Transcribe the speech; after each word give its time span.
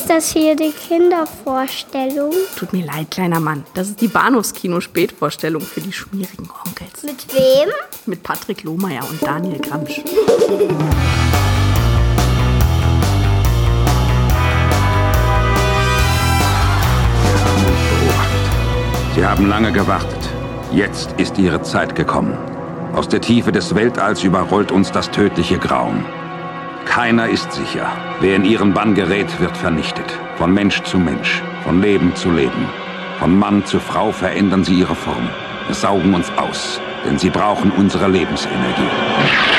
Ist 0.00 0.08
das 0.08 0.32
hier 0.32 0.56
die 0.56 0.72
Kindervorstellung? 0.72 2.32
Tut 2.56 2.72
mir 2.72 2.86
leid, 2.86 3.10
kleiner 3.10 3.38
Mann. 3.38 3.66
Das 3.74 3.90
ist 3.90 4.00
die 4.00 4.08
Bahnhofskino-Spätvorstellung 4.08 5.60
für 5.60 5.82
die 5.82 5.92
schmierigen 5.92 6.48
Onkels. 6.64 7.02
Mit 7.02 7.34
wem? 7.34 7.68
Mit 8.06 8.22
Patrick 8.22 8.62
Lohmeier 8.62 9.06
und 9.10 9.22
Daniel 9.22 9.58
Gramsch. 9.58 10.00
Sie 19.14 19.26
haben 19.26 19.50
lange 19.50 19.70
gewartet. 19.70 20.30
Jetzt 20.72 21.12
ist 21.18 21.36
Ihre 21.36 21.60
Zeit 21.60 21.94
gekommen. 21.94 22.38
Aus 22.94 23.06
der 23.06 23.20
Tiefe 23.20 23.52
des 23.52 23.74
Weltalls 23.74 24.24
überrollt 24.24 24.72
uns 24.72 24.90
das 24.90 25.10
tödliche 25.10 25.58
Grauen. 25.58 26.06
Keiner 26.86 27.28
ist 27.28 27.52
sicher. 27.52 27.86
Wer 28.20 28.36
in 28.36 28.44
ihren 28.44 28.72
Bann 28.72 28.94
gerät, 28.94 29.40
wird 29.40 29.56
vernichtet. 29.56 30.18
Von 30.36 30.52
Mensch 30.52 30.82
zu 30.82 30.98
Mensch, 30.98 31.42
von 31.62 31.80
Leben 31.80 32.14
zu 32.16 32.30
Leben. 32.30 32.68
Von 33.18 33.38
Mann 33.38 33.64
zu 33.64 33.78
Frau 33.78 34.12
verändern 34.12 34.64
sie 34.64 34.78
ihre 34.80 34.94
Form. 34.94 35.28
Es 35.70 35.82
saugen 35.82 36.14
uns 36.14 36.30
aus, 36.36 36.80
denn 37.04 37.18
sie 37.18 37.30
brauchen 37.30 37.70
unsere 37.70 38.08
Lebensenergie. 38.08 39.49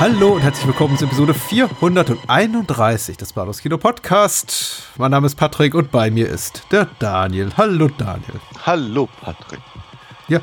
Hallo 0.00 0.28
und 0.32 0.40
herzlich 0.40 0.66
willkommen 0.66 0.96
zur 0.96 1.08
Episode 1.08 1.34
431 1.34 3.18
des 3.18 3.34
Bados 3.34 3.60
Kino 3.60 3.76
Podcast. 3.76 4.84
Mein 4.96 5.10
Name 5.10 5.26
ist 5.26 5.34
Patrick 5.34 5.74
und 5.74 5.90
bei 5.90 6.10
mir 6.10 6.26
ist 6.26 6.62
der 6.70 6.88
Daniel. 6.98 7.50
Hallo 7.58 7.90
Daniel. 7.98 8.40
Hallo 8.64 9.10
Patrick. 9.20 9.60
Ja. 10.26 10.40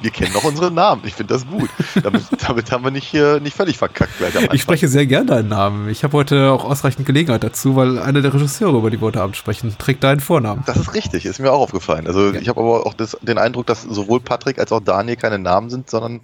Wir 0.00 0.10
kennen 0.10 0.32
doch 0.32 0.44
unsere 0.44 0.70
Namen. 0.70 1.02
Ich 1.04 1.12
finde 1.12 1.34
das 1.34 1.46
gut. 1.46 1.68
Damit, 2.02 2.22
damit, 2.48 2.72
haben 2.72 2.84
wir 2.84 2.90
nicht, 2.90 3.12
äh, 3.12 3.38
nicht 3.38 3.54
völlig 3.54 3.76
verkackt. 3.76 4.12
Ich 4.54 4.62
spreche 4.62 4.88
sehr 4.88 5.04
gerne 5.04 5.26
deinen 5.26 5.48
Namen. 5.48 5.90
Ich 5.90 6.02
habe 6.02 6.16
heute 6.16 6.50
auch 6.50 6.64
ausreichend 6.64 7.04
Gelegenheit 7.04 7.44
dazu, 7.44 7.76
weil 7.76 7.98
einer 7.98 8.22
der 8.22 8.32
Regisseure, 8.32 8.78
über 8.78 8.88
die 8.88 8.98
wir 8.98 9.08
heute 9.08 9.20
Abend 9.20 9.36
sprechen, 9.36 9.76
trägt 9.76 10.02
deinen 10.04 10.20
Vornamen. 10.20 10.62
Das 10.64 10.78
ist 10.78 10.94
richtig, 10.94 11.26
ist 11.26 11.38
mir 11.38 11.52
auch 11.52 11.60
aufgefallen. 11.60 12.06
Also 12.06 12.32
ja. 12.32 12.40
ich 12.40 12.48
habe 12.48 12.60
aber 12.60 12.86
auch 12.86 12.94
das, 12.94 13.14
den 13.20 13.36
Eindruck, 13.36 13.66
dass 13.66 13.82
sowohl 13.82 14.20
Patrick 14.20 14.58
als 14.58 14.72
auch 14.72 14.80
Daniel 14.80 15.16
keine 15.16 15.38
Namen 15.38 15.68
sind, 15.68 15.90
sondern 15.90 16.22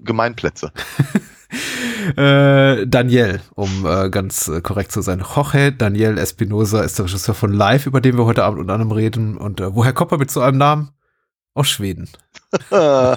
Gemeinplätze. 0.00 0.70
Äh, 2.16 2.84
Daniel, 2.88 3.40
um 3.54 3.86
äh, 3.86 4.10
ganz 4.10 4.48
äh, 4.48 4.60
korrekt 4.60 4.90
zu 4.90 5.02
sein. 5.02 5.20
Jorge 5.20 5.70
Daniel 5.70 6.18
Espinosa 6.18 6.82
ist 6.82 6.98
der 6.98 7.04
Regisseur 7.04 7.34
von 7.34 7.52
Live, 7.52 7.86
über 7.86 8.00
den 8.00 8.18
wir 8.18 8.24
heute 8.24 8.42
Abend 8.42 8.58
unter 8.58 8.74
anderem 8.74 8.90
reden. 8.90 9.36
Und 9.36 9.60
äh, 9.60 9.72
woher 9.72 9.92
kommt 9.92 10.10
er 10.10 10.18
mit 10.18 10.28
so 10.28 10.40
einem 10.40 10.58
Namen? 10.58 10.90
Aus 11.54 11.68
Schweden. 11.68 12.08
Äh, 12.70 13.16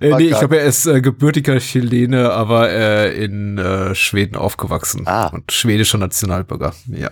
nee, 0.00 0.26
ich 0.26 0.38
glaube, 0.38 0.58
er 0.58 0.66
ist 0.66 0.86
äh, 0.86 1.00
gebürtiger 1.00 1.58
Chilene, 1.58 2.32
aber 2.32 2.70
äh, 2.70 3.24
in 3.24 3.58
äh, 3.58 3.94
Schweden 3.94 4.36
aufgewachsen 4.36 5.06
ah. 5.06 5.26
und 5.28 5.50
schwedischer 5.50 5.98
Nationalbürger. 5.98 6.72
Ja. 6.86 7.10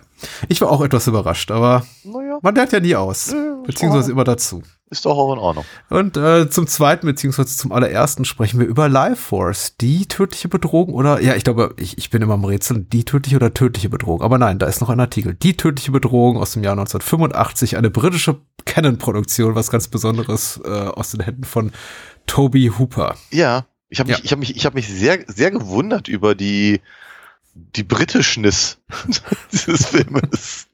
Ich 0.49 0.61
war 0.61 0.71
auch 0.71 0.81
etwas 0.81 1.07
überrascht, 1.07 1.51
aber 1.51 1.85
naja. 2.05 2.39
man 2.43 2.55
lernt 2.55 2.73
ja 2.73 2.81
nie 2.81 2.95
aus, 2.95 3.33
ja, 3.33 3.57
beziehungsweise 3.67 4.13
immer 4.13 4.25
dazu. 4.25 4.63
Ist 4.91 5.05
doch 5.05 5.19
auch 5.19 5.35
in 5.35 5.39
Ordnung. 5.39 5.67
Und 5.91 6.17
äh, 6.17 6.49
zum 6.49 6.67
zweiten, 6.67 7.07
beziehungsweise 7.07 7.55
zum 7.55 7.73
allerersten 7.73 8.25
sprechen 8.25 8.59
wir 8.59 8.67
über 8.67 8.89
Life 8.89 9.17
Force. 9.17 9.77
Die 9.77 10.07
tödliche 10.07 10.49
Bedrohung 10.49 10.95
oder, 10.95 11.21
ja, 11.21 11.35
ich 11.35 11.45
glaube, 11.45 11.75
ich, 11.77 11.99
ich 11.99 12.09
bin 12.09 12.23
immer 12.23 12.35
am 12.35 12.45
Rätseln, 12.45 12.89
die 12.89 13.05
tödliche 13.05 13.37
oder 13.37 13.53
tödliche 13.53 13.91
Bedrohung. 13.91 14.23
Aber 14.23 14.39
nein, 14.39 14.59
da 14.59 14.67
ist 14.67 14.81
noch 14.81 14.89
ein 14.89 15.01
Artikel. 15.01 15.35
Die 15.35 15.59
tödliche 15.59 15.93
Bedrohung 15.93 16.39
aus 16.39 16.53
dem 16.53 16.65
Jahr 16.65 16.73
1985, 16.73 17.77
eine 17.77 17.91
britische 17.91 18.37
Canon-Produktion, 18.65 19.55
was 19.55 19.71
ganz 19.71 19.89
Besonderes 19.89 20.59
äh, 20.65 20.69
aus 20.69 21.08
den 21.13 21.21
Händen 21.21 21.45
von 21.45 21.73
Toby 22.27 22.73
Hooper. 22.79 23.17
Ja, 23.31 23.67
ich 23.89 24.01
habe 24.01 24.11
mich, 24.11 24.19
ja. 24.19 24.25
ich 24.25 24.33
hab 24.33 24.39
mich, 24.39 24.57
ich 24.57 24.67
hab 24.67 24.75
mich 24.75 24.89
sehr, 24.89 25.25
sehr 25.27 25.51
gewundert 25.51 26.09
über 26.09 26.35
die, 26.35 26.81
die 27.55 27.85
Britischness 27.85 28.79
dieses 29.53 29.87
Filmes. 29.87 30.67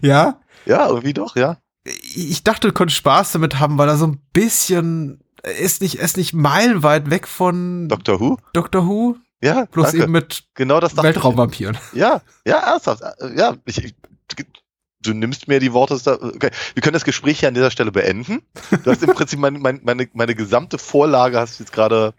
Ja? 0.00 0.40
Ja, 0.64 0.88
irgendwie 0.88 1.14
doch, 1.14 1.36
ja 1.36 1.58
ich 1.84 2.42
dachte, 2.42 2.68
du 2.68 2.74
könntest 2.74 2.98
Spaß 2.98 3.32
damit 3.32 3.58
haben, 3.58 3.78
weil 3.78 3.88
er 3.88 3.96
so 3.96 4.06
ein 4.06 4.20
bisschen 4.32 5.20
ist 5.42 5.80
nicht, 5.80 5.96
ist 5.96 6.16
nicht 6.16 6.34
meilenweit 6.34 7.10
weg 7.10 7.28
von 7.28 7.88
Doctor 7.88 8.20
Who. 8.20 8.38
Doctor 8.52 8.86
Who. 8.86 9.16
Ja, 9.40 9.66
bloß 9.66 9.86
danke. 9.86 10.02
eben 10.02 10.12
mit 10.12 10.44
genau 10.54 10.80
das 10.80 10.96
Weltraumvampiren. 10.96 11.78
Ja, 11.92 12.22
ja, 12.44 12.56
ernsthaft. 12.56 13.02
Ja, 13.36 13.56
ich, 13.64 13.84
ich, 13.84 13.94
du 15.00 15.14
nimmst 15.14 15.48
mir 15.48 15.60
die 15.60 15.72
Worte. 15.72 15.94
Okay. 15.94 16.50
Wir 16.74 16.82
können 16.82 16.94
das 16.94 17.04
Gespräch 17.04 17.40
hier 17.40 17.48
an 17.48 17.54
dieser 17.54 17.70
Stelle 17.70 17.92
beenden. 17.92 18.42
Du 18.84 18.90
hast 18.90 19.02
im 19.02 19.14
Prinzip 19.14 19.38
meine, 19.38 19.58
meine, 19.58 19.80
meine, 19.82 20.08
meine 20.12 20.34
gesamte 20.34 20.78
Vorlage 20.78 21.38
hast 21.38 21.58
du 21.58 21.64
jetzt 21.64 21.72
gerade 21.72 22.14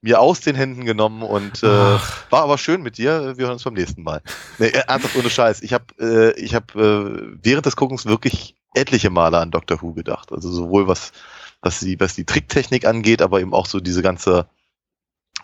mir 0.00 0.20
aus 0.20 0.40
den 0.40 0.54
Händen 0.54 0.84
genommen 0.84 1.22
und 1.22 1.62
äh, 1.62 1.66
war 1.66 2.42
aber 2.42 2.58
schön 2.58 2.82
mit 2.82 2.98
dir. 2.98 3.38
Wir 3.38 3.46
hören 3.46 3.54
uns 3.54 3.64
beim 3.64 3.72
nächsten 3.72 4.02
Mal. 4.02 4.20
Nee, 4.58 4.68
ernsthaft 4.68 5.16
ohne 5.16 5.30
Scheiß. 5.30 5.62
Ich 5.62 5.72
habe 5.72 5.86
äh, 5.98 6.38
ich 6.38 6.54
hab, 6.54 6.74
äh, 6.74 7.38
während 7.42 7.64
des 7.64 7.76
Guckens 7.76 8.04
wirklich 8.04 8.54
etliche 8.74 9.08
Male 9.08 9.38
an 9.38 9.50
Doctor 9.50 9.80
Who 9.80 9.94
gedacht. 9.94 10.30
Also 10.30 10.50
sowohl 10.50 10.88
was, 10.88 11.12
was 11.62 11.80
die, 11.80 11.98
was 12.00 12.14
die 12.14 12.26
Tricktechnik 12.26 12.84
angeht, 12.84 13.22
aber 13.22 13.40
eben 13.40 13.54
auch 13.54 13.64
so 13.64 13.80
diese 13.80 14.02
ganze, 14.02 14.46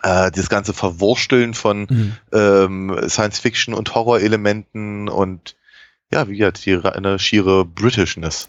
äh, 0.03 0.29
das 0.29 0.47
ganze 0.47 0.73
Verwursteln 0.73 1.55
von 1.55 1.87
mhm. 1.89 2.17
ähm, 2.31 3.09
Science-Fiction 3.09 3.73
und 3.73 3.95
Horrorelementen 3.95 5.09
und 5.09 5.55
ja, 6.13 6.27
wie 6.27 6.37
gesagt, 6.37 6.65
die, 6.65 6.75
eine 6.75 7.19
schiere 7.19 7.63
Britishness. 7.63 8.47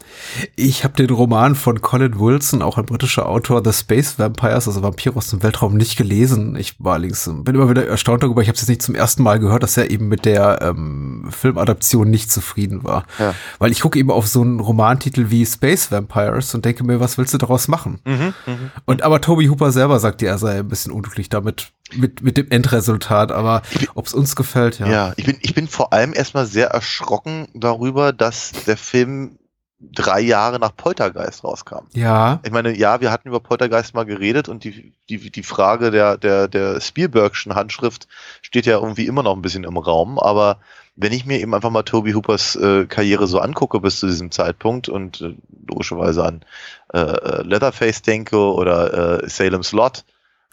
Ich 0.55 0.83
habe 0.83 0.95
den 0.95 1.09
Roman 1.09 1.55
von 1.55 1.81
Colin 1.81 2.19
Wilson, 2.19 2.61
auch 2.61 2.77
ein 2.77 2.85
britischer 2.85 3.27
Autor, 3.27 3.63
The 3.63 3.71
Space 3.71 4.19
Vampires, 4.19 4.67
also 4.67 4.83
Vampire 4.83 5.15
aus 5.15 5.29
dem 5.29 5.43
Weltraum, 5.43 5.77
nicht 5.77 5.95
gelesen. 5.95 6.57
Ich 6.57 6.75
war 6.79 6.93
allerdings, 6.93 7.23
bin 7.25 7.55
immer 7.55 7.69
wieder 7.69 7.87
erstaunt 7.87 8.21
darüber, 8.21 8.41
ich 8.41 8.49
habe 8.49 8.55
es 8.55 8.61
jetzt 8.61 8.69
nicht 8.69 8.81
zum 8.81 8.95
ersten 8.95 9.23
Mal 9.23 9.39
gehört, 9.39 9.63
dass 9.63 9.77
er 9.77 9.89
eben 9.89 10.09
mit 10.09 10.25
der 10.25 10.59
ähm, 10.61 11.29
Filmadaption 11.29 12.09
nicht 12.09 12.31
zufrieden 12.31 12.83
war. 12.83 13.05
Ja. 13.17 13.33
Weil 13.59 13.71
ich 13.71 13.79
gucke 13.79 13.97
eben 13.97 14.11
auf 14.11 14.27
so 14.27 14.41
einen 14.41 14.59
Romantitel 14.59 15.29
wie 15.29 15.45
Space 15.45 15.89
Vampires 15.89 16.53
und 16.53 16.65
denke 16.65 16.83
mir, 16.83 16.99
was 16.99 17.17
willst 17.17 17.33
du 17.33 17.37
daraus 17.37 17.69
machen? 17.69 17.99
Mhm, 18.03 18.33
mh. 18.45 18.57
Und 18.85 19.03
aber 19.03 19.21
Toby 19.21 19.45
Hooper 19.45 19.71
selber 19.71 19.99
sagte, 19.99 20.27
er 20.27 20.37
sei 20.37 20.59
ein 20.59 20.67
bisschen 20.67 20.91
unglücklich 20.91 21.29
damit, 21.29 21.71
mit, 21.95 22.21
mit 22.21 22.37
dem 22.37 22.49
Endresultat, 22.49 23.31
aber 23.31 23.61
ob 23.95 24.07
es 24.07 24.13
uns 24.13 24.35
gefällt, 24.35 24.79
ja. 24.79 24.87
Ja, 24.87 25.13
ich 25.15 25.25
bin, 25.25 25.37
ich 25.41 25.53
bin 25.53 25.67
vor 25.67 25.93
allem 25.93 26.13
erstmal 26.13 26.45
sehr 26.45 26.67
erschrocken 26.67 27.47
darüber, 27.53 28.13
dass 28.13 28.51
der 28.65 28.77
Film 28.77 29.37
drei 29.79 30.21
Jahre 30.21 30.59
nach 30.59 30.75
Poltergeist 30.75 31.43
rauskam. 31.43 31.87
Ja. 31.93 32.39
Ich 32.43 32.51
meine, 32.51 32.75
ja, 32.75 33.01
wir 33.01 33.11
hatten 33.11 33.27
über 33.27 33.41
Poltergeist 33.41 33.93
mal 33.93 34.05
geredet 34.05 34.47
und 34.47 34.63
die, 34.63 34.93
die, 35.09 35.29
die 35.29 35.43
Frage 35.43 35.91
der, 35.91 36.17
der, 36.17 36.47
der 36.47 36.79
Spielbergschen 36.79 37.55
Handschrift 37.55 38.07
steht 38.41 38.65
ja 38.65 38.79
irgendwie 38.79 39.07
immer 39.07 39.23
noch 39.23 39.35
ein 39.35 39.41
bisschen 39.41 39.65
im 39.65 39.77
Raum, 39.77 40.19
aber 40.19 40.59
wenn 40.95 41.11
ich 41.11 41.25
mir 41.25 41.39
eben 41.39 41.53
einfach 41.53 41.71
mal 41.71 41.83
Toby 41.83 42.13
Hoopers 42.13 42.55
äh, 42.55 42.85
Karriere 42.85 43.27
so 43.27 43.39
angucke 43.39 43.79
bis 43.79 43.99
zu 43.99 44.07
diesem 44.07 44.31
Zeitpunkt 44.31 44.89
und 44.89 45.21
äh, 45.21 45.35
logischerweise 45.67 46.23
an 46.23 46.45
äh, 46.93 46.99
äh 46.99 47.41
Leatherface 47.43 48.03
denke 48.03 48.37
oder 48.37 49.23
äh, 49.23 49.29
Salem's 49.29 49.71
Lot, 49.71 50.05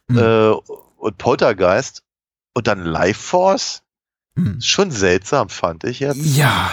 mhm. 0.08 0.18
äh, 0.18 0.50
und 0.96 1.18
Poltergeist 1.18 2.02
und 2.54 2.66
dann 2.66 2.84
Life 2.84 3.20
Force. 3.20 3.82
Hm. 4.36 4.60
Schon 4.60 4.90
seltsam, 4.90 5.48
fand 5.48 5.84
ich 5.84 6.00
jetzt. 6.00 6.24
Ja, 6.36 6.70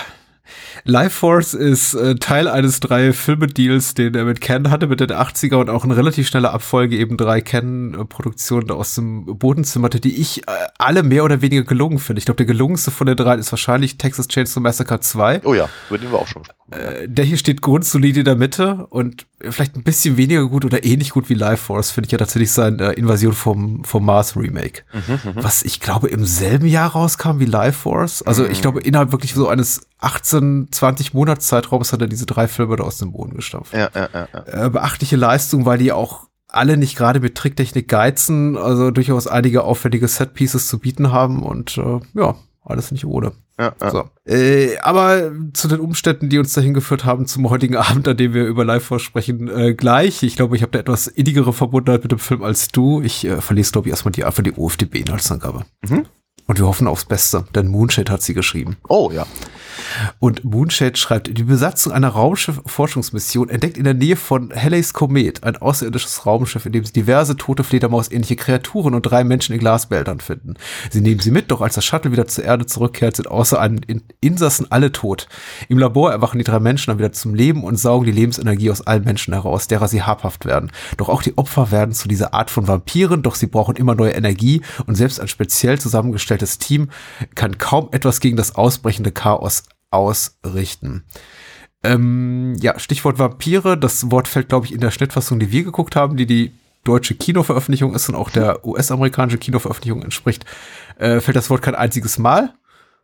Life 0.88 1.20
Force 1.20 1.53
ist 1.53 1.94
äh, 1.96 2.16
Teil 2.16 2.48
eines 2.48 2.80
drei 2.80 3.12
Filme-Deals, 3.12 3.94
den 3.94 4.16
er 4.16 4.24
mit 4.24 4.40
Ken 4.40 4.72
hatte, 4.72 4.88
mit 4.88 5.02
den 5.02 5.12
80er 5.12 5.56
und 5.56 5.70
auch 5.70 5.84
in 5.84 5.92
relativ 5.92 6.30
schneller 6.30 6.53
Abfolge 6.53 6.98
eben 6.98 7.18
drei 7.18 7.42
Ken-Produktionen 7.42 8.72
aus 8.72 8.96
dem 8.96 9.25
Bodenzimmer, 9.25 9.90
die 9.90 10.16
ich 10.16 10.48
äh, 10.48 10.52
alle 10.78 11.03
mehr 11.03 11.25
oder 11.25 11.42
weniger 11.42 11.64
gelungen 11.64 12.00
finde. 12.00 12.20
Ich 12.20 12.25
glaube, 12.25 12.38
der 12.38 12.46
gelungenste 12.46 12.92
von 12.92 13.06
den 13.06 13.18
drei 13.18 13.36
ist 13.36 13.52
wahrscheinlich 13.52 13.98
Texas 13.98 14.30
Chainsaw 14.30 14.62
Massacre 14.62 15.02
2. 15.02 15.42
Oh 15.44 15.53
ja, 15.53 15.68
über 15.90 15.98
den 15.98 16.09
wir 16.09 16.20
auch 16.20 16.28
schon 16.28 16.44
äh, 16.72 17.08
Der 17.09 17.25
hier 17.25 17.38
steht 17.38 17.62
grundsolide 17.62 18.19
in 18.19 18.25
der 18.25 18.38
Mitte 18.38 18.88
und 18.90 19.28
vielleicht 19.39 19.75
ein 19.75 19.84
bisschen 19.84 20.18
weniger 20.18 20.48
gut 20.48 20.66
oder 20.66 20.84
ähnlich 20.84 21.12
gut 21.12 21.30
wie 21.30 21.36
Life 21.36 21.66
Force, 21.66 21.92
finde 21.92 22.07
ich 22.07 22.12
ja 22.12 22.18
tatsächlich 22.18 22.51
sein 22.51 22.80
äh, 22.80 22.94
Invasion 22.94 23.34
vom, 23.34 23.84
vom 23.84 24.06
Mars 24.06 24.36
Remake. 24.36 24.81
Mhm, 24.94 25.19
mhm, 25.24 25.44
was 25.44 25.63
ich 25.63 25.80
glaube 25.80 26.10
im 26.10 26.25
selben 26.25 26.66
Jahr 26.66 26.92
rauskam 26.92 27.39
wie 27.39 27.45
Life 27.45 27.80
Force. 27.80 28.24
Also 28.24 28.45
ich 28.45 28.60
mhm. 28.60 28.62
glaube 28.63 28.81
innerhalb 28.81 29.12
wirklich 29.12 29.34
so 29.34 29.48
eines 29.48 29.88
18, 30.00 30.69
20 30.72 31.13
Monatszeitraums 31.13 31.94
hat 31.94 32.01
er 32.01 32.07
diese 32.07 32.25
drei 32.25 32.48
Filme 32.48 32.75
da 32.75 32.84
aus 32.84 32.98
dem 32.98 33.12
Boden 33.12 33.36
gestampft. 33.36 33.74
Ja, 33.74 33.89
ja, 33.94 34.10
ja, 34.13 34.28
ja. 34.34 34.66
Äh, 34.66 34.69
beachtliche 34.69 35.16
Leistung, 35.16 35.66
weil 35.66 35.78
die 35.78 35.92
auch 35.92 36.28
alle 36.48 36.78
nicht 36.78 36.95
gerade 36.95 37.19
mit 37.19 37.36
Tricktechnik 37.36 37.88
geizen, 37.88 38.57
also 38.57 38.90
durchaus 38.90 39.28
einige 39.28 39.63
aufwendige 39.63 40.07
Setpieces 40.07 40.68
zu 40.68 40.80
bieten 40.80 41.12
haben 41.12 41.44
und 41.44 41.78
äh, 41.78 42.00
ja, 42.13 42.36
alles 42.63 42.92
nicht 42.92 43.06
ohne. 43.06 43.33
Ja, 43.59 43.74
ja. 43.81 43.92
So. 43.92 44.09
Äh, 44.25 44.77
aber 44.80 45.31
zu 45.54 45.68
den 45.68 45.80
Umständen, 45.80 46.30
die 46.30 46.38
uns 46.38 46.54
dahin 46.54 46.74
geführt 46.74 47.06
haben 47.06 47.25
zum 47.25 47.50
heutigen 47.50 47.75
Abend, 47.77 48.07
an 48.07 48.18
dem 48.18 48.33
wir 48.33 48.45
über 48.45 48.63
Live 48.63 48.86
vorsprechen, 48.86 49.48
äh, 49.48 49.74
gleich. 49.74 50.24
Ich 50.24 50.36
glaube, 50.36 50.56
ich 50.56 50.62
habe 50.62 50.71
da 50.71 50.80
etwas 50.80 51.07
innigere 51.07 51.54
Verbundenheit 51.54 52.04
mit 52.04 52.12
dem 52.12 52.19
Film 52.19 52.44
als 52.44 52.68
du. 52.68 53.01
Ich 53.01 53.25
äh, 53.25 53.42
verlese, 53.42 53.71
glaube 53.71 53.88
ich, 53.88 53.92
erstmal 53.92 54.12
die, 54.12 54.24
einfach 54.24 54.44
die 54.44 54.54
OFDB-Inhaltsangabe. 54.54 55.65
Mhm. 55.88 56.06
Und 56.47 56.59
wir 56.59 56.65
hoffen 56.65 56.88
aufs 56.88 57.05
Beste, 57.05 57.45
denn 57.53 57.67
Moonshade 57.67 58.11
hat 58.11 58.21
sie 58.21 58.33
geschrieben. 58.33 58.77
Oh 58.88 59.11
ja. 59.13 59.27
Und 60.19 60.44
Moonshade 60.44 60.95
schreibt, 60.95 61.38
die 61.38 61.44
Besatzung 61.44 61.91
einer 61.94 62.09
Raumschiff-Forschungsmission 62.09 63.49
entdeckt 63.49 63.77
in 63.77 63.83
der 63.83 63.94
Nähe 63.94 64.15
von 64.15 64.53
Halley's 64.55 64.94
Komet 64.94 65.44
ein 65.44 65.57
außerirdisches 65.57 66.25
Raumschiff, 66.25 66.65
in 66.65 66.71
dem 66.71 66.85
sie 66.85 66.94
diverse 66.94 67.35
tote 67.35 67.63
Fledermaus-ähnliche 67.63 68.35
Kreaturen 68.35 68.94
und 68.94 69.03
drei 69.03 69.23
Menschen 69.23 69.53
in 69.53 69.59
Glasbehältern 69.59 70.19
finden. 70.19 70.55
Sie 70.89 71.01
nehmen 71.01 71.19
sie 71.19 71.31
mit, 71.31 71.51
doch 71.51 71.61
als 71.61 71.75
das 71.75 71.85
Shuttle 71.85 72.11
wieder 72.11 72.27
zur 72.27 72.44
Erde 72.44 72.65
zurückkehrt, 72.65 73.17
sind 73.17 73.27
außer 73.27 73.59
einen 73.59 73.81
Insassen 74.21 74.71
alle 74.71 74.91
tot. 74.91 75.27
Im 75.67 75.77
Labor 75.79 76.11
erwachen 76.11 76.38
die 76.38 76.44
drei 76.44 76.59
Menschen 76.59 76.91
dann 76.91 76.99
wieder 76.99 77.11
zum 77.11 77.33
Leben 77.33 77.63
und 77.63 77.77
saugen 77.77 78.05
die 78.05 78.11
Lebensenergie 78.11 78.71
aus 78.71 78.85
allen 78.85 79.03
Menschen 79.03 79.33
heraus, 79.33 79.67
derer 79.67 79.88
sie 79.88 80.03
habhaft 80.03 80.45
werden. 80.45 80.71
Doch 80.97 81.09
auch 81.09 81.21
die 81.21 81.38
Opfer 81.38 81.71
werden 81.71 81.94
zu 81.94 82.07
dieser 82.07 82.33
Art 82.33 82.49
von 82.49 82.67
Vampiren, 82.67 83.21
doch 83.21 83.35
sie 83.35 83.47
brauchen 83.47 83.75
immer 83.75 83.95
neue 83.95 84.11
Energie 84.11 84.61
und 84.85 84.95
selbst 84.95 85.19
ein 85.19 85.27
speziell 85.27 85.79
zusammengestelltes 85.79 86.37
Team 86.57 86.89
kann 87.36 87.57
kaum 87.57 87.89
etwas 87.92 88.19
gegen 88.19 88.38
das 88.38 88.56
ausbrechende 88.56 89.12
Chaos 89.12 89.63
ausrichten. 89.92 91.04
Ähm, 91.84 92.56
ja, 92.60 92.80
Stichwort 92.80 93.19
Vampire. 93.19 93.78
Das 93.78 94.12
Wort 94.12 94.28
fällt, 94.28 94.50
glaube 94.50 94.66
ich, 94.66 94.74
in 94.74 94.81
der 94.81 94.92
Schnittfassung, 94.92 95.39
die 95.39 95.51
wir 95.51 95.63
geguckt 95.63 95.95
haben, 95.95 96.18
die 96.18 96.25
die 96.25 96.51
deutsche 96.84 97.16
Kinoveröffentlichung 97.16 97.94
ist 97.94 98.07
und 98.10 98.16
auch 98.16 98.30
der 98.30 98.66
US-amerikanische 98.66 99.38
Kinoveröffentlichung 99.38 100.01
entspricht, 100.04 100.45
äh, 100.98 101.19
fällt 101.19 101.36
das 101.36 101.50
Wort 101.50 101.62
kein 101.62 101.75
einziges 101.75 102.18
Mal. 102.18 102.54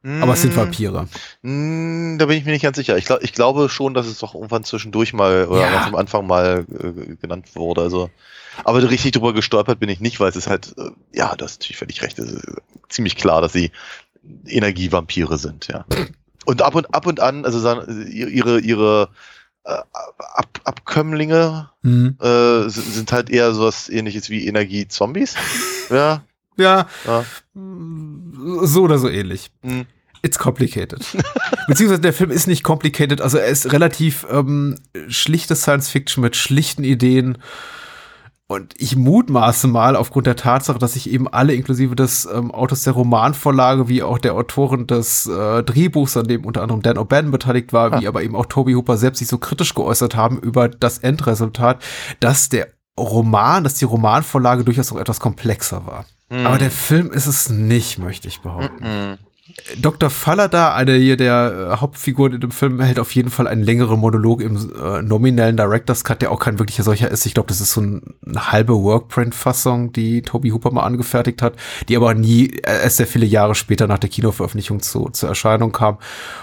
Aber 0.05 0.33
es 0.33 0.41
sind 0.41 0.53
mm. 0.53 0.57
Vampire. 0.57 1.07
Mm, 1.43 2.17
da 2.17 2.25
bin 2.25 2.37
ich 2.37 2.43
mir 2.43 2.51
nicht 2.51 2.63
ganz 2.63 2.75
sicher. 2.75 2.97
Ich, 2.97 3.05
glaub, 3.05 3.23
ich 3.23 3.31
glaube 3.31 3.69
schon, 3.69 3.93
dass 3.93 4.05
es 4.05 4.19
doch 4.19 4.35
irgendwann 4.35 4.65
zwischendurch 4.65 5.13
mal 5.13 5.45
oder 5.45 5.61
ja. 5.61 5.85
am 5.85 5.95
Anfang 5.95 6.27
mal 6.27 6.65
äh, 6.69 7.15
genannt 7.15 7.55
wurde. 7.55 7.81
Also, 7.81 8.09
aber 8.63 8.89
richtig 8.89 9.13
drüber 9.13 9.33
gestolpert 9.33 9.79
bin 9.79 9.89
ich 9.89 9.99
nicht, 9.99 10.19
weil 10.19 10.29
es 10.29 10.35
ist 10.35 10.47
halt, 10.47 10.73
äh, 10.77 10.91
ja, 11.13 11.35
das 11.35 11.53
ist 11.53 11.61
natürlich 11.61 11.77
völlig 11.77 12.01
recht. 12.01 12.19
Es 12.19 12.31
ist 12.31 12.45
ziemlich 12.89 13.15
klar, 13.15 13.41
dass 13.41 13.53
sie 13.53 13.71
Energievampire 14.47 15.37
sind, 15.37 15.67
ja. 15.67 15.85
Und 16.45 16.61
ab 16.61 16.75
und 16.75 16.93
ab 16.93 17.07
und 17.07 17.19
an, 17.19 17.45
also 17.45 17.81
ihre 18.05 18.59
ihre 18.59 19.09
äh, 19.65 19.77
Ab 20.35 20.59
Abkömmlinge 20.65 21.69
mhm. 21.83 22.17
äh, 22.19 22.69
sind 22.69 23.11
halt 23.11 23.29
eher 23.29 23.53
sowas 23.53 23.89
ähnliches 23.89 24.29
wie 24.29 24.47
Energie-Zombies. 24.47 25.35
ja. 25.89 26.23
ja. 26.57 26.87
Ja. 27.05 27.25
So 27.53 28.83
oder 28.83 28.97
so 28.97 29.09
ähnlich. 29.09 29.51
Mhm. 29.61 29.85
It's 30.21 30.39
complicated. 30.39 31.05
Beziehungsweise 31.67 32.01
der 32.01 32.13
Film 32.13 32.31
ist 32.31 32.47
nicht 32.47 32.63
complicated, 32.63 33.21
also 33.21 33.37
er 33.37 33.47
ist 33.47 33.71
relativ 33.71 34.25
ähm, 34.29 34.75
schlichte 35.07 35.55
Science 35.55 35.89
Fiction 35.89 36.21
mit 36.21 36.35
schlichten 36.35 36.83
Ideen. 36.83 37.37
Und 38.47 38.73
ich 38.77 38.95
mutmaße 38.95 39.67
mal 39.67 39.95
aufgrund 39.95 40.27
der 40.27 40.35
Tatsache, 40.35 40.77
dass 40.77 40.93
sich 40.93 41.09
eben 41.09 41.27
alle 41.27 41.53
inklusive 41.53 41.95
des 41.95 42.25
ähm, 42.25 42.51
Autors 42.51 42.83
der 42.83 42.93
Romanvorlage 42.93 43.87
wie 43.87 44.03
auch 44.03 44.19
der 44.19 44.35
Autoren 44.35 44.85
des 44.85 45.25
äh, 45.27 45.63
Drehbuchs, 45.63 46.17
an 46.17 46.27
dem 46.27 46.45
unter 46.45 46.61
anderem 46.61 46.81
Dan 46.81 46.97
O'Bannon 46.97 47.31
beteiligt 47.31 47.71
war, 47.71 47.93
ah. 47.93 48.01
wie 48.01 48.07
aber 48.07 48.21
eben 48.21 48.35
auch 48.35 48.45
Toby 48.45 48.73
Hooper 48.73 48.97
selbst 48.97 49.19
sich 49.19 49.29
so 49.29 49.37
kritisch 49.37 49.73
geäußert 49.73 50.15
haben 50.15 50.39
über 50.39 50.67
das 50.67 50.97
Endresultat, 50.99 51.81
dass 52.19 52.49
der 52.49 52.67
Roman, 52.99 53.63
dass 53.63 53.75
die 53.75 53.85
Romanvorlage 53.85 54.63
durchaus 54.63 54.91
auch 54.91 54.99
etwas 54.99 55.19
komplexer 55.19 55.87
war. 55.87 56.05
Mhm. 56.29 56.45
Aber 56.45 56.57
der 56.57 56.71
Film 56.71 57.11
ist 57.11 57.27
es 57.27 57.49
nicht, 57.49 57.97
möchte 57.97 58.27
ich 58.27 58.41
behaupten. 58.41 58.83
Mhm. 58.83 59.17
Dr. 59.77 60.09
Fallada, 60.09 60.73
eine 60.73 60.93
hier 60.95 61.17
der 61.17 61.71
äh, 61.73 61.81
Hauptfiguren 61.81 62.31
in 62.31 62.39
dem 62.39 62.51
Film, 62.51 62.79
hält 62.79 62.97
auf 62.97 63.13
jeden 63.13 63.29
Fall 63.29 63.45
einen 63.45 63.61
längeren 63.61 63.99
Monolog 63.99 64.41
im 64.41 64.71
äh, 64.81 65.01
nominellen 65.01 65.57
Director's 65.57 66.05
Cut, 66.05 66.21
der 66.21 66.31
auch 66.31 66.39
kein 66.39 66.59
wirklicher 66.59 66.83
solcher 66.83 67.11
ist. 67.11 67.25
Ich 67.25 67.33
glaube, 67.33 67.47
das 67.47 67.59
ist 67.59 67.73
so 67.73 67.81
ein, 67.81 68.15
eine 68.25 68.53
halbe 68.53 68.73
Workprint-Fassung, 68.73 69.91
die 69.91 70.21
Toby 70.21 70.51
Hooper 70.51 70.71
mal 70.71 70.83
angefertigt 70.83 71.41
hat, 71.41 71.55
die 71.89 71.97
aber 71.97 72.13
nie 72.13 72.51
äh, 72.51 72.83
erst 72.83 72.95
sehr 72.97 73.05
viele 73.05 73.25
Jahre 73.25 73.53
später 73.53 73.85
nach 73.85 73.99
der 73.99 74.09
Kinoveröffentlichung 74.09 74.81
zu, 74.81 75.09
zur 75.09 75.27
Erscheinung 75.27 75.73
kam, 75.73 75.97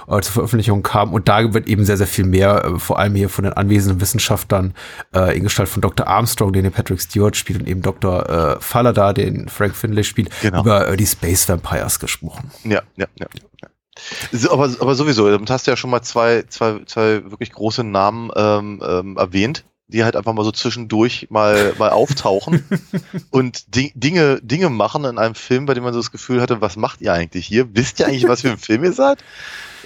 äh, 0.07 0.21
zur 0.21 0.35
Veröffentlichung 0.35 0.83
kam. 0.83 1.15
Und 1.15 1.27
da 1.27 1.55
wird 1.55 1.69
eben 1.69 1.87
sehr, 1.87 1.97
sehr 1.97 2.07
viel 2.07 2.27
mehr, 2.27 2.67
äh, 2.67 2.79
vor 2.79 2.99
allem 2.99 3.15
hier 3.15 3.31
von 3.31 3.45
den 3.45 3.55
anwesenden 3.55 4.03
Wissenschaftlern, 4.03 4.75
äh, 5.15 5.35
in 5.39 5.45
Gestalt 5.45 5.71
von 5.71 5.81
Dr. 5.81 6.07
Armstrong, 6.07 6.53
den 6.53 6.71
Patrick 6.71 7.01
Stewart 7.01 7.35
spielt, 7.35 7.61
und 7.61 7.67
eben 7.67 7.81
Dr. 7.81 8.29
Äh, 8.29 8.61
Fallada, 8.61 9.15
den 9.15 9.49
Frank 9.49 9.75
Finlay 9.75 10.05
spielt, 10.05 10.29
genau. 10.43 10.61
über 10.61 10.87
äh, 10.87 10.97
die 10.99 11.07
Space 11.07 11.49
Vampires 11.49 11.99
gesprochen. 11.99 12.51
Ja 12.65 12.83
ja, 13.01 13.07
ja. 13.19 13.27
ja. 13.63 14.51
aber, 14.51 14.65
aber 14.81 14.95
sowieso, 14.95 15.37
du 15.37 15.53
hast 15.53 15.67
ja 15.67 15.77
schon 15.77 15.91
mal 15.91 16.03
zwei, 16.03 16.45
zwei, 16.49 16.81
zwei 16.87 17.25
wirklich 17.31 17.53
große 17.53 17.85
Namen 17.85 18.31
ähm, 18.37 18.83
ähm, 18.85 19.17
erwähnt, 19.17 19.65
die 19.89 20.05
halt 20.05 20.17
einfach 20.17 20.33
mal 20.33 20.45
so 20.45 20.53
zwischendurch 20.53 21.29
mal, 21.31 21.75
mal 21.79 21.91
auftauchen 21.91 22.65
und 23.31 23.75
Di 23.75 23.93
Dinge, 23.95 24.41
Dinge 24.43 24.71
machen 24.71 25.05
in 25.05 25.19
einem 25.19 25.35
Film, 25.35 25.67
bei 25.67 25.75
dem 25.75 25.83
man 25.83 25.93
so 25.93 25.99
das 25.99 26.13
Gefühl 26.13 26.41
hatte, 26.41 26.61
was 26.61 26.77
macht 26.77 27.01
ihr 27.01 27.13
eigentlich 27.13 27.47
hier? 27.47 27.75
Wisst 27.75 28.01
ihr 28.01 28.07
eigentlich, 28.07 28.29
was 28.29 28.43
für 28.43 28.51
ein 28.51 28.59
Film 28.59 28.85
ihr 28.85 28.93
seid? 28.93 29.25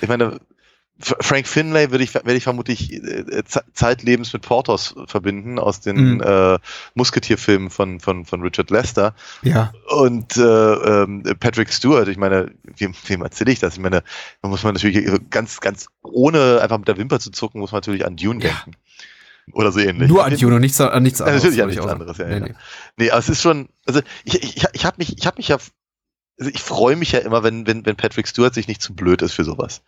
Ich 0.00 0.08
meine, 0.08 0.40
Frank 1.00 1.49
Finlay 1.49 1.91
würde 1.91 2.05
ich, 2.05 2.14
werde 2.14 2.35
ich 2.35 2.44
vermutlich 2.44 2.93
äh, 2.93 3.43
zeitlebens 3.73 4.32
mit 4.32 4.43
Portos 4.43 4.94
verbinden 5.06 5.58
aus 5.58 5.81
den 5.81 6.14
mhm. 6.14 6.20
äh, 6.20 6.58
Musketierfilmen 6.94 7.70
von, 7.70 7.99
von, 7.99 8.25
von 8.25 8.43
Richard 8.43 8.70
Lester. 8.70 9.14
Ja. 9.43 9.73
Und 9.88 10.37
äh, 10.37 10.43
ähm, 10.43 11.25
Patrick 11.41 11.73
Stewart, 11.73 12.06
ich 12.06 12.17
meine, 12.17 12.52
wem, 12.76 12.94
wem 13.06 13.23
erzähle 13.23 13.50
ich 13.50 13.58
das? 13.58 13.75
Ich 13.75 13.81
meine, 13.81 14.05
da 14.41 14.49
muss 14.49 14.62
man 14.62 14.75
natürlich 14.75 15.11
ganz, 15.31 15.61
ganz 15.61 15.88
ohne 16.02 16.61
einfach 16.62 16.79
mit 16.79 16.87
der 16.87 16.97
Wimper 16.97 17.19
zu 17.19 17.31
zucken, 17.31 17.61
muss 17.61 17.73
man 17.73 17.79
natürlich 17.79 18.06
an 18.06 18.17
Dune 18.17 18.43
ja. 18.44 18.50
denken. 18.50 18.79
Oder 19.52 19.73
so 19.73 19.81
ähnlich. 19.81 20.08
Nur 20.08 20.25
an 20.25 20.37
Dune 20.37 20.55
und 20.55 20.61
nichts, 20.61 20.81
an 20.81 21.02
nichts 21.02 21.20
anderes. 21.20 21.43
Ja, 21.43 21.49
natürlich 21.49 21.62
an 21.62 21.69
nichts 21.69 21.87
anderes, 21.87 22.19
ja, 22.19 22.26
nee, 22.26 22.35
ja. 22.35 22.40
Nee. 22.40 22.55
nee, 22.97 23.11
aber 23.11 23.19
es 23.19 23.29
ist 23.29 23.43
schon, 23.43 23.69
also 23.85 24.00
ich, 24.25 24.43
ich, 24.43 24.64
ich 24.73 24.85
habe 24.87 24.97
mich, 24.99 25.19
ich 25.19 25.26
habe 25.26 25.37
mich 25.37 25.49
ja 25.49 25.58
also 26.39 26.51
ich 26.53 26.63
freue 26.63 26.97
mich 26.97 27.13
ja 27.13 27.21
immer, 27.21 27.43
wenn, 27.43 27.67
wenn, 27.67 27.87
wenn 27.87 27.97
Patrick 27.97 28.27
Stewart 28.27 28.55
sich 28.55 28.67
nicht 28.67 28.83
zu 28.83 28.95
blöd 28.95 29.23
ist 29.23 29.35
für 29.35 29.45
sowas. 29.45 29.83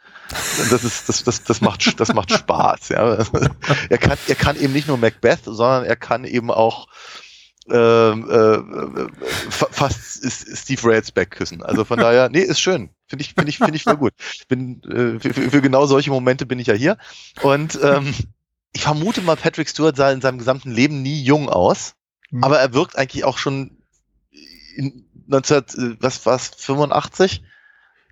Das 0.71 0.85
ist, 0.85 1.09
das, 1.09 1.25
das, 1.25 1.43
das 1.43 1.61
macht, 1.61 1.99
das 1.99 2.15
macht 2.15 2.33
Spaß, 2.33 2.91
ja. 2.91 3.19
Er 3.91 3.99
kann, 3.99 4.17
er 4.29 4.35
kann 4.35 4.57
eben 4.57 4.73
nicht 4.73 4.87
nur 4.87 4.97
Macbeth, 4.97 5.45
sondern 5.45 5.85
er 5.85 5.97
kann 5.97 6.25
eben 6.25 6.51
auch 6.51 6.87
ähm, 7.69 8.31
äh, 8.31 9.09
fast 9.51 10.25
Steve 10.57 10.81
Railsback 10.85 11.31
küssen. 11.33 11.65
Also 11.65 11.85
von 11.85 11.99
daher, 11.99 12.29
nee, 12.29 12.43
ist 12.43 12.61
schön. 12.61 12.91
Finde 13.09 13.25
ich, 13.25 13.35
finde 13.35 13.51
ich, 13.51 13.59
finde 13.59 13.77
ich 13.77 13.83
voll 13.83 13.97
gut. 13.97 14.13
Bin, 14.49 14.83
äh, 14.85 15.19
für, 15.19 15.51
für, 15.51 15.63
genau 15.63 15.87
solche 15.87 16.11
Momente 16.11 16.47
bin 16.47 16.61
ich 16.61 16.69
ja 16.69 16.75
hier. 16.75 16.97
Und 17.43 17.79
ähm, 17.83 18.15
ich 18.73 18.83
vermute 18.83 19.21
mal, 19.21 19.37
Patrick 19.37 19.69
Stewart 19.69 19.97
sah 19.97 20.13
in 20.13 20.21
seinem 20.21 20.39
gesamten 20.39 20.71
Leben 20.71 21.03
nie 21.03 21.23
jung 21.23 21.49
aus. 21.49 21.95
Mhm. 22.31 22.45
Aber 22.45 22.61
er 22.61 22.73
wirkt 22.73 22.97
eigentlich 22.97 23.25
auch 23.25 23.39
schon 23.39 23.83
in, 24.77 25.06
19, 25.27 25.57
äh, 25.57 25.97
was 26.01 26.25
war's, 26.27 26.51
85? 26.57 27.43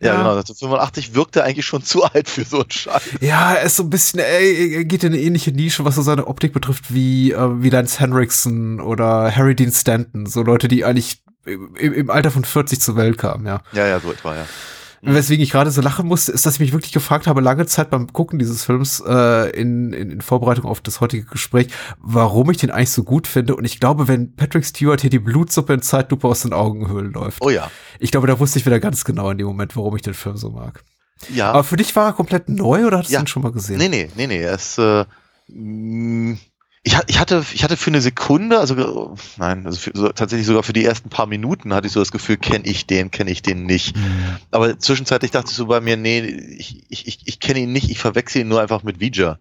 Ja, 0.01 0.09
ja, 0.09 0.17
genau. 0.17 0.31
1985 0.37 1.15
wirkt 1.15 1.37
er 1.37 1.45
eigentlich 1.45 1.67
schon 1.67 1.83
zu 1.83 2.03
alt 2.05 2.29
für 2.29 2.45
so 2.45 2.61
einen 2.61 2.71
Scheiß. 2.71 3.03
Ja, 3.21 3.55
er 3.55 3.63
ist 3.63 3.77
so 3.77 3.85
ein 3.85 3.91
bisschen, 3.91 4.21
er 4.21 4.85
geht 4.85 5.05
in 5.05 5.13
eine 5.13 5.23
ähnliche 5.23 5.53
Nische, 5.53 5.85
was 5.85 5.95
so 5.95 6.03
seine 6.03 6.27
Optik 6.27 6.53
betrifft, 6.53 6.93
wie, 6.93 7.33
äh, 7.33 7.63
wie 7.63 7.71
Lance 7.71 8.01
Henriksen 8.01 8.81
oder 8.81 9.35
Harry 9.35 9.55
Dean 9.55 9.73
Stanton. 9.73 10.27
So 10.27 10.43
Leute, 10.43 10.69
die 10.69 10.85
eigentlich 10.85 11.23
im, 11.47 11.75
im 11.77 12.11
Alter 12.11 12.31
von 12.31 12.45
40 12.45 12.81
zur 12.81 12.97
Welt 12.97 13.19
kamen, 13.19 13.47
ja. 13.47 13.61
Ja, 13.73 13.87
ja, 13.87 14.01
so 14.01 14.13
etwa, 14.13 14.35
ja. 14.35 14.47
Weswegen 15.05 15.43
ich 15.43 15.51
gerade 15.51 15.71
so 15.71 15.81
lachen 15.81 16.07
musste, 16.07 16.33
ist, 16.33 16.47
dass 16.47 16.55
ich 16.55 16.61
mich 16.61 16.73
wirklich 16.73 16.93
gefragt 16.93 17.27
habe, 17.27 17.41
lange 17.41 17.67
Zeit 17.67 17.91
beim 17.91 18.13
Gucken 18.13 18.39
dieses 18.39 18.65
Films 18.65 19.03
äh, 19.07 19.51
in, 19.51 19.93
in, 19.93 20.11
in 20.11 20.21
Vorbereitung 20.21 20.65
auf 20.65 20.81
das 20.81 21.01
heutige 21.01 21.27
Gespräch, 21.27 21.69
warum 21.99 22.51
ich 22.51 22.57
den 22.57 22.71
eigentlich 22.71 22.91
so 22.91 23.05
gut 23.05 23.27
finde. 23.27 23.57
Und 23.57 23.65
ich 23.65 23.81
glaube, 23.81 24.09
wenn 24.09 24.35
Patrick 24.35 24.65
Stewart 24.65 25.01
hier 25.01 25.11
die 25.11 25.19
Blutsuppe 25.19 25.75
in 25.75 25.83
Zeitlupe 25.83 26.27
aus 26.27 26.43
den 26.43 26.53
Augenhöhlen 26.53 27.13
läuft. 27.13 27.43
Oh 27.43 27.51
ja. 27.51 27.71
Ich 27.99 28.11
glaube, 28.11 28.27
da 28.27 28.39
wusste 28.39 28.59
ich 28.59 28.67
wieder 28.67 28.81
ganz 28.81 29.05
genau 29.05 29.31
in 29.31 29.39
dem 29.39 29.47
Moment, 29.47 29.77
warum 29.77 29.95
ich 29.97 30.03
den 30.03 30.15
Film 30.15 30.37
so 30.37 30.51
mag. 30.51 30.83
Ja. 31.33 31.51
Aber 31.51 31.65
für 31.65 31.77
dich 31.77 31.95
war 31.97 32.07
er 32.07 32.13
komplett 32.13 32.49
neu 32.49 32.87
oder 32.87 32.99
hast 32.99 33.11
ja. 33.11 33.19
du 33.19 33.25
ihn 33.25 33.29
schon 33.29 33.43
mal 33.43 33.53
gesehen? 33.53 33.79
Nee, 33.79 33.89
nee, 33.89 34.11
nee, 34.17 34.27
nee. 34.27 34.43
Er 34.43 34.55
ist, 34.55 34.79
äh, 34.79 35.05
ich, 36.87 36.99
ich, 37.07 37.19
hatte, 37.19 37.45
ich 37.55 37.65
hatte 37.65 37.79
für 37.79 37.89
eine 37.89 38.03
Sekunde, 38.03 38.59
also 38.59 39.17
nein, 39.39 39.65
also 39.65 39.79
für, 39.79 39.91
so, 39.95 40.09
tatsächlich 40.11 40.47
sogar 40.47 40.63
für 40.63 40.75
die 40.75 40.85
ersten 40.85 41.09
paar 41.09 41.27
Minuten 41.27 41.73
hatte 41.73 41.87
ich 41.87 41.95
so 41.95 42.01
das 42.01 42.13
Gefühl, 42.13 42.37
kenne 42.37 42.67
ich 42.67 42.87
den, 42.87 43.11
kenne 43.11 43.31
ich 43.31 43.41
den 43.41 43.65
nicht. 43.65 43.97
Mhm. 43.97 44.37
Aber 44.51 44.79
zwischenzeitlich 44.79 45.31
dachte 45.31 45.49
ich 45.51 45.57
so 45.57 45.67
bei 45.67 45.81
mir, 45.81 45.97
nee, 45.97 46.21
ich, 46.21 46.85
ich, 46.91 47.09
ich, 47.09 47.21
ich 47.25 47.41
kenne 47.41 47.61
ihn 47.61 47.73
nicht, 47.73 47.91
ich 47.91 47.99
verwechsel 47.99 48.43
ihn 48.43 48.49
nur 48.49 48.61
einfach 48.61 48.83
mit 48.83 49.01
Vija. 49.01 49.39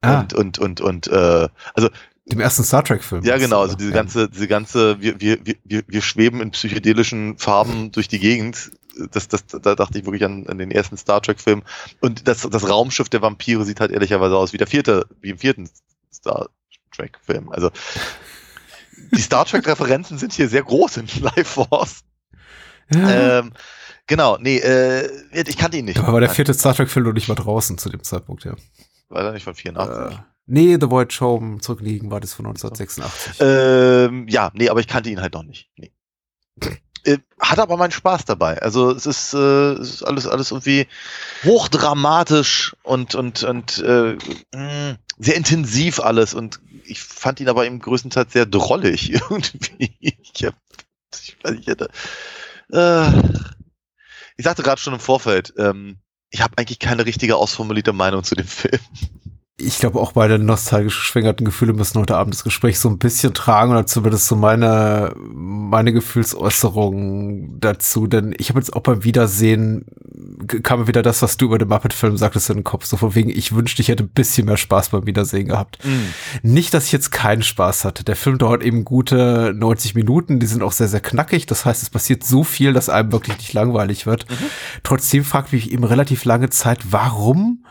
Ah. 0.00 0.20
Und, 0.20 0.32
und, 0.32 0.58
und, 0.58 0.80
und, 0.80 1.08
äh, 1.08 1.48
also 1.74 1.90
dem 2.24 2.40
ersten 2.40 2.64
Star 2.64 2.82
Trek-Film. 2.82 3.22
Ja, 3.22 3.36
genau, 3.36 3.60
also 3.60 3.76
diese 3.76 3.92
ganze, 3.92 4.30
diese 4.30 4.48
ganze, 4.48 5.00
wir, 5.00 5.20
wir, 5.20 5.38
wir, 5.44 5.82
wir 5.86 6.02
schweben 6.02 6.40
in 6.40 6.52
psychedelischen 6.52 7.36
Farben 7.36 7.92
durch 7.92 8.08
die 8.08 8.18
Gegend. 8.18 8.70
Das, 9.12 9.28
das, 9.28 9.46
da 9.46 9.74
dachte 9.74 9.98
ich 9.98 10.06
wirklich 10.06 10.24
an, 10.24 10.46
an 10.46 10.58
den 10.58 10.70
ersten 10.70 10.96
Star 10.96 11.20
Trek-Film. 11.20 11.62
Und 12.00 12.26
das, 12.26 12.48
das 12.50 12.68
Raumschiff 12.68 13.10
der 13.10 13.20
Vampire 13.20 13.64
sieht 13.64 13.80
halt 13.80 13.92
ehrlicherweise 13.92 14.36
aus 14.36 14.54
wie 14.54 14.58
der 14.58 14.66
vierte, 14.66 15.06
wie 15.20 15.30
im 15.30 15.38
vierten 15.38 15.68
Star 16.12 16.48
Trek-Film. 16.98 17.50
Also 17.50 17.70
die 19.12 19.20
Star 19.20 19.44
Trek-Referenzen 19.44 20.18
sind 20.18 20.32
hier 20.32 20.48
sehr 20.48 20.62
groß 20.62 20.98
in 20.98 21.06
Life 21.20 21.44
Force. 21.44 22.00
Ja. 22.92 23.38
Ähm, 23.38 23.52
genau, 24.06 24.38
nee, 24.40 24.58
äh, 24.58 25.08
ich 25.32 25.56
kannte 25.56 25.76
ihn 25.76 25.84
nicht. 25.84 25.98
Aber 25.98 26.14
war 26.14 26.20
der 26.20 26.30
vierte 26.30 26.54
Star 26.54 26.74
Trek-Film 26.74 27.06
noch 27.06 27.12
nicht 27.12 27.28
mal 27.28 27.34
draußen 27.34 27.78
zu 27.78 27.88
dem 27.90 28.02
Zeitpunkt, 28.02 28.44
ja. 28.44 28.54
War 29.08 29.24
er 29.24 29.32
nicht 29.32 29.44
von 29.44 29.54
84? 29.54 30.18
Äh, 30.18 30.20
nee, 30.46 30.76
The 30.80 30.90
Void 30.90 31.18
Home 31.20 31.60
zurückliegen 31.60 32.10
war 32.10 32.20
das 32.20 32.34
von 32.34 32.46
1986. 32.46 33.40
Ähm, 33.40 34.26
ja, 34.28 34.50
nee, 34.54 34.68
aber 34.68 34.80
ich 34.80 34.88
kannte 34.88 35.10
ihn 35.10 35.20
halt 35.20 35.34
noch 35.34 35.44
nicht. 35.44 35.70
Nee. 35.76 35.92
Äh, 37.04 37.18
hat 37.38 37.58
aber 37.58 37.76
meinen 37.76 37.92
Spaß 37.92 38.24
dabei. 38.24 38.60
Also 38.60 38.90
es 38.90 39.06
ist, 39.06 39.32
äh, 39.32 39.72
es 39.72 39.94
ist 39.94 40.02
alles, 40.02 40.26
alles 40.26 40.50
irgendwie 40.50 40.86
hochdramatisch 41.44 42.74
und, 42.82 43.14
und, 43.14 43.44
und 43.44 43.78
äh, 43.78 44.16
mh, 44.54 44.96
sehr 45.18 45.36
intensiv 45.36 46.00
alles. 46.00 46.34
Und 46.34 46.60
ich 46.88 47.00
fand 47.00 47.40
ihn 47.40 47.48
aber 47.48 47.66
im 47.66 47.78
größtenteils 47.80 48.32
sehr 48.32 48.46
drollig 48.46 49.12
irgendwie. 49.30 49.96
Ich, 50.00 50.44
hab, 50.44 50.54
ich, 51.12 51.36
ich 51.60 51.66
hätte. 51.66 51.90
Äh, 52.72 53.10
ich 54.36 54.44
sagte 54.44 54.62
gerade 54.62 54.80
schon 54.80 54.94
im 54.94 55.00
Vorfeld, 55.00 55.52
ähm, 55.58 55.98
ich 56.30 56.42
habe 56.42 56.56
eigentlich 56.56 56.78
keine 56.78 57.06
richtige 57.06 57.36
ausformulierte 57.36 57.92
Meinung 57.92 58.22
zu 58.22 58.34
dem 58.34 58.46
Film 58.46 58.80
ich 59.60 59.78
glaube 59.78 59.98
auch 59.98 60.12
beide 60.12 60.38
nostalgisch 60.38 60.96
geschwängerten 60.96 61.44
Gefühle 61.44 61.72
müssen 61.72 61.98
heute 61.98 62.16
Abend 62.16 62.32
das 62.32 62.44
Gespräch 62.44 62.78
so 62.78 62.88
ein 62.88 62.98
bisschen 62.98 63.34
tragen 63.34 63.72
oder 63.72 63.86
zumindest 63.86 64.28
so 64.28 64.36
meine, 64.36 65.14
meine 65.18 65.92
Gefühlsäußerung 65.92 67.58
dazu, 67.58 68.06
denn 68.06 68.34
ich 68.38 68.50
habe 68.50 68.60
jetzt 68.60 68.74
auch 68.74 68.82
beim 68.82 69.02
Wiedersehen 69.02 69.84
kam 70.62 70.80
mir 70.80 70.88
wieder 70.88 71.02
das, 71.02 71.22
was 71.22 71.36
du 71.36 71.46
über 71.46 71.58
den 71.58 71.68
Muppet-Film 71.68 72.16
sagtest 72.16 72.50
in 72.50 72.58
den 72.58 72.64
Kopf, 72.64 72.84
so 72.84 72.96
von 72.96 73.14
wegen, 73.14 73.30
ich 73.30 73.54
wünschte, 73.54 73.82
ich 73.82 73.88
hätte 73.88 74.04
ein 74.04 74.08
bisschen 74.08 74.46
mehr 74.46 74.56
Spaß 74.56 74.90
beim 74.90 75.06
Wiedersehen 75.06 75.48
gehabt. 75.48 75.78
Mhm. 75.84 76.12
Nicht, 76.42 76.72
dass 76.72 76.86
ich 76.86 76.92
jetzt 76.92 77.10
keinen 77.10 77.42
Spaß 77.42 77.84
hatte. 77.84 78.04
Der 78.04 78.16
Film 78.16 78.38
dauert 78.38 78.62
eben 78.62 78.84
gute 78.84 79.52
90 79.56 79.94
Minuten, 79.94 80.38
die 80.38 80.46
sind 80.46 80.62
auch 80.62 80.72
sehr, 80.72 80.88
sehr 80.88 81.00
knackig, 81.00 81.46
das 81.46 81.64
heißt, 81.64 81.82
es 81.82 81.90
passiert 81.90 82.24
so 82.24 82.44
viel, 82.44 82.72
dass 82.72 82.88
einem 82.88 83.12
wirklich 83.12 83.36
nicht 83.38 83.52
langweilig 83.52 84.06
wird. 84.06 84.30
Mhm. 84.30 84.34
Trotzdem 84.84 85.24
fragt 85.24 85.52
mich 85.52 85.72
eben 85.72 85.84
relativ 85.84 86.24
lange 86.24 86.50
Zeit, 86.50 86.78
warum 86.90 87.64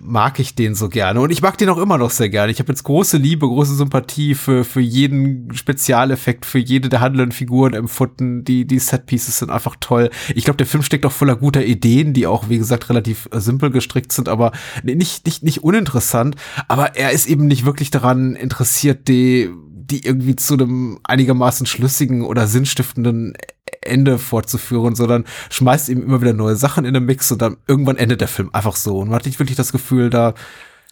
mag 0.00 0.38
ich 0.38 0.54
den 0.54 0.74
so 0.74 0.88
gerne. 0.88 1.20
Und 1.20 1.30
ich 1.30 1.42
mag 1.42 1.58
den 1.58 1.68
auch 1.68 1.78
immer 1.78 1.98
noch 1.98 2.10
sehr 2.10 2.28
gerne. 2.28 2.52
Ich 2.52 2.58
habe 2.58 2.72
jetzt 2.72 2.84
große 2.84 3.16
Liebe, 3.16 3.46
große 3.46 3.74
Sympathie 3.74 4.34
für, 4.34 4.64
für 4.64 4.80
jeden 4.80 5.54
Spezialeffekt, 5.54 6.46
für 6.46 6.58
jede 6.58 6.88
der 6.88 7.00
handelnden 7.00 7.32
Figuren 7.32 7.74
empfunden. 7.74 8.44
Die, 8.44 8.66
die 8.66 8.78
Setpieces 8.78 9.38
sind 9.38 9.50
einfach 9.50 9.76
toll. 9.80 10.10
Ich 10.34 10.44
glaube, 10.44 10.58
der 10.58 10.66
Film 10.66 10.82
steckt 10.82 11.06
auch 11.06 11.12
voller 11.12 11.36
guter 11.36 11.64
Ideen, 11.64 12.12
die 12.12 12.26
auch, 12.26 12.48
wie 12.48 12.58
gesagt, 12.58 12.88
relativ 12.88 13.28
äh, 13.32 13.40
simpel 13.40 13.70
gestrickt 13.70 14.12
sind, 14.12 14.28
aber 14.28 14.52
nicht, 14.82 15.26
nicht, 15.26 15.42
nicht 15.42 15.62
uninteressant. 15.62 16.36
Aber 16.68 16.96
er 16.96 17.10
ist 17.12 17.26
eben 17.26 17.46
nicht 17.46 17.64
wirklich 17.64 17.90
daran 17.90 18.36
interessiert, 18.36 19.08
die, 19.08 19.50
die 19.90 20.04
irgendwie 20.04 20.36
zu 20.36 20.54
einem 20.54 21.00
einigermaßen 21.04 21.66
schlüssigen 21.66 22.22
oder 22.22 22.46
sinnstiftenden 22.46 23.34
Ende 23.80 24.18
fortzuführen, 24.18 24.94
sondern 24.94 25.24
schmeißt 25.50 25.88
eben 25.88 26.02
immer 26.02 26.20
wieder 26.20 26.32
neue 26.32 26.56
Sachen 26.56 26.84
in 26.84 26.94
den 26.94 27.04
Mix 27.04 27.32
und 27.32 27.40
dann 27.40 27.56
irgendwann 27.66 27.96
endet 27.96 28.20
der 28.20 28.28
Film 28.28 28.50
einfach 28.52 28.76
so. 28.76 28.98
Und 28.98 29.08
man 29.08 29.16
hat 29.16 29.26
nicht 29.26 29.38
wirklich 29.38 29.56
das 29.56 29.72
Gefühl, 29.72 30.10
da, 30.10 30.34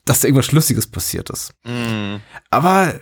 dass 0.04 0.20
da 0.20 0.28
irgendwas 0.28 0.46
Schlüssiges 0.46 0.86
passiert 0.86 1.30
ist. 1.30 1.52
Mm. 1.64 2.16
Aber 2.50 2.94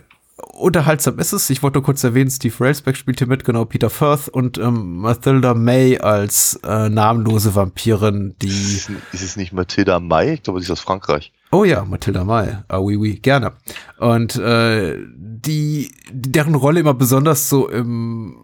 unterhaltsam 0.53 1.19
ist 1.19 1.33
es. 1.33 1.49
Ich 1.49 1.63
wollte 1.63 1.77
nur 1.77 1.85
kurz 1.85 2.03
erwähnen, 2.03 2.29
Steve 2.29 2.53
Railsback 2.59 2.97
spielte 2.97 3.25
mit, 3.25 3.43
genau, 3.43 3.65
Peter 3.65 3.89
Firth 3.89 4.27
und 4.29 4.57
ähm, 4.57 4.97
Mathilda 4.97 5.53
May 5.53 5.97
als 5.97 6.59
äh, 6.63 6.89
namenlose 6.89 7.55
Vampirin, 7.55 8.35
die... 8.41 8.47
Ist, 8.47 8.91
ist 9.13 9.23
es 9.23 9.35
nicht 9.37 9.53
Mathilda 9.53 9.99
May? 9.99 10.33
Ich 10.33 10.43
glaube, 10.43 10.59
sie 10.59 10.65
ist 10.65 10.71
aus 10.71 10.81
Frankreich. 10.81 11.31
Oh 11.51 11.63
ja, 11.63 11.85
Mathilda 11.85 12.23
May. 12.23 12.57
Ah, 12.67 12.79
oui, 12.79 12.97
oui, 12.97 13.15
gerne. 13.19 13.53
Und 13.99 14.35
äh, 14.35 14.97
die, 15.15 15.91
deren 16.11 16.55
Rolle 16.55 16.81
immer 16.81 16.93
besonders 16.93 17.49
so 17.49 17.69
im 17.69 18.35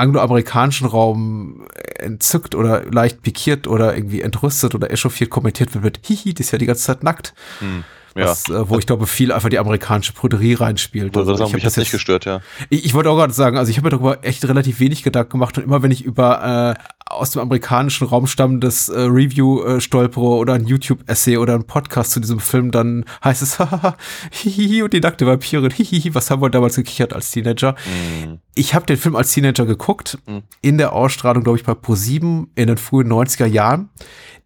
angloamerikanischen 0.00 0.86
Raum 0.86 1.66
entzückt 1.98 2.54
oder 2.54 2.84
leicht 2.90 3.22
pikiert 3.22 3.66
oder 3.66 3.94
irgendwie 3.94 4.22
entrüstet 4.22 4.74
oder 4.74 4.90
echauffiert 4.90 5.30
kommentiert 5.30 5.74
wird 5.74 5.84
mit 5.84 6.00
Hihi, 6.06 6.34
die 6.34 6.42
ist 6.42 6.50
ja 6.50 6.58
die 6.58 6.66
ganze 6.66 6.84
Zeit 6.84 7.02
nackt. 7.02 7.34
Hm. 7.60 7.84
Was, 8.14 8.48
ja. 8.48 8.62
äh, 8.62 8.68
wo 8.68 8.78
ich 8.78 8.86
glaube, 8.86 9.06
viel 9.06 9.30
einfach 9.30 9.50
die 9.50 9.58
amerikanische 9.58 10.12
Prüderie 10.12 10.54
reinspielt. 10.54 11.16
Also, 11.16 11.36
sagen, 11.36 11.48
ich 11.48 11.54
habe 11.54 11.62
das 11.62 11.76
nicht 11.76 11.92
gestört, 11.92 12.24
ja. 12.24 12.40
Ich, 12.68 12.84
ich 12.84 12.94
wollte 12.94 13.08
auch 13.10 13.16
gerade 13.16 13.32
sagen, 13.32 13.56
also 13.56 13.70
ich 13.70 13.76
habe 13.76 13.86
mir 13.86 13.90
darüber 13.90 14.24
echt 14.24 14.44
relativ 14.48 14.80
wenig 14.80 15.02
Gedanken 15.04 15.30
gemacht 15.30 15.56
und 15.58 15.64
immer 15.64 15.82
wenn 15.82 15.92
ich 15.92 16.04
über 16.04 16.76
äh, 16.76 16.82
aus 17.10 17.30
dem 17.30 17.42
amerikanischen 17.42 18.06
Raum 18.06 18.26
stammendes 18.26 18.88
äh, 18.88 19.00
Review 19.00 19.62
äh, 19.62 19.80
stolpere 19.80 20.24
oder 20.24 20.54
ein 20.54 20.66
YouTube-Essay 20.66 21.36
oder 21.36 21.54
ein 21.54 21.64
Podcast 21.64 22.12
zu 22.12 22.20
diesem 22.20 22.40
Film, 22.40 22.70
dann 22.70 23.04
heißt 23.22 23.42
es, 23.42 23.58
hihihi, 24.30 24.82
und 24.82 24.92
die 24.92 25.00
nackte 25.00 25.26
Vampirin, 25.26 25.70
hihihi, 25.70 26.14
was 26.14 26.30
haben 26.30 26.40
wir 26.40 26.50
damals 26.50 26.76
gekichert 26.76 27.12
als 27.12 27.30
Teenager? 27.30 27.72
Mm. 27.72 28.38
Ich 28.54 28.74
habe 28.74 28.86
den 28.86 28.96
Film 28.96 29.16
als 29.16 29.32
Teenager 29.32 29.66
geguckt, 29.66 30.18
mm. 30.26 30.38
in 30.62 30.78
der 30.78 30.92
Ausstrahlung, 30.92 31.42
glaube 31.42 31.58
ich, 31.58 31.64
bei 31.64 31.72
Pro7 31.72 32.46
in 32.54 32.66
den 32.68 32.78
frühen 32.78 33.12
90er 33.12 33.46
Jahren 33.46 33.90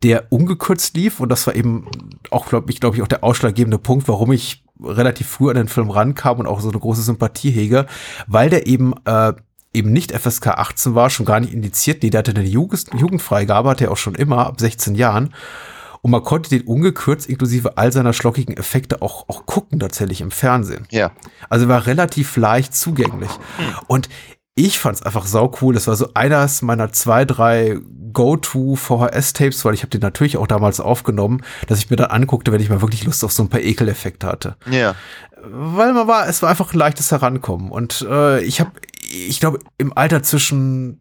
der 0.02 0.30
ungekürzt 0.30 0.97
lief 0.97 1.18
und 1.21 1.30
das 1.30 1.47
war 1.47 1.54
eben 1.54 1.87
auch, 2.30 2.47
glaube 2.47 2.71
ich, 2.71 2.78
glaube 2.78 2.97
ich, 2.97 3.02
auch 3.02 3.09
der 3.09 3.25
ausschlaggebende 3.25 3.78
Punkt, 3.78 4.06
warum 4.06 4.33
ich 4.33 4.62
relativ 4.83 5.28
früh 5.28 5.49
an 5.49 5.56
den 5.56 5.68
Film 5.68 5.90
rankam 5.90 6.40
und 6.40 6.47
auch 6.47 6.61
so 6.61 6.68
eine 6.68 6.78
große 6.78 7.00
Sympathie 7.00 7.50
hege, 7.50 7.87
weil 8.26 8.50
der 8.50 8.66
eben 8.66 8.92
äh, 9.06 9.33
eben 9.74 9.92
nicht 9.92 10.12
FSK 10.12 10.48
18 10.48 10.94
war, 10.94 11.10
schon 11.10 11.26
gar 11.26 11.40
nicht 11.40 11.52
indiziert, 11.52 12.02
nee, 12.02 12.10
der 12.10 12.20
hatte 12.20 12.30
eine 12.30 12.44
Jugend 12.44 12.86
Jugendfreigabe, 12.96 13.70
hatte 13.70 13.84
er 13.84 13.92
auch 13.92 13.96
schon 13.96 14.14
immer, 14.14 14.46
ab 14.46 14.60
16 14.60 14.94
Jahren. 14.94 15.34
Und 16.02 16.10
man 16.10 16.22
konnte 16.22 16.50
den 16.50 16.62
ungekürzt 16.62 17.26
inklusive 17.26 17.78
all 17.78 17.90
seiner 17.90 18.12
schlockigen 18.12 18.56
Effekte 18.58 19.00
auch, 19.00 19.26
auch 19.28 19.46
gucken 19.46 19.80
tatsächlich 19.80 20.20
im 20.20 20.30
Fernsehen. 20.30 20.86
Ja. 20.90 21.12
Also 21.48 21.66
war 21.66 21.86
relativ 21.86 22.36
leicht 22.36 22.74
zugänglich. 22.74 23.30
Hm. 23.30 23.74
Und 23.86 24.08
ich 24.54 24.78
fand's 24.78 25.02
einfach 25.02 25.26
sau 25.26 25.52
cool. 25.60 25.74
Das 25.74 25.86
war 25.86 25.96
so 25.96 26.08
eines 26.14 26.62
meiner 26.62 26.92
zwei, 26.92 27.24
drei 27.24 27.78
Go-To 28.12 28.76
VHS-Tapes, 28.76 29.64
weil 29.64 29.74
ich 29.74 29.80
habe 29.80 29.90
den 29.90 30.00
natürlich 30.00 30.36
auch 30.36 30.46
damals 30.46 30.78
aufgenommen, 30.78 31.42
dass 31.66 31.78
ich 31.78 31.90
mir 31.90 31.96
dann 31.96 32.10
anguckte, 32.10 32.52
wenn 32.52 32.60
ich 32.60 32.70
mal 32.70 32.80
wirklich 32.80 33.04
Lust 33.04 33.24
auf 33.24 33.32
so 33.32 33.42
ein 33.42 33.48
paar 33.48 33.60
Ekeleffekte 33.60 34.26
hatte. 34.26 34.56
Ja. 34.70 34.94
Weil 35.42 35.92
man 35.92 36.06
war, 36.06 36.28
es 36.28 36.40
war 36.42 36.50
einfach 36.50 36.72
ein 36.72 36.78
leichtes 36.78 37.10
Herankommen. 37.10 37.70
Und 37.70 38.06
äh, 38.08 38.42
ich 38.42 38.60
habe, 38.60 38.70
ich 39.14 39.40
glaube, 39.40 39.61
im 39.78 39.97
Alter 39.97 40.23
zwischen 40.23 41.00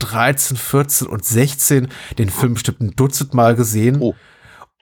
13, 0.00 0.56
14 0.56 1.06
und 1.06 1.24
16 1.24 1.88
den 2.18 2.30
Film 2.30 2.54
bestimmt 2.54 2.80
ein 2.80 2.96
Dutzend 2.96 3.34
Mal 3.34 3.54
gesehen. 3.54 3.98
Oh. 4.00 4.14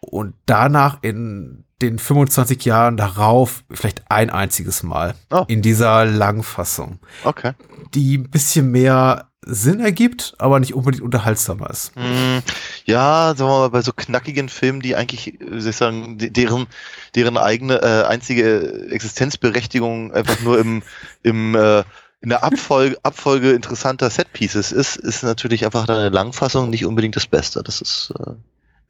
Und 0.00 0.34
danach 0.46 0.98
in 1.02 1.64
den 1.82 1.98
25 1.98 2.64
Jahren 2.64 2.96
darauf 2.96 3.64
vielleicht 3.70 4.10
ein 4.10 4.30
einziges 4.30 4.82
Mal 4.82 5.14
oh. 5.30 5.44
in 5.48 5.62
dieser 5.62 6.04
Langfassung. 6.04 7.00
Okay. 7.24 7.52
Die 7.94 8.18
ein 8.18 8.30
bisschen 8.30 8.70
mehr 8.70 9.30
Sinn 9.42 9.80
ergibt, 9.80 10.34
aber 10.38 10.60
nicht 10.60 10.74
unbedingt 10.74 11.02
unterhaltsamer 11.02 11.70
ist. 11.70 11.96
Mm, 11.96 12.38
ja, 12.84 13.34
sagen 13.34 13.50
wir 13.50 13.58
mal, 13.60 13.70
bei 13.70 13.80
so 13.80 13.92
knackigen 13.92 14.50
Filmen, 14.50 14.80
die 14.80 14.96
eigentlich, 14.96 15.38
sagen, 15.74 16.18
deren, 16.18 16.66
deren 17.14 17.38
eigene 17.38 17.80
äh, 17.82 18.04
einzige 18.04 18.90
Existenzberechtigung 18.90 20.12
einfach 20.12 20.40
nur 20.42 20.58
im, 20.58 20.82
im 21.22 21.54
äh, 21.54 21.84
in 22.22 22.28
der 22.28 22.44
Abfolge, 22.44 22.98
Abfolge 23.02 23.52
interessanter 23.52 24.10
Setpieces 24.10 24.72
ist, 24.72 24.96
ist 24.96 25.22
natürlich 25.22 25.64
einfach 25.64 25.88
eine 25.88 26.10
Langfassung 26.10 26.70
nicht 26.70 26.84
unbedingt 26.84 27.16
das 27.16 27.26
Beste. 27.26 27.62
Das 27.62 27.80
ist 27.80 28.12
äh, 28.18 28.32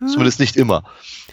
Zumindest 0.07 0.41
nicht 0.41 0.57
immer. 0.57 0.85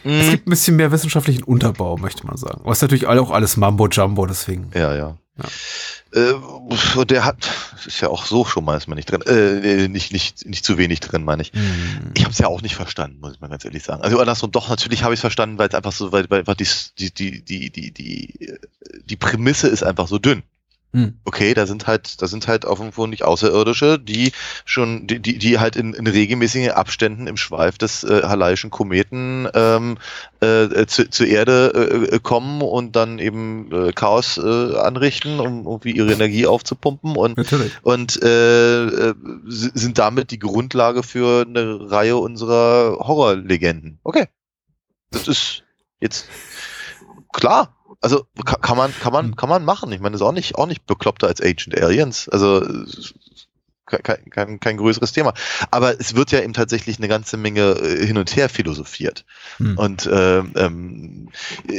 Es 0.04 0.28
mhm. 0.28 0.32
gibt 0.32 0.48
ein 0.48 0.50
bisschen 0.50 0.76
mehr 0.76 0.92
wissenschaftlichen 0.92 1.44
Unterbau, 1.44 1.98
möchte 1.98 2.28
man 2.28 2.36
sagen. 2.36 2.62
Aber 2.62 2.72
es 2.72 2.80
ist 2.80 2.82
natürlich 2.82 3.08
auch 3.08 3.32
alles 3.32 3.56
Mambo 3.56 3.88
Jumbo, 3.88 4.26
deswegen. 4.26 4.70
Ja, 4.74 4.94
ja. 4.94 5.18
ja. 5.38 5.46
Äh, 6.14 7.06
der 7.06 7.24
hat, 7.24 7.50
ist 7.86 8.02
ja 8.02 8.10
auch 8.10 8.26
so 8.26 8.44
schon 8.44 8.66
mal 8.66 8.76
ist 8.76 8.88
man 8.88 8.98
nicht 8.98 9.10
drin, 9.10 9.22
äh, 9.22 9.88
nicht, 9.88 10.12
nicht, 10.12 10.46
nicht 10.46 10.66
zu 10.66 10.78
wenig 10.78 11.00
drin, 11.00 11.24
meine 11.24 11.44
ich. 11.44 11.54
Mhm. 11.54 12.12
Ich 12.16 12.24
habe 12.24 12.34
es 12.34 12.40
ja 12.40 12.48
auch 12.48 12.62
nicht 12.62 12.76
verstanden, 12.76 13.20
muss 13.22 13.36
ich 13.36 13.40
mal 13.40 13.48
ganz 13.48 13.64
ehrlich 13.64 13.84
sagen. 13.84 14.02
Also 14.02 14.20
andersrum, 14.20 14.52
doch, 14.52 14.68
natürlich 14.68 15.04
habe 15.04 15.14
ich 15.14 15.20
es 15.20 15.22
verstanden, 15.22 15.58
weil 15.58 15.70
es 15.70 15.76
einfach 15.76 15.94
so, 15.94 16.12
weil, 16.12 16.30
weil 16.30 16.44
die, 16.44 16.68
die, 17.00 17.14
die, 17.14 17.42
die, 17.46 17.70
die, 17.70 17.92
die, 17.92 18.54
die 19.06 19.16
Prämisse 19.16 19.70
ist 19.70 19.84
einfach 19.84 20.10
so 20.10 20.20
dünn. 20.20 20.44
Hm. 20.98 21.14
Okay, 21.26 21.54
da 21.54 21.68
sind 21.68 21.86
halt, 21.86 22.24
da 22.24 22.26
sind 22.26 22.48
halt 22.48 22.66
offenkundig 22.66 23.24
Außerirdische, 23.24 24.00
die 24.00 24.32
schon, 24.66 25.06
die, 25.06 25.20
die, 25.20 25.38
die 25.38 25.60
halt 25.60 25.76
in, 25.76 25.94
in 25.94 26.08
regelmäßigen 26.08 26.72
Abständen 26.72 27.28
im 27.28 27.38
Schweif 27.38 27.78
des 27.78 28.04
äh, 28.04 28.24
Halaischen 28.24 28.72
Kometen 28.72 29.48
ähm, 29.54 30.00
äh, 30.40 30.88
zu, 30.88 31.08
zur 31.08 31.28
Erde 31.28 31.72
äh, 31.76 32.16
äh, 32.16 32.20
kommen 32.20 32.64
und 32.64 32.96
dann 32.96 33.20
eben 33.20 33.72
äh, 33.72 33.94
Chaos 33.94 34.40
äh, 34.40 34.76
anrichten, 34.76 35.40
um 35.40 35.68
irgendwie 35.68 35.92
ihre 35.92 36.12
Energie 36.12 36.48
aufzupumpen 36.48 37.16
und, 37.16 37.38
Natürlich. 37.38 37.74
und 37.84 38.20
äh, 38.24 38.86
äh, 38.86 39.14
sind 39.46 40.00
damit 40.00 40.32
die 40.32 40.40
Grundlage 40.40 41.04
für 41.04 41.46
eine 41.46 41.92
Reihe 41.92 42.18
unserer 42.18 42.98
Horrorlegenden. 43.06 44.00
Okay. 44.04 44.26
Das 45.12 45.28
ist 45.28 45.64
jetzt 46.00 46.28
klar, 47.32 47.77
also 48.02 48.28
kann, 48.46 48.78
man, 48.78 48.94
kann 48.94 49.14
man, 49.14 49.26
hm. 49.28 49.36
kann 49.36 49.50
man 49.50 49.66
machen. 49.66 49.92
Ich 49.92 50.00
meine, 50.00 50.14
das 50.14 50.22
ist 50.22 50.28
auch 50.28 50.32
nicht, 50.32 50.56
auch 50.56 50.68
nicht 50.68 50.86
bekloppter 50.86 51.28
als 51.28 51.42
Agent 51.42 51.80
Aliens. 51.82 52.30
Also 52.30 52.64
kein, 53.88 54.30
kein, 54.30 54.60
kein 54.60 54.78
größeres 54.78 55.14
Thema. 55.14 55.34
Aber 55.72 56.00
es 56.00 56.16
wird 56.16 56.32
ja 56.32 56.42
eben 56.42 56.54
tatsächlich 56.54 56.98
eine 56.98 57.08
ganze 57.08 57.38
Menge 57.38 57.72
äh, 57.72 58.06
hin 58.06 58.18
und 58.18 58.36
her 58.36 58.50
philosophiert. 58.50 59.26
Hm. 59.58 59.78
Und 59.78 60.06
äh, 60.06 60.40
ähm, 60.40 61.30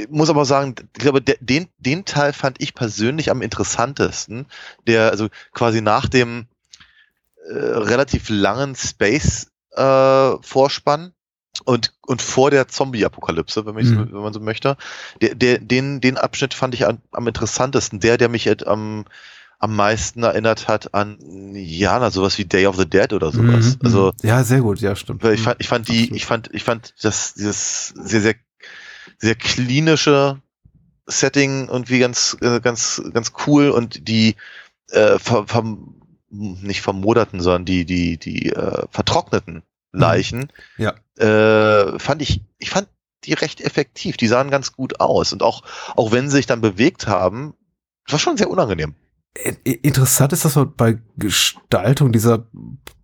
muss 0.09 0.31
aber 0.31 0.45
sagen, 0.45 0.75
ich 0.97 1.03
glaube, 1.03 1.21
den, 1.21 1.69
den 1.79 2.05
Teil 2.05 2.33
fand 2.33 2.61
ich 2.61 2.75
persönlich 2.75 3.31
am 3.31 3.43
interessantesten, 3.43 4.47
der 4.87 5.11
also 5.11 5.29
quasi 5.53 5.83
nach 5.83 6.09
dem 6.09 6.47
äh, 7.47 7.53
relativ 7.53 8.29
langen 8.31 8.75
Space 8.75 9.51
äh, 9.73 10.33
Vorspann 10.41 11.13
und, 11.64 11.95
und 12.07 12.23
vor 12.23 12.50
der 12.50 12.69
Zombie-Apokalypse, 12.69 13.67
wenn, 13.67 13.75
mhm. 13.75 14.12
wenn 14.12 14.23
man 14.23 14.33
so 14.33 14.40
möchte. 14.40 14.76
Der, 15.21 15.35
der, 15.35 15.59
den, 15.59 16.00
den 16.00 16.17
Abschnitt 16.17 16.55
fand 16.55 16.75
ich 16.75 16.87
am, 16.87 16.99
am 17.12 17.26
interessantesten. 17.26 18.00
Der, 18.00 18.17
der 18.17 18.28
mich 18.28 18.47
halt 18.47 18.67
am, 18.67 19.05
am 19.59 19.75
meisten 19.75 20.23
erinnert 20.23 20.69
hat 20.69 20.95
an, 20.95 21.19
ja, 21.55 21.99
na, 21.99 22.11
sowas 22.11 22.38
wie 22.38 22.45
Day 22.45 22.67
of 22.67 22.76
the 22.76 22.88
Dead 22.88 23.12
oder 23.12 23.33
sowas. 23.33 23.76
Mhm. 23.76 23.78
Also, 23.85 24.12
ja, 24.23 24.45
sehr 24.45 24.61
gut, 24.61 24.81
ja, 24.81 24.95
stimmt. 24.95 25.25
ich 25.25 25.40
fand, 25.40 25.61
ich 25.61 25.69
fand 25.69 25.88
die, 25.88 26.02
Absolut. 26.02 26.17
ich 26.17 26.26
fand, 26.26 26.55
ich 26.55 26.64
fand 26.64 26.95
das, 27.02 27.35
dieses 27.35 27.88
sehr, 27.88 28.21
sehr, 28.21 28.35
sehr 29.19 29.35
klinische 29.35 30.40
Setting 31.07 31.69
irgendwie 31.69 31.99
ganz, 31.99 32.37
äh, 32.40 32.61
ganz, 32.61 33.02
ganz 33.12 33.33
cool 33.47 33.71
und 33.71 34.07
die, 34.07 34.37
äh, 34.90 35.19
ver, 35.19 35.47
ver, 35.47 35.64
nicht 36.31 36.83
vermoderten, 36.83 37.40
sondern 37.40 37.64
die, 37.64 37.85
die, 37.85 38.19
die, 38.19 38.50
äh, 38.50 38.85
vertrockneten 38.90 39.62
Leichen, 39.92 40.52
Ja. 40.76 40.95
äh, 41.16 41.99
fand 41.99 42.23
ich, 42.23 42.42
ich 42.59 42.71
fand 42.71 42.88
die 43.25 43.33
recht 43.35 43.61
effektiv. 43.61 44.16
Die 44.16 44.28
sahen 44.28 44.50
ganz 44.50 44.73
gut 44.73 45.00
aus. 45.00 45.33
Und 45.33 45.42
auch, 45.42 45.62
auch 45.97 46.12
wenn 46.12 46.30
sie 46.30 46.37
sich 46.37 46.47
dann 46.47 46.61
bewegt 46.61 47.07
haben, 47.09 47.54
war 48.09 48.18
schon 48.18 48.37
sehr 48.37 48.50
unangenehm. 48.50 48.95
I- 49.66 49.73
Interessant 49.73 50.33
ist, 50.33 50.45
dass 50.45 50.57
man 50.57 50.75
bei 50.75 50.99
Gestaltung 51.16 52.12
dieser 52.12 52.47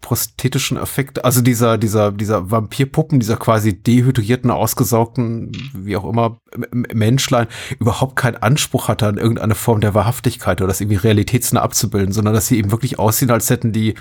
prosthetischen 0.00 0.76
Effekte, 0.76 1.24
also 1.24 1.40
dieser, 1.40 1.78
dieser, 1.78 2.12
dieser 2.12 2.50
Vampirpuppen, 2.50 3.20
dieser 3.20 3.36
quasi 3.36 3.80
dehydrierten, 3.82 4.50
ausgesaugten, 4.50 5.52
wie 5.74 5.96
auch 5.96 6.04
immer, 6.08 6.38
M- 6.52 6.86
Menschlein, 6.92 7.46
überhaupt 7.78 8.16
keinen 8.16 8.36
Anspruch 8.36 8.88
hatte 8.88 9.06
an 9.06 9.16
irgendeine 9.16 9.54
Form 9.54 9.80
der 9.80 9.94
Wahrhaftigkeit 9.94 10.60
oder 10.60 10.68
das 10.68 10.80
irgendwie 10.80 10.96
realitätsnah 10.96 11.62
abzubilden, 11.62 12.12
sondern 12.12 12.34
dass 12.34 12.48
sie 12.48 12.58
eben 12.58 12.70
wirklich 12.70 12.98
aussehen, 12.98 13.30
als 13.30 13.48
hätten 13.50 13.72
die 13.72 13.94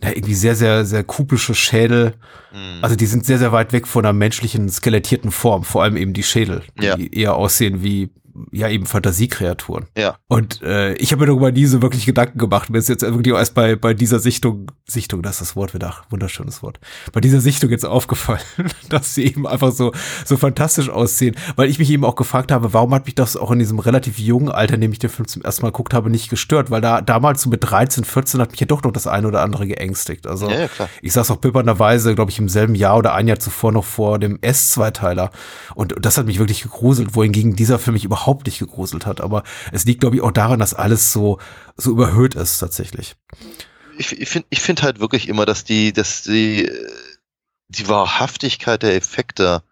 na, 0.00 0.10
irgendwie 0.10 0.34
sehr, 0.34 0.54
sehr, 0.54 0.84
sehr 0.84 1.04
kubische 1.04 1.54
Schädel. 1.54 2.14
Hm. 2.52 2.78
Also 2.82 2.96
die 2.96 3.06
sind 3.06 3.24
sehr, 3.24 3.38
sehr 3.38 3.52
weit 3.52 3.72
weg 3.72 3.86
von 3.86 4.04
einer 4.04 4.12
menschlichen, 4.12 4.68
skelettierten 4.68 5.30
Form, 5.30 5.64
vor 5.64 5.82
allem 5.82 5.96
eben 5.96 6.12
die 6.12 6.22
Schädel, 6.22 6.62
die 6.78 6.84
Ja. 6.86 6.96
eher 6.96 7.34
aussehen 7.36 7.82
wie, 7.82 8.10
ja, 8.52 8.68
eben 8.68 8.86
Fantasiekreaturen. 8.86 9.86
ja. 9.96 10.16
Und 10.28 10.62
äh, 10.62 10.94
ich 10.94 11.12
habe 11.12 11.20
mir 11.20 11.26
darüber 11.26 11.52
nie 11.52 11.66
so 11.66 11.82
wirklich 11.82 12.06
Gedanken 12.06 12.38
gemacht. 12.38 12.70
Mir 12.70 12.78
ist 12.78 12.88
jetzt 12.88 13.04
auch 13.04 13.18
erst 13.24 13.54
bei, 13.54 13.76
bei 13.76 13.94
dieser 13.94 14.18
Sichtung, 14.18 14.70
Sichtung, 14.86 15.22
das 15.22 15.34
ist 15.34 15.40
das 15.40 15.56
Wort 15.56 15.74
wieder, 15.74 15.94
wunderschönes 16.10 16.62
Wort, 16.62 16.80
bei 17.12 17.20
dieser 17.20 17.40
Sichtung 17.40 17.70
jetzt 17.70 17.84
aufgefallen, 17.84 18.40
dass 18.88 19.14
sie 19.14 19.26
eben 19.26 19.46
einfach 19.46 19.72
so, 19.72 19.92
so 20.24 20.36
fantastisch 20.36 20.88
aussehen, 20.88 21.36
weil 21.56 21.68
ich 21.68 21.78
mich 21.78 21.90
eben 21.90 22.04
auch 22.04 22.16
gefragt 22.16 22.50
habe, 22.50 22.72
warum 22.72 22.92
hat 22.94 23.06
mich 23.06 23.14
das 23.14 23.36
auch 23.36 23.50
in 23.50 23.60
diesem 23.60 23.78
relativ 23.78 24.18
jungen 24.18 24.50
Alter, 24.50 24.74
in 24.74 24.80
dem 24.80 24.92
ich 24.92 24.98
den 24.98 25.10
Film 25.10 25.28
zum 25.28 25.42
ersten 25.42 25.62
Mal 25.62 25.70
geguckt 25.70 25.94
habe, 25.94 26.10
nicht 26.10 26.28
gestört, 26.28 26.70
weil 26.70 26.80
da 26.80 27.00
damals 27.00 27.42
so 27.42 27.50
mit 27.50 27.62
13, 27.62 28.04
14 28.04 28.40
hat 28.40 28.50
mich 28.50 28.60
ja 28.60 28.66
doch 28.66 28.82
noch 28.82 28.92
das 28.92 29.06
eine 29.06 29.28
oder 29.28 29.42
andere 29.42 29.66
geängstigt. 29.66 30.26
Also 30.26 30.50
Ja, 30.50 30.62
ja, 30.62 30.68
ich 31.02 31.12
saß 31.12 31.30
auch 31.30 31.36
bibbernderweise, 31.36 32.14
glaube 32.14 32.30
ich, 32.30 32.38
im 32.38 32.48
selben 32.48 32.74
Jahr 32.74 32.98
oder 32.98 33.14
ein 33.14 33.28
Jahr 33.28 33.38
zuvor 33.38 33.72
noch 33.72 33.84
vor 33.84 34.18
dem 34.18 34.38
S-Zweiteiler. 34.40 35.30
Und 35.74 35.94
das 36.00 36.18
hat 36.18 36.26
mich 36.26 36.38
wirklich 36.38 36.62
gegruselt, 36.62 37.14
wohingegen 37.14 37.54
dieser 37.54 37.78
Film 37.78 37.94
mich 37.94 38.04
überhaupt 38.04 38.23
nicht 38.44 38.58
gegruselt 38.58 39.06
hat. 39.06 39.20
Aber 39.20 39.42
es 39.72 39.84
liegt, 39.84 40.00
glaube 40.00 40.16
ich, 40.16 40.22
auch 40.22 40.32
daran, 40.32 40.58
dass 40.58 40.74
alles 40.74 41.12
so, 41.12 41.38
so 41.76 41.90
überhöht 41.90 42.34
ist 42.34 42.58
tatsächlich. 42.58 43.16
ich, 43.98 44.12
ich 44.18 44.28
finde 44.28 44.46
ich 44.50 44.60
find 44.60 44.82
halt 44.82 45.00
wirklich 45.00 45.28
immer, 45.28 45.46
dass 45.46 45.64
die, 45.64 45.92
dass 45.92 46.22
die, 46.22 46.70
die 47.68 47.88
Wahrhaftigkeit 47.88 48.82
der 48.82 48.94
Effekte 48.96 49.62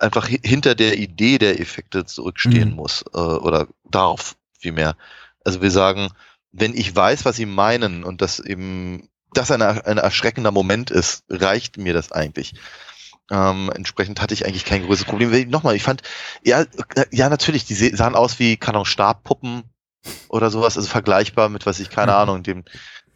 einfach 0.00 0.28
hi- 0.28 0.40
hinter 0.42 0.74
der 0.74 0.98
Idee 0.98 1.38
der 1.38 1.60
Effekte 1.60 2.04
zurückstehen 2.04 2.70
Mhm. 2.70 2.74
muss, 2.76 3.04
äh, 3.14 3.18
oder 3.18 3.68
darauf 3.84 4.36
vielmehr. 4.58 4.96
Also 5.44 5.62
wir 5.62 5.70
sagen, 5.70 6.08
wenn 6.52 6.74
ich 6.76 6.94
weiß, 6.94 7.24
was 7.24 7.36
sie 7.36 7.46
meinen 7.46 8.04
und 8.04 8.20
das 8.22 8.40
eben, 8.40 9.08
das 9.32 9.50
ein, 9.50 9.62
ein 9.62 9.98
erschreckender 9.98 10.50
Moment 10.50 10.90
ist, 10.90 11.24
reicht 11.28 11.76
mir 11.78 11.92
das 11.94 12.12
eigentlich. 12.12 12.54
Ähm, 13.30 13.70
entsprechend 13.74 14.20
hatte 14.20 14.34
ich 14.34 14.44
eigentlich 14.44 14.64
kein 14.64 14.82
größeres 14.82 15.06
Problem. 15.06 15.48
Nochmal, 15.48 15.76
ich 15.76 15.82
fand, 15.82 16.02
ja, 16.44 16.62
äh, 16.94 17.06
ja, 17.10 17.28
natürlich, 17.28 17.64
die 17.64 17.74
sahen 17.74 18.14
aus 18.14 18.38
wie, 18.38 18.56
keine 18.56 18.76
Ahnung, 18.76 18.84
Stabpuppen 18.84 19.64
oder 20.28 20.50
sowas, 20.50 20.76
also 20.76 20.88
vergleichbar 20.88 21.48
mit, 21.48 21.64
was 21.64 21.80
ich, 21.80 21.88
keine 21.90 22.12
Mhm. 22.12 22.18
Ahnung, 22.18 22.42
dem, 22.42 22.64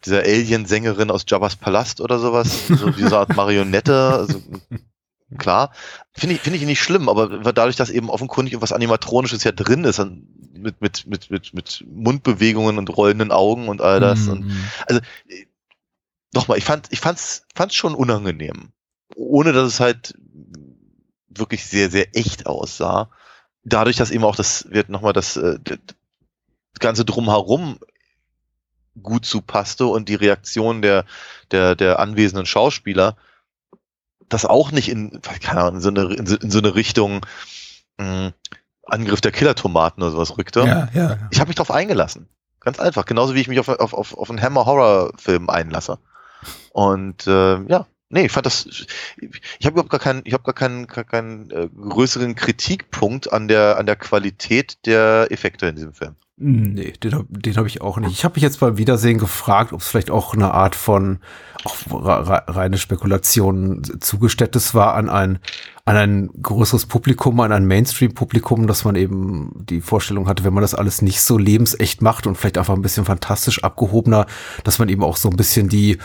dieser 0.05 0.21
Alien-Sängerin 0.21 1.11
aus 1.11 1.25
Jabba's 1.27 1.57
Palast 1.57 2.01
oder 2.01 2.19
sowas, 2.19 2.47
so 2.75 2.89
diese 2.89 3.17
Art 3.17 3.35
Marionette, 3.35 3.93
also, 4.17 4.41
klar. 5.37 5.73
Finde 6.13 6.35
ich, 6.35 6.41
finde 6.41 6.57
ich 6.57 6.65
nicht 6.65 6.81
schlimm, 6.81 7.07
aber 7.07 7.27
dadurch, 7.53 7.75
dass 7.75 7.89
eben 7.89 8.09
offenkundig 8.09 8.59
was 8.61 8.71
Animatronisches 8.71 9.43
ja 9.43 9.51
drin 9.51 9.83
ist, 9.83 9.99
mit, 10.53 10.81
mit, 10.81 11.05
mit, 11.05 11.29
mit, 11.29 11.53
mit 11.53 11.85
Mundbewegungen 11.87 12.77
und 12.77 12.89
rollenden 12.97 13.31
Augen 13.31 13.67
und 13.67 13.81
all 13.81 13.99
das. 13.99 14.27
Und 14.27 14.47
Mhm. 14.47 15.01
nochmal, 16.33 16.57
ich 16.57 16.65
fand, 16.65 16.87
ich 16.91 16.99
fand's, 16.99 17.45
fand's 17.53 17.75
schon 17.75 17.93
unangenehm. 17.93 18.71
Ohne 19.15 19.53
dass 19.53 19.65
es 19.67 19.79
halt 19.79 20.13
wirklich 21.29 21.65
sehr, 21.65 21.89
sehr 21.89 22.15
echt 22.15 22.45
aussah. 22.45 23.09
Dadurch, 23.63 23.97
dass 23.97 24.11
eben 24.11 24.23
auch 24.23 24.35
das, 24.35 24.67
wird 24.69 24.89
nochmal 24.89 25.13
das, 25.13 25.37
äh, 25.37 25.59
das 25.63 25.79
Ganze 26.79 27.05
drumherum 27.05 27.79
gut 29.01 29.25
zu 29.25 29.41
passte 29.41 29.85
und 29.85 30.09
die 30.09 30.15
Reaktion 30.15 30.81
der, 30.81 31.05
der, 31.51 31.75
der 31.75 31.99
anwesenden 31.99 32.45
Schauspieler 32.45 33.15
das 34.29 34.45
auch 34.45 34.71
nicht 34.71 34.89
in, 34.89 35.21
keine 35.21 35.61
Ahnung, 35.61 35.75
in 35.75 35.81
so 35.81 35.89
eine, 35.89 36.13
in 36.13 36.25
so, 36.25 36.35
in 36.37 36.51
so 36.51 36.59
eine 36.59 36.75
Richtung 36.75 37.25
mh, 37.97 38.33
Angriff 38.85 39.21
der 39.21 39.31
Killertomaten 39.31 40.01
oder 40.01 40.11
sowas 40.11 40.37
rückte. 40.37 40.61
Ja, 40.61 40.89
ja. 40.93 41.17
Ich 41.31 41.39
habe 41.39 41.49
mich 41.49 41.55
darauf 41.55 41.71
eingelassen. 41.71 42.29
Ganz 42.59 42.79
einfach. 42.79 43.05
Genauso 43.05 43.33
wie 43.35 43.41
ich 43.41 43.47
mich 43.47 43.59
auf, 43.59 43.69
auf, 43.69 43.93
auf, 43.93 44.17
auf 44.17 44.29
einen 44.29 44.41
Hammer-Horror-Film 44.41 45.49
einlasse. 45.49 45.99
Und 46.71 47.27
äh, 47.27 47.61
ja, 47.63 47.87
nee, 48.09 48.25
ich 48.25 48.31
fand 48.31 48.45
das. 48.45 48.67
Ich 49.59 49.65
habe 49.65 49.73
überhaupt 49.73 49.89
gar 49.89 49.99
keinen, 49.99 50.21
ich 50.25 50.33
habe 50.33 50.43
gar 50.43 50.53
keinen, 50.53 50.87
gar 50.87 51.03
keinen 51.03 51.49
äh, 51.51 51.67
größeren 51.69 52.35
Kritikpunkt 52.35 53.31
an 53.31 53.47
der 53.47 53.77
an 53.77 53.85
der 53.85 53.95
Qualität 53.95 54.85
der 54.85 55.27
Effekte 55.31 55.67
in 55.67 55.75
diesem 55.75 55.93
Film. 55.93 56.15
Nee, 56.41 56.93
den, 57.03 57.15
hab- 57.15 57.25
den 57.29 57.57
habe 57.57 57.67
ich 57.67 57.81
auch 57.81 57.97
nicht. 57.97 58.11
Ich 58.13 58.23
habe 58.23 58.35
mich 58.35 58.43
jetzt 58.43 58.61
beim 58.61 58.77
Wiedersehen 58.77 59.17
gefragt, 59.17 59.73
ob 59.73 59.81
es 59.81 59.89
vielleicht 59.89 60.09
auch 60.09 60.33
eine 60.33 60.53
Art 60.53 60.73
von 60.73 61.19
auch 61.65 61.75
re- 61.91 62.29
re- 62.29 62.43
reine 62.47 62.77
Spekulation 62.77 63.83
zugeständtes 63.99 64.73
war 64.73 64.95
an 64.95 65.09
ein 65.09 65.39
an 65.83 65.97
ein 65.97 66.29
größeres 66.41 66.85
Publikum, 66.85 67.39
an 67.41 67.51
ein 67.51 67.65
Mainstream-Publikum, 67.65 68.67
dass 68.67 68.85
man 68.85 68.95
eben 68.95 69.65
die 69.69 69.81
Vorstellung 69.81 70.29
hatte, 70.29 70.43
wenn 70.45 70.53
man 70.53 70.61
das 70.61 70.75
alles 70.75 71.01
nicht 71.01 71.19
so 71.21 71.37
lebensecht 71.37 72.01
macht 72.01 72.25
und 72.27 72.35
vielleicht 72.37 72.57
einfach 72.59 72.75
ein 72.75 72.81
bisschen 72.83 73.05
fantastisch 73.05 73.63
abgehobener, 73.63 74.25
dass 74.63 74.79
man 74.79 74.87
eben 74.87 75.03
auch 75.03 75.17
so 75.17 75.29
ein 75.29 75.35
bisschen 75.35 75.67
die 75.67 75.97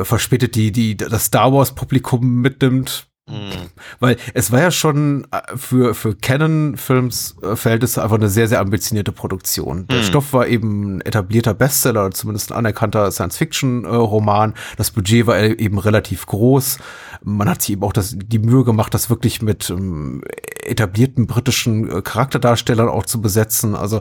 äh, 0.00 0.04
verspätet 0.04 0.54
die 0.54 0.72
die 0.72 0.96
das 0.96 1.26
Star 1.26 1.52
Wars 1.52 1.74
Publikum 1.74 2.40
mitnimmt, 2.40 3.08
Hm. 3.28 3.70
weil 3.98 4.16
es 4.34 4.52
war 4.52 4.60
ja 4.60 4.70
schon 4.70 5.26
äh, 5.32 5.56
für, 5.56 5.96
für 5.96 6.14
Canon-Films 6.14 7.34
äh, 7.42 7.56
einfach 8.00 8.12
eine 8.18 8.28
sehr, 8.28 8.46
sehr 8.46 8.60
ambitionierte 8.60 9.10
Produktion. 9.10 9.88
Der 9.88 9.98
Mhm. 9.98 10.02
Stoff 10.04 10.32
war 10.32 10.46
eben 10.46 10.98
ein 10.98 11.00
etablierter 11.00 11.52
Bestseller, 11.52 12.12
zumindest 12.12 12.52
ein 12.52 12.58
anerkannter 12.58 13.10
Science-Fiction-Roman. 13.10 14.54
Das 14.76 14.92
Budget 14.92 15.26
war 15.26 15.38
e- 15.38 15.54
eben 15.58 15.78
relativ 15.80 16.26
groß. 16.26 16.78
Man 17.24 17.48
hat 17.48 17.62
sich 17.62 17.72
eben 17.72 17.82
auch 17.82 17.92
das, 17.92 18.14
die 18.16 18.38
Mühe 18.38 18.62
gemacht, 18.62 18.94
das 18.94 19.10
wirklich 19.10 19.42
mit 19.42 19.70
ähm, 19.70 20.22
etablierten 20.66 21.26
britischen 21.26 21.90
äh, 21.90 22.02
Charakterdarstellern 22.02 22.88
auch 22.88 23.06
zu 23.06 23.20
besetzen. 23.20 23.74
Also 23.74 24.00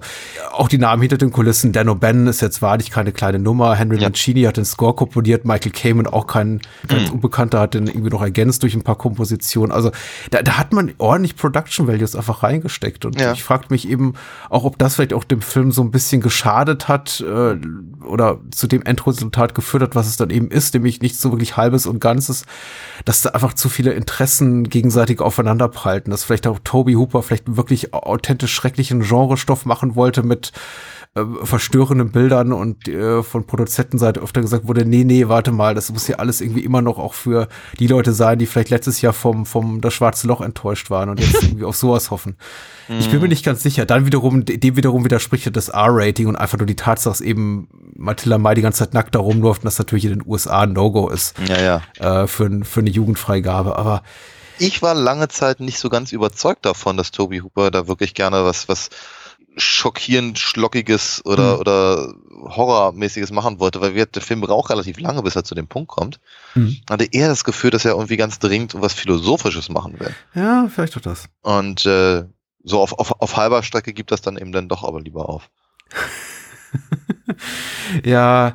auch 0.52 0.68
die 0.68 0.78
Namen 0.78 1.02
hinter 1.02 1.18
den 1.18 1.32
Kulissen. 1.32 1.72
Dan 1.72 1.90
O'Bannon 1.90 2.28
ist 2.30 2.42
jetzt 2.42 2.62
wahrlich 2.62 2.92
keine 2.92 3.12
kleine 3.12 3.40
Nummer. 3.40 3.76
Henry 3.76 3.98
Ja. 3.98 4.04
Mancini 4.10 4.44
hat 4.44 4.58
den 4.58 4.66
Score 4.66 4.94
komponiert. 4.96 5.46
Michael 5.46 5.72
Kamen 5.72 6.08
auch 6.08 6.28
kein 6.28 6.62
ganz 6.88 7.10
Unbekannter, 7.10 7.60
hat 7.60 7.74
den 7.74 7.88
irgendwie 7.88 8.10
noch 8.10 8.22
ergänzt 8.22 8.64
durch 8.64 8.74
ein 8.76 8.84
paar 8.84 8.98
Kompositionen. 8.98 9.72
Also 9.72 9.92
da, 10.32 10.42
da 10.42 10.58
hat 10.58 10.74
man 10.74 10.94
ordentlich 10.98 11.36
Production 11.36 11.88
Values 11.88 12.16
einfach 12.16 12.44
reingesteckt. 12.44 13.06
Und 13.06 13.20
Ja. 13.20 13.34
ich 13.34 13.44
fragte 13.44 13.72
mich 13.74 13.88
eben 13.88 14.14
auch, 14.50 14.64
ob 14.64 14.78
das 14.78 14.96
vielleicht 14.96 15.14
auch 15.14 15.24
dem 15.24 15.42
Film 15.42 15.72
so 15.72 15.82
ein 15.82 15.92
bisschen 15.92 16.22
geschadet 16.22 16.88
hat 16.88 17.22
äh, 17.22 17.58
oder 18.06 18.40
zu 18.52 18.68
dem 18.68 18.82
Endresultat 18.84 19.56
geführt 19.56 19.84
hat, 19.84 19.96
was 19.96 20.08
es 20.08 20.18
dann 20.18 20.30
eben 20.30 20.50
ist, 20.50 20.74
nämlich 20.74 21.02
nicht 21.02 21.18
so 21.20 21.32
wirklich 21.32 21.58
halbes 21.58 21.86
und 21.86 22.00
ganzes, 22.00 22.46
dass 23.06 23.22
da 23.22 23.30
einfach 23.32 23.54
zu 23.54 23.70
viele 23.70 23.94
Interessen 23.94 24.70
gegenseitig 24.70 25.20
aufeinanderprallten, 25.22 26.12
dass 26.12 26.24
vielleicht 26.24 26.48
auch 26.48 26.55
Toby 26.64 26.94
Hooper 26.94 27.24
vielleicht 27.24 27.56
wirklich 27.58 27.94
authentisch 27.94 28.54
schrecklichen 28.54 29.02
Genrestoff 29.02 29.66
machen 29.66 29.96
wollte 29.96 30.24
mit 30.24 30.52
äh, 31.16 31.24
verstörenden 31.44 32.12
Bildern 32.12 32.52
und 32.52 32.88
äh, 32.90 33.24
von 33.24 33.48
Produzentenseite 33.48 34.20
öfter 34.20 34.42
gesagt 34.42 34.68
wurde, 34.68 34.86
nee, 34.86 35.06
nee, 35.06 35.30
warte 35.30 35.54
mal, 35.54 35.74
das 35.74 35.92
muss 35.92 36.08
ja 36.08 36.18
alles 36.18 36.42
irgendwie 36.42 36.66
immer 36.66 36.82
noch 36.82 37.00
auch 37.00 37.14
für 37.14 37.48
die 37.80 37.88
Leute 37.88 38.12
sein, 38.12 38.38
die 38.38 38.46
vielleicht 38.46 38.70
letztes 38.70 39.02
Jahr 39.02 39.14
vom, 39.14 39.46
vom 39.46 39.80
Das 39.80 39.94
Schwarze 39.94 40.28
Loch 40.28 40.42
enttäuscht 40.42 40.90
waren 40.90 41.10
und 41.10 41.22
jetzt 41.22 41.42
irgendwie 41.44 41.64
auf 41.64 41.78
sowas 41.78 42.12
hoffen. 42.12 42.36
Ich 43.00 43.10
bin 43.10 43.22
mir 43.22 43.30
nicht 43.30 43.46
ganz 43.46 43.64
sicher. 43.64 43.86
Dann 43.86 44.06
wiederum, 44.06 44.46
dem 44.46 44.76
wiederum 44.76 45.06
widerspricht 45.06 45.46
ja 45.46 45.52
das 45.52 45.70
R-Rating 45.70 46.28
und 46.28 46.36
einfach 46.36 46.58
nur 46.58 46.68
die 46.68 46.76
Tatsache, 46.76 47.12
dass 47.12 47.22
eben 47.22 47.68
Matilda 47.96 48.38
May 48.38 48.56
die 48.56 48.62
ganze 48.62 48.80
Zeit 48.80 48.94
nackt 48.94 49.16
da 49.16 49.20
rumläuft 49.20 49.62
und 49.62 49.66
das 49.66 49.80
natürlich 49.80 50.06
in 50.06 50.20
den 50.20 50.24
USA 50.28 50.62
ein 50.62 50.74
No-Go 50.74 51.10
ist 51.10 51.36
Ja, 51.48 51.82
ja. 52.00 52.24
äh, 52.24 52.28
für, 52.28 52.50
für 52.64 52.82
eine 52.82 52.90
Jugendfreigabe. 52.90 53.78
Aber 53.78 54.04
Ich 54.60 54.82
war 54.82 54.94
lange 54.94 55.28
Zeit 55.28 55.60
nicht 55.60 55.80
so 55.80 55.90
ganz 55.90 56.12
überzeugt 56.12 56.66
davon, 56.66 56.98
dass 56.98 57.12
Toby 57.12 57.40
Hooper 57.40 57.72
da 57.72 57.88
wirklich 57.88 58.14
gerne 58.14 58.46
was, 58.46 58.70
was 58.70 58.90
schockierend 59.58 60.38
Schlockiges 60.38 61.24
oder, 61.26 61.54
Mhm. 61.54 61.60
oder 61.62 62.14
Horrormäßiges 62.50 63.32
machen 63.32 63.60
wollte, 63.60 63.80
weil 63.80 63.94
der 63.94 64.22
Film 64.22 64.42
braucht 64.42 64.70
relativ 64.70 65.00
lange, 65.00 65.24
bis 65.24 65.36
er 65.38 65.46
zu 65.46 65.56
dem 65.56 65.68
Punkt 65.68 65.88
kommt. 65.88 66.20
Mhm. 66.56 66.78
Hatte 66.90 67.06
eher 67.12 67.30
das 67.30 67.46
Gefühl, 67.46 67.72
dass 67.72 67.86
er 67.86 67.92
irgendwie 67.94 68.18
ganz 68.18 68.38
dringend 68.40 68.74
was 68.82 68.94
Philosophisches 68.94 69.70
machen 69.70 69.98
will. 70.00 70.14
ja, 70.34 70.68
vielleicht 70.68 70.96
doch 70.96 71.02
das. 71.02 71.28
Und 71.42 71.86
äh, 71.86 72.26
so 72.64 72.82
auf, 72.82 72.94
auf, 73.00 73.22
auf 73.22 73.38
halber 73.38 73.64
Strecke 73.64 73.94
gibt 73.94 74.12
das 74.12 74.22
dann 74.22 74.38
eben 74.38 74.52
dann 74.52 74.68
doch 74.68 74.84
aber 74.84 75.00
lieber 75.00 75.30
auf. 75.30 75.50
ja, 78.04 78.54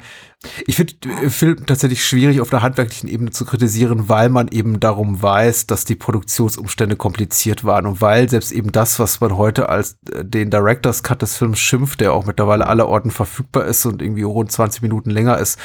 ich 0.66 0.76
finde 0.76 0.94
Film 1.28 1.66
tatsächlich 1.66 2.02
schwierig 2.02 2.40
auf 2.40 2.48
der 2.48 2.62
handwerklichen 2.62 3.10
Ebene 3.10 3.30
zu 3.30 3.44
kritisieren, 3.44 4.08
weil 4.08 4.30
man 4.30 4.48
eben 4.48 4.80
darum 4.80 5.20
weiß, 5.20 5.66
dass 5.66 5.84
die 5.84 5.96
Produktionsumstände 5.96 6.96
kompliziert 6.96 7.64
waren 7.64 7.84
und 7.84 8.00
weil 8.00 8.26
selbst 8.30 8.50
eben 8.50 8.72
das, 8.72 8.98
was 8.98 9.20
man 9.20 9.36
heute 9.36 9.68
als 9.68 9.98
äh, 10.10 10.24
den 10.24 10.50
Director's 10.50 11.02
Cut 11.02 11.20
des 11.20 11.36
Films 11.36 11.58
schimpft, 11.58 12.00
der 12.00 12.14
auch 12.14 12.24
mittlerweile 12.24 12.66
aller 12.66 12.88
Orten 12.88 13.10
verfügbar 13.10 13.66
ist 13.66 13.84
und 13.84 14.00
irgendwie 14.00 14.22
rund 14.22 14.50
20 14.50 14.80
Minuten 14.80 15.10
länger 15.10 15.36
ist, 15.36 15.58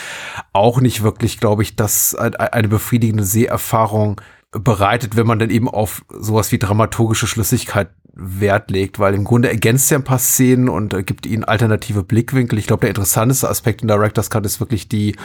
auch 0.51 0.81
nicht 0.81 1.03
wirklich, 1.03 1.39
glaube 1.39 1.63
ich, 1.63 1.77
dass 1.77 2.13
eine 2.15 2.67
befriedigende 2.67 3.23
Seherfahrung 3.23 4.19
bereitet, 4.51 5.15
wenn 5.15 5.27
man 5.27 5.39
dann 5.39 5.49
eben 5.49 5.69
auf 5.69 6.05
sowas 6.09 6.51
wie 6.51 6.59
dramaturgische 6.59 7.27
Schlüssigkeit 7.27 7.89
Wert 8.15 8.71
legt, 8.71 8.97
weil 8.97 9.13
im 9.13 9.25
Grunde 9.25 9.49
ergänzt 9.49 9.91
er 9.91 9.99
ein 9.99 10.03
paar 10.03 10.19
Szenen 10.19 10.69
und 10.69 10.93
äh, 10.93 11.03
gibt 11.03 11.25
ihnen 11.25 11.43
alternative 11.43 12.01
Blickwinkel. 12.01 12.57
Ich 12.57 12.67
glaube, 12.67 12.81
der 12.81 12.89
interessanteste 12.89 13.49
Aspekt 13.49 13.81
in 13.81 13.89
Director's 13.89 14.29
Cut 14.29 14.45
ist 14.45 14.61
wirklich 14.61 14.87
die, 14.87 15.17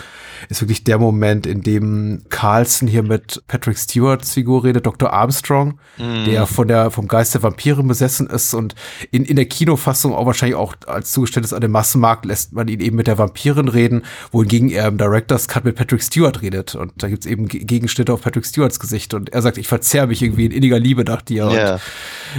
ist 0.48 0.60
wirklich 0.60 0.82
der 0.82 0.98
Moment, 0.98 1.46
in 1.46 1.62
dem 1.62 2.22
Carlson 2.30 2.88
hier 2.88 3.04
mit 3.04 3.42
Patrick 3.46 3.78
Stewarts 3.78 4.34
Figur 4.34 4.64
redet, 4.64 4.86
Dr. 4.86 5.12
Armstrong, 5.12 5.78
mm. 5.98 6.24
der 6.24 6.46
von 6.48 6.66
der, 6.66 6.90
vom 6.90 7.06
Geist 7.06 7.34
der 7.34 7.44
Vampire 7.44 7.82
besessen 7.84 8.26
ist 8.26 8.54
und 8.54 8.74
in, 9.12 9.24
in 9.24 9.36
der 9.36 9.46
Kinofassung 9.46 10.12
auch 10.12 10.26
wahrscheinlich 10.26 10.56
auch 10.56 10.74
als 10.88 11.12
Zugeständnis 11.12 11.52
an 11.52 11.60
den 11.60 11.70
Massenmarkt 11.70 12.24
lässt 12.24 12.52
man 12.54 12.66
ihn 12.66 12.80
eben 12.80 12.96
mit 12.96 13.06
der 13.06 13.18
Vampirin 13.18 13.68
reden, 13.68 14.02
wohingegen 14.32 14.68
er 14.68 14.88
im 14.88 14.98
Director's 14.98 15.46
Cut 15.46 15.64
mit 15.64 15.76
Patrick 15.76 16.02
Stewart 16.02 16.42
redet 16.42 16.74
und 16.74 16.92
da 16.96 17.08
gibt's 17.08 17.26
eben 17.26 17.46
Gegenschnitte 17.46 18.12
auf 18.12 18.22
Patrick 18.22 18.46
Stewarts 18.46 18.80
Gesicht 18.80 19.14
und 19.14 19.32
er 19.32 19.42
sagt, 19.42 19.58
ich 19.58 19.68
verzehr 19.68 20.08
mich 20.08 20.22
irgendwie 20.22 20.46
in 20.46 20.52
inniger 20.52 20.80
Liebe 20.80 21.04
nach 21.04 21.22
dir 21.22 21.48
yeah. 21.48 21.74
und 21.74 21.80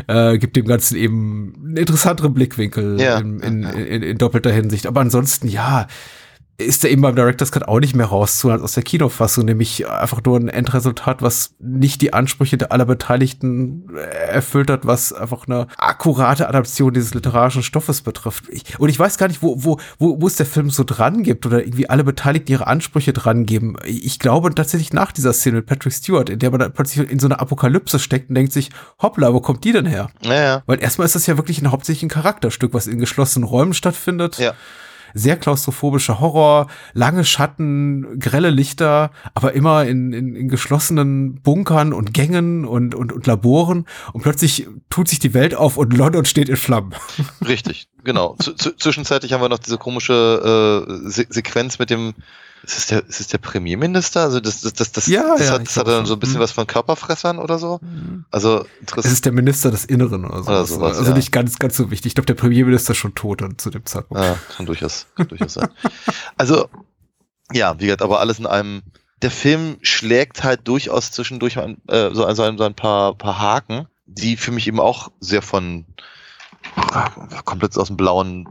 äh, 0.08 0.38
gibt 0.38 0.56
dem 0.56 0.66
Ganzen 0.66 0.98
eben 0.98 1.54
einen 1.64 1.78
interessanteren 1.78 2.34
Blickwinkel 2.34 3.00
ja. 3.00 3.20
in, 3.20 3.40
in, 3.40 3.64
in, 3.64 4.04
in 4.04 4.18
doppelter 4.18 4.52
Hinsicht. 4.52 4.88
Aber 4.88 5.02
ansonsten, 5.02 5.48
ja, 5.48 5.88
ist 6.58 6.84
er 6.84 6.92
eben 6.92 7.02
beim 7.02 7.16
Director's 7.16 7.52
Cut 7.52 7.68
auch 7.68 7.80
nicht 7.80 7.96
mehr 7.96 8.06
rauszuholen 8.06 8.62
aus 8.62 8.74
der 8.74 8.84
Kinofassung, 8.84 9.46
nämlich 9.46 9.88
einfach 9.88 10.22
nur 10.24 10.40
ein 10.40 10.48
Endresultat, 10.48 11.22
was 11.22 11.56
nicht 11.60 12.02
die 12.02 12.14
Ansprüche 12.14 12.58
der 12.58 12.72
aller 12.72 12.86
Beteiligten 12.86 13.96
erfüllt 13.96 14.70
hat, 14.70 14.86
was 14.86 15.14
einfach 15.14 15.48
eine 15.48 15.68
akkurate 15.78 16.48
Adaption 16.48 16.94
dieses 16.94 17.14
literarischen 17.14 17.64
Stoffes 17.64 18.02
betrifft. 18.02 18.46
Ich, 18.50 18.80
und 18.80 18.90
ich 18.90 19.00
weiß 19.00 19.18
gar 19.18 19.28
nicht, 19.28 19.42
wo, 19.42 19.64
wo, 19.64 19.80
wo, 19.98 20.22
wo 20.22 20.28
es 20.28 20.36
der 20.36 20.46
Film 20.46 20.70
so 20.70 20.84
dran 20.84 21.24
gibt 21.24 21.46
oder 21.46 21.64
irgendwie 21.64 21.90
alle 21.90 22.04
Beteiligten 22.04 22.52
ihre 22.52 22.68
Ansprüche 22.68 23.14
dran 23.14 23.46
geben. 23.46 23.76
Ich 23.86 24.20
glaube 24.20 24.54
tatsächlich 24.54 24.94
nach 24.94 25.12
dieser 25.12 25.34
Szene 25.34 25.58
mit 25.58 25.66
Patrick 25.66 25.94
Stewart, 25.94 26.30
in 26.30 26.40
der 26.40 26.52
man 26.52 26.60
dann 26.60 26.74
plötzlich 26.74 27.10
in 27.10 27.20
so 27.20 27.28
einer 27.28 27.40
Apokalypse 27.40 28.00
steckt 28.00 28.30
und 28.30 28.36
denkt 28.36 28.54
sich, 28.54 28.70
hoppla, 29.02 29.34
wo 29.34 29.42
kommt 29.42 29.64
die 29.64 29.72
denn 29.72 29.86
her? 29.86 30.10
Ja, 30.22 30.34
ja. 30.34 30.64
Weil 30.66 30.82
erstmal 30.82 31.06
ist 31.06 31.16
das 31.16 31.28
ja 31.28 31.38
wirklich 31.38 31.62
ein 31.62 31.72
hauptsächlich 31.72 32.04
ein 32.04 32.10
Charakterstück, 32.10 32.74
was 32.74 32.88
in 32.88 33.00
geschlossenen 33.00 33.48
Räumen 33.48 33.74
stattfindet. 33.74 34.38
Ja 34.38 34.54
sehr 35.14 35.38
klaustrophobischer 35.38 36.20
Horror, 36.20 36.68
lange 36.94 37.26
Schatten, 37.26 38.20
grelle 38.20 38.50
Lichter, 38.50 39.12
aber 39.34 39.54
immer 39.54 39.86
in, 39.86 40.14
in, 40.14 40.36
in 40.36 40.50
geschlossenen 40.50 41.42
Bunkern 41.42 41.94
und 41.94 42.14
Gängen 42.14 42.66
und, 42.66 42.96
und, 42.96 43.12
und 43.12 43.28
Laboren. 43.28 43.86
Und 44.14 44.22
plötzlich 44.22 44.68
tut 44.90 45.08
sich 45.08 45.20
die 45.20 45.34
Welt 45.34 45.56
auf 45.56 45.78
und 45.78 45.96
London 45.96 46.26
steht 46.26 46.50
in 46.50 46.58
Flammen. 46.58 46.94
Richtig, 47.48 47.88
genau. 48.04 48.36
Z 48.40 48.76
zwischenzeitlich 48.80 49.34
haben 49.34 49.42
wir 49.42 49.50
noch 49.50 49.60
diese 49.60 49.78
komische 49.78 50.88
äh, 50.88 51.10
Se 51.10 51.26
Sequenz 51.30 51.80
mit 51.80 51.90
dem 51.90 52.14
ist 52.64 52.78
es 52.78 52.88
der, 52.88 53.08
ist 53.08 53.20
es 53.20 53.28
der 53.28 53.40
Premierminister? 53.40 54.22
Also 54.22 54.40
das, 54.40 54.62
das, 54.62 54.74
das, 54.74 54.92
das, 54.92 55.08
ja, 55.08 55.36
das 55.38 55.48
ja, 55.48 55.54
hat, 55.54 55.66
das 55.66 55.78
hat 55.78 55.88
dann 55.88 56.06
so 56.06 56.14
ein 56.14 56.20
bisschen 56.20 56.38
mhm. 56.38 56.44
was 56.44 56.52
von 56.52 56.68
Körperfressern 56.68 57.40
oder 57.40 57.58
so. 57.58 57.80
Mhm. 57.82 58.26
Also 58.30 58.66
Es 58.96 59.06
ist 59.06 59.26
der 59.26 59.32
Minister 59.32 59.72
des 59.72 59.86
Inneren 59.86 60.26
oder, 60.26 60.44
so. 60.44 60.50
oder 60.50 60.66
sowas. 60.66 60.98
Also 60.98 61.12
ja. 61.12 61.18
nicht 61.18 61.32
ganz, 61.32 61.58
ganz 61.58 61.76
so 61.76 61.90
wichtig. 61.90 62.12
Ich 62.12 62.16
glaube, 62.16 62.28
der 62.28 62.36
Premierminister 62.36 62.92
ist 62.92 62.98
schon 62.98 63.16
tot 63.16 63.42
dann 63.42 63.58
zu 63.58 63.72
dem 63.72 63.86
Zeitpunkt. 63.86 64.24
Ja, 64.24 64.38
kann 64.56 64.66
durchaus, 64.66 65.08
kann 65.16 65.28
durchaus 65.28 65.54
sein. 65.54 65.70
Also, 66.38 66.70
ja, 67.52 67.80
wie 67.80 67.86
gesagt, 67.86 68.02
aber 68.02 68.20
alles 68.20 68.40
in 68.40 68.46
einem. 68.46 68.84
Der 69.22 69.32
Film 69.32 69.78
schlägt 69.82 70.44
halt 70.44 70.68
durchaus 70.68 71.12
zwischendurch 71.12 71.60
ein, 71.60 71.78
äh, 71.88 72.10
so, 72.12 72.26
ein, 72.26 72.36
so 72.36 72.44
ein 72.44 72.74
paar, 72.74 73.16
paar 73.16 73.40
Haken, 73.40 73.88
die 74.06 74.36
für 74.36 74.52
mich 74.52 74.68
eben 74.68 74.80
auch 74.80 75.12
sehr 75.20 75.44
von 75.44 75.86
komplett 77.46 77.78
aus 77.78 77.88
dem 77.88 77.98
Blauen 77.98 78.50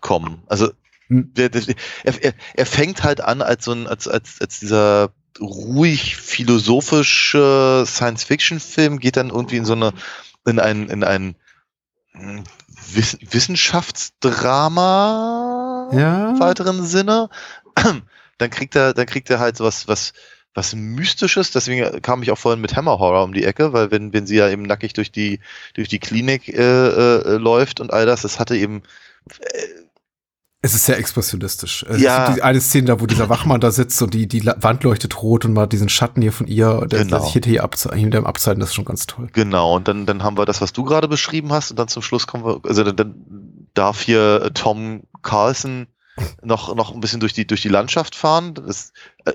kommen. 0.00 0.42
Also 0.46 0.70
hm. 1.10 1.32
Er, 1.36 1.50
er, 2.04 2.34
er 2.54 2.66
fängt 2.66 3.02
halt 3.02 3.20
an 3.20 3.42
als 3.42 3.64
so 3.64 3.72
ein, 3.72 3.88
als, 3.88 4.08
als, 4.08 4.40
als 4.40 4.60
dieser 4.60 5.12
ruhig 5.40 6.16
philosophische 6.16 7.84
Science-Fiction-Film, 7.86 8.98
geht 9.00 9.16
dann 9.16 9.30
irgendwie 9.30 9.56
in 9.56 9.64
so 9.64 9.72
eine, 9.74 9.92
in 10.46 10.60
ein, 10.60 10.88
in 10.88 11.04
ein 11.04 11.36
hm, 12.12 12.44
Wiss 12.92 13.18
Wissenschaftsdrama 13.20 15.90
ja. 15.92 16.30
im 16.30 16.40
weiteren 16.40 16.86
Sinne. 16.86 17.28
Dann 18.38 18.50
kriegt 18.50 18.74
er, 18.74 18.94
dann 18.94 19.04
kriegt 19.04 19.28
er 19.28 19.38
halt 19.38 19.58
sowas, 19.58 19.86
was, 19.86 20.14
was 20.54 20.74
Mystisches, 20.74 21.50
deswegen 21.50 22.00
kam 22.00 22.22
ich 22.22 22.30
auch 22.30 22.38
vorhin 22.38 22.62
mit 22.62 22.74
Hammer 22.74 22.98
Horror 22.98 23.22
um 23.22 23.34
die 23.34 23.44
Ecke, 23.44 23.74
weil 23.74 23.90
wenn, 23.90 24.14
wenn 24.14 24.26
sie 24.26 24.36
ja 24.36 24.48
eben 24.48 24.62
nackig 24.62 24.94
durch 24.94 25.12
die, 25.12 25.40
durch 25.74 25.88
die 25.88 25.98
Klinik 25.98 26.48
äh, 26.48 26.54
äh, 26.54 27.36
läuft 27.36 27.80
und 27.80 27.92
all 27.92 28.06
das, 28.06 28.22
das 28.22 28.38
hatte 28.38 28.56
eben 28.56 28.82
äh, 29.40 29.66
es 30.62 30.74
ist 30.74 30.84
sehr 30.84 30.98
expressionistisch. 30.98 31.86
ja. 31.96 32.22
Es 32.22 32.26
gibt 32.26 32.38
die 32.38 32.42
eine 32.42 32.60
Szene 32.60 32.88
da, 32.88 33.00
wo 33.00 33.06
dieser 33.06 33.30
Wachmann 33.30 33.60
da 33.60 33.70
sitzt 33.70 34.00
und 34.02 34.12
die, 34.12 34.28
die 34.28 34.44
Wand 34.44 34.84
leuchtet 34.84 35.22
rot 35.22 35.46
und 35.46 35.54
mal 35.54 35.66
diesen 35.66 35.88
Schatten 35.88 36.20
hier 36.20 36.32
von 36.32 36.46
ihr, 36.46 36.86
der, 36.86 37.04
genau. 37.04 37.24
sich 37.24 37.42
hier 37.44 37.64
abzeichnet, 37.64 38.12
dem 38.12 38.26
abzeichnet, 38.26 38.62
das 38.62 38.70
ist 38.70 38.74
schon 38.74 38.84
ganz 38.84 39.06
toll. 39.06 39.28
Genau, 39.32 39.74
und 39.74 39.88
dann, 39.88 40.04
dann 40.04 40.22
haben 40.22 40.36
wir 40.36 40.44
das, 40.44 40.60
was 40.60 40.74
du 40.74 40.84
gerade 40.84 41.08
beschrieben 41.08 41.50
hast, 41.52 41.70
und 41.70 41.78
dann 41.78 41.88
zum 41.88 42.02
Schluss 42.02 42.26
kommen 42.26 42.44
wir, 42.44 42.60
also 42.64 42.84
dann, 42.84 42.96
dann 42.96 43.14
darf 43.72 44.02
hier 44.02 44.50
Tom 44.52 45.04
Carlson 45.22 45.86
noch, 46.42 46.74
noch 46.74 46.92
ein 46.92 47.00
bisschen 47.00 47.20
durch 47.20 47.32
die, 47.32 47.46
durch 47.46 47.62
die 47.62 47.68
Landschaft 47.68 48.14
fahren. 48.14 48.52
Das, 48.52 48.92
äh, 49.24 49.32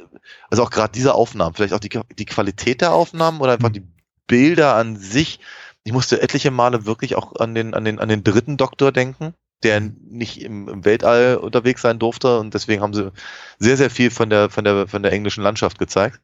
also 0.51 0.61
auch 0.61 0.69
gerade 0.69 0.91
diese 0.93 1.15
Aufnahmen, 1.15 1.55
vielleicht 1.55 1.73
auch 1.73 1.79
die, 1.79 1.99
die 2.19 2.25
Qualität 2.25 2.81
der 2.81 2.93
Aufnahmen 2.93 3.41
oder 3.41 3.53
einfach 3.53 3.69
mhm. 3.69 3.73
die 3.73 3.87
Bilder 4.27 4.75
an 4.75 4.95
sich. 4.95 5.39
Ich 5.83 5.93
musste 5.93 6.21
etliche 6.21 6.51
Male 6.51 6.85
wirklich 6.85 7.15
auch 7.15 7.35
an 7.37 7.55
den, 7.55 7.73
an 7.73 7.83
den, 7.83 7.97
an 7.97 8.09
den 8.09 8.23
dritten 8.23 8.57
Doktor 8.57 8.91
denken 8.91 9.33
der 9.65 9.81
nicht 9.81 10.41
im, 10.41 10.69
im, 10.69 10.85
Weltall 10.85 11.37
unterwegs 11.37 11.81
sein 11.81 11.99
durfte 11.99 12.39
und 12.39 12.53
deswegen 12.53 12.81
haben 12.81 12.93
sie 12.93 13.11
sehr, 13.59 13.77
sehr 13.77 13.89
viel 13.89 14.11
von 14.11 14.29
der, 14.29 14.49
von 14.49 14.63
der, 14.63 14.87
von 14.87 15.03
der 15.03 15.11
englischen 15.11 15.43
Landschaft 15.43 15.79
gezeigt. 15.79 16.21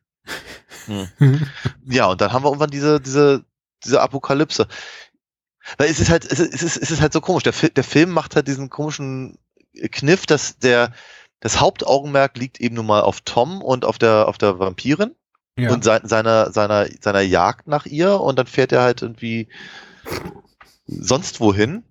Hm. 0.85 1.47
ja, 1.85 2.05
und 2.05 2.21
dann 2.21 2.31
haben 2.31 2.43
wir 2.43 2.49
irgendwann 2.49 2.71
diese, 2.71 3.01
diese, 3.01 3.43
diese 3.83 4.01
Apokalypse. 4.01 4.67
Weil 5.77 5.89
es 5.89 5.99
ist 5.99 6.09
halt, 6.09 6.25
es 6.25 6.39
ist, 6.39 6.77
es 6.77 6.91
ist 6.91 7.01
halt 7.01 7.13
so 7.13 7.21
komisch. 7.21 7.43
Der, 7.43 7.53
der 7.53 7.83
Film 7.83 8.11
macht 8.11 8.35
halt 8.35 8.47
diesen 8.47 8.69
komischen 8.69 9.37
Kniff, 9.91 10.25
dass 10.25 10.57
der, 10.57 10.93
das 11.39 11.59
Hauptaugenmerk 11.59 12.37
liegt 12.37 12.59
eben 12.59 12.75
nun 12.75 12.85
mal 12.85 13.01
auf 13.01 13.21
Tom 13.21 13.61
und 13.61 13.85
auf 13.85 13.97
der, 13.97 14.27
auf 14.27 14.37
der 14.37 14.59
Vampirin 14.59 15.15
ja. 15.57 15.71
und 15.71 15.83
se 15.83 16.01
seiner, 16.03 16.51
seiner, 16.51 16.87
seiner 16.99 17.21
Jagd 17.21 17.67
nach 17.67 17.85
ihr 17.85 18.19
und 18.19 18.37
dann 18.37 18.47
fährt 18.47 18.71
er 18.71 18.81
halt 18.81 19.01
irgendwie 19.01 19.47
sonst 20.87 21.39
wohin 21.39 21.83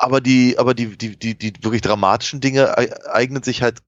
aber 0.00 0.20
die, 0.20 0.58
aber 0.58 0.74
die, 0.74 0.96
die, 0.96 1.16
die, 1.16 1.36
die 1.36 1.52
wirklich 1.62 1.82
dramatischen 1.82 2.40
Dinge 2.40 2.76
eignen 3.12 3.42
sich 3.42 3.62
halt 3.62 3.80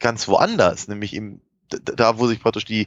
ganz 0.00 0.26
woanders, 0.26 0.88
nämlich 0.88 1.14
im 1.14 1.40
da, 1.84 2.18
wo 2.18 2.26
sich 2.26 2.38
praktisch 2.38 2.66
die, 2.66 2.86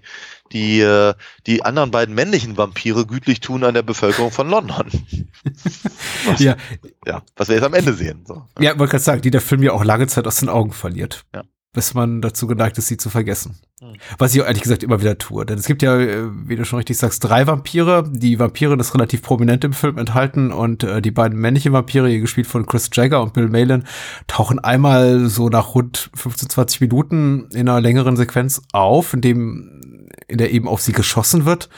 die, 0.52 0.80
äh, 0.80 1.16
die 1.48 1.64
anderen 1.64 1.90
beiden 1.90 2.14
männlichen 2.14 2.56
Vampire 2.56 3.08
gütlich 3.08 3.40
tun 3.40 3.64
an 3.64 3.74
der 3.74 3.82
Bevölkerung 3.82 4.30
von 4.30 4.48
London. 4.48 4.92
Was, 6.28 6.40
ja. 6.40 6.56
ja, 7.04 7.24
was 7.36 7.48
wir 7.48 7.56
jetzt 7.56 7.66
am 7.66 7.74
Ende 7.74 7.96
sehen. 7.96 8.26
So. 8.28 8.46
Ja, 8.60 8.78
wollte 8.78 8.92
gerade 8.92 9.04
sagen, 9.04 9.22
die 9.24 9.32
der 9.32 9.42
Film 9.42 9.64
ja 9.64 9.72
auch 9.72 9.84
lange 9.84 10.06
Zeit 10.06 10.28
aus 10.28 10.38
den 10.38 10.50
Augen 10.50 10.72
verliert. 10.72 11.26
Ja 11.34 11.46
bis 11.76 11.94
man 11.94 12.22
dazu 12.22 12.48
geneigt 12.48 12.78
ist, 12.78 12.88
sie 12.88 12.98
zu 12.98 13.10
vergessen. 13.12 13.60
Hm. 13.82 13.94
Was 14.18 14.34
ich 14.34 14.42
ehrlich 14.42 14.64
gesagt 14.64 14.82
immer 14.82 15.02
wieder 15.02 15.18
tue. 15.18 15.46
Denn 15.46 15.60
es 15.60 15.68
gibt 15.68 15.84
ja, 15.84 16.00
äh, 16.00 16.30
wie 16.48 16.56
du 16.56 16.66
schon 16.66 16.78
richtig 16.78 16.98
sagst, 16.98 17.24
drei 17.24 17.46
Vampire. 17.46 18.10
Die 18.10 18.40
Vampirin 18.40 18.80
ist 18.80 18.96
relativ 18.96 19.22
prominent 19.22 19.64
im 19.64 19.74
Film 19.74 19.98
enthalten 19.98 20.52
und 20.52 20.84
äh, 20.84 21.02
die 21.02 21.12
beiden 21.12 21.38
männlichen 21.38 21.74
Vampire, 21.74 22.08
hier 22.08 22.22
gespielt 22.22 22.48
von 22.48 22.66
Chris 22.66 22.90
Jagger 22.94 23.22
und 23.22 23.34
Bill 23.34 23.50
Malin, 23.50 23.84
tauchen 24.28 24.58
einmal 24.58 25.28
so 25.28 25.50
nach 25.50 25.76
rund 25.76 26.10
15, 26.16 26.50
20 26.50 26.82
Minuten 26.82 27.50
in 27.52 27.70
einer 27.70 27.82
längeren 27.82 28.16
Sequenz 28.16 28.62
auf, 28.72 29.14
in 29.14 29.22
dem, 29.22 30.08
in 30.28 30.38
der 30.38 30.52
eben 30.52 30.68
auf 30.68 30.82
sie 30.82 30.94
geschossen 30.94 31.46
wird. 31.46 31.70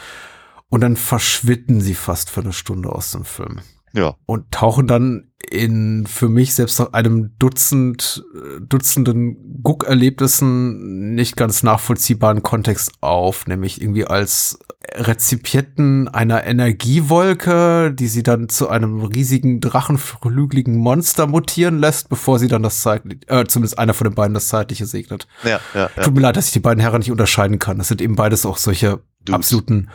Und 0.69 0.81
dann 0.81 0.95
verschwinden 0.95 1.81
sie 1.81 1.95
fast 1.95 2.29
für 2.29 2.41
eine 2.41 2.53
Stunde 2.53 2.89
aus 2.89 3.11
dem 3.11 3.25
Film. 3.25 3.61
Ja. 3.97 4.15
Und 4.27 4.51
tauchen 4.51 4.87
dann 4.87 5.31
in 5.49 6.05
für 6.05 6.29
mich 6.29 6.53
selbst 6.53 6.79
nach 6.79 6.93
einem 6.93 7.31
Dutzend, 7.39 8.23
Dutzenden 8.61 9.61
Guckerlebnissen 9.63 11.15
nicht 11.15 11.35
ganz 11.35 11.63
nachvollziehbaren 11.63 12.43
Kontext 12.43 12.91
auf, 13.01 13.47
nämlich 13.47 13.81
irgendwie 13.81 14.05
als 14.05 14.59
Rezipienten 14.93 16.07
einer 16.07 16.45
Energiewolke, 16.45 17.91
die 17.93 18.07
sie 18.07 18.23
dann 18.23 18.49
zu 18.49 18.69
einem 18.69 19.01
riesigen 19.01 19.59
drachenflügeligen 19.59 20.77
Monster 20.77 21.27
mutieren 21.27 21.79
lässt, 21.79 22.09
bevor 22.09 22.39
sie 22.39 22.47
dann 22.47 22.63
das 22.63 22.81
zeitliche, 22.81 23.19
äh, 23.27 23.45
zumindest 23.45 23.79
einer 23.79 23.93
von 23.93 24.05
den 24.07 24.15
beiden 24.15 24.33
das 24.33 24.47
zeitliche 24.47 24.85
segnet. 24.85 25.27
Ja, 25.43 25.59
ja, 25.73 25.89
ja. 25.95 26.03
Tut 26.03 26.13
mir 26.13 26.21
leid, 26.21 26.37
dass 26.37 26.47
ich 26.47 26.53
die 26.53 26.59
beiden 26.59 26.79
Herren 26.79 26.99
nicht 26.99 27.11
unterscheiden 27.11 27.57
kann. 27.57 27.79
Das 27.79 27.87
sind 27.87 28.01
eben 28.01 28.15
beides 28.15 28.45
auch 28.45 28.57
solche 28.57 28.99
Dudes. 29.25 29.35
absoluten 29.35 29.89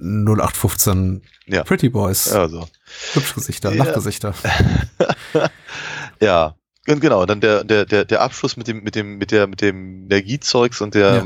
0815 0.00 1.22
ja. 1.46 1.64
Pretty 1.64 1.88
Boys. 1.88 2.30
Ja, 2.32 2.48
Hübschgesichter, 3.14 3.72
ja. 3.72 3.84
Lachgesichter. 3.84 4.34
ja, 6.20 6.54
Genau, 6.96 7.26
dann 7.26 7.42
der, 7.42 7.64
der, 7.64 7.84
der, 7.84 8.06
der 8.06 8.22
Abschluss 8.22 8.56
mit 8.56 8.66
dem, 8.66 8.82
mit 8.82 8.94
dem, 8.94 9.18
mit 9.18 9.30
der, 9.30 9.46
mit 9.46 9.60
dem 9.60 10.04
Energiezeugs 10.04 10.80
und 10.80 10.94
der, 10.94 11.14
Ja. 11.16 11.24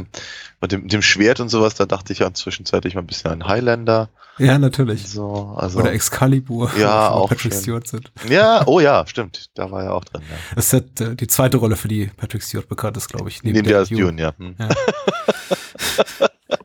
mit 0.60 0.72
dem, 0.72 0.82
mit 0.82 0.92
dem 0.92 1.02
Schwert 1.02 1.38
und 1.38 1.50
sowas, 1.50 1.76
da 1.76 1.86
dachte 1.86 2.12
ich 2.12 2.18
ja 2.18 2.34
zwischenzeitlich 2.34 2.96
mal 2.96 3.02
ein 3.02 3.06
bisschen 3.06 3.30
an 3.30 3.46
Highlander. 3.46 4.08
Ja, 4.38 4.58
natürlich. 4.58 5.08
So, 5.08 5.54
also. 5.56 5.78
Oder 5.78 5.92
Excalibur, 5.92 6.72
Ja, 6.76 7.10
auch 7.12 7.28
Patrick 7.28 7.52
schön. 7.52 7.62
Stewart 7.62 7.86
sind. 7.86 8.10
ja, 8.28 8.66
oh 8.66 8.80
ja, 8.80 9.06
stimmt. 9.06 9.50
Da 9.54 9.70
war 9.70 9.84
er 9.84 9.94
auch 9.94 10.04
drin, 10.04 10.22
ja. 10.28 10.36
Das 10.56 10.72
ist 10.72 11.00
äh, 11.00 11.14
die 11.14 11.28
zweite 11.28 11.58
Rolle, 11.58 11.76
für 11.76 11.86
die 11.88 12.06
Patrick 12.16 12.42
Stewart 12.42 12.68
bekannt 12.68 12.96
ist, 12.96 13.08
glaube 13.08 13.28
ich. 13.28 13.44
Neben 13.44 13.62
der 13.62 13.78
als 13.78 13.88
Dune, 13.88 14.20
ja. 14.20 14.32
Hm. 14.36 14.56
Ja. 14.58 14.68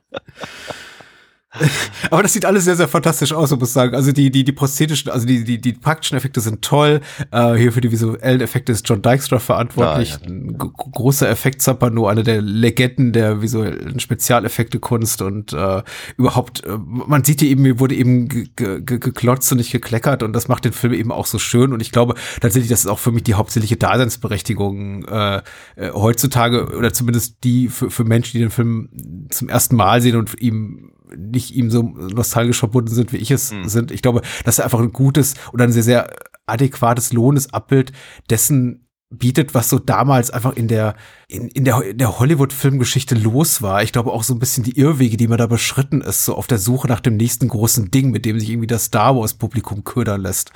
Aber 2.11 2.23
das 2.23 2.33
sieht 2.33 2.45
alles 2.45 2.65
sehr, 2.65 2.75
sehr 2.75 2.87
fantastisch 2.87 3.33
aus, 3.33 3.51
muss 3.51 3.69
ich 3.69 3.73
sagen. 3.73 3.95
Also 3.95 4.11
die, 4.11 4.29
die, 4.31 4.43
die 4.43 4.51
prosthetischen, 4.51 5.11
also 5.11 5.25
die, 5.25 5.43
die, 5.43 5.59
die 5.59 5.73
praktischen 5.73 6.17
Effekte 6.17 6.39
sind 6.41 6.61
toll. 6.61 7.01
Äh, 7.31 7.55
hier 7.55 7.71
für 7.71 7.81
die 7.81 7.91
visuellen 7.91 8.41
Effekte 8.41 8.71
ist 8.71 8.87
John 8.87 9.01
Dykstra 9.01 9.39
verantwortlich. 9.39 10.11
Ja. 10.11 10.27
Ein 10.27 10.57
g- 10.57 10.67
großer 10.75 11.29
Effektzampano, 11.29 12.07
einer 12.07 12.23
der 12.23 12.41
Legenden 12.41 13.13
der 13.13 13.41
visuellen 13.41 13.99
Spezialeffekte-Kunst 13.99 15.21
und 15.21 15.53
äh, 15.53 15.83
überhaupt, 16.17 16.63
äh, 16.65 16.77
man 16.77 17.23
sieht 17.23 17.41
hier 17.41 17.49
eben, 17.49 17.63
hier 17.63 17.79
wurde 17.79 17.95
eben 17.95 18.27
ge- 18.27 18.47
ge- 18.55 18.81
ge- 18.81 18.99
geklotzt 18.99 19.51
und 19.51 19.57
nicht 19.57 19.71
gekleckert 19.71 20.23
und 20.23 20.33
das 20.33 20.47
macht 20.47 20.65
den 20.65 20.73
Film 20.73 20.93
eben 20.93 21.11
auch 21.11 21.25
so 21.25 21.39
schön 21.39 21.73
und 21.73 21.81
ich 21.81 21.91
glaube 21.91 22.15
tatsächlich, 22.41 22.69
das 22.69 22.81
ist 22.81 22.87
auch 22.87 22.99
für 22.99 23.11
mich 23.11 23.23
die 23.23 23.33
hauptsächliche 23.35 23.77
Daseinsberechtigung 23.77 25.05
äh, 25.05 25.37
äh, 25.75 25.91
heutzutage 25.93 26.75
oder 26.75 26.93
zumindest 26.93 27.43
die 27.43 27.67
für, 27.69 27.89
für 27.89 28.03
Menschen, 28.03 28.33
die 28.33 28.39
den 28.39 28.49
Film 28.51 28.89
zum 29.29 29.49
ersten 29.49 29.75
Mal 29.75 30.01
sehen 30.01 30.15
und 30.15 30.39
ihm 30.41 30.91
nicht 31.15 31.53
ihm 31.55 31.69
so 31.71 31.83
nostalgisch 31.83 32.59
verbunden 32.59 32.93
sind, 32.93 33.13
wie 33.13 33.17
ich 33.17 33.31
es 33.31 33.51
Mhm. 33.51 33.67
sind. 33.69 33.91
Ich 33.91 34.01
glaube, 34.01 34.21
dass 34.43 34.59
er 34.59 34.65
einfach 34.65 34.79
ein 34.79 34.91
gutes 34.93 35.35
oder 35.53 35.63
ein 35.63 35.71
sehr, 35.71 35.83
sehr 35.83 36.09
adäquates, 36.45 37.13
lohnendes 37.13 37.53
Abbild 37.53 37.91
dessen 38.29 38.83
bietet, 39.09 39.53
was 39.53 39.69
so 39.69 39.79
damals 39.79 40.31
einfach 40.31 40.57
in 40.57 40.67
der, 40.67 40.95
in, 41.29 41.47
in 41.47 41.63
der, 41.63 41.81
in 41.81 41.97
der 41.97 42.19
Hollywood-Filmgeschichte 42.19 43.15
los 43.15 43.61
war. 43.61 43.81
Ich 43.81 43.93
glaube 43.93 44.11
auch 44.11 44.23
so 44.23 44.33
ein 44.33 44.39
bisschen 44.39 44.65
die 44.65 44.77
Irrwege, 44.77 45.15
die 45.15 45.29
man 45.29 45.37
da 45.37 45.47
beschritten 45.47 46.01
ist, 46.01 46.25
so 46.25 46.35
auf 46.35 46.45
der 46.47 46.57
Suche 46.57 46.89
nach 46.89 46.99
dem 46.99 47.15
nächsten 47.15 47.47
großen 47.47 47.89
Ding, 47.89 48.11
mit 48.11 48.25
dem 48.25 48.37
sich 48.37 48.49
irgendwie 48.49 48.67
das 48.67 48.85
Star 48.85 49.15
Wars-Publikum 49.15 49.85
ködern 49.85 50.21
lässt. 50.21 50.51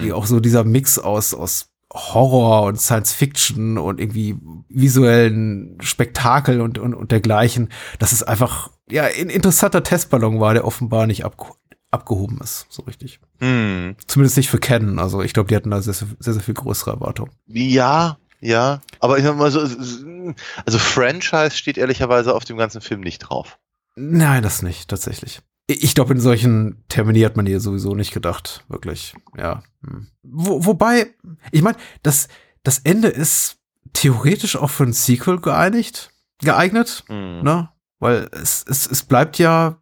Wie 0.00 0.12
auch 0.12 0.26
so 0.26 0.38
dieser 0.38 0.62
Mix 0.62 1.00
aus, 1.00 1.34
aus 1.34 1.70
Horror 1.92 2.66
und 2.66 2.80
Science 2.80 3.12
Fiction 3.14 3.78
und 3.78 3.98
irgendwie 4.00 4.36
visuellen 4.68 5.78
Spektakel 5.80 6.60
und, 6.60 6.78
und, 6.78 6.94
und 6.94 7.10
dergleichen, 7.10 7.68
dass 7.98 8.12
es 8.12 8.22
einfach, 8.22 8.70
ja, 8.90 9.04
ein 9.04 9.30
interessanter 9.30 9.82
Testballon 9.82 10.40
war, 10.40 10.54
der 10.54 10.64
offenbar 10.64 11.06
nicht 11.06 11.24
abge 11.24 11.46
abgehoben 11.90 12.38
ist, 12.42 12.66
so 12.68 12.82
richtig. 12.82 13.18
Hm. 13.40 13.96
Zumindest 14.06 14.36
nicht 14.36 14.50
für 14.50 14.58
Canon. 14.58 14.98
Also 14.98 15.22
ich 15.22 15.32
glaube, 15.32 15.48
die 15.48 15.56
hatten 15.56 15.70
da 15.70 15.80
sehr, 15.80 15.94
sehr, 15.94 16.08
sehr 16.18 16.42
viel 16.42 16.52
größere 16.52 16.90
Erwartungen. 16.90 17.30
Ja, 17.46 18.18
ja. 18.40 18.82
Aber 19.00 19.16
ich 19.16 19.24
sag 19.24 19.36
mal 19.38 19.50
so, 19.50 19.60
also 19.60 20.78
Franchise 20.78 21.56
steht 21.56 21.78
ehrlicherweise 21.78 22.34
auf 22.34 22.44
dem 22.44 22.58
ganzen 22.58 22.82
Film 22.82 23.00
nicht 23.00 23.20
drauf. 23.20 23.58
Nein, 23.96 24.42
das 24.42 24.60
nicht, 24.62 24.88
tatsächlich. 24.88 25.40
Ich 25.66 25.82
ich 25.82 25.94
glaube, 25.94 26.12
in 26.12 26.20
solchen 26.20 26.84
Termini 26.88 27.20
hat 27.22 27.36
man 27.36 27.46
hier 27.46 27.60
sowieso 27.60 27.94
nicht 27.94 28.12
gedacht, 28.12 28.64
wirklich. 28.68 29.14
Ja. 29.36 29.62
Hm. 29.82 30.08
Wo, 30.22 30.66
wobei, 30.66 31.14
ich 31.52 31.62
meine, 31.62 31.78
das, 32.02 32.28
das 32.62 32.80
Ende 32.80 33.08
ist 33.08 33.56
theoretisch 33.94 34.56
auch 34.56 34.70
für 34.70 34.84
ein 34.84 34.92
Sequel 34.92 35.40
geeinigt, 35.40 36.10
geeignet, 36.40 37.04
Hm. 37.08 37.42
ne? 37.42 37.70
Weil 38.00 38.28
es, 38.30 38.64
es, 38.68 38.86
es 38.88 39.02
bleibt 39.02 39.38
ja, 39.38 39.80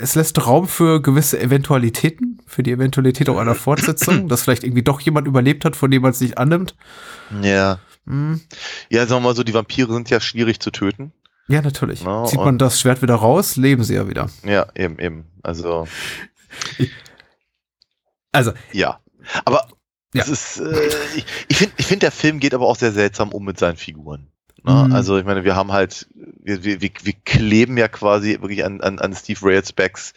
es 0.00 0.14
lässt 0.14 0.46
Raum 0.46 0.66
für 0.66 1.02
gewisse 1.02 1.38
Eventualitäten, 1.38 2.40
für 2.46 2.62
die 2.62 2.72
Eventualität 2.72 3.28
auch 3.28 3.36
einer 3.38 3.54
Fortsetzung, 3.54 4.28
dass 4.28 4.42
vielleicht 4.42 4.64
irgendwie 4.64 4.82
doch 4.82 5.00
jemand 5.00 5.26
überlebt 5.26 5.64
hat, 5.66 5.76
von 5.76 5.90
dem 5.90 6.00
man 6.02 6.12
es 6.12 6.20
nicht 6.22 6.38
annimmt. 6.38 6.74
Ja. 7.42 7.78
Hm. 8.06 8.40
Ja, 8.88 9.06
sagen 9.06 9.22
wir 9.22 9.28
mal 9.28 9.36
so, 9.36 9.42
die 9.42 9.52
Vampire 9.52 9.92
sind 9.92 10.08
ja 10.08 10.20
schwierig 10.20 10.60
zu 10.60 10.70
töten. 10.70 11.12
Ja, 11.48 11.60
natürlich. 11.60 12.02
No, 12.02 12.24
Zieht 12.24 12.38
und- 12.38 12.44
man 12.46 12.58
das 12.58 12.80
Schwert 12.80 13.02
wieder 13.02 13.16
raus, 13.16 13.56
leben 13.56 13.84
sie 13.84 13.94
ja 13.96 14.08
wieder. 14.08 14.30
Ja, 14.44 14.66
eben, 14.74 14.98
eben. 14.98 15.26
Also, 15.42 15.86
Also, 18.32 18.52
ja. 18.72 19.00
Aber 19.44 19.68
Ja. 20.14 20.22
es 20.22 20.28
ist, 20.28 20.60
äh, 20.60 20.88
ich, 21.16 21.24
ich 21.48 21.56
finde, 21.58 21.74
ich 21.76 21.86
find, 21.86 22.02
der 22.02 22.10
Film 22.12 22.40
geht 22.40 22.54
aber 22.54 22.66
auch 22.66 22.76
sehr 22.76 22.92
seltsam 22.92 23.32
um 23.32 23.44
mit 23.44 23.58
seinen 23.58 23.76
Figuren. 23.76 24.29
Ne? 24.64 24.86
Mhm. 24.88 24.92
Also, 24.92 25.18
ich 25.18 25.24
meine, 25.24 25.44
wir 25.44 25.56
haben 25.56 25.72
halt, 25.72 26.08
wir, 26.14 26.64
wir, 26.64 26.80
wir 26.80 27.12
kleben 27.24 27.76
ja 27.76 27.88
quasi 27.88 28.32
wirklich 28.40 28.64
an, 28.64 28.80
an, 28.80 28.98
an 28.98 29.14
Steve 29.14 29.40
Railsbacks 29.42 30.12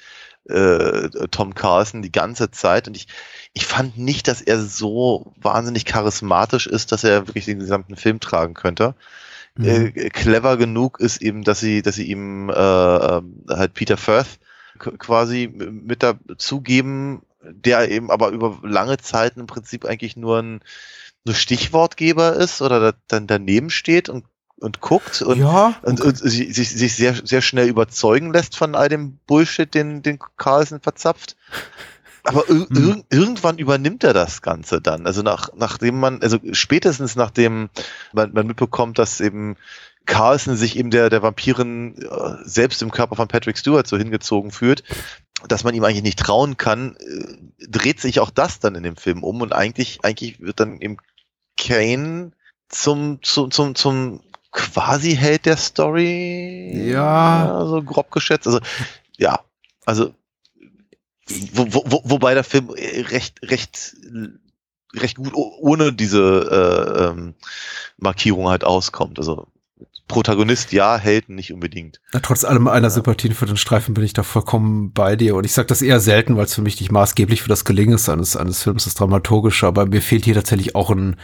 äh, 0.49 1.09
Tom 1.31 1.55
Carlson 1.55 2.01
die 2.01 2.11
ganze 2.11 2.51
Zeit 2.51 2.87
und 2.87 2.97
ich, 2.97 3.07
ich 3.53 3.65
fand 3.65 3.97
nicht, 3.97 4.27
dass 4.27 4.41
er 4.41 4.59
so 4.59 5.33
wahnsinnig 5.37 5.85
charismatisch 5.85 6.67
ist, 6.67 6.91
dass 6.91 7.03
er 7.03 7.27
wirklich 7.27 7.45
den 7.45 7.59
gesamten 7.59 7.95
Film 7.95 8.19
tragen 8.19 8.53
könnte. 8.53 8.95
mhm. 9.55 9.65
äh, 9.95 10.09
clever 10.09 10.57
genug 10.57 10.99
ist 10.99 11.21
eben, 11.21 11.43
dass 11.43 11.59
sie, 11.59 11.81
dass 11.81 11.95
sie 11.95 12.09
ihm 12.09 12.49
äh, 12.49 12.53
halt 12.53 13.73
Peter 13.73 13.97
Firth 13.97 14.39
quasi 14.79 15.47
mit 15.47 16.03
dazugeben, 16.03 17.21
der 17.41 17.89
eben 17.89 18.09
aber 18.11 18.29
über 18.29 18.59
lange 18.63 18.97
Zeit 18.97 19.37
im 19.37 19.47
Prinzip 19.47 19.85
eigentlich 19.85 20.17
nur 20.17 20.39
ein 20.41 20.61
nur 21.25 21.35
Stichwortgeber 21.35 22.35
ist 22.35 22.61
oder 22.61 22.79
da, 22.79 22.97
dann 23.07 23.27
daneben 23.27 23.69
steht 23.69 24.09
und, 24.09 24.25
und 24.59 24.81
guckt 24.81 25.21
und, 25.21 25.39
ja, 25.39 25.75
und, 25.81 25.99
und 26.01 26.17
sich, 26.17 26.53
sich, 26.53 26.69
sich 26.69 26.95
sehr, 26.95 27.15
sehr 27.23 27.41
schnell 27.41 27.67
überzeugen 27.67 28.31
lässt 28.31 28.55
von 28.55 28.75
all 28.75 28.89
dem 28.89 29.17
Bullshit, 29.27 29.73
den, 29.73 30.01
den 30.01 30.19
Carlson 30.37 30.79
verzapft. 30.79 31.35
Aber 32.23 32.49
ir 32.49 32.67
Hm. 32.69 32.77
ir 32.77 33.03
irgendwann 33.09 33.57
übernimmt 33.57 34.03
er 34.03 34.13
das 34.13 34.41
Ganze 34.41 34.81
dann. 34.81 35.05
Also 35.05 35.21
nach, 35.21 35.49
nachdem 35.55 35.99
man, 35.99 36.21
also 36.21 36.39
spätestens 36.53 37.15
nachdem 37.15 37.69
man, 38.13 38.31
man 38.31 38.47
mitbekommt, 38.47 38.97
dass 38.97 39.19
eben 39.19 39.57
Carlson 40.05 40.55
sich 40.55 40.77
eben 40.77 40.89
der, 40.89 41.09
der 41.09 41.21
Vampiren 41.21 41.97
äh, 41.97 42.35
selbst 42.43 42.81
im 42.81 42.91
Körper 42.91 43.15
von 43.15 43.27
Patrick 43.27 43.57
Stewart 43.57 43.87
so 43.87 43.97
hingezogen 43.97 44.51
fühlt, 44.51 44.83
dass 45.47 45.63
man 45.63 45.73
ihm 45.75 45.83
eigentlich 45.83 46.03
nicht 46.03 46.19
trauen 46.19 46.57
kann, 46.57 46.95
äh, 46.97 47.67
dreht 47.67 47.99
sich 47.99 48.19
auch 48.19 48.29
das 48.29 48.59
dann 48.59 48.75
in 48.75 48.83
dem 48.83 48.95
Film 48.95 49.23
um 49.23 49.41
und 49.41 49.53
eigentlich, 49.53 49.99
eigentlich 50.03 50.39
wird 50.39 50.59
dann 50.59 50.79
eben 50.79 50.97
Kane 51.57 52.31
zum, 52.69 53.19
zum, 53.21 53.51
zum, 53.51 53.75
zum 53.75 54.21
quasi 54.53 55.15
Held 55.15 55.45
der 55.45 55.57
Story. 55.57 56.89
Ja. 56.89 57.65
So 57.67 57.83
grob 57.83 58.11
geschätzt. 58.11 58.47
Also, 58.47 58.59
ja, 59.17 59.39
also, 59.85 60.13
wo, 61.53 61.65
wo, 61.73 61.83
wo, 61.85 62.01
wobei 62.05 62.33
der 62.33 62.43
Film 62.43 62.69
recht, 62.69 63.39
recht, 63.43 63.95
recht 64.95 65.17
gut 65.17 65.33
ohne 65.33 65.91
diese 65.91 66.21
äh, 66.21 67.03
ähm, 67.05 67.33
Markierung 67.97 68.47
halt 68.47 68.63
auskommt. 68.63 69.19
Also, 69.19 69.47
Protagonist 70.13 70.71
ja, 70.71 70.97
Helden 70.97 71.35
nicht 71.35 71.51
unbedingt. 71.53 71.99
Na, 72.13 72.19
trotz 72.21 72.43
allem 72.43 72.67
einer 72.67 72.87
Ja. 72.87 72.89
Sympathien 72.91 73.33
für 73.33 73.45
den 73.45 73.57
Streifen 73.57 73.93
bin 73.93 74.03
ich 74.03 74.13
da 74.13 74.23
vollkommen 74.23 74.91
bei 74.93 75.15
dir. 75.15 75.35
Und 75.35 75.45
ich 75.45 75.53
sage 75.53 75.67
das 75.67 75.81
eher 75.81 75.99
selten, 75.99 76.37
weil 76.37 76.45
es 76.45 76.53
für 76.55 76.61
mich 76.61 76.79
nicht 76.79 76.91
maßgeblich 76.91 77.41
für 77.41 77.49
das 77.49 77.65
Gelingen 77.65 77.95
ist 77.95 78.09
eines, 78.09 78.37
eines 78.37 78.63
Films, 78.63 78.85
das 78.85 78.93
Dramaturgische. 78.95 79.67
Aber 79.67 79.85
mir 79.85 80.01
fehlt 80.01 80.25
hier 80.25 80.35
tatsächlich 80.35 80.75
auch 80.75 80.89
ein, 80.89 81.15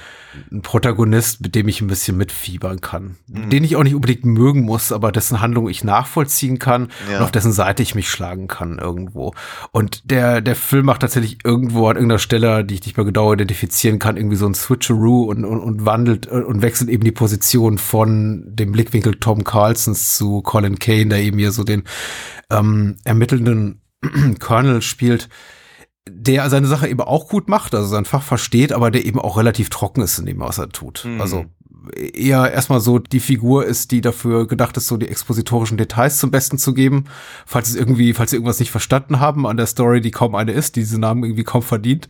ein 0.52 0.62
Protagonist, 0.62 1.42
mit 1.42 1.56
dem 1.56 1.68
ich 1.68 1.82
ein 1.82 1.88
bisschen 1.88 2.18
mitfiebern 2.18 2.82
kann. 2.82 3.18
Mhm. 3.28 3.50
Den 3.50 3.64
ich 3.64 3.76
auch 3.76 3.84
nicht 3.84 3.96
unbedingt 3.96 4.26
mögen 4.26 4.62
muss, 4.62 4.92
aber 4.92 5.12
dessen 5.12 5.42
Handlung 5.42 5.70
ich 5.70 5.84
nachvollziehen 5.84 6.60
kann 6.60 6.90
Ja. 7.10 7.18
und 7.18 7.24
auf 7.24 7.32
dessen 7.32 7.52
Seite 7.52 7.84
ich 7.84 7.96
mich 7.96 8.10
schlagen 8.10 8.48
kann 8.48 8.80
irgendwo. 8.80 9.34
Und 9.72 10.10
der, 10.12 10.42
der 10.42 10.56
Film 10.56 10.86
macht 10.86 11.02
tatsächlich 11.02 11.40
irgendwo 11.44 11.88
an 11.88 11.96
irgendeiner 11.96 12.20
Stelle, 12.20 12.64
die 12.66 12.76
ich 12.76 12.86
nicht 12.86 12.98
mehr 12.98 13.06
genau 13.06 13.34
identifizieren 13.34 14.00
kann, 14.00 14.18
irgendwie 14.18 14.36
so 14.36 14.46
ein 14.46 14.54
Switcheroo 14.54 15.24
und, 15.24 15.46
und, 15.46 15.60
und 15.60 15.86
wandelt 15.86 16.28
äh, 16.28 16.32
und 16.32 16.62
wechselt 16.62 16.90
eben 16.90 17.04
die 17.04 17.12
Position 17.12 17.78
von 17.78 18.44
dem 18.46 18.74
Blickwinkel 18.80 19.16
Tom 19.16 19.44
Carlsons 19.44 20.16
zu 20.16 20.42
Colin 20.42 20.80
Kane, 20.80 21.08
der 21.08 21.20
eben 21.20 21.38
hier 21.38 21.52
so 21.52 21.66
den 21.66 21.84
ähm, 22.50 22.96
ermittelnden 23.04 23.82
Colonel 24.40 24.82
spielt, 24.82 25.28
der 26.10 26.50
seine 26.50 26.68
Sache 26.68 26.88
eben 26.88 27.02
auch 27.02 27.28
gut 27.28 27.50
macht, 27.50 27.76
also 27.76 27.90
sein 27.90 28.06
Fach 28.06 28.24
versteht, 28.24 28.72
aber 28.72 28.90
der 28.90 29.06
eben 29.06 29.20
auch 29.20 29.38
relativ 29.38 29.70
trocken 29.70 30.02
ist 30.02 30.18
in 30.18 30.26
dem, 30.26 30.40
was 30.40 30.60
er 30.60 30.70
tut. 30.70 31.04
Mhm. 31.04 31.20
Also 31.20 31.46
eher 31.96 32.52
erstmal 32.52 32.80
so 32.80 33.00
die 33.00 33.20
Figur 33.20 33.66
ist, 33.66 33.92
die 33.92 34.02
dafür 34.02 34.48
gedacht 34.48 34.78
ist, 34.78 34.88
so 34.88 34.98
die 34.98 35.08
expositorischen 35.08 35.78
Details 35.78 36.18
zum 36.20 36.32
Besten 36.32 36.58
zu 36.58 36.74
geben, 36.74 37.06
falls 37.46 37.70
es 37.70 37.76
irgendwie, 37.76 38.14
falls 38.14 38.32
sie 38.32 38.38
irgendwas 38.38 38.60
nicht 38.60 38.72
verstanden 38.72 39.20
haben 39.20 39.48
an 39.48 39.58
der 39.58 39.66
Story, 39.66 40.02
die 40.02 40.12
kaum 40.12 40.36
eine 40.36 40.52
ist, 40.52 40.76
die 40.76 40.82
diesen 40.82 41.02
Namen 41.02 41.24
irgendwie 41.24 41.44
kaum 41.44 41.62
verdient. 41.62 42.08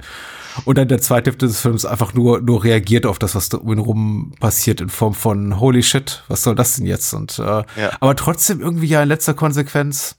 Und 0.65 0.77
dann 0.77 0.87
der 0.87 0.99
zweite 1.01 1.29
Hälfte 1.29 1.47
des 1.47 1.61
Films 1.61 1.85
einfach 1.85 2.13
nur, 2.13 2.41
nur 2.41 2.63
reagiert 2.63 3.05
auf 3.05 3.19
das, 3.19 3.35
was 3.35 3.49
da 3.49 3.57
um 3.57 3.71
ihn 3.71 3.79
rum 3.79 4.33
passiert, 4.39 4.81
in 4.81 4.89
Form 4.89 5.13
von 5.13 5.59
Holy 5.59 5.83
shit, 5.83 6.23
was 6.27 6.43
soll 6.43 6.55
das 6.55 6.75
denn 6.75 6.85
jetzt? 6.85 7.13
Und 7.13 7.39
äh, 7.39 7.43
Ja. 7.43 7.65
aber 7.99 8.15
trotzdem 8.15 8.59
irgendwie 8.59 8.87
ja 8.87 9.01
in 9.03 9.09
letzter 9.09 9.33
Konsequenz 9.33 10.17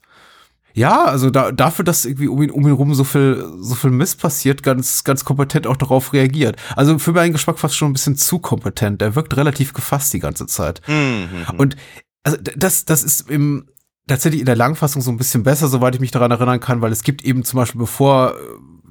ja, 0.73 1.05
also 1.05 1.29
da, 1.29 1.51
dafür, 1.51 1.85
dass 1.85 2.05
irgendwie 2.05 2.27
um 2.27 2.41
ihn, 2.41 2.51
um 2.51 2.67
ihn 2.67 2.73
rum 2.73 2.93
so 2.93 3.03
viel, 3.03 3.45
so 3.59 3.75
viel 3.75 3.91
Mist 3.91 4.19
passiert, 4.21 4.63
ganz, 4.63 5.03
ganz 5.03 5.25
kompetent 5.25 5.67
auch 5.67 5.77
darauf 5.77 6.13
reagiert. 6.13 6.55
Also 6.75 6.97
für 6.99 7.11
meinen 7.11 7.33
Geschmack 7.33 7.59
fast 7.59 7.75
schon 7.75 7.89
ein 7.89 7.93
bisschen 7.93 8.15
zu 8.15 8.39
kompetent. 8.39 9.01
Der 9.01 9.15
wirkt 9.15 9.35
relativ 9.37 9.73
gefasst 9.73 10.13
die 10.13 10.19
ganze 10.19 10.47
Zeit. 10.47 10.81
Mhm. 10.87 11.57
Und 11.57 11.75
also 12.23 12.37
das, 12.55 12.85
das 12.85 13.03
ist 13.03 13.29
im, 13.29 13.67
tatsächlich 14.07 14.41
in 14.41 14.45
der 14.45 14.55
Langfassung 14.55 15.01
so 15.01 15.11
ein 15.11 15.17
bisschen 15.17 15.43
besser, 15.43 15.67
soweit 15.67 15.95
ich 15.95 16.01
mich 16.01 16.11
daran 16.11 16.31
erinnern 16.31 16.59
kann, 16.59 16.81
weil 16.81 16.91
es 16.91 17.03
gibt 17.03 17.23
eben 17.23 17.43
zum 17.43 17.57
Beispiel, 17.57 17.79
bevor 17.79 18.33
äh, 18.33 18.37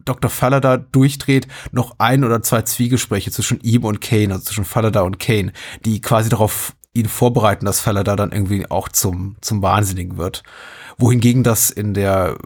Dr. 0.04 0.30
Fallada 0.30 0.78
durchdreht, 0.78 1.46
noch 1.72 1.96
ein 1.98 2.24
oder 2.24 2.42
zwei 2.42 2.62
Zwiegespräche 2.62 3.30
zwischen 3.30 3.60
ihm 3.60 3.84
und 3.84 4.00
Kane, 4.00 4.32
also 4.32 4.44
zwischen 4.44 4.64
Fallada 4.64 5.02
und 5.02 5.18
Kane, 5.18 5.52
die 5.84 6.00
quasi 6.00 6.28
darauf 6.28 6.74
ihn 6.92 7.06
vorbereiten, 7.06 7.66
dass 7.66 7.80
Fallada 7.80 8.16
dann 8.16 8.32
irgendwie 8.32 8.68
auch 8.70 8.88
zum, 8.88 9.36
zum 9.40 9.62
Wahnsinnigen 9.62 10.16
wird. 10.16 10.42
Wohingegen 11.00 11.42
das 11.42 11.70
in 11.70 11.94
der 11.94 12.36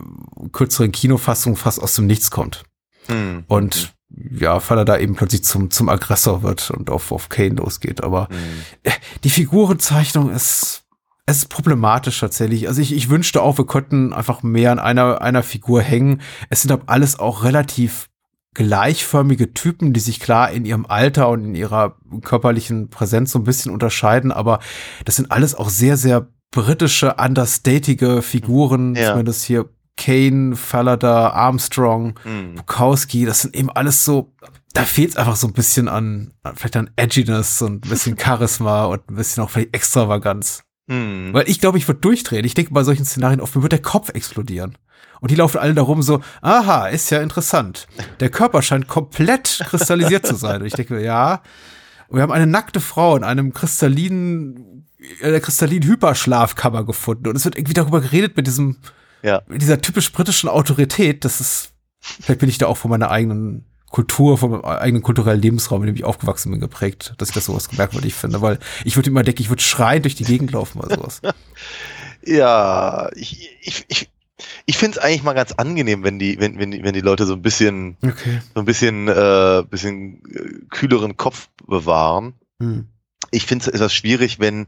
kürzeren 0.53 0.93
Kinofassung 0.93 1.57
fast 1.57 1.83
aus 1.83 1.95
dem 1.95 2.07
Nichts 2.07 2.31
kommt. 2.31 2.65
Hm. 3.07 3.45
Und 3.49 3.95
ja, 4.09 4.61
Fallada 4.61 4.99
eben 4.99 5.17
plötzlich 5.17 5.45
zum, 5.45 5.71
zum 5.71 5.89
Aggressor 5.89 6.43
wird 6.43 6.71
und 6.71 6.89
auf, 6.89 7.11
auf 7.11 7.29
Kane 7.29 7.57
losgeht. 7.57 8.03
Aber 8.03 8.29
Hm. 8.29 8.37
äh, 8.85 8.91
die 9.25 9.31
Figurenzeichnung 9.31 10.31
ist, 10.31 10.85
es 11.27 11.39
ist 11.39 11.49
problematisch 11.49 12.21
tatsächlich. 12.21 12.69
Also 12.69 12.81
ich, 12.83 12.95
ich 12.95 13.09
wünschte 13.09 13.43
auch, 13.43 13.59
wir 13.59 13.67
könnten 13.67 14.13
einfach 14.13 14.43
mehr 14.43 14.73
an 14.73 14.79
einer, 14.79 15.23
einer 15.23 15.43
Figur 15.43 15.81
hängen. 15.81 16.21
Es 16.51 16.63
sind 16.63 16.71
aber 16.71 16.85
alles 16.87 17.19
auch 17.19 17.45
relativ 17.45 18.09
gleichförmige 18.55 19.53
Typen, 19.53 19.93
die 19.93 20.01
sich 20.01 20.21
klar 20.21 20.51
in 20.51 20.65
ihrem 20.65 20.87
Alter 20.87 21.29
und 21.29 21.45
in 21.45 21.55
ihrer 21.55 21.97
körperlichen 22.23 22.89
Präsenz 22.89 23.33
so 23.33 23.41
ein 23.41 23.45
bisschen 23.45 23.73
unterscheiden, 23.73 24.31
aber 24.31 24.61
das 25.05 25.17
sind 25.17 25.33
alles 25.33 25.57
auch 25.57 25.69
sehr, 25.69 25.97
sehr 25.97 26.29
britische, 26.55 27.15
understatige 27.15 28.23
Figuren, 28.23 28.95
Ja. 28.95 29.11
zumindest 29.11 29.45
hier 29.45 29.69
Kane, 29.97 30.57
Fallada, 30.57 31.31
Armstrong, 31.31 32.19
Hm. 32.23 32.55
Bukowski, 32.57 33.25
das 33.27 33.43
sind 33.43 33.55
eben 33.57 33.71
alles 33.71 34.05
so, 34.05 34.33
da 34.73 34.83
fehlt 34.83 35.11
es 35.11 35.17
einfach 35.17 35.37
so 35.37 35.47
ein 35.47 35.53
bisschen 35.53 35.89
an, 35.89 36.33
vielleicht 36.55 36.77
an 36.77 36.91
Edginess 36.97 37.63
und 37.63 37.85
ein 37.85 37.89
bisschen 37.89 38.19
Charisma 38.19 38.85
und 38.87 39.09
ein 39.11 39.15
bisschen 39.17 39.43
auch 39.45 39.51
vielleicht 39.51 39.75
Extravaganz. 39.75 40.63
Hm. 40.89 41.31
Weil 41.33 41.49
ich 41.49 41.61
glaube, 41.61 41.79
ich 41.79 41.87
würde 41.89 42.01
durchdrehen. 42.01 42.45
Ich 42.45 42.55
denke 42.55 42.73
bei 42.75 42.83
solchen 42.85 43.05
Szenarien 43.05 43.41
oft, 43.41 43.55
mir 43.57 43.63
wird 43.63 43.73
der 43.73 43.83
Kopf 43.83 44.11
explodieren. 44.11 44.77
Und 45.21 45.31
die 45.31 45.37
laufen 45.37 45.59
alle 45.59 45.75
darum 45.75 46.03
so, 46.03 46.21
aha, 46.43 46.89
ist 46.89 47.11
ja 47.11 47.21
interessant. 47.23 47.87
Der 48.21 48.29
Körper 48.31 48.61
scheint 48.63 48.89
komplett 48.89 49.61
kristallisiert 49.65 50.27
zu 50.27 50.35
sein. 50.35 50.61
Und 50.61 50.67
ich 50.67 50.75
denke, 50.75 51.03
ja. 51.03 51.41
Und 52.09 52.17
wir 52.19 52.23
haben 52.23 52.33
eine 52.33 52.47
nackte 52.47 52.81
Frau 52.81 53.17
in 53.17 53.25
einem 53.25 53.55
kristallinen, 53.55 54.87
in 55.21 55.27
einer 55.29 55.41
kristallinen 55.41 55.89
Hyperschlafkammer 55.89 56.85
gefunden. 56.85 57.29
Und 57.29 57.37
es 57.37 57.45
wird 57.45 57.57
irgendwie 57.57 57.75
darüber 57.75 58.01
geredet 58.01 58.37
mit 58.37 58.47
diesem, 58.47 58.77
Ja. 59.23 59.43
mit 59.47 59.63
dieser 59.63 59.81
typisch 59.81 60.13
britischen 60.13 60.49
Autorität. 60.49 61.25
Das 61.25 61.41
ist, 61.41 61.73
vielleicht 62.01 62.41
bin 62.41 62.49
ich 62.49 62.59
da 62.59 62.67
auch 62.67 62.77
von 62.77 62.91
meiner 62.91 63.11
eigenen 63.11 63.65
Kultur, 63.91 64.39
von 64.39 64.51
meinem 64.51 64.65
eigenen 64.65 65.03
kulturellen 65.03 65.41
Lebensraum, 65.41 65.83
in 65.83 65.87
dem 65.87 65.97
ich 65.97 66.05
aufgewachsen 66.05 66.51
bin, 66.51 66.61
geprägt, 66.61 67.15
dass 67.19 67.29
ich 67.29 67.35
das 67.35 67.45
sowas 67.45 67.71
merkwürdig 67.73 68.15
finde. 68.15 68.43
Weil 68.43 68.59
ich 68.85 68.97
würde 68.97 69.11
immer 69.11 69.23
denken, 69.23 69.43
ich 69.43 69.51
würde 69.51 69.63
schreiend 69.63 70.05
durch 70.05 70.17
die 70.17 70.25
Gegend 70.25 70.51
laufen 70.53 70.81
oder 70.81 70.97
sowas. 70.97 71.21
Ja, 72.27 73.11
ich, 73.15 73.51
ich, 73.61 73.85
ich, 73.89 74.11
ich 74.67 74.79
finde 74.79 74.99
es 74.99 75.05
eigentlich 75.05 75.23
mal 75.23 75.35
ganz 75.35 75.53
angenehm, 75.53 76.03
wenn 76.05 76.19
die, 76.19 76.41
wenn, 76.41 76.59
wenn 76.59 76.71
die, 76.71 76.83
wenn 76.83 76.95
die 76.95 77.01
Leute 77.03 77.27
so 77.27 77.35
ein 77.35 77.43
bisschen, 77.43 77.97
Okay. 78.03 78.41
so 78.55 78.61
ein 78.61 78.65
bisschen, 78.65 79.09
äh, 79.09 79.63
bisschen 79.69 80.23
äh, 80.33 80.65
kühleren 80.71 81.17
Kopf 81.17 81.49
bewahren. 81.67 82.33
Hm. 82.61 82.89
Ich 83.35 83.47
finde 83.47 83.65
es 83.65 83.69
etwas 83.69 83.93
schwierig, 83.95 84.39
wenn, 84.41 84.67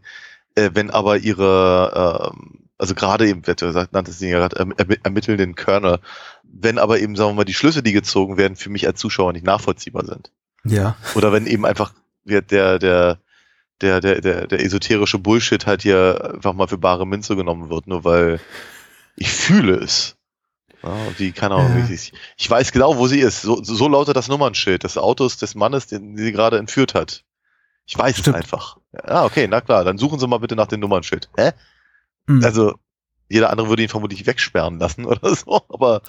äh, 0.54 0.70
wenn 0.74 0.90
aber 0.90 1.18
ihre, 1.18 2.32
ähm, 2.34 2.68
also 2.78 2.94
gerade 2.94 3.28
eben, 3.28 3.46
wird 3.46 3.60
gesagt, 3.60 3.92
nanntest 3.92 4.20
du 4.20 4.26
ja 4.26 4.38
gerade, 4.38 4.56
erm- 4.60 4.74
erm- 4.76 4.98
ermittelnden 5.02 5.54
Körner, 5.54 6.00
wenn 6.42 6.78
aber 6.78 6.98
eben, 7.00 7.16
sagen 7.16 7.30
wir 7.30 7.34
mal, 7.34 7.44
die 7.44 7.54
Schlüsse, 7.54 7.82
die 7.82 7.92
gezogen 7.92 8.36
werden, 8.36 8.56
für 8.56 8.70
mich 8.70 8.86
als 8.86 9.00
Zuschauer 9.00 9.32
nicht 9.32 9.46
nachvollziehbar 9.46 10.04
sind. 10.04 10.30
Ja. 10.64 10.96
Oder 11.14 11.32
wenn 11.32 11.46
eben 11.46 11.64
einfach 11.64 11.92
der, 12.24 12.42
der, 12.42 12.78
der, 12.78 13.18
der, 13.80 14.00
der, 14.00 14.46
der, 14.46 14.64
esoterische 14.64 15.18
Bullshit 15.18 15.66
halt 15.66 15.82
hier 15.82 16.32
einfach 16.34 16.54
mal 16.54 16.66
für 16.66 16.78
bare 16.78 17.06
Münze 17.06 17.36
genommen 17.36 17.70
wird, 17.70 17.86
nur 17.86 18.04
weil 18.04 18.40
ich 19.16 19.30
fühle 19.30 19.76
es. 19.76 20.16
Ja, 20.82 20.94
die, 21.18 21.32
keine 21.32 21.54
Ahnung, 21.54 21.78
Ja. 21.78 21.94
ich, 21.94 22.12
ich 22.36 22.50
weiß 22.50 22.72
genau, 22.72 22.96
wo 22.98 23.06
sie 23.06 23.20
ist. 23.20 23.42
So, 23.42 23.62
so 23.62 23.88
lautet 23.88 24.16
das 24.16 24.28
Nummernschild 24.28 24.84
des 24.84 24.98
Autos 24.98 25.36
des 25.36 25.54
Mannes, 25.54 25.86
den 25.86 26.16
sie 26.16 26.32
gerade 26.32 26.58
entführt 26.58 26.94
hat. 26.94 27.24
Ich 27.86 27.96
weiß 27.96 28.18
Stimmt. 28.18 28.36
es 28.36 28.42
einfach. 28.42 28.78
Ja, 28.92 29.24
okay, 29.24 29.46
na 29.48 29.60
klar, 29.60 29.84
dann 29.84 29.98
suchen 29.98 30.18
Sie 30.18 30.26
mal 30.26 30.38
bitte 30.38 30.56
nach 30.56 30.66
dem 30.66 30.80
Nummernschild. 30.80 31.30
Hä? 31.36 31.52
Hm. 32.26 32.44
Also, 32.44 32.74
jeder 33.28 33.50
andere 33.50 33.68
würde 33.68 33.82
ihn 33.82 33.88
vermutlich 33.88 34.26
wegsperren 34.26 34.78
lassen 34.78 35.04
oder 35.06 35.34
so, 35.34 35.62
aber, 35.68 36.02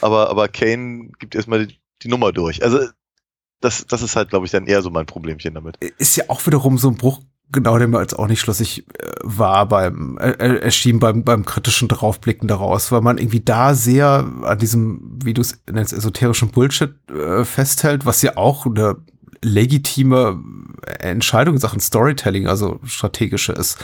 aber, 0.00 0.30
aber 0.30 0.48
Kane 0.48 1.10
gibt 1.18 1.34
erstmal 1.34 1.66
die, 1.66 1.78
die 2.02 2.08
Nummer 2.08 2.32
durch. 2.32 2.62
Also, 2.62 2.80
das, 3.60 3.86
das 3.86 4.00
ist 4.00 4.16
halt, 4.16 4.30
glaube 4.30 4.46
ich, 4.46 4.52
dann 4.52 4.66
eher 4.66 4.80
so 4.80 4.90
mein 4.90 5.04
Problemchen 5.06 5.54
damit. 5.54 5.76
ist 5.98 6.16
ja 6.16 6.24
auch 6.28 6.46
wiederum 6.46 6.78
so 6.78 6.88
ein 6.88 6.96
Bruch, 6.96 7.20
genau 7.52 7.76
der 7.78 7.88
mir 7.88 7.98
als 7.98 8.14
auch 8.14 8.26
nicht 8.26 8.40
schlüssig 8.40 8.86
äh, 8.98 9.12
war 9.22 9.66
beim, 9.68 10.16
äh, 10.18 10.30
äh, 10.30 10.60
erschien 10.60 10.98
beim, 10.98 11.24
beim 11.24 11.44
kritischen 11.44 11.88
Draufblicken 11.88 12.48
daraus, 12.48 12.90
weil 12.90 13.02
man 13.02 13.18
irgendwie 13.18 13.40
da 13.40 13.74
sehr 13.74 14.30
an 14.42 14.58
diesem, 14.58 15.18
wie 15.22 15.34
du 15.34 15.42
es 15.42 15.60
nennst, 15.70 15.92
esoterischen 15.92 16.50
Bullshit 16.50 16.94
äh, 17.10 17.44
festhält, 17.44 18.06
was 18.06 18.22
ja 18.22 18.36
auch 18.36 18.64
eine 18.64 18.96
legitime 19.42 20.38
Entscheidung 20.98 21.54
in 21.54 21.60
Sachen 21.60 21.80
Storytelling, 21.80 22.46
also 22.46 22.78
strategische 22.84 23.52
ist. 23.52 23.78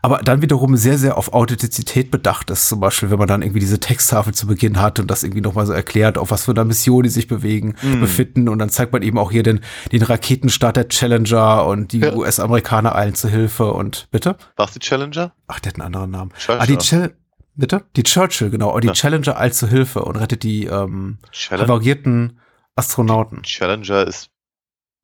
Aber 0.00 0.18
dann 0.18 0.42
wiederum 0.42 0.76
sehr, 0.76 0.98
sehr 0.98 1.16
auf 1.18 1.32
Authentizität 1.32 2.10
bedacht 2.10 2.50
ist. 2.50 2.68
Zum 2.68 2.80
Beispiel, 2.80 3.10
wenn 3.10 3.18
man 3.18 3.28
dann 3.28 3.42
irgendwie 3.42 3.60
diese 3.60 3.80
Texttafel 3.80 4.34
zu 4.34 4.46
Beginn 4.46 4.80
hat 4.80 5.00
und 5.00 5.10
das 5.10 5.22
irgendwie 5.24 5.40
nochmal 5.40 5.66
so 5.66 5.72
erklärt, 5.72 6.18
auf 6.18 6.30
was 6.30 6.44
für 6.44 6.52
einer 6.52 6.64
Mission 6.64 7.02
die 7.02 7.08
sich 7.08 7.26
bewegen, 7.28 7.74
befinden. 8.00 8.48
Und 8.48 8.58
dann 8.58 8.68
zeigt 8.70 8.92
man 8.92 9.02
eben 9.02 9.18
auch 9.18 9.30
hier 9.32 9.42
den, 9.42 9.60
den 9.90 10.02
Raketenstart 10.02 10.76
der 10.76 10.88
Challenger 10.88 11.66
und 11.66 11.92
die 11.92 12.00
Ja. 12.00 12.14
US-Amerikaner 12.14 12.94
eilen 12.94 13.14
zu 13.14 13.28
Hilfe 13.28 13.72
und 13.72 14.08
bitte? 14.10 14.36
War's 14.56 14.72
die 14.72 14.78
Challenger? 14.80 15.32
Ach, 15.48 15.60
der 15.60 15.72
hat 15.72 15.80
einen 15.80 15.86
anderen 15.86 16.10
Namen. 16.10 16.32
Churchill. 16.38 16.60
Ah, 16.62 16.66
die 16.66 16.78
Chal 16.78 17.14
Bitte? 17.54 17.84
Die 17.96 18.02
Churchill, 18.02 18.48
genau. 18.48 18.74
Und 18.74 18.82
die 18.82 18.88
Ja. 18.88 18.94
Challenger 18.94 19.38
eilt 19.38 19.54
zu 19.54 19.68
Hilfe 19.68 20.02
und 20.02 20.16
rettet 20.16 20.42
die 20.42 20.64
ähm, 20.64 21.18
Challenger, 21.32 22.30
Astronauten. 22.76 23.42
Challenger 23.42 24.06
ist 24.06 24.30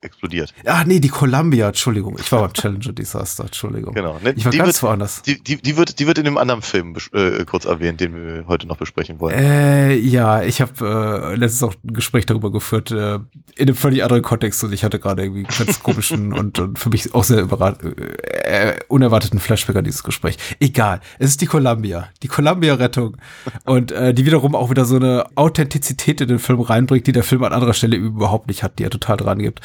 explodiert. 0.01 0.53
Ah, 0.65 0.83
nee, 0.85 0.99
die 0.99 1.09
Columbia, 1.09 1.67
Entschuldigung. 1.67 2.17
Ich 2.19 2.31
war 2.31 2.41
beim 2.41 2.53
Challenger 2.53 2.93
Desaster, 2.93 3.43
Entschuldigung. 3.45 3.93
Genau. 3.93 4.17
Ne, 4.23 4.33
Ich 4.35 4.45
war 4.45 4.51
die, 4.51 4.57
ganz 4.57 4.81
wird, 4.81 4.83
woanders. 4.83 5.21
die, 5.23 5.41
die, 5.41 5.57
die, 5.57 5.77
wird, 5.77 5.99
die 5.99 6.07
wird 6.07 6.17
in 6.17 6.27
einem 6.27 6.37
anderen 6.37 6.61
Film 6.61 6.95
äh, 7.13 7.43
kurz 7.45 7.65
erwähnt, 7.65 7.99
den 7.99 8.15
wir 8.15 8.47
heute 8.47 8.67
noch 8.67 8.77
besprechen 8.77 9.19
wollen. 9.19 9.37
Äh, 9.37 9.95
ja, 9.95 10.41
ich 10.43 10.61
habe 10.61 11.31
äh, 11.33 11.35
letztens 11.35 11.63
auch 11.63 11.75
ein 11.83 11.93
Gespräch 11.93 12.25
darüber 12.25 12.51
geführt, 12.51 12.91
äh, 12.91 13.15
in 13.15 13.67
einem 13.67 13.75
völlig 13.75 14.03
anderen 14.03 14.23
Kontext 14.23 14.63
und 14.63 14.71
ich 14.71 14.83
hatte 14.83 14.99
gerade 14.99 15.23
irgendwie 15.23 15.45
einen 15.45 15.57
ganz 15.65 15.83
komischen 15.83 16.31
und, 16.37 16.59
und 16.59 16.79
für 16.79 16.89
mich 16.89 17.13
auch 17.13 17.23
sehr 17.25 17.39
äh, 17.39 18.79
unerwarteten 18.87 19.39
Flashback 19.39 19.75
an 19.75 19.83
dieses 19.83 20.03
Gespräch. 20.03 20.37
Egal, 20.59 21.01
es 21.17 21.31
ist 21.31 21.41
die 21.41 21.45
Columbia, 21.45 22.07
die 22.23 22.27
Columbia-Rettung 22.27 23.17
und 23.65 23.91
äh, 23.91 24.13
die 24.13 24.25
wiederum 24.25 24.55
auch 24.55 24.69
wieder 24.69 24.85
so 24.85 24.95
eine 24.95 25.25
Authentizität 25.35 26.21
in 26.21 26.29
den 26.29 26.39
Film 26.39 26.61
reinbringt, 26.61 27.05
die 27.07 27.11
der 27.11 27.23
Film 27.23 27.43
an 27.43 27.51
anderer 27.53 27.73
Stelle 27.73 27.97
überhaupt 27.97 28.47
nicht 28.47 28.63
hat, 28.63 28.79
die 28.79 28.83
er 28.83 28.89
total 28.89 29.17
dran 29.17 29.39
gibt. 29.39 29.59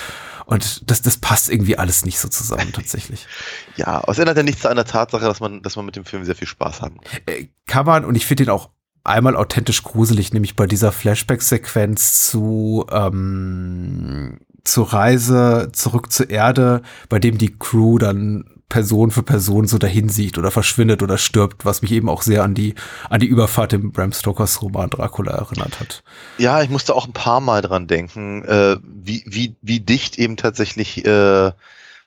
Und 0.46 0.90
das, 0.90 1.02
das 1.02 1.16
passt 1.16 1.50
irgendwie 1.50 1.78
alles 1.78 2.04
nicht 2.04 2.18
so 2.18 2.28
zusammen 2.28 2.72
tatsächlich. 2.72 3.26
Ja, 3.76 4.02
es 4.06 4.18
ändert 4.18 4.36
ja 4.36 4.44
nichts 4.44 4.64
an 4.66 4.76
der 4.76 4.84
Tatsache, 4.84 5.24
dass 5.24 5.40
man, 5.40 5.60
dass 5.62 5.74
man 5.74 5.84
mit 5.84 5.96
dem 5.96 6.04
Film 6.04 6.24
sehr 6.24 6.36
viel 6.36 6.46
Spaß 6.46 6.80
haben 6.80 7.00
kann. 7.00 7.20
äh, 7.26 7.48
kann 7.66 7.84
man, 7.84 8.04
und 8.04 8.14
ich 8.14 8.24
finde 8.24 8.44
ihn 8.44 8.50
auch 8.50 8.70
einmal 9.02 9.34
authentisch 9.34 9.82
gruselig, 9.82 10.32
nämlich 10.32 10.54
bei 10.54 10.66
dieser 10.66 10.92
Flashback-Sequenz 10.92 12.28
zu 12.28 12.86
ähm, 12.90 14.38
zur 14.64 14.92
Reise 14.92 15.70
zurück 15.72 16.10
zur 16.10 16.30
Erde, 16.30 16.82
bei 17.08 17.18
dem 17.18 17.36
die 17.36 17.56
Crew 17.58 17.98
dann 17.98 18.44
Person 18.74 19.12
für 19.12 19.22
Person 19.22 19.68
so 19.68 19.78
dahin 19.78 20.08
sieht 20.08 20.36
oder 20.36 20.50
verschwindet 20.50 21.00
oder 21.00 21.16
stirbt, 21.16 21.64
was 21.64 21.80
mich 21.80 21.92
eben 21.92 22.08
auch 22.08 22.22
sehr 22.22 22.42
an 22.42 22.54
die 22.54 22.74
an 23.08 23.20
die 23.20 23.28
Überfahrt 23.28 23.72
im 23.72 23.92
Bram 23.92 24.10
Stokers 24.10 24.62
Roman 24.62 24.90
Dracula 24.90 25.30
erinnert 25.30 25.78
hat. 25.78 26.02
Ja, 26.38 26.60
ich 26.60 26.70
musste 26.70 26.92
auch 26.96 27.06
ein 27.06 27.12
paar 27.12 27.38
Mal 27.38 27.62
dran 27.62 27.86
denken, 27.86 28.44
äh, 28.44 28.76
wie, 28.82 29.22
wie, 29.26 29.54
wie 29.62 29.78
dicht 29.78 30.18
eben 30.18 30.36
tatsächlich 30.36 31.04
äh, 31.04 31.52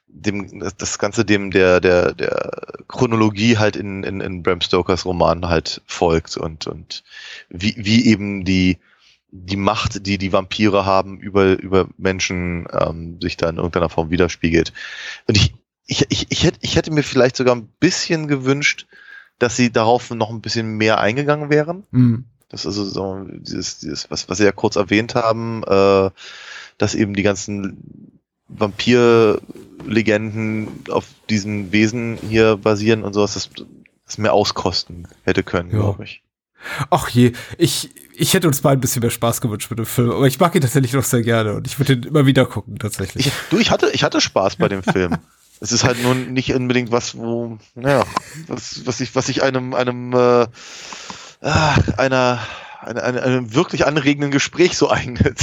dem, 0.09 0.61
das, 0.77 0.99
Ganze 0.99 1.23
dem 1.23 1.51
der, 1.51 1.79
der, 1.79 2.13
der 2.13 2.51
Chronologie 2.89 3.57
halt 3.57 3.77
in, 3.77 4.03
in, 4.03 4.19
in 4.19 4.43
Bram 4.43 4.59
Stokers 4.59 5.05
Roman 5.05 5.47
halt 5.47 5.81
folgt 5.85 6.35
und, 6.35 6.67
und 6.67 7.05
wie, 7.47 7.75
wie 7.77 8.07
eben 8.07 8.43
die, 8.43 8.77
die 9.31 9.55
Macht, 9.55 10.05
die 10.05 10.17
die 10.17 10.33
Vampire 10.33 10.85
haben 10.85 11.17
über, 11.17 11.57
über 11.57 11.87
Menschen, 11.97 12.67
ähm, 12.73 13.21
sich 13.21 13.37
da 13.37 13.47
in 13.47 13.55
irgendeiner 13.55 13.87
Form 13.87 14.09
widerspiegelt. 14.09 14.73
Und 15.27 15.37
ich, 15.37 15.53
ich, 15.87 16.05
ich, 16.09 16.27
ich, 16.29 16.43
hätte, 16.43 16.59
ich 16.61 16.75
hätte 16.75 16.91
mir 16.91 17.03
vielleicht 17.03 17.37
sogar 17.37 17.55
ein 17.55 17.67
bisschen 17.79 18.27
gewünscht, 18.27 18.85
dass 19.39 19.55
sie 19.55 19.71
darauf 19.71 20.09
noch 20.11 20.29
ein 20.29 20.41
bisschen 20.41 20.77
mehr 20.77 20.99
eingegangen 20.99 21.49
wären. 21.49 21.83
Hm. 21.91 22.25
Das 22.49 22.61
ist 22.61 22.67
also 22.67 22.85
so 22.85 23.25
dieses, 23.29 23.79
dieses 23.79 24.09
was, 24.09 24.29
was 24.29 24.37
Sie 24.37 24.45
ja 24.45 24.53
kurz 24.53 24.77
erwähnt 24.77 25.15
haben, 25.15 25.63
äh, 25.65 26.09
dass 26.77 26.95
eben 26.95 27.13
die 27.13 27.23
ganzen 27.23 28.11
Vampir-Legenden 28.49 30.67
auf 30.89 31.05
diesen 31.29 31.71
Wesen 31.71 32.17
hier 32.29 32.57
basieren 32.57 33.03
und 33.03 33.13
sowas, 33.13 33.33
das, 33.33 33.49
das 34.05 34.17
mehr 34.17 34.33
auskosten 34.33 35.07
hätte 35.23 35.43
können, 35.43 35.69
Ja. 35.71 35.79
glaube 35.79 36.03
ich. 36.05 36.23
Ach 36.89 37.07
je, 37.09 37.33
ich, 37.57 37.91
ich 38.15 38.33
hätte 38.33 38.47
uns 38.47 38.63
mal 38.63 38.71
ein 38.71 38.79
bisschen 38.79 39.01
mehr 39.01 39.11
Spaß 39.11 39.41
gewünscht 39.41 39.69
mit 39.69 39.79
dem 39.79 39.85
Film, 39.85 40.11
aber 40.11 40.25
ich 40.25 40.39
mag 40.39 40.55
ihn 40.55 40.61
tatsächlich 40.61 40.93
noch 40.93 41.03
sehr 41.03 41.21
gerne 41.21 41.53
und 41.53 41.67
ich 41.67 41.77
würde 41.79 41.93
ihn 41.93 42.03
immer 42.03 42.25
wieder 42.25 42.45
gucken, 42.45 42.79
tatsächlich. 42.79 43.27
Ich, 43.27 43.33
du, 43.51 43.59
ich 43.59 43.69
hatte, 43.69 43.91
ich 43.93 44.03
hatte 44.03 44.19
Spaß 44.21 44.55
bei 44.55 44.67
dem 44.67 44.81
Film. 44.83 45.17
Es 45.59 45.71
ist 45.71 45.83
halt 45.83 46.01
nur 46.03 46.13
nicht 46.15 46.53
unbedingt 46.53 46.91
was, 46.91 47.17
wo, 47.17 47.57
naja, 47.75 48.05
was, 48.47 48.85
was 48.85 48.99
ich, 48.99 49.15
was 49.15 49.29
ich 49.29 49.43
einem, 49.43 49.73
einem, 49.73 50.13
äh, 50.13 50.47
ah, 51.41 51.75
einer, 51.97 52.39
einem, 52.81 53.23
einem, 53.23 53.55
wirklich 53.55 53.85
anregenden 53.85 54.31
Gespräch 54.31 54.77
so 54.77 54.89
eignet. 54.91 55.39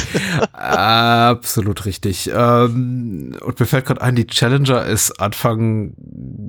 Absolut 0.52 1.84
richtig. 1.84 2.30
Ähm, 2.32 3.36
und 3.40 3.60
mir 3.60 3.66
fällt 3.66 3.86
gerade 3.86 4.02
ein, 4.02 4.14
die 4.14 4.26
Challenger 4.26 4.84
ist 4.86 5.20
Anfang 5.20 5.94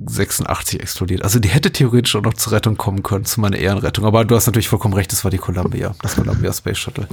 86 0.06 0.80
explodiert. 0.80 1.22
Also 1.22 1.38
die 1.38 1.48
hätte 1.48 1.72
theoretisch 1.72 2.14
auch 2.16 2.22
noch 2.22 2.34
zur 2.34 2.52
Rettung 2.52 2.76
kommen 2.76 3.02
können, 3.02 3.24
zu 3.24 3.40
meiner 3.40 3.58
Ehrenrettung. 3.58 4.04
Aber 4.04 4.24
du 4.24 4.36
hast 4.36 4.46
natürlich 4.46 4.68
vollkommen 4.68 4.94
recht, 4.94 5.12
das 5.12 5.24
war 5.24 5.30
die 5.30 5.38
Columbia, 5.38 5.94
das 6.02 6.16
Columbia 6.16 6.52
Space 6.52 6.78
Shuttle. 6.78 7.08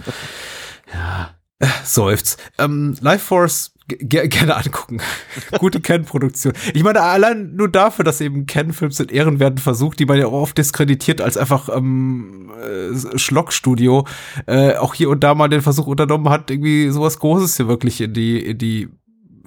Ja, 0.93 1.31
äh, 1.59 1.67
seufzt. 1.83 2.39
Ähm, 2.59 2.95
Life 3.01 3.25
Force 3.25 3.72
Ge 3.88 4.27
gerne 4.27 4.55
angucken. 4.55 5.01
Gute 5.59 5.81
Ken-Produktion. 5.81 6.53
Ich 6.73 6.84
meine, 6.84 7.01
allein 7.01 7.55
nur 7.55 7.69
dafür, 7.69 8.05
dass 8.05 8.21
eben 8.21 8.45
Ken-Films 8.45 8.99
in 9.01 9.09
Ehren 9.09 9.39
werden 9.39 9.57
versucht, 9.57 9.99
die 9.99 10.05
man 10.05 10.17
ja 10.17 10.27
auch 10.27 10.31
oft 10.31 10.57
diskreditiert 10.57 11.19
als 11.19 11.36
einfach 11.36 11.69
ähm, 11.69 12.51
äh, 12.61 13.17
Schlockstudio, 13.17 14.05
äh, 14.45 14.75
auch 14.75 14.93
hier 14.93 15.09
und 15.09 15.23
da 15.23 15.36
mal 15.36 15.49
den 15.49 15.61
Versuch 15.61 15.88
unternommen 15.88 16.29
hat, 16.29 16.49
irgendwie 16.49 16.89
sowas 16.89 17.19
Großes 17.19 17.57
hier 17.57 17.67
wirklich 17.67 17.99
in 17.99 18.13
die, 18.13 18.39
in 18.39 18.57
die, 18.57 18.89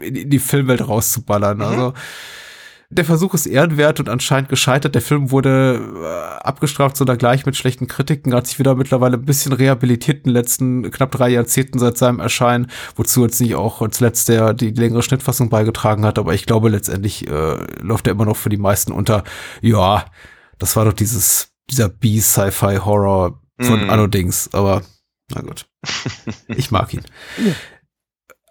in 0.00 0.28
die 0.28 0.38
Filmwelt 0.38 0.86
rauszuballern. 0.86 1.56
Mhm. 1.56 1.62
Also 1.62 1.92
der 2.88 3.04
Versuch 3.04 3.34
ist 3.34 3.46
ehrenwert 3.46 3.98
und 4.00 4.08
anscheinend 4.08 4.48
gescheitert. 4.48 4.94
Der 4.94 5.02
Film 5.02 5.30
wurde 5.30 5.80
äh, 6.02 6.44
abgestraft, 6.44 6.96
so 6.96 7.04
da 7.04 7.16
gleich 7.16 7.44
mit 7.44 7.56
schlechten 7.56 7.88
Kritiken, 7.88 8.34
hat 8.34 8.46
sich 8.46 8.58
wieder 8.58 8.74
mittlerweile 8.74 9.16
ein 9.16 9.24
bisschen 9.24 9.52
rehabilitiert 9.52 10.18
in 10.18 10.24
den 10.24 10.34
letzten 10.34 10.90
knapp 10.90 11.10
drei 11.10 11.30
Jahrzehnten 11.30 11.78
seit 11.78 11.98
seinem 11.98 12.20
Erscheinen, 12.20 12.70
wozu 12.94 13.24
jetzt 13.24 13.40
nicht 13.40 13.56
auch 13.56 13.86
zuletzt 13.88 14.28
der 14.28 14.54
die 14.54 14.70
längere 14.70 15.02
Schnittfassung 15.02 15.48
beigetragen 15.48 16.04
hat, 16.04 16.18
aber 16.18 16.34
ich 16.34 16.46
glaube 16.46 16.68
letztendlich 16.68 17.26
äh, 17.26 17.56
läuft 17.80 18.06
er 18.06 18.12
immer 18.12 18.24
noch 18.24 18.36
für 18.36 18.50
die 18.50 18.56
meisten 18.56 18.92
unter, 18.92 19.24
ja, 19.60 20.06
das 20.58 20.76
war 20.76 20.84
doch 20.84 20.92
dieses, 20.92 21.48
dieser 21.70 21.88
B-Sci-Fi-Horror 21.88 23.40
von 23.60 23.86
mm. 23.86 23.90
Anno 23.90 24.06
Dings, 24.06 24.50
aber 24.52 24.82
na 25.34 25.40
gut. 25.40 25.66
Ich 26.48 26.70
mag 26.70 26.92
ihn. 26.94 27.02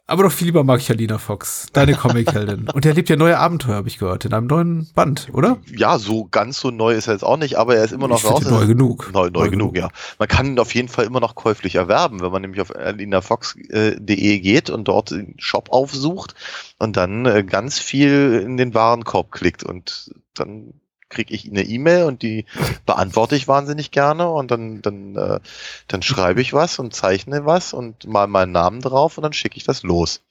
Aber 0.07 0.21
doch 0.21 0.31
viel 0.31 0.47
lieber 0.47 0.63
mag 0.63 0.79
ich 0.81 0.87
ja 0.87 0.93
Lina 0.93 1.17
Fox, 1.17 1.65
deine 1.73 1.95
Comic-Heldin. 1.95 2.69
Und 2.73 2.85
er 2.85 2.93
lebt 2.93 3.09
ja 3.09 3.15
neue 3.15 3.39
Abenteuer, 3.39 3.75
habe 3.75 3.87
ich 3.87 3.97
gehört, 3.97 4.23
in 4.25 4.33
einem 4.33 4.45
neuen 4.45 4.87
Band, 4.93 5.29
oder? 5.33 5.57
Ja, 5.75 5.97
so 5.97 6.27
ganz 6.29 6.59
so 6.59 6.69
neu 6.69 6.93
ist 6.93 7.07
er 7.07 7.13
jetzt 7.13 7.23
auch 7.23 7.37
nicht, 7.37 7.57
aber 7.57 7.75
er 7.75 7.83
ist 7.83 7.91
immer 7.91 8.07
noch 8.07 8.23
ich 8.23 8.29
raus. 8.29 8.45
Neu 8.45 8.67
genug. 8.67 9.11
Neu, 9.11 9.25
neu, 9.25 9.29
neu 9.29 9.49
genug, 9.49 9.73
genug, 9.73 9.77
ja. 9.77 9.89
Man 10.19 10.27
kann 10.27 10.45
ihn 10.45 10.59
auf 10.59 10.75
jeden 10.75 10.89
Fall 10.89 11.05
immer 11.05 11.19
noch 11.19 11.33
käuflich 11.33 11.73
erwerben, 11.73 12.21
wenn 12.21 12.31
man 12.31 12.43
nämlich 12.43 12.61
auf 12.61 12.69
linafox.de 12.69 14.39
geht 14.39 14.69
und 14.69 14.87
dort 14.87 15.09
den 15.09 15.33
Shop 15.39 15.69
aufsucht 15.71 16.35
und 16.77 16.97
dann 16.97 17.25
äh, 17.25 17.43
ganz 17.43 17.79
viel 17.79 18.43
in 18.45 18.57
den 18.57 18.75
Warenkorb 18.75 19.31
klickt 19.31 19.63
und 19.63 20.13
dann 20.35 20.73
kriege 21.09 21.33
ich 21.33 21.49
eine 21.49 21.63
E-Mail 21.63 22.03
und 22.03 22.21
die 22.21 22.45
beantworte 22.85 23.35
ich 23.35 23.47
wahnsinnig 23.47 23.91
gerne 23.91 24.29
und 24.29 24.51
dann, 24.51 24.81
dann, 24.81 25.15
äh, 25.15 25.39
dann 25.87 26.01
schreibe 26.01 26.41
ich 26.41 26.53
was 26.53 26.79
und 26.79 26.95
zeichne 26.95 27.45
was 27.45 27.73
und 27.73 28.07
mal 28.07 28.27
meinen 28.27 28.51
Namen 28.51 28.81
drauf 28.81 29.17
und 29.17 29.23
dann 29.23 29.33
schicke 29.33 29.57
ich 29.57 29.63
das 29.63 29.83
los. 29.83 30.21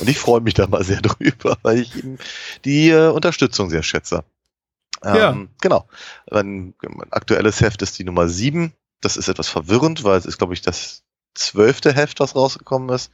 Und 0.00 0.08
ich 0.08 0.18
freue 0.18 0.40
mich 0.40 0.54
da 0.54 0.66
mal 0.66 0.84
sehr 0.84 1.00
drüber, 1.02 1.58
weil 1.62 1.80
ich 1.80 1.96
eben 1.96 2.18
die 2.64 2.90
äh, 2.90 3.08
Unterstützung 3.08 3.70
sehr 3.70 3.82
schätze. 3.82 4.24
Ähm, 5.04 5.16
ja. 5.16 5.46
Genau. 5.60 5.86
Mein, 6.30 6.74
mein 6.82 7.12
aktuelles 7.12 7.60
Heft 7.60 7.82
ist 7.82 7.98
die 7.98 8.04
Nummer 8.04 8.28
sieben. 8.28 8.72
Das 9.00 9.16
ist 9.16 9.28
etwas 9.28 9.48
verwirrend, 9.48 10.04
weil 10.04 10.18
es 10.18 10.26
ist, 10.26 10.38
glaube 10.38 10.54
ich, 10.54 10.62
das 10.62 11.02
zwölfte 11.34 11.92
Heft, 11.92 12.20
das 12.20 12.36
rausgekommen 12.36 12.94
ist. 12.94 13.10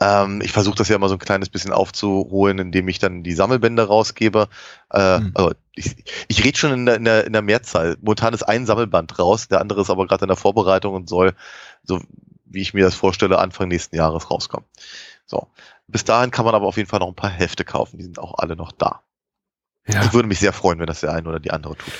Ähm, 0.00 0.40
ich 0.42 0.52
versuche 0.52 0.76
das 0.76 0.88
ja 0.88 0.96
immer 0.96 1.08
so 1.08 1.16
ein 1.16 1.20
kleines 1.20 1.50
bisschen 1.50 1.72
aufzuholen, 1.72 2.58
indem 2.58 2.88
ich 2.88 2.98
dann 2.98 3.22
die 3.22 3.34
Sammelbände 3.34 3.86
rausgebe. 3.86 4.48
Äh, 4.90 5.20
mhm. 5.20 5.32
also 5.34 5.52
ich, 5.74 5.96
ich 6.28 6.44
rede 6.44 6.58
schon 6.58 6.72
in 6.72 6.86
der, 6.86 6.96
in, 6.96 7.04
der, 7.04 7.26
in 7.26 7.32
der 7.32 7.42
Mehrzahl. 7.42 7.96
Momentan 8.00 8.32
ist 8.32 8.42
ein 8.42 8.66
Sammelband 8.66 9.18
raus, 9.18 9.48
der 9.48 9.60
andere 9.60 9.82
ist 9.82 9.90
aber 9.90 10.06
gerade 10.06 10.24
in 10.24 10.28
der 10.28 10.36
Vorbereitung 10.36 10.94
und 10.94 11.08
soll, 11.08 11.34
so 11.82 12.00
wie 12.46 12.62
ich 12.62 12.74
mir 12.74 12.84
das 12.84 12.94
vorstelle, 12.94 13.38
Anfang 13.38 13.68
nächsten 13.68 13.94
Jahres 13.94 14.30
rauskommen. 14.30 14.66
So. 15.26 15.48
Bis 15.86 16.04
dahin 16.04 16.30
kann 16.30 16.44
man 16.44 16.54
aber 16.54 16.66
auf 16.66 16.76
jeden 16.76 16.88
Fall 16.88 17.00
noch 17.00 17.08
ein 17.08 17.14
paar 17.14 17.30
Hefte 17.30 17.64
kaufen. 17.64 17.98
Die 17.98 18.04
sind 18.04 18.18
auch 18.18 18.38
alle 18.38 18.56
noch 18.56 18.72
da. 18.72 19.02
Ja. 19.86 20.02
Ich 20.04 20.12
würde 20.12 20.28
mich 20.28 20.40
sehr 20.40 20.52
freuen, 20.52 20.78
wenn 20.78 20.86
das 20.86 21.00
der 21.00 21.12
eine 21.12 21.28
oder 21.28 21.40
die 21.40 21.50
andere 21.50 21.76
tut. 21.76 21.92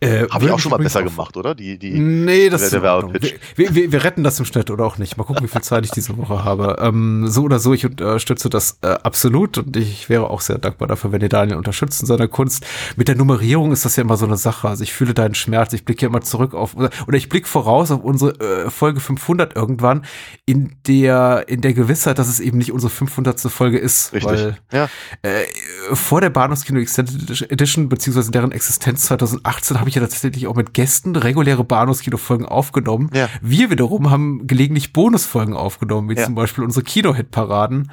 Äh, 0.00 0.26
Habe 0.28 0.44
ich 0.44 0.50
auch 0.50 0.58
schon 0.58 0.70
mal 0.70 0.78
besser 0.78 1.02
gemacht, 1.02 1.36
oder? 1.36 1.54
Die, 1.54 1.78
die, 1.78 1.92
nee, 1.92 2.50
das 2.50 2.68
der, 2.68 2.80
der 2.80 3.12
wir, 3.54 3.74
wir, 3.74 3.92
wir, 3.92 4.04
retten 4.04 4.24
das 4.24 4.38
im 4.38 4.44
Schnitt 4.44 4.70
oder 4.70 4.84
auch 4.84 4.98
nicht. 4.98 5.16
Mal 5.16 5.24
gucken, 5.24 5.44
wie 5.44 5.48
viel 5.48 5.62
Zeit 5.62 5.84
ich 5.84 5.92
diese 5.92 6.16
Woche 6.18 6.44
habe. 6.44 6.76
Ähm, 6.80 7.28
so 7.28 7.42
oder 7.42 7.58
so, 7.58 7.72
ich 7.72 7.86
unterstütze 7.86 8.50
das 8.50 8.78
äh, 8.82 8.88
absolut 8.88 9.56
und 9.56 9.76
ich 9.76 10.08
wäre 10.08 10.28
auch 10.30 10.40
sehr 10.40 10.58
dankbar 10.58 10.88
dafür, 10.88 11.12
wenn 11.12 11.22
ihr 11.22 11.28
Daniel 11.28 11.56
unterstützt 11.56 12.02
in 12.02 12.06
seiner 12.06 12.28
Kunst. 12.28 12.66
Mit 12.96 13.08
der 13.08 13.14
Nummerierung 13.14 13.72
ist 13.72 13.84
das 13.84 13.94
ja 13.96 14.02
immer 14.02 14.16
so 14.16 14.26
eine 14.26 14.36
Sache. 14.36 14.68
Also 14.68 14.82
ich 14.82 14.92
fühle 14.92 15.14
deinen 15.14 15.34
Schmerz. 15.34 15.72
Ich 15.72 15.84
blicke 15.84 16.02
ja 16.02 16.08
immer 16.08 16.20
zurück 16.20 16.54
auf, 16.54 16.76
oder, 16.76 16.90
oder 17.06 17.16
ich 17.16 17.28
blicke 17.28 17.46
voraus 17.46 17.90
auf 17.90 18.02
unsere 18.02 18.38
äh, 18.40 18.70
Folge 18.70 19.00
500 19.00 19.54
irgendwann 19.54 20.04
in 20.44 20.74
der, 20.86 21.44
in 21.46 21.60
der 21.60 21.72
Gewissheit, 21.72 22.18
dass 22.18 22.28
es 22.28 22.40
eben 22.40 22.58
nicht 22.58 22.72
unsere 22.72 22.90
500. 22.90 23.40
Folge 23.42 23.78
ist. 23.78 24.12
Richtig. 24.12 24.30
Weil, 24.30 24.58
ja. 24.72 24.88
Äh, 25.22 25.44
vor 25.92 26.20
der 26.20 26.30
Bahnhofskino 26.30 26.80
Extended 26.80 27.50
Edition, 27.50 27.88
beziehungsweise 27.88 28.30
deren 28.30 28.52
Existenz 28.52 29.06
2018, 29.06 29.76
habe 29.84 29.90
ich 29.90 29.96
ja 29.96 30.00
tatsächlich 30.00 30.46
auch 30.46 30.54
mit 30.54 30.72
Gästen 30.72 31.14
reguläre 31.14 31.62
Bahnhofskino-Folgen 31.62 32.46
aufgenommen. 32.46 33.10
Ja. 33.12 33.28
Wir 33.42 33.68
wiederum 33.68 34.10
haben 34.10 34.46
gelegentlich 34.46 34.94
Bonusfolgen 34.94 35.52
aufgenommen, 35.54 36.08
wie 36.08 36.14
ja. 36.14 36.24
zum 36.24 36.34
Beispiel 36.34 36.64
unsere 36.64 36.82
Kino-Hit-Paraden 36.82 37.92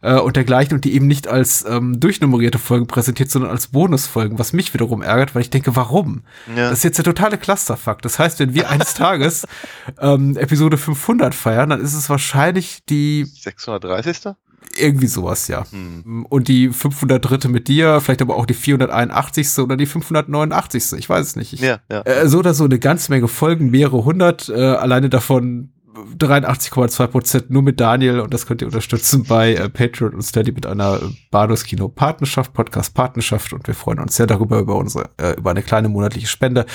äh, 0.00 0.14
und 0.14 0.34
dergleichen 0.34 0.74
und 0.74 0.84
die 0.84 0.92
eben 0.92 1.06
nicht 1.06 1.28
als 1.28 1.64
ähm, 1.64 2.00
durchnummerierte 2.00 2.58
Folgen 2.58 2.88
präsentiert, 2.88 3.30
sondern 3.30 3.52
als 3.52 3.68
Bonusfolgen, 3.68 4.40
was 4.40 4.52
mich 4.52 4.74
wiederum 4.74 5.02
ärgert, 5.02 5.36
weil 5.36 5.42
ich 5.42 5.50
denke, 5.50 5.76
warum? 5.76 6.24
Ja. 6.48 6.70
Das 6.70 6.78
ist 6.78 6.82
jetzt 6.82 6.98
der 6.98 7.04
totale 7.04 7.38
Clusterfuck. 7.38 8.02
Das 8.02 8.18
heißt, 8.18 8.40
wenn 8.40 8.52
wir 8.52 8.68
eines 8.68 8.94
Tages 8.94 9.46
ähm, 10.00 10.36
Episode 10.36 10.78
500 10.78 11.32
feiern, 11.32 11.70
dann 11.70 11.80
ist 11.80 11.94
es 11.94 12.10
wahrscheinlich 12.10 12.80
die 12.88 13.24
630. 13.24 14.34
Irgendwie 14.80 15.06
sowas, 15.06 15.48
ja. 15.48 15.64
Hm. 15.70 16.26
Und 16.26 16.48
die 16.48 16.70
503. 16.70 17.48
mit 17.48 17.68
dir, 17.68 18.00
vielleicht 18.00 18.22
aber 18.22 18.36
auch 18.36 18.46
die 18.46 18.54
481. 18.54 19.58
oder 19.58 19.76
die 19.76 19.86
589. 19.86 20.98
Ich 20.98 21.08
weiß 21.08 21.26
es 21.26 21.36
nicht. 21.36 21.52
Ich, 21.52 21.60
ja, 21.60 21.80
ja. 21.90 22.02
Äh, 22.02 22.28
so 22.28 22.38
oder 22.38 22.54
so 22.54 22.64
eine 22.64 22.78
ganze 22.78 23.12
Menge 23.12 23.28
Folgen, 23.28 23.70
mehrere 23.70 24.04
hundert, 24.04 24.48
äh, 24.48 24.54
alleine 24.54 25.08
davon 25.08 25.70
83,2 26.18 27.06
Prozent 27.06 27.50
nur 27.50 27.62
mit 27.62 27.80
Daniel 27.80 28.20
und 28.20 28.32
das 28.34 28.46
könnt 28.46 28.62
ihr 28.62 28.66
unterstützen 28.66 29.24
bei 29.24 29.54
äh, 29.54 29.68
Patreon 29.68 30.14
und 30.14 30.22
Steady 30.22 30.52
mit 30.52 30.66
einer 30.66 31.00
Bahnhofskino 31.30 31.88
Partnerschaft, 31.88 32.52
Podcast 32.52 32.94
Partnerschaft 32.94 33.52
und 33.52 33.66
wir 33.66 33.74
freuen 33.74 33.98
uns 34.00 34.16
sehr 34.16 34.26
darüber 34.26 34.58
über 34.58 34.76
unsere 34.76 35.10
äh, 35.18 35.36
über 35.36 35.50
eine 35.50 35.62
kleine 35.62 35.88
monatliche 35.88 36.26
Spende. 36.26 36.66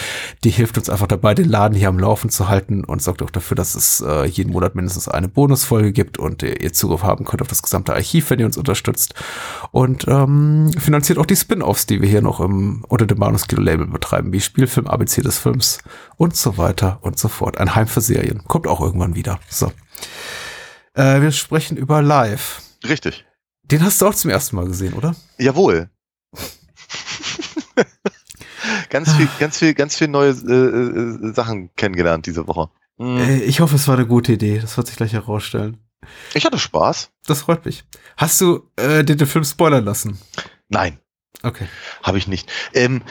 Die 0.43 0.49
hilft 0.49 0.77
uns 0.77 0.89
einfach 0.89 1.07
dabei, 1.07 1.33
den 1.33 1.49
Laden 1.49 1.77
hier 1.77 1.89
am 1.89 1.99
Laufen 1.99 2.29
zu 2.29 2.47
halten 2.47 2.83
und 2.83 3.01
sorgt 3.01 3.21
auch 3.21 3.29
dafür, 3.29 3.55
dass 3.55 3.75
es 3.75 4.01
äh, 4.01 4.25
jeden 4.25 4.51
Monat 4.51 4.75
mindestens 4.75 5.07
eine 5.07 5.27
Bonusfolge 5.27 5.91
gibt 5.91 6.17
und 6.17 6.43
äh, 6.43 6.55
ihr 6.55 6.73
Zugriff 6.73 7.03
haben 7.03 7.25
könnt 7.25 7.41
auf 7.41 7.47
das 7.47 7.61
gesamte 7.61 7.93
Archiv, 7.93 8.29
wenn 8.29 8.39
ihr 8.39 8.45
uns 8.45 8.57
unterstützt 8.57 9.13
und 9.71 10.07
ähm, 10.07 10.71
finanziert 10.77 11.19
auch 11.19 11.25
die 11.25 11.35
Spin-offs, 11.35 11.85
die 11.85 12.01
wir 12.01 12.09
hier 12.09 12.21
noch 12.21 12.39
im 12.39 12.83
unter 12.87 13.05
dem 13.05 13.19
Bahnhofskino 13.19 13.61
Label 13.61 13.87
betreiben, 13.87 14.31
wie 14.31 14.41
Spielfilm 14.41 14.87
ABC 14.87 15.21
des 15.21 15.37
Films 15.37 15.79
und 16.17 16.35
so 16.35 16.57
weiter 16.57 16.99
und 17.01 17.19
so 17.19 17.27
fort. 17.27 17.57
Ein 17.57 17.75
Heim 17.75 17.87
für 17.87 18.01
Serien 18.01 18.43
kommt 18.45 18.67
auch 18.67 18.81
irgendwann 18.81 19.14
wieder. 19.15 19.39
So. 19.49 19.71
Äh, 20.93 21.21
wir 21.21 21.31
sprechen 21.31 21.77
über 21.77 22.01
Live. 22.01 22.61
Richtig. 22.87 23.25
Den 23.63 23.83
hast 23.83 24.01
du 24.01 24.07
auch 24.07 24.15
zum 24.15 24.29
ersten 24.29 24.55
Mal 24.55 24.67
gesehen, 24.67 24.93
oder? 24.93 25.15
Jawohl. 25.37 25.89
ganz 28.89 29.13
viel, 29.13 29.27
ganz 29.39 29.57
viel, 29.57 29.73
ganz 29.73 29.97
viel 29.97 30.07
neue 30.07 30.29
äh, 30.31 31.27
äh, 31.29 31.33
Sachen 31.33 31.73
kennengelernt 31.75 32.25
diese 32.27 32.47
Woche. 32.47 32.69
Mhm. 32.97 33.17
Äh, 33.17 33.39
ich 33.39 33.59
hoffe, 33.59 33.75
es 33.75 33.87
war 33.87 33.95
eine 33.95 34.07
gute 34.07 34.33
Idee. 34.33 34.59
Das 34.59 34.77
wird 34.77 34.87
sich 34.87 34.97
gleich 34.97 35.13
herausstellen. 35.13 35.77
Ich 36.33 36.45
hatte 36.45 36.59
Spaß. 36.59 37.11
Das 37.25 37.41
freut 37.41 37.65
mich. 37.65 37.83
Hast 38.17 38.39
du 38.41 38.69
äh, 38.75 39.03
dir 39.03 39.15
den 39.15 39.27
Film 39.27 39.43
spoilern 39.43 39.83
lassen? 39.83 40.19
Nein. 40.69 40.99
Okay. 41.41 41.67
Habe 42.03 42.17
ich 42.17 42.27
nicht. 42.27 42.51
Ähm, 42.73 43.01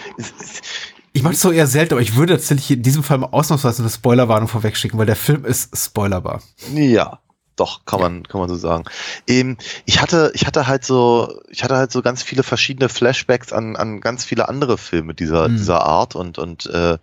ich 1.14 1.22
mache 1.22 1.34
es 1.34 1.40
so 1.40 1.52
eher 1.52 1.68
selten, 1.68 1.94
aber 1.94 2.02
ich 2.02 2.16
würde 2.16 2.34
tatsächlich 2.34 2.72
in 2.72 2.82
diesem 2.82 3.04
Fall 3.04 3.18
mal 3.18 3.28
ausnahmsweise 3.30 3.82
eine 3.82 3.90
Spoilerwarnung 3.90 4.48
vorwegschicken, 4.48 4.98
weil 4.98 5.06
der 5.06 5.16
Film 5.16 5.44
ist 5.44 5.74
spoilerbar. 5.76 6.42
Ja, 6.74 7.20
doch, 7.54 7.84
kann 7.84 8.00
man, 8.00 8.24
kann 8.24 8.40
man 8.40 8.48
so 8.48 8.56
sagen. 8.56 8.84
Ähm, 9.28 9.56
ich 9.84 10.02
hatte, 10.02 10.32
ich 10.34 10.44
hatte 10.44 10.66
halt 10.66 10.84
so, 10.84 11.40
ich 11.48 11.62
hatte 11.62 11.76
halt 11.76 11.92
so 11.92 12.02
ganz 12.02 12.24
viele 12.24 12.42
verschiedene 12.42 12.88
Flashbacks 12.88 13.52
an, 13.52 13.76
an 13.76 14.00
ganz 14.00 14.24
viele 14.24 14.48
andere 14.48 14.76
Filme 14.76 15.14
dieser, 15.14 15.48
mhm. 15.48 15.56
dieser 15.56 15.82
Art 15.82 16.16
und, 16.16 16.38
und 16.38 16.66
äh, 16.66 16.98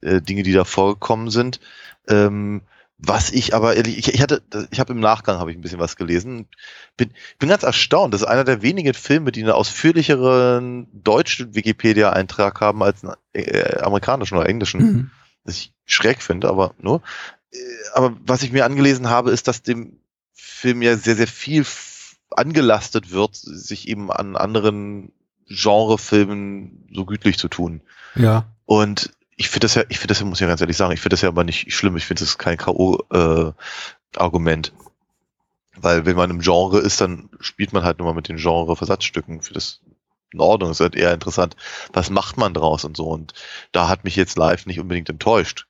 äh, 0.00 0.22
Dinge, 0.22 0.44
die 0.44 0.52
da 0.52 0.64
vorgekommen 0.64 1.30
sind. 1.30 1.58
Ähm, 2.06 2.62
was 2.98 3.30
ich 3.30 3.54
aber 3.54 3.76
ehrlich, 3.76 3.98
ich, 3.98 4.14
ich 4.14 4.22
hatte, 4.22 4.42
ich 4.70 4.80
habe 4.80 4.92
im 4.92 5.00
Nachgang 5.00 5.38
habe 5.38 5.50
ich 5.50 5.58
ein 5.58 5.60
bisschen 5.60 5.78
was 5.78 5.96
gelesen. 5.96 6.48
Bin, 6.96 7.10
bin 7.38 7.48
ganz 7.48 7.62
erstaunt. 7.62 8.14
Das 8.14 8.22
ist 8.22 8.26
einer 8.26 8.44
der 8.44 8.62
wenigen 8.62 8.94
Filme, 8.94 9.32
die 9.32 9.42
einen 9.42 9.52
ausführlicheren 9.52 10.88
deutschen 10.92 11.54
Wikipedia-Eintrag 11.54 12.60
haben 12.60 12.82
als 12.82 13.04
einen 13.04 13.14
äh, 13.34 13.80
amerikanischen 13.80 14.38
oder 14.38 14.48
englischen. 14.48 14.80
Mhm. 14.80 15.10
Was 15.44 15.56
ich 15.56 15.72
schräg 15.84 16.22
finde, 16.22 16.48
aber 16.48 16.74
nur. 16.78 17.02
Äh, 17.52 17.58
aber 17.94 18.16
was 18.24 18.42
ich 18.42 18.52
mir 18.52 18.64
angelesen 18.64 19.10
habe, 19.10 19.30
ist, 19.30 19.46
dass 19.46 19.62
dem 19.62 19.98
Film 20.32 20.80
ja 20.80 20.96
sehr, 20.96 21.16
sehr 21.16 21.28
viel 21.28 21.66
angelastet 22.30 23.10
wird, 23.10 23.36
sich 23.36 23.88
eben 23.88 24.10
an 24.10 24.36
anderen 24.36 25.12
Genrefilmen 25.48 26.88
so 26.92 27.04
gütlich 27.04 27.38
zu 27.38 27.48
tun. 27.48 27.82
Ja. 28.14 28.46
Und 28.64 29.10
ich 29.36 29.48
finde 29.48 29.66
das 29.66 29.74
ja, 29.74 29.82
ich 29.88 29.98
finde 29.98 30.12
das 30.12 30.20
ja, 30.20 30.26
muss 30.26 30.38
ich 30.38 30.42
ja 30.42 30.48
ganz 30.48 30.60
ehrlich 30.60 30.76
sagen, 30.76 30.92
ich 30.92 31.00
finde 31.00 31.14
das 31.14 31.22
ja 31.22 31.28
aber 31.28 31.44
nicht 31.44 31.72
schlimm. 31.72 31.96
Ich 31.96 32.06
finde 32.06 32.24
das 32.24 32.38
kein 32.38 32.56
K.O.-Argument. 32.56 34.72
Weil 35.78 36.06
wenn 36.06 36.16
man 36.16 36.30
im 36.30 36.40
Genre 36.40 36.78
ist, 36.78 37.02
dann 37.02 37.28
spielt 37.40 37.74
man 37.74 37.84
halt 37.84 37.98
nur 37.98 38.08
mal 38.08 38.14
mit 38.14 38.28
den 38.28 38.38
Genre-Versatzstücken. 38.38 39.42
Für 39.42 39.52
das 39.52 39.82
in 40.32 40.40
Ordnung. 40.40 40.70
ist 40.70 40.80
halt 40.80 40.96
eher 40.96 41.12
interessant, 41.12 41.54
was 41.92 42.08
macht 42.10 42.38
man 42.38 42.54
draus 42.54 42.84
und 42.84 42.96
so. 42.96 43.08
Und 43.08 43.34
da 43.72 43.88
hat 43.88 44.04
mich 44.04 44.16
jetzt 44.16 44.38
live 44.38 44.66
nicht 44.66 44.80
unbedingt 44.80 45.10
enttäuscht. 45.10 45.66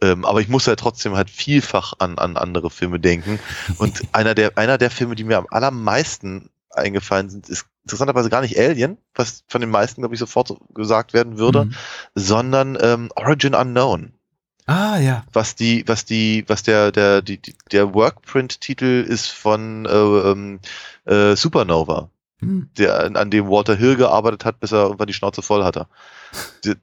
Ähm, 0.00 0.24
aber 0.24 0.40
ich 0.40 0.48
muss 0.48 0.66
ja 0.66 0.76
trotzdem 0.76 1.16
halt 1.16 1.28
vielfach 1.28 1.94
an, 1.98 2.18
an 2.18 2.36
andere 2.36 2.70
Filme 2.70 3.00
denken. 3.00 3.40
Und 3.78 4.02
einer 4.12 4.34
der, 4.34 4.56
einer 4.56 4.78
der 4.78 4.90
Filme, 4.90 5.16
die 5.16 5.24
mir 5.24 5.38
am 5.38 5.48
allermeisten 5.50 6.50
eingefallen 6.70 7.30
sind, 7.30 7.48
ist 7.48 7.66
interessanterweise 7.88 8.30
gar 8.30 8.42
nicht 8.42 8.58
Alien, 8.58 8.98
was 9.14 9.42
von 9.48 9.60
den 9.60 9.70
meisten, 9.70 10.02
glaube 10.02 10.14
ich, 10.14 10.18
sofort 10.20 10.52
gesagt 10.74 11.12
werden 11.14 11.38
würde, 11.38 11.64
Mhm. 11.66 11.74
sondern 12.14 12.78
ähm, 12.80 13.10
Origin 13.16 13.54
Unknown. 13.54 14.12
Ah, 14.66 14.98
ja. 14.98 15.24
Was 15.32 15.54
die, 15.56 15.82
was 15.88 16.04
die, 16.04 16.44
was 16.46 16.62
der, 16.62 16.92
der, 16.92 17.22
die, 17.22 17.38
die, 17.38 17.54
der 17.72 17.94
Workprint-Titel 17.94 19.02
ist 19.08 19.28
von 19.28 19.86
äh, 19.86 19.90
ähm, 19.90 20.60
äh, 21.06 21.34
Supernova, 21.34 22.10
Hm. 22.40 22.68
der, 22.76 23.00
an, 23.00 23.16
an 23.16 23.30
dem 23.30 23.48
Walter 23.48 23.74
Hill 23.74 23.96
gearbeitet 23.96 24.44
hat, 24.44 24.60
bis 24.60 24.70
er 24.72 24.84
irgendwann 24.84 25.06
die 25.08 25.14
Schnauze 25.14 25.40
voll 25.42 25.64
hatte. 25.64 25.86
Die 26.64 26.74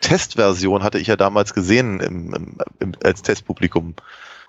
Testversion 0.00 0.82
hatte 0.84 0.98
ich 0.98 1.08
ja 1.08 1.16
damals 1.16 1.52
gesehen 1.54 2.00
im, 2.00 2.32
im, 2.34 2.58
im, 2.78 2.92
als 3.02 3.22
Testpublikum. 3.22 3.94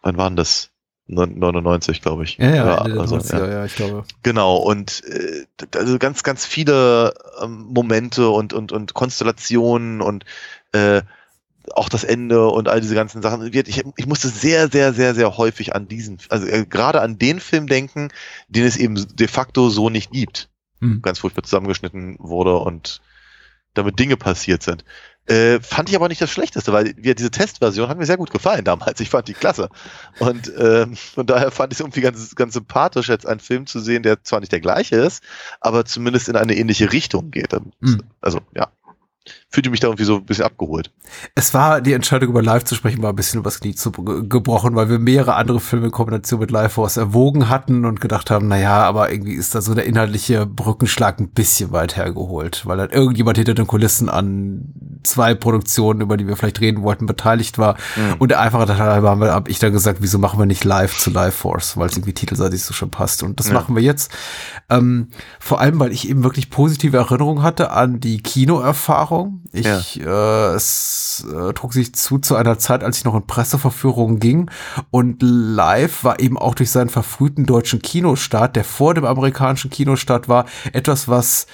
Wann 0.03 0.17
waren 0.17 0.35
das? 0.35 0.69
99, 1.09 2.01
glaube 2.01 2.23
ich. 2.23 2.37
Ja, 2.37 2.53
ja, 2.53 2.77
Ende 2.77 2.93
der 2.93 3.01
also, 3.01 3.17
90er, 3.17 3.51
ja. 3.51 3.65
ich 3.65 3.75
glaube. 3.75 4.03
Genau, 4.23 4.57
und 4.57 5.03
äh, 5.05 5.45
also 5.75 5.97
ganz, 5.97 6.23
ganz 6.23 6.45
viele 6.45 7.13
ähm, 7.41 7.67
Momente 7.73 8.29
und, 8.29 8.53
und, 8.53 8.71
und 8.71 8.93
Konstellationen 8.93 10.01
und 10.01 10.25
äh, 10.71 11.01
auch 11.75 11.89
das 11.89 12.03
Ende 12.03 12.47
und 12.47 12.67
all 12.67 12.81
diese 12.81 12.95
ganzen 12.95 13.21
Sachen. 13.21 13.51
Ich, 13.51 13.83
ich 13.95 14.05
musste 14.07 14.29
sehr, 14.29 14.69
sehr, 14.69 14.93
sehr, 14.93 15.15
sehr 15.15 15.37
häufig 15.37 15.75
an 15.75 15.87
diesen, 15.87 16.19
also 16.29 16.47
äh, 16.47 16.65
gerade 16.65 17.01
an 17.01 17.17
den 17.17 17.39
Film 17.39 17.67
denken, 17.67 18.09
den 18.47 18.65
es 18.65 18.77
eben 18.77 18.95
de 19.15 19.27
facto 19.27 19.69
so 19.69 19.89
nicht 19.89 20.11
gibt. 20.11 20.49
Hm. 20.79 21.01
Ganz 21.01 21.19
furchtbar 21.19 21.43
zusammengeschnitten 21.43 22.17
wurde 22.19 22.57
und 22.57 23.01
damit 23.73 23.99
Dinge 23.99 24.17
passiert 24.17 24.63
sind. 24.63 24.85
Äh, 25.29 25.61
fand 25.61 25.89
ich 25.89 25.95
aber 25.95 26.07
nicht 26.07 26.21
das 26.21 26.31
Schlechteste, 26.31 26.73
weil 26.73 26.95
wir, 26.97 27.13
diese 27.13 27.29
Testversion 27.29 27.87
hat 27.87 27.99
mir 27.99 28.05
sehr 28.07 28.17
gut 28.17 28.31
gefallen 28.31 28.65
damals. 28.65 28.99
Ich 28.99 29.11
fand 29.11 29.27
die 29.27 29.35
klasse. 29.35 29.69
Und 30.17 30.51
ähm, 30.57 30.95
von 30.95 31.27
daher 31.27 31.51
fand 31.51 31.71
ich 31.71 31.77
es 31.77 31.81
irgendwie 31.81 32.01
ganz, 32.01 32.33
ganz 32.33 32.55
sympathisch, 32.55 33.09
jetzt 33.09 33.27
einen 33.27 33.39
Film 33.39 33.67
zu 33.67 33.79
sehen, 33.79 34.01
der 34.01 34.23
zwar 34.23 34.39
nicht 34.39 34.51
der 34.51 34.59
gleiche 34.59 34.95
ist, 34.95 35.23
aber 35.61 35.85
zumindest 35.85 36.29
in 36.29 36.35
eine 36.35 36.55
ähnliche 36.55 36.91
Richtung 36.91 37.29
geht. 37.29 37.53
Hm. 37.53 38.01
Also, 38.21 38.39
ja. 38.55 38.71
Fühlte 39.51 39.71
mich 39.71 39.79
da 39.79 39.87
irgendwie 39.87 40.03
so 40.03 40.17
ein 40.17 40.25
bisschen 40.25 40.45
abgeholt. 40.45 40.91
Es 41.33 41.55
war, 41.55 41.81
die 41.81 41.93
Entscheidung 41.93 42.29
über 42.29 42.43
Live 42.43 42.65
zu 42.65 42.75
sprechen, 42.75 43.01
war 43.01 43.11
ein 43.11 43.15
bisschen 43.15 43.39
übers 43.39 43.59
Knie 43.59 43.73
zu, 43.73 43.91
ge- 43.91 44.27
gebrochen, 44.27 44.75
weil 44.75 44.89
wir 44.89 44.99
mehrere 44.99 45.33
andere 45.35 45.59
Filme 45.59 45.87
in 45.87 45.91
Kombination 45.91 46.39
mit 46.39 46.51
Live 46.51 46.73
Force 46.73 46.97
erwogen 46.97 47.49
hatten 47.49 47.83
und 47.85 47.99
gedacht 47.99 48.29
haben, 48.29 48.47
na 48.47 48.59
ja, 48.59 48.83
aber 48.83 49.11
irgendwie 49.11 49.33
ist 49.33 49.55
da 49.55 49.61
so 49.61 49.73
der 49.73 49.85
inhaltliche 49.87 50.45
Brückenschlag 50.45 51.19
ein 51.19 51.29
bisschen 51.29 51.71
weit 51.71 51.95
hergeholt, 51.95 52.67
weil 52.67 52.77
dann 52.77 52.91
irgendjemand 52.91 53.37
hinter 53.37 53.55
den 53.55 53.65
Kulissen 53.65 54.07
an 54.07 54.65
zwei 55.01 55.33
Produktionen, 55.33 56.01
über 56.01 56.15
die 56.15 56.27
wir 56.27 56.35
vielleicht 56.35 56.61
reden 56.61 56.83
wollten, 56.83 57.07
beteiligt 57.07 57.57
war. 57.57 57.75
Mhm. 57.95 58.15
Und 58.19 58.29
der 58.29 58.41
einfache 58.41 58.67
Teil 58.67 59.01
wir, 59.01 59.33
hab 59.33 59.49
ich 59.49 59.57
dann 59.57 59.71
gesagt, 59.71 59.97
wieso 60.01 60.19
machen 60.19 60.37
wir 60.37 60.45
nicht 60.45 60.63
Live 60.63 60.95
zu 60.99 61.09
Live 61.09 61.33
Force, 61.35 61.75
weil 61.75 61.87
es 61.87 61.95
irgendwie 61.95 62.13
titelseitig 62.13 62.61
so 62.63 62.73
schön 62.73 62.91
passt. 62.91 63.23
Und 63.23 63.39
das 63.39 63.47
Ja. 63.47 63.53
machen 63.55 63.75
wir 63.75 63.81
jetzt. 63.81 64.11
Ähm, 64.69 65.07
vor 65.39 65.59
allem, 65.59 65.79
weil 65.79 65.91
ich 65.91 66.07
eben 66.07 66.23
wirklich 66.23 66.51
positive 66.51 66.97
Erinnerungen 66.97 67.41
hatte 67.41 67.71
an 67.71 67.99
die 67.99 68.21
Kinoerfahrung. 68.21 69.38
Ich, 69.51 69.99
äh, 69.99 70.03
es 70.03 71.25
äh, 71.27 71.53
trug 71.53 71.73
sich 71.73 71.93
zu 71.95 72.19
zu 72.19 72.35
einer 72.35 72.59
Zeit, 72.59 72.83
als 72.83 72.97
ich 72.97 73.05
noch 73.05 73.15
in 73.15 73.25
Presseverführungen 73.25 74.19
ging. 74.19 74.49
Und 74.91 75.21
live 75.21 76.03
war 76.03 76.19
eben 76.19 76.37
auch 76.37 76.55
durch 76.55 76.71
seinen 76.71 76.89
verfrühten 76.89 77.45
deutschen 77.45 77.81
Kinostart, 77.81 78.55
der 78.55 78.63
vor 78.63 78.93
dem 78.93 79.05
amerikanischen 79.05 79.69
Kinostart 79.69 80.29
war, 80.29 80.45
etwas, 80.73 81.07
was 81.07 81.47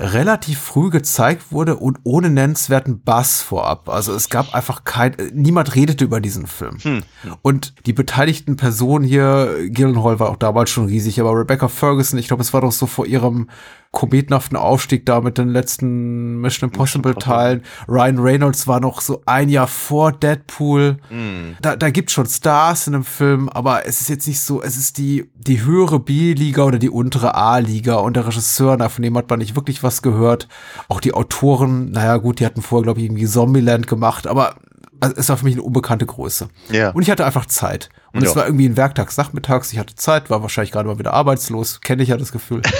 relativ 0.00 0.60
früh 0.60 0.90
gezeigt 0.90 1.50
wurde 1.50 1.76
und 1.76 1.98
ohne 2.04 2.30
nennenswerten 2.30 3.02
Bass 3.02 3.42
vorab. 3.42 3.88
Also 3.88 4.14
es 4.14 4.28
gab 4.28 4.54
einfach 4.54 4.84
kein, 4.84 5.16
niemand 5.32 5.74
redete 5.74 6.04
über 6.04 6.20
diesen 6.20 6.46
Film. 6.46 6.78
Hm. 6.78 7.02
Und 7.42 7.74
die 7.86 7.92
beteiligten 7.92 8.56
Personen 8.56 9.04
hier, 9.04 9.56
Gyllenhaal 9.70 10.20
war 10.20 10.30
auch 10.30 10.36
damals 10.36 10.70
schon 10.70 10.86
riesig, 10.86 11.20
aber 11.20 11.32
Rebecca 11.32 11.66
Ferguson, 11.66 12.18
ich 12.18 12.28
glaube, 12.28 12.42
es 12.42 12.54
war 12.54 12.60
doch 12.60 12.70
so 12.70 12.86
vor 12.86 13.06
ihrem 13.06 13.48
kometenhaften 13.90 14.56
Aufstieg 14.56 15.06
da 15.06 15.20
mit 15.20 15.38
den 15.38 15.48
letzten 15.48 16.40
Mission 16.40 16.70
Impossible 16.70 17.14
Teilen. 17.14 17.62
Ryan 17.88 18.18
Reynolds 18.18 18.66
war 18.66 18.80
noch 18.80 19.00
so 19.00 19.22
ein 19.26 19.48
Jahr 19.48 19.66
vor 19.66 20.12
Deadpool. 20.12 20.98
Hm. 21.08 21.56
Da, 21.62 21.74
da 21.76 21.90
gibt 21.90 22.10
schon 22.10 22.26
Stars 22.26 22.86
in 22.86 22.92
dem 22.92 23.04
Film, 23.04 23.48
aber 23.48 23.86
es 23.86 24.00
ist 24.00 24.08
jetzt 24.08 24.28
nicht 24.28 24.40
so, 24.40 24.62
es 24.62 24.76
ist 24.76 24.98
die, 24.98 25.30
die 25.34 25.64
höhere 25.64 26.00
B-Liga 26.00 26.62
oder 26.64 26.78
die 26.78 26.90
untere 26.90 27.34
A-Liga 27.34 27.94
und 27.96 28.14
der 28.14 28.26
Regisseur, 28.26 28.76
na, 28.76 28.88
von 28.88 29.02
dem 29.02 29.16
hat 29.16 29.30
man 29.30 29.38
nicht 29.38 29.56
wirklich 29.56 29.82
was 29.82 30.02
gehört. 30.02 30.48
Auch 30.88 31.00
die 31.00 31.14
Autoren, 31.14 31.90
naja 31.90 32.18
gut, 32.18 32.40
die 32.40 32.46
hatten 32.46 32.62
vorher, 32.62 32.84
glaube 32.84 33.00
ich, 33.00 33.06
irgendwie 33.06 33.26
Zombieland 33.26 33.86
gemacht, 33.86 34.26
aber 34.26 34.56
also, 35.00 35.14
es 35.16 35.28
war 35.28 35.36
für 35.36 35.44
mich 35.44 35.54
eine 35.54 35.62
unbekannte 35.62 36.06
Größe. 36.06 36.48
Ja. 36.70 36.90
Und 36.90 37.02
ich 37.02 37.10
hatte 37.10 37.24
einfach 37.24 37.46
Zeit. 37.46 37.88
Und 38.12 38.22
Ja. 38.22 38.28
es 38.30 38.36
war 38.36 38.46
irgendwie 38.46 38.68
ein 38.68 38.76
Werktags, 38.76 39.16
nachmittags, 39.16 39.72
ich 39.72 39.78
hatte 39.78 39.94
Zeit, 39.94 40.28
war 40.28 40.42
wahrscheinlich 40.42 40.72
gerade 40.72 40.88
mal 40.88 40.98
wieder 40.98 41.14
arbeitslos, 41.14 41.80
kenne 41.80 42.02
ich 42.02 42.08
ja 42.08 42.16
das 42.16 42.32
Gefühl. 42.32 42.62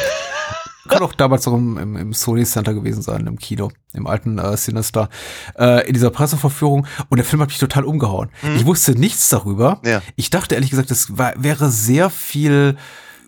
Kann 0.88 1.02
auch 1.02 1.12
damals 1.12 1.46
noch 1.46 1.54
im, 1.54 1.78
im, 1.78 1.96
im 1.96 2.12
Sony 2.12 2.44
Center 2.44 2.74
gewesen 2.74 3.02
sein, 3.02 3.26
im 3.26 3.38
Kino, 3.38 3.70
im 3.92 4.06
alten 4.06 4.38
äh, 4.38 4.56
Sinister, 4.56 5.08
äh, 5.58 5.86
in 5.86 5.94
dieser 5.94 6.10
Presseverführung. 6.10 6.86
Und 7.08 7.18
der 7.18 7.24
Film 7.24 7.42
hat 7.42 7.48
mich 7.48 7.58
total 7.58 7.84
umgehauen. 7.84 8.30
Ich 8.56 8.66
wusste 8.66 8.92
nichts 8.92 9.28
darüber. 9.28 9.80
Ja. 9.84 10.02
Ich 10.16 10.30
dachte 10.30 10.54
ehrlich 10.54 10.70
gesagt, 10.70 10.90
es 10.90 11.16
war, 11.16 11.32
wäre 11.36 11.70
sehr 11.70 12.10
viel 12.10 12.76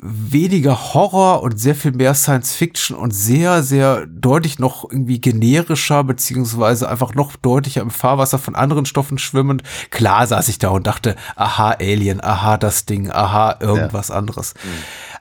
weniger 0.02 0.94
Horror 0.94 1.42
und 1.42 1.60
sehr 1.60 1.74
viel 1.74 1.92
mehr 1.92 2.14
Science 2.14 2.54
Fiction 2.54 2.96
und 2.96 3.10
sehr, 3.10 3.62
sehr 3.62 4.06
deutlich 4.06 4.58
noch 4.58 4.90
irgendwie 4.90 5.20
generischer, 5.20 6.04
beziehungsweise 6.04 6.88
einfach 6.88 7.14
noch 7.14 7.36
deutlicher 7.36 7.82
im 7.82 7.90
Fahrwasser 7.90 8.38
von 8.38 8.54
anderen 8.54 8.86
Stoffen 8.86 9.18
schwimmend. 9.18 9.62
Klar 9.90 10.26
saß 10.26 10.48
ich 10.48 10.58
da 10.58 10.70
und 10.70 10.86
dachte, 10.86 11.16
aha, 11.36 11.76
Alien, 11.78 12.22
aha, 12.22 12.56
das 12.56 12.86
Ding, 12.86 13.10
aha, 13.10 13.58
irgendwas 13.60 14.10
anderes. 14.10 14.54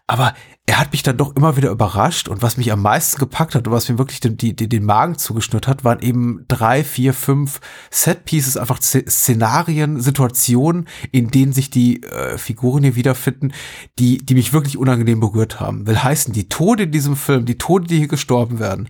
Aber 0.08 0.34
er 0.70 0.78
hat 0.78 0.92
mich 0.92 1.02
dann 1.02 1.18
doch 1.18 1.36
immer 1.36 1.58
wieder 1.58 1.72
überrascht 1.72 2.28
und 2.28 2.44
was 2.44 2.56
mich 2.56 2.72
am 2.72 2.84
meisten 2.84 3.18
gepackt 3.18 3.56
hat 3.56 3.66
und 3.66 3.74
was 3.74 3.90
mir 3.90 3.98
wirklich 3.98 4.20
den, 4.20 4.38
die, 4.38 4.56
den 4.56 4.86
Magen 4.86 5.18
zugeschnürt 5.18 5.68
hat, 5.68 5.84
waren 5.84 6.00
eben 6.00 6.46
drei, 6.48 6.84
vier, 6.84 7.16
fünf 7.16 7.60
Set-Pieces, 7.90 8.56
einfach 8.56 8.78
Sz- 8.78 9.10
Szenarien, 9.10 10.00
Situationen, 10.00 10.88
in 11.12 11.32
denen 11.32 11.54
sich 11.54 11.72
die 11.72 12.04
äh, 12.04 12.38
Figuren 12.38 12.84
hier 12.84 12.96
wiederfinden, 12.96 13.52
die, 13.98 14.20
die 14.20 14.36
mich 14.36 14.54
wirklich 14.54 14.78
unangenehm 14.78 15.20
berührt 15.20 15.60
haben. 15.60 15.88
Will 15.88 16.04
heißen, 16.04 16.36
die 16.36 16.50
Tode 16.50 16.84
in 16.84 16.92
diesem 16.92 17.16
Film, 17.16 17.48
die 17.48 17.58
Tode, 17.58 17.88
die 17.88 17.98
hier 17.98 18.08
gestorben 18.08 18.60
werden, 18.60 18.90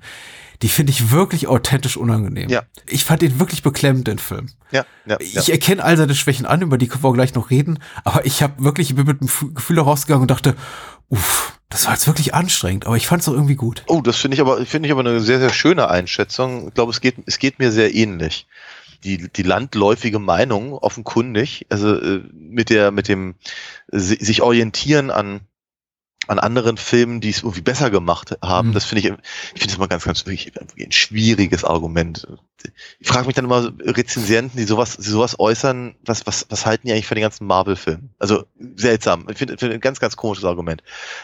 die 0.61 0.67
finde 0.67 0.91
ich 0.91 1.11
wirklich 1.11 1.47
authentisch 1.47 1.95
unangenehm. 1.95 2.49
Ja. 2.49 2.63
Ich 2.87 3.05
fand 3.05 3.23
ihn 3.23 3.39
wirklich 3.39 3.63
beklemmend, 3.63 4.07
den 4.09 4.19
Film. 4.19 4.47
Ja, 4.71 4.83
ja, 5.05 5.17
ja. 5.21 5.39
Ich 5.39 5.49
erkenne 5.49 5.81
all 5.81 5.95
seine 5.95 6.13
Schwächen 6.13 6.45
an, 6.45 6.61
über 6.61 6.77
die 6.77 6.89
können 6.89 7.05
wir 7.05 7.13
gleich 7.13 7.35
noch 7.35 7.49
reden, 7.49 7.79
aber 8.03 8.25
ich 8.25 8.43
habe 8.43 8.61
wirklich 8.65 8.89
ich 8.89 8.97
bin 8.97 9.05
mit 9.05 9.21
dem 9.21 9.53
Gefühl 9.53 9.79
rausgegangen 9.79 10.23
und 10.23 10.31
dachte, 10.31 10.57
uff, 11.09 11.59
das 11.69 11.85
war 11.85 11.93
jetzt 11.93 12.07
wirklich 12.07 12.33
anstrengend, 12.33 12.85
aber 12.85 12.97
ich 12.97 13.07
fand 13.07 13.21
es 13.21 13.27
auch 13.27 13.33
irgendwie 13.33 13.55
gut. 13.55 13.83
Oh, 13.87 14.01
das 14.01 14.17
finde 14.17 14.35
ich 14.35 14.41
aber, 14.41 14.65
finde 14.65 14.87
ich 14.87 14.91
aber 14.91 15.01
eine 15.01 15.19
sehr, 15.19 15.39
sehr 15.39 15.51
schöne 15.53 15.89
Einschätzung. 15.89 16.69
Ich 16.69 16.73
glaube, 16.73 16.91
es 16.91 17.01
geht, 17.01 17.15
es 17.25 17.39
geht 17.39 17.59
mir 17.59 17.71
sehr 17.71 17.93
ähnlich. 17.93 18.47
Die, 19.03 19.29
die 19.29 19.43
landläufige 19.43 20.19
Meinung, 20.19 20.73
offenkundig, 20.73 21.65
also 21.69 21.95
äh, 21.95 22.21
mit 22.33 22.69
der, 22.69 22.91
mit 22.91 23.07
dem 23.07 23.35
si- 23.87 24.17
sich 24.19 24.41
orientieren 24.41 25.09
an, 25.09 25.41
an 26.29 26.39
anderen 26.39 26.77
Filmen, 26.77 27.21
die 27.21 27.29
es 27.29 27.39
irgendwie 27.43 27.61
besser 27.61 27.89
gemacht 27.89 28.37
haben, 28.43 28.69
Mhm. 28.69 28.73
das 28.73 28.85
finde 28.85 28.99
ich, 29.01 29.05
ich 29.07 29.61
finde 29.61 29.67
das 29.67 29.77
mal 29.79 29.87
ganz, 29.87 30.03
ganz 30.03 30.25
wirklich 30.25 30.51
ein 30.79 30.91
schwieriges 30.91 31.63
Argument. 31.63 32.27
Ich 32.99 33.07
frage 33.07 33.25
mich 33.25 33.35
dann 33.35 33.45
immer 33.45 33.71
Rezensienten, 33.79 34.57
die 34.57 34.65
sowas, 34.65 34.97
die 34.97 35.09
sowas 35.09 35.39
äußern, 35.39 35.95
was, 36.05 36.27
was, 36.27 36.45
was 36.49 36.65
halten 36.65 36.87
die 36.87 36.93
eigentlich 36.93 37.07
von 37.07 37.15
den 37.15 37.23
ganzen 37.23 37.47
Marvel-Filmen? 37.47 38.11
Also 38.19 38.45
seltsam. 38.75 39.25
Ich 39.29 39.37
finde, 39.37 39.57
finde 39.57 39.75
ein 39.75 39.81
ganz, 39.81 39.99
ganz 39.99 40.15
komisches 40.17 40.45
Argument. 40.45 40.83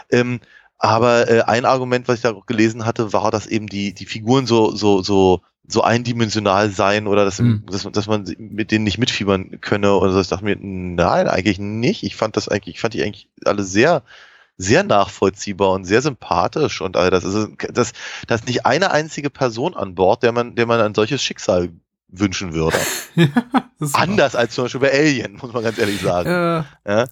Ähm, 0.10 0.40
aber 0.80 1.30
äh, 1.30 1.42
ein 1.44 1.66
Argument, 1.66 2.08
was 2.08 2.16
ich 2.18 2.22
da 2.22 2.34
gelesen 2.48 2.86
hatte, 2.86 3.14
war, 3.14 3.32
dass 3.32 3.48
eben 3.48 3.68
die, 3.68 3.94
die 3.94 4.06
Figuren 4.06 4.48
so, 4.48 4.76
so, 4.76 5.04
so, 5.04 5.42
so 5.68 5.82
eindimensional 5.84 6.70
seien 6.72 7.08
oder 7.08 7.26
dass, 7.26 7.40
Mhm. 7.40 7.64
dass, 7.70 7.84
dass 7.84 8.08
man 8.08 8.26
mit 8.38 8.72
denen 8.72 8.84
nicht 8.86 8.98
mitfiebern 8.98 9.62
könne. 9.62 9.96
Und 9.96 10.12
so. 10.12 10.20
ich 10.20 10.28
dachte 10.30 10.46
mir, 10.46 10.58
nein, 10.60 11.28
eigentlich 11.28 11.60
nicht. 11.60 12.04
Ich 12.04 12.16
fand 12.16 12.36
das 12.38 12.48
eigentlich, 12.50 12.76
ich 12.76 12.82
fand 12.82 12.94
die 12.96 13.04
eigentlich 13.04 13.30
alle 13.46 13.64
sehr, 13.64 14.04
sehr 14.58 14.84
nachvollziehbar 14.84 15.72
und 15.72 15.86
sehr 15.86 16.02
sympathisch 16.02 16.82
und 16.82 16.96
all 16.98 17.10
das. 17.12 17.26
Also, 17.26 17.48
das, 17.74 17.92
da 18.28 18.36
ist 18.36 18.48
nicht 18.48 18.66
eine 18.66 18.92
einzige 18.92 19.30
Person 19.30 19.76
an 19.76 19.96
Bord, 19.96 20.24
der 20.24 20.32
man, 20.32 20.56
der 20.56 20.66
man 20.66 20.80
ein 20.82 20.96
solches 20.96 21.22
Schicksal 21.24 21.70
wünschen 22.08 22.54
würde. 22.54 22.78
Das 23.78 23.92
war- 23.94 24.02
Anders 24.04 24.36
als 24.38 24.54
zum 24.56 24.64
Beispiel 24.66 24.80
bei 24.80 24.94
Alien, 24.94 25.34
muss 25.42 25.52
man 25.52 25.62
ganz 25.62 25.78
ehrlich 25.78 26.00
sagen. 26.00 26.30
Äh, 26.30 26.64
Ja? 26.90 27.06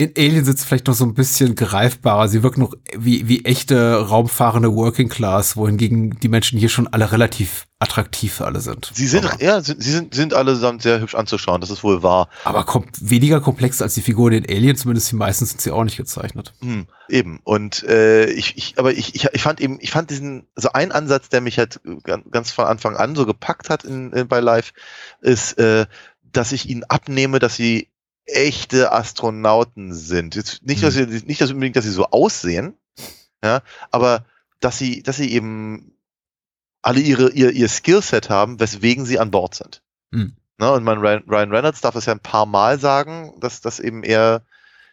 In 0.00 0.14
Alien 0.16 0.48
es 0.48 0.64
vielleicht 0.64 0.86
noch 0.86 0.94
so 0.94 1.04
ein 1.04 1.12
bisschen 1.12 1.54
greifbarer. 1.54 2.26
Sie 2.26 2.42
wirken 2.42 2.60
noch 2.60 2.72
wie, 2.96 3.28
wie 3.28 3.44
echte 3.44 3.96
raumfahrende 4.08 4.74
Working 4.74 5.10
Class, 5.10 5.58
wohingegen 5.58 6.18
die 6.20 6.28
Menschen 6.28 6.58
hier 6.58 6.70
schon 6.70 6.88
alle 6.88 7.12
relativ 7.12 7.66
attraktiv 7.80 8.40
alle 8.40 8.60
sind. 8.60 8.92
Sie 8.94 9.06
sind, 9.06 9.26
aber, 9.26 9.42
ja, 9.42 9.60
sie 9.60 9.74
sind, 9.78 10.14
sind 10.14 10.32
allesamt 10.32 10.80
sehr 10.80 11.02
hübsch 11.02 11.14
anzuschauen, 11.14 11.60
das 11.60 11.68
ist 11.68 11.84
wohl 11.84 12.02
wahr. 12.02 12.30
Aber 12.44 12.64
kom 12.64 12.86
weniger 12.98 13.42
komplex 13.42 13.82
als 13.82 13.92
die 13.92 14.00
Figuren 14.00 14.32
in 14.32 14.46
Alien, 14.48 14.74
zumindest 14.74 15.10
die 15.10 15.16
meisten 15.16 15.44
sind 15.44 15.60
sie 15.60 15.70
auch 15.70 15.84
nicht 15.84 15.98
gezeichnet. 15.98 16.54
Hm, 16.62 16.86
eben. 17.10 17.40
Und 17.44 17.82
äh, 17.82 18.24
ich, 18.24 18.56
ich, 18.56 18.78
aber 18.78 18.92
ich, 18.92 19.14
ich, 19.14 19.28
ich 19.30 19.42
fand 19.42 19.60
eben, 19.60 19.76
ich 19.82 19.90
fand 19.90 20.08
diesen, 20.08 20.46
so 20.56 20.72
ein 20.72 20.92
Ansatz, 20.92 21.28
der 21.28 21.42
mich 21.42 21.58
halt 21.58 21.78
ganz 22.30 22.52
von 22.52 22.64
Anfang 22.64 22.96
an 22.96 23.14
so 23.14 23.26
gepackt 23.26 23.68
hat 23.68 23.84
in, 23.84 24.14
in 24.14 24.28
bei 24.28 24.40
Live, 24.40 24.72
ist, 25.20 25.58
äh, 25.58 25.84
dass 26.32 26.52
ich 26.52 26.70
ihnen 26.70 26.84
abnehme, 26.84 27.38
dass 27.38 27.56
sie 27.56 27.89
echte 28.32 28.92
Astronauten 28.92 29.92
sind. 29.94 30.34
Jetzt 30.34 30.64
nicht, 30.64 30.82
dass 30.82 30.94
sie, 30.94 31.06
nicht 31.06 31.40
dass 31.40 31.50
unbedingt, 31.50 31.76
dass 31.76 31.84
sie 31.84 31.90
so 31.90 32.06
aussehen, 32.06 32.74
ja, 33.42 33.62
aber 33.90 34.24
dass 34.60 34.78
sie, 34.78 35.02
dass 35.02 35.16
sie 35.16 35.32
eben 35.32 35.92
alle 36.82 37.00
ihre, 37.00 37.30
ihr, 37.32 37.50
ihr 37.50 37.68
Skillset 37.68 38.30
haben, 38.30 38.60
weswegen 38.60 39.04
sie 39.04 39.18
an 39.18 39.30
Bord 39.30 39.54
sind. 39.54 39.82
Hm. 40.12 40.34
Ne, 40.58 40.72
und 40.72 40.84
mein 40.84 40.98
Ryan, 40.98 41.22
Ryan 41.26 41.50
Reynolds 41.50 41.80
darf 41.80 41.94
es 41.94 42.06
ja 42.06 42.12
ein 42.12 42.20
paar 42.20 42.46
Mal 42.46 42.78
sagen, 42.78 43.34
dass, 43.40 43.62
dass 43.62 43.80
eben 43.80 44.02
er, 44.02 44.42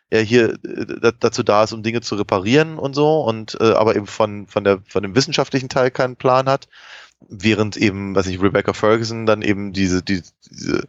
er 0.10 0.22
hier 0.22 0.58
äh, 0.64 1.12
dazu 1.20 1.44
da 1.44 1.64
ist, 1.64 1.74
um 1.74 1.84
Dinge 1.84 2.02
zu 2.02 2.16
reparieren 2.16 2.78
und 2.78 2.94
so, 2.94 3.22
und 3.22 3.58
äh, 3.60 3.74
aber 3.74 3.96
eben 3.98 4.08
von, 4.08 4.48
von, 4.48 4.64
der, 4.64 4.80
von 4.88 5.04
dem 5.04 5.16
wissenschaftlichen 5.16 5.68
Teil 5.68 5.92
keinen 5.92 6.16
Plan 6.16 6.48
hat. 6.48 6.70
Während 7.28 7.76
eben, 7.76 8.16
was 8.16 8.28
ich, 8.28 8.42
Rebecca 8.42 8.74
Ferguson 8.74 9.26
dann 9.26 9.42
eben 9.42 9.74
diese, 9.74 10.04
die, 10.04 10.22
diese 10.50 10.88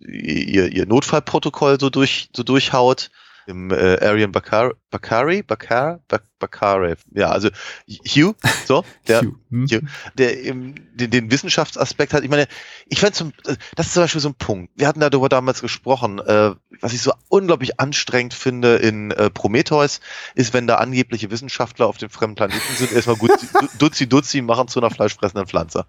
ihr, 0.00 0.72
ihr 0.72 0.86
Notfallprotokoll 0.86 1.78
so 1.80 1.90
durch 1.90 2.30
so 2.34 2.42
durchhaut 2.42 3.10
im 3.46 3.70
äh, 3.70 3.98
Arian 4.00 4.32
Bakari, 4.32 4.74
Bakari, 4.90 5.42
Bakar, 5.42 6.00
Bakare, 6.38 6.96
ja, 7.12 7.30
also 7.30 7.48
Hugh, 7.88 8.34
so, 8.66 8.84
der, 9.08 9.22
Hugh, 9.22 9.34
hm? 9.50 9.66
Hugh, 9.66 9.82
der 10.14 10.42
eben 10.42 10.74
den, 10.94 11.10
den 11.10 11.30
Wissenschaftsaspekt 11.30 12.12
hat. 12.12 12.22
Ich 12.22 12.30
meine, 12.30 12.46
ich 12.86 13.00
fand 13.00 13.14
zum, 13.14 13.32
das 13.74 13.86
ist 13.86 13.94
zum 13.94 14.04
Beispiel 14.04 14.20
so 14.20 14.28
ein 14.28 14.34
Punkt. 14.34 14.72
Wir 14.76 14.86
hatten 14.86 15.00
darüber 15.00 15.28
damals 15.28 15.60
gesprochen, 15.60 16.18
äh, 16.20 16.52
was 16.80 16.92
ich 16.92 17.02
so 17.02 17.12
unglaublich 17.28 17.80
anstrengend 17.80 18.34
finde 18.34 18.76
in 18.76 19.10
äh, 19.10 19.30
Prometheus, 19.30 20.00
ist, 20.34 20.54
wenn 20.54 20.66
da 20.66 20.76
angebliche 20.76 21.30
Wissenschaftler 21.30 21.86
auf 21.86 21.98
dem 21.98 22.10
fremden 22.10 22.36
Planeten 22.36 22.74
sind, 22.76 22.92
erstmal 22.92 23.16
gut 23.16 23.32
Dutzi 23.78 24.08
Dutzi 24.08 24.42
machen 24.42 24.68
zu 24.68 24.80
einer 24.80 24.90
fleischfressenden 24.90 25.46
Pflanze. 25.46 25.86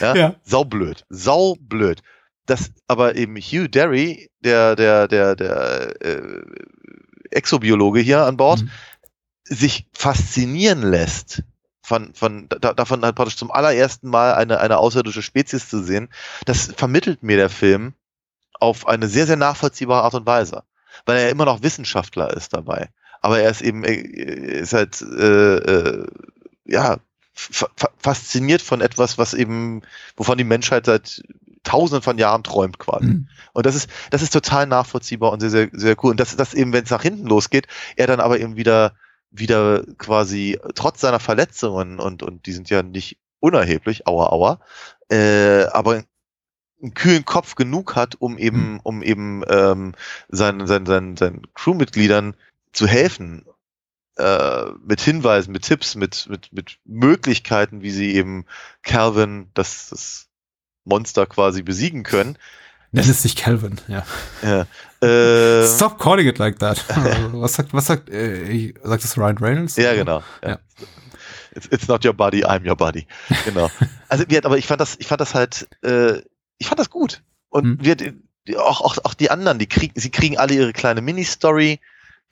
Ja? 0.00 0.14
Ja. 0.14 0.34
Saublöd, 0.44 1.04
saublöd 1.08 2.02
dass 2.46 2.72
aber 2.86 3.16
eben 3.16 3.36
Hugh 3.36 3.68
Derry, 3.68 4.30
der, 4.40 4.76
der, 4.76 5.08
der, 5.08 5.36
der 5.36 6.02
äh, 6.02 6.42
Exobiologe 7.30 8.00
hier 8.00 8.24
an 8.24 8.36
Bord, 8.36 8.62
Mhm. 8.62 8.70
sich 9.44 9.86
faszinieren 9.92 10.82
lässt 10.82 11.42
von, 11.82 12.14
von 12.14 12.48
da, 12.48 12.72
davon 12.72 13.02
halt 13.04 13.14
praktisch 13.14 13.36
zum 13.36 13.50
allerersten 13.50 14.08
Mal 14.08 14.34
eine, 14.34 14.58
eine 14.60 14.78
außerirdische 14.78 15.22
Spezies 15.22 15.68
zu 15.68 15.82
sehen, 15.82 16.08
das 16.46 16.72
vermittelt 16.76 17.22
mir 17.22 17.36
der 17.36 17.50
Film 17.50 17.92
auf 18.58 18.88
eine 18.88 19.08
sehr, 19.08 19.26
sehr 19.26 19.36
nachvollziehbare 19.36 20.02
Art 20.02 20.14
und 20.14 20.26
Weise. 20.26 20.62
Weil 21.06 21.18
er 21.18 21.30
immer 21.30 21.44
noch 21.44 21.62
Wissenschaftler 21.62 22.32
ist 22.34 22.54
dabei. 22.54 22.88
Aber 23.20 23.40
er 23.40 23.50
ist 23.50 23.60
eben, 23.62 23.84
er 23.84 23.96
ist 23.96 24.72
halt, 24.72 25.02
äh, 25.02 25.56
äh, 25.56 26.06
ja, 26.64 26.98
fa 27.34 27.68
fasziniert 27.98 28.62
von 28.62 28.80
etwas, 28.80 29.18
was 29.18 29.34
eben, 29.34 29.82
wovon 30.16 30.38
die 30.38 30.44
Menschheit 30.44 30.86
seit 30.86 31.22
tausenden 31.64 32.02
von 32.02 32.18
Jahren 32.18 32.44
träumt 32.44 32.78
quasi. 32.78 33.06
Mhm. 33.06 33.28
Und 33.52 33.66
das 33.66 33.74
ist, 33.74 33.90
das 34.10 34.22
ist 34.22 34.32
total 34.32 34.66
nachvollziehbar 34.66 35.32
und 35.32 35.40
sehr, 35.40 35.50
sehr, 35.50 35.68
sehr 35.72 35.96
cool. 36.02 36.12
Und 36.12 36.20
das, 36.20 36.36
das 36.36 36.54
eben, 36.54 36.72
wenn 36.72 36.84
es 36.84 36.90
nach 36.90 37.02
hinten 37.02 37.26
losgeht, 37.26 37.66
er 37.96 38.06
dann 38.06 38.20
aber 38.20 38.38
eben 38.38 38.56
wieder, 38.56 38.94
wieder 39.30 39.84
quasi 39.98 40.58
trotz 40.74 41.00
seiner 41.00 41.20
Verletzungen 41.20 41.98
und, 41.98 42.22
und 42.22 42.46
die 42.46 42.52
sind 42.52 42.70
ja 42.70 42.82
nicht 42.82 43.18
unerheblich, 43.40 44.06
aua, 44.06 44.30
aua, 44.30 44.60
äh, 45.10 45.64
aber 45.64 46.04
einen 46.82 46.94
kühlen 46.94 47.24
Kopf 47.24 47.54
genug 47.54 47.96
hat, 47.96 48.14
um 48.20 48.38
eben, 48.38 48.80
um 48.82 49.02
eben 49.02 49.42
ähm, 49.48 49.94
seinen, 50.28 50.66
seinen, 50.66 50.86
seinen, 50.86 51.16
seinen 51.16 51.42
Crewmitgliedern 51.54 52.36
zu 52.72 52.86
helfen 52.86 53.44
äh, 54.16 54.66
mit 54.84 55.00
Hinweisen, 55.00 55.52
mit 55.52 55.62
Tipps, 55.62 55.94
mit, 55.94 56.26
mit, 56.28 56.52
mit 56.52 56.78
Möglichkeiten, 56.84 57.82
wie 57.82 57.90
sie 57.90 58.14
eben 58.14 58.44
Calvin, 58.82 59.50
das, 59.54 59.88
das 59.90 60.28
Monster 60.84 61.26
quasi 61.26 61.62
besiegen 61.62 62.02
können. 62.02 62.38
Nenn 62.92 63.08
es 63.10 63.24
nicht 63.24 63.38
Calvin, 63.38 63.80
ja. 63.88 64.06
Ja, 64.42 64.66
äh, 65.06 65.66
Stop 65.66 65.98
calling 65.98 66.28
it 66.28 66.38
like 66.38 66.60
that. 66.60 66.84
was 67.32 67.54
sagt, 67.54 67.72
was 67.74 67.86
sagt, 67.86 68.08
äh, 68.08 68.72
sagt 68.84 69.02
das 69.02 69.18
Ryan 69.18 69.38
Reynolds? 69.38 69.76
ja 69.76 69.94
genau. 69.94 70.22
Ja. 70.42 70.50
Ja. 70.50 70.58
It's, 71.56 71.66
it's 71.70 71.88
not 71.88 72.04
your 72.04 72.12
body, 72.12 72.44
I'm 72.44 72.64
your 72.68 72.76
body. 72.76 73.06
Genau. 73.44 73.70
Also 74.08 74.24
wie, 74.28 74.38
aber 74.44 74.58
ich 74.58 74.66
fand 74.68 74.80
das, 74.80 74.94
ich 75.00 75.08
fand 75.08 75.20
das 75.20 75.34
halt, 75.34 75.66
äh, 75.82 76.22
ich 76.58 76.68
fand 76.68 76.78
das 76.78 76.88
gut. 76.90 77.22
Und 77.48 77.64
Hm. 77.64 77.78
wir, 78.46 78.58
auch, 78.60 78.80
auch, 78.80 78.98
auch 79.04 79.14
die 79.14 79.28
anderen, 79.30 79.58
die 79.58 79.66
kriegen, 79.66 79.98
sie 79.98 80.10
kriegen 80.10 80.38
alle 80.38 80.54
ihre 80.54 80.72
kleine 80.72 81.00
Mini-Story, 81.00 81.80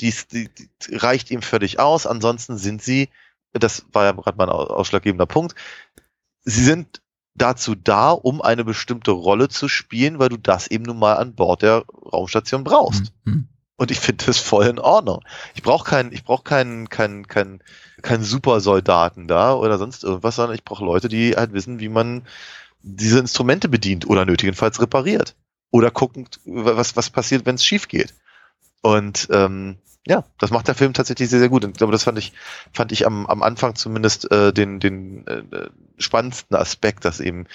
die, 0.01 0.15
die, 0.33 0.49
die 0.49 0.97
reicht 0.97 1.33
ihm 1.33 1.43
völlig 1.43 1.81
aus. 1.81 2.07
Ansonsten 2.07 2.57
sind 2.57 2.83
sie, 2.83 3.09
das 3.53 3.85
war 3.93 4.05
ja 4.05 4.13
gerade 4.13 4.37
mein 4.39 4.49
au- 4.49 4.67
ausschlaggebender 4.69 5.27
Punkt, 5.27 5.57
sie 6.45 6.63
sind 6.63 7.02
dazu 7.35 7.75
da, 7.75 8.11
um 8.11 8.43
eine 8.43 8.65
bestimmte 8.65 9.11
Rolle 9.11 9.49
zu 9.49 9.69
spielen, 9.69 10.19
weil 10.19 10.29
du 10.29 10.37
das 10.37 10.67
eben 10.67 10.85
nun 10.85 10.99
mal 10.99 11.15
an 11.15 11.35
Bord 11.35 11.63
der 11.63 11.85
Raumstation 12.13 12.65
brauchst. 12.65 13.13
Mhm. 13.25 13.49
Und 13.77 13.91
ich 13.91 13.99
finde 13.99 14.27
das 14.27 14.39
voll 14.39 14.67
in 14.67 14.79
Ordnung. 14.79 15.25
Ich 15.55 15.63
brauche 15.63 15.89
keinen, 15.89 16.13
ich 16.13 16.25
brauche 16.25 16.45
keinen, 16.45 16.89
keinen, 16.89 17.27
keinen, 17.27 17.63
keinen 18.03 18.23
Supersoldaten 18.23 19.27
da 19.27 19.55
oder 19.55 19.79
sonst 19.79 20.05
irgendwas, 20.05 20.37
sondern 20.37 20.55
ich 20.55 20.65
brauche 20.65 20.85
Leute, 20.85 21.09
die 21.09 21.35
halt 21.37 21.53
wissen, 21.53 21.81
wie 21.81 21.89
man 21.89 22.23
diese 22.83 23.19
Instrumente 23.19 23.69
bedient 23.69 24.07
oder 24.07 24.25
nötigenfalls 24.25 24.81
repariert. 24.81 25.35
Oder 25.71 25.91
gucken, 25.91 26.29
was, 26.45 26.97
was 26.97 27.11
passiert, 27.11 27.47
wenn 27.47 27.55
es 27.55 27.65
schief 27.65 27.89
geht. 27.89 28.15
Und 28.83 29.29
ähm, 29.33 29.79
ja, 30.07 30.25
das 30.39 30.51
macht 30.51 30.69
der 30.69 30.75
Film 30.75 30.95
tatsächlich 30.95 31.31
sehr, 31.31 31.39
sehr 31.39 31.49
gut. 31.49 31.65
Und 31.65 31.73
ich 31.73 31.77
glaube, 31.77 31.93
das 31.93 32.03
fand 32.05 32.19
ich, 32.19 32.33
fand 32.73 32.93
ich 32.93 33.07
am, 33.07 33.27
am 33.27 33.43
Anfang 33.43 33.75
zumindest 33.75 34.31
äh, 34.31 34.53
den, 34.53 34.81
den 34.81 35.27
äh, 35.27 35.43
spannendsten 35.99 36.57
Aspekt, 36.57 37.05
dass 37.05 37.21
eben, 37.21 37.47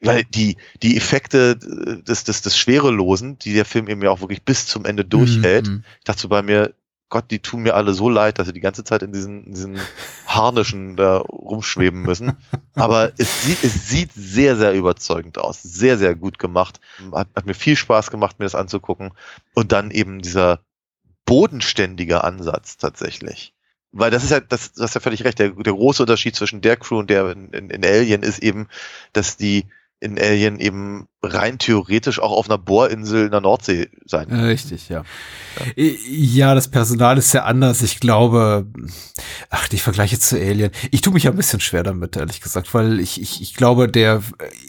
weil 0.00 0.24
die, 0.24 0.56
die 0.82 0.96
Effekte 0.96 1.58
äh, 1.60 2.02
des, 2.02 2.24
des, 2.24 2.42
des 2.42 2.56
Schwerelosen, 2.56 3.38
die 3.38 3.54
der 3.54 3.64
Film 3.64 3.88
eben 3.88 4.02
ja 4.02 4.10
auch 4.10 4.20
wirklich 4.20 4.44
bis 4.44 4.66
zum 4.66 4.84
Ende 4.84 5.04
durchhält, 5.04 5.66
Mhm. 5.68 5.84
ich 5.98 6.04
dachte 6.04 6.20
so 6.22 6.28
bei 6.28 6.42
mir, 6.42 6.74
Gott, 7.10 7.30
die 7.30 7.38
tun 7.38 7.62
mir 7.62 7.74
alle 7.74 7.94
so 7.94 8.10
leid, 8.10 8.38
dass 8.38 8.46
sie 8.46 8.52
die 8.52 8.60
ganze 8.60 8.84
Zeit 8.84 9.02
in 9.02 9.12
diesen, 9.12 9.44
in 9.44 9.54
diesen 9.54 9.78
Harnischen 10.26 10.94
da 10.94 11.16
rumschweben 11.16 12.02
müssen. 12.02 12.36
Aber 12.74 13.12
es 13.16 13.44
sieht, 13.44 13.64
es 13.64 13.88
sieht 13.88 14.12
sehr, 14.12 14.56
sehr 14.56 14.74
überzeugend 14.74 15.38
aus. 15.38 15.62
Sehr, 15.62 15.96
sehr 15.96 16.14
gut 16.14 16.38
gemacht. 16.38 16.80
Hat, 17.12 17.28
hat 17.34 17.46
mir 17.46 17.54
viel 17.54 17.76
Spaß 17.76 18.10
gemacht, 18.10 18.38
mir 18.38 18.44
das 18.44 18.54
anzugucken. 18.54 19.12
Und 19.54 19.72
dann 19.72 19.90
eben 19.90 20.20
dieser 20.20 20.60
bodenständige 21.28 22.24
Ansatz 22.24 22.78
tatsächlich. 22.78 23.52
Weil 23.92 24.10
das 24.10 24.24
ist 24.24 24.30
ja, 24.30 24.40
das, 24.40 24.72
du 24.72 24.82
hast 24.82 24.94
ja 24.94 25.00
völlig 25.00 25.24
recht, 25.24 25.38
der, 25.38 25.50
der 25.50 25.72
große 25.72 26.02
Unterschied 26.02 26.34
zwischen 26.34 26.62
der 26.62 26.76
Crew 26.76 26.98
und 26.98 27.10
der 27.10 27.30
in, 27.30 27.50
in, 27.50 27.70
in 27.70 27.84
Alien 27.84 28.22
ist 28.22 28.38
eben, 28.38 28.68
dass 29.12 29.36
die 29.36 29.66
in 30.00 30.18
Alien 30.18 30.60
eben 30.60 31.08
rein 31.22 31.58
theoretisch 31.58 32.20
auch 32.20 32.30
auf 32.30 32.48
einer 32.48 32.58
Bohrinsel 32.58 33.24
in 33.24 33.32
der 33.32 33.40
Nordsee 33.40 33.88
sein 34.06 34.30
Äh, 34.30 34.44
Richtig, 34.44 34.88
ja. 34.88 35.02
Ja, 35.76 36.54
das 36.54 36.68
Personal 36.68 37.18
ist 37.18 37.32
ja 37.32 37.42
anders. 37.42 37.82
Ich 37.82 37.98
glaube, 37.98 38.66
ach, 39.50 39.66
die 39.66 39.78
Vergleiche 39.78 40.20
zu 40.20 40.36
Alien. 40.36 40.70
Ich 40.92 41.00
tue 41.00 41.12
mich 41.12 41.24
ja 41.24 41.32
ein 41.32 41.36
bisschen 41.36 41.58
schwer 41.58 41.82
damit, 41.82 42.16
ehrlich 42.16 42.40
gesagt, 42.40 42.72
weil 42.74 43.00
ich, 43.00 43.20
ich, 43.20 43.42
ich 43.42 43.54
glaube, 43.54 43.88
der, 43.88 44.22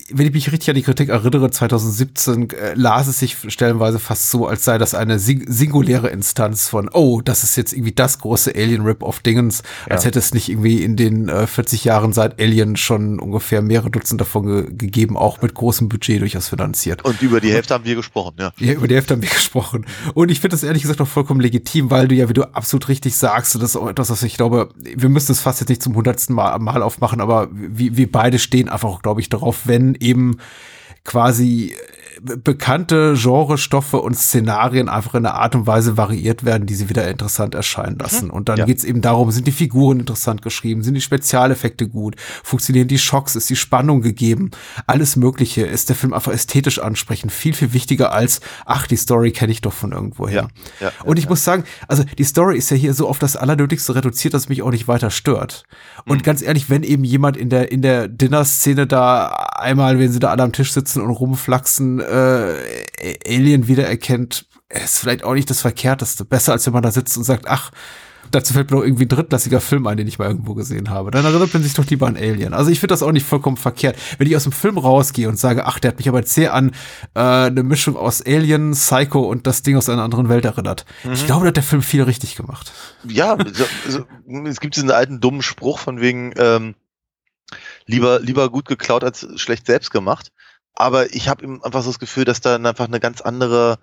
wenn 0.10 0.26
ich 0.26 0.34
mich 0.34 0.52
richtig 0.52 0.70
an 0.70 0.76
die 0.76 0.82
Kritik 0.82 1.10
erinnere, 1.10 1.52
2017 1.52 2.50
äh, 2.50 2.74
las 2.74 3.08
es 3.08 3.20
sich 3.20 3.38
stellenweise 3.50 4.00
fast 4.00 4.32
so, 4.32 4.48
als 4.48 4.66
sei 4.66 4.80
das 4.80 4.96
eine 4.96 5.20
sing 5.20 5.46
singuläre 5.48 6.10
Instanz 6.10 6.68
von, 6.68 6.90
oh, 6.92 7.22
das 7.22 7.44
ist 7.44 7.56
jetzt 7.58 7.74
irgendwie 7.74 7.92
das 7.94 8.18
große 8.18 8.54
Alien-Rip-of-Dingens, 8.56 9.62
als 9.88 10.04
Ja. 10.04 10.08
hätte 10.08 10.18
es 10.20 10.34
nicht 10.34 10.50
irgendwie 10.50 10.84
in 10.84 10.96
den 10.96 11.30
äh, 11.30 11.46
40 11.46 11.84
Jahren 11.84 12.14
seit 12.14 12.42
Alien 12.42 12.76
schon 12.76 13.20
ungefähr 13.20 13.62
mehrere 13.62 13.92
Dutzend 13.92 14.20
davon 14.20 14.46
ge 14.48 14.66
gegeben, 14.80 15.18
auch 15.20 15.42
mit 15.42 15.54
großem 15.54 15.90
Budget 15.90 16.22
durchaus 16.22 16.50
finanziert. 16.50 17.04
Und 17.06 17.22
über 17.22 17.40
die 17.40 17.52
Hälfte 17.52 17.74
haben 17.74 17.86
wir 17.86 17.96
gesprochen, 17.96 18.36
ja. 18.40 18.52
Ja, 18.58 18.74
über 18.74 18.88
die 18.88 18.96
Hälfte 18.96 19.14
haben 19.14 19.22
wir 19.22 19.30
gesprochen. 19.34 19.86
Und 20.14 20.30
ich 20.30 20.40
finde 20.40 20.56
das 20.56 20.64
ehrlich 20.64 20.82
gesagt 20.82 21.02
auch 21.02 21.08
vollkommen 21.08 21.42
legitim, 21.42 21.90
weil 21.90 22.08
du 22.08 22.16
ja, 22.16 22.30
wie 22.30 22.34
du 22.34 22.44
absolut 22.54 22.88
richtig 22.88 23.16
sagst, 23.16 23.56
und 23.56 23.62
das 23.62 23.72
ist 23.72 23.76
auch 23.76 23.88
etwas, 23.88 24.10
was 24.10 24.24
ich 24.24 24.36
glaube, 24.36 24.70
wir 24.76 25.10
müssen 25.10 25.32
es 25.32 25.40
fast 25.40 25.60
jetzt 25.60 25.70
nicht 25.70 25.84
zum 25.84 25.96
hundertsten 25.96 26.36
Mal, 26.36 26.58
Mal 26.60 26.82
aufmachen, 26.82 27.22
aber 27.22 27.48
wir, 27.52 27.98
wir 27.98 28.12
beide 28.12 28.40
stehen 28.40 28.70
einfach 28.70 28.90
glaube 29.02 29.22
ich, 29.22 29.30
darauf, 29.30 29.68
wenn 29.68 29.96
eben 29.96 30.38
quasi 31.04 31.76
bekannte 32.22 33.16
Genrestoffe 33.16 33.96
und 33.96 34.16
Szenarien 34.16 34.90
einfach 34.90 35.14
in 35.14 35.26
einer 35.26 35.36
Art 35.36 35.56
und 35.56 35.68
Weise 35.68 35.98
variiert 35.98 36.46
werden, 36.46 36.66
die 36.66 36.76
sie 36.76 36.90
wieder 36.90 37.08
interessant 37.08 37.56
erscheinen 37.56 37.98
lassen. 37.98 38.26
Mhm. 38.26 38.32
Und 38.32 38.50
dann 38.50 38.58
ja. 38.58 38.66
geht's 38.66 38.84
eben 38.84 39.02
darum, 39.02 39.32
sind 39.32 39.48
die 39.48 39.52
Figuren 39.52 40.00
interessant 40.00 40.42
geschrieben, 40.42 40.84
sind 40.84 40.94
die 40.94 41.02
Spezialeffekte 41.02 41.88
gut, 41.88 42.16
funktionieren 42.44 42.88
die 42.88 43.00
Schocks, 43.00 43.36
ist 43.36 43.50
die 43.50 43.56
Spannung 43.56 44.02
gegeben, 44.02 44.52
alles 44.88 45.16
Mögliche, 45.16 45.66
ist 45.66 45.90
der 45.90 45.96
Film 45.96 46.14
einfach 46.14 46.32
ästhetisch 46.32 46.80
ansprechend, 46.80 47.32
viel, 47.32 47.54
viel 47.54 47.74
wichtiger 47.74 48.14
als, 48.14 48.42
ach, 48.66 48.88
die 48.88 48.98
Story 48.98 49.32
kenne 49.32 49.52
ich 49.52 49.62
doch 49.62 49.74
von 49.74 49.92
irgendwoher. 49.92 50.50
Ja. 50.80 50.88
Ja, 50.88 50.92
und 51.04 51.20
ich 51.20 51.30
muss 51.30 51.44
sagen, 51.44 51.64
also 51.88 52.04
die 52.04 52.24
Story 52.24 52.58
ist 52.58 52.70
ja 52.72 52.78
hier 52.78 52.94
so 52.94 53.08
auf 53.08 53.20
das 53.20 53.36
Allernötigste 53.36 53.96
reduziert, 53.96 54.34
dass 54.34 54.44
es 54.44 54.50
mich 54.50 54.62
auch 54.62 54.72
nicht 54.72 54.88
weiter 54.88 55.12
stört. 55.12 55.64
Und 56.10 56.24
ganz 56.24 56.42
ehrlich, 56.42 56.70
wenn 56.70 56.82
eben 56.84 57.04
jemand 57.04 57.38
in 57.38 57.50
der, 57.50 57.72
in 57.72 57.84
der 57.84 58.08
Dinner-Szene 58.08 58.88
da 58.88 59.28
einmal, 59.28 60.00
wenn 60.00 60.12
sie 60.12 60.20
da 60.20 60.32
alle 60.32 60.42
am 60.42 60.52
Tisch 60.52 60.74
sitzen 60.74 61.02
und 61.02 61.12
rumflaxen, 61.12 62.00
äh, 62.00 62.56
Alien 63.28 63.68
wiedererkennt, 63.68 64.48
ist 64.70 65.00
vielleicht 65.00 65.24
auch 65.24 65.36
nicht 65.36 65.50
das 65.50 65.62
Verkehrteste. 65.62 66.26
Besser, 66.26 66.54
als 66.54 66.66
wenn 66.66 66.74
man 66.74 66.84
da 66.84 66.92
sitzt 66.92 67.16
und 67.16 67.24
sagt, 67.24 67.48
ach, 67.48 67.72
dazu 68.32 68.54
fällt 68.54 68.72
mir 68.72 68.78
noch 68.78 68.84
irgendwie 68.84 69.06
ein 69.06 69.10
drittklassiger 69.10 69.62
Film 69.62 69.88
ein, 69.88 69.98
den 69.98 70.08
ich 70.08 70.20
mal 70.20 70.28
irgendwo 70.28 70.54
gesehen 70.54 70.90
habe. 70.90 71.12
Dann 71.12 71.26
erinnert 71.26 71.54
man 71.54 71.64
sich 71.64 71.74
doch 71.74 71.86
lieber 71.86 72.08
an 72.08 72.18
Alien. 72.18 72.54
Also 72.54 72.72
ich 72.72 72.80
finde 72.80 72.94
das 72.94 73.04
auch 73.04 73.12
nicht 73.12 73.26
vollkommen 73.26 73.58
verkehrt. 73.58 73.98
Wenn 74.18 74.28
ich 74.28 74.36
aus 74.36 74.44
dem 74.44 74.52
Film 74.52 74.78
rausgehe 74.78 75.28
und 75.28 75.38
sage, 75.38 75.66
ach, 75.66 75.80
der 75.80 75.92
hat 75.92 75.98
mich 75.98 76.10
aber 76.10 76.24
sehr 76.24 76.54
an 76.54 76.72
äh, 77.16 77.20
eine 77.20 77.64
Mischung 77.64 77.98
aus 77.98 78.26
Alien, 78.26 78.72
Psycho 78.72 79.22
und 79.22 79.48
das 79.48 79.62
Ding 79.64 79.78
aus 79.78 79.90
einer 79.90 80.04
anderen 80.04 80.30
Welt 80.30 80.46
erinnert. 80.46 80.86
Mhm. 81.04 81.14
Ich 81.14 81.26
glaube, 81.26 81.46
da 81.46 81.50
hat 81.50 81.56
der 81.56 81.64
Film 81.64 81.82
viel 81.82 82.04
richtig 82.04 82.36
gemacht. 82.36 82.72
Ja, 83.08 83.38
so, 83.54 83.66
so, 83.88 84.06
es 84.46 84.60
gibt 84.60 84.76
diesen 84.76 84.92
alten 84.92 85.20
dummen 85.20 85.42
Spruch 85.42 85.80
von 85.80 86.02
wegen, 86.02 86.34
ähm, 86.38 86.76
lieber, 87.86 88.20
lieber 88.20 88.50
gut 88.50 88.68
geklaut 88.68 89.04
als 89.04 89.28
schlecht 89.36 89.66
selbst 89.66 89.92
gemacht. 89.92 90.32
Aber 90.76 91.14
ich 91.14 91.28
habe 91.28 91.46
einfach 91.46 91.84
so 91.84 91.90
das 91.90 92.00
Gefühl, 92.00 92.26
dass 92.26 92.42
da 92.42 92.56
einfach 92.56 92.88
eine 92.88 93.00
ganz 93.00 93.22
andere, 93.22 93.80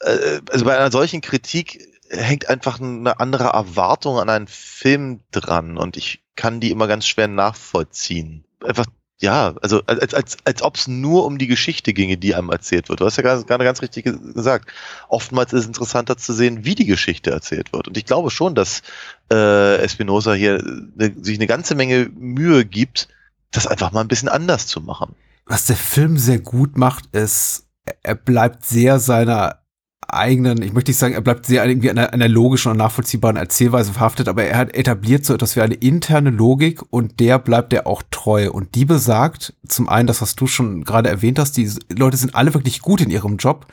äh, 0.00 0.40
also 0.50 0.64
bei 0.64 0.76
einer 0.76 0.92
solchen 0.92 1.20
Kritik 1.20 1.93
hängt 2.16 2.48
einfach 2.48 2.80
eine 2.80 3.20
andere 3.20 3.44
Erwartung 3.44 4.18
an 4.18 4.30
einen 4.30 4.46
Film 4.46 5.20
dran 5.30 5.76
und 5.76 5.96
ich 5.96 6.22
kann 6.36 6.60
die 6.60 6.70
immer 6.70 6.86
ganz 6.86 7.06
schwer 7.06 7.28
nachvollziehen. 7.28 8.44
Einfach, 8.64 8.86
ja, 9.18 9.54
also 9.62 9.82
als, 9.86 10.14
als, 10.14 10.36
als 10.44 10.62
ob 10.62 10.76
es 10.76 10.88
nur 10.88 11.24
um 11.24 11.38
die 11.38 11.46
Geschichte 11.46 11.92
ginge, 11.92 12.16
die 12.16 12.34
einem 12.34 12.50
erzählt 12.50 12.88
wird. 12.88 13.00
Du 13.00 13.04
hast 13.04 13.16
ja 13.16 13.22
gerade 13.22 13.44
ganz, 13.44 13.62
ganz 13.62 13.82
richtig 13.82 14.04
gesagt. 14.04 14.70
Oftmals 15.08 15.52
ist 15.52 15.60
es 15.60 15.66
interessanter 15.66 16.16
zu 16.16 16.32
sehen, 16.32 16.64
wie 16.64 16.74
die 16.74 16.86
Geschichte 16.86 17.30
erzählt 17.30 17.72
wird. 17.72 17.88
Und 17.88 17.96
ich 17.96 18.04
glaube 18.04 18.30
schon, 18.30 18.54
dass 18.54 18.82
äh, 19.30 19.76
Espinosa 19.76 20.34
hier 20.34 20.62
ne, 20.96 21.14
sich 21.20 21.38
eine 21.38 21.46
ganze 21.46 21.74
Menge 21.74 22.10
Mühe 22.14 22.64
gibt, 22.64 23.08
das 23.52 23.66
einfach 23.66 23.92
mal 23.92 24.00
ein 24.00 24.08
bisschen 24.08 24.28
anders 24.28 24.66
zu 24.66 24.80
machen. 24.80 25.14
Was 25.46 25.66
der 25.66 25.76
Film 25.76 26.18
sehr 26.18 26.38
gut 26.38 26.76
macht, 26.76 27.06
ist, 27.14 27.66
er 28.02 28.14
bleibt 28.14 28.64
sehr 28.64 28.98
seiner 28.98 29.63
eigenen, 30.08 30.62
ich 30.62 30.72
möchte 30.72 30.90
nicht 30.90 30.98
sagen, 30.98 31.14
er 31.14 31.20
bleibt 31.20 31.46
sehr 31.46 31.64
irgendwie 31.64 31.90
einer, 31.90 32.12
einer 32.12 32.28
logischen 32.28 32.70
und 32.70 32.78
nachvollziehbaren 32.78 33.36
Erzählweise 33.36 33.92
verhaftet, 33.92 34.28
aber 34.28 34.44
er 34.44 34.58
hat 34.58 34.74
etabliert 34.74 35.24
so 35.24 35.34
etwas 35.34 35.56
wie 35.56 35.60
eine 35.60 35.74
interne 35.74 36.30
Logik 36.30 36.80
und 36.90 37.20
der 37.20 37.38
bleibt 37.38 37.72
er 37.72 37.86
auch 37.86 38.02
treu. 38.10 38.50
Und 38.50 38.74
die 38.74 38.84
besagt, 38.84 39.54
zum 39.66 39.88
einen 39.88 40.06
das, 40.06 40.20
was 40.20 40.36
du 40.36 40.46
schon 40.46 40.84
gerade 40.84 41.08
erwähnt 41.08 41.38
hast, 41.38 41.56
die 41.56 41.70
Leute 41.96 42.16
sind 42.16 42.34
alle 42.34 42.54
wirklich 42.54 42.80
gut 42.80 43.00
in 43.00 43.10
ihrem 43.10 43.36
Job. 43.36 43.66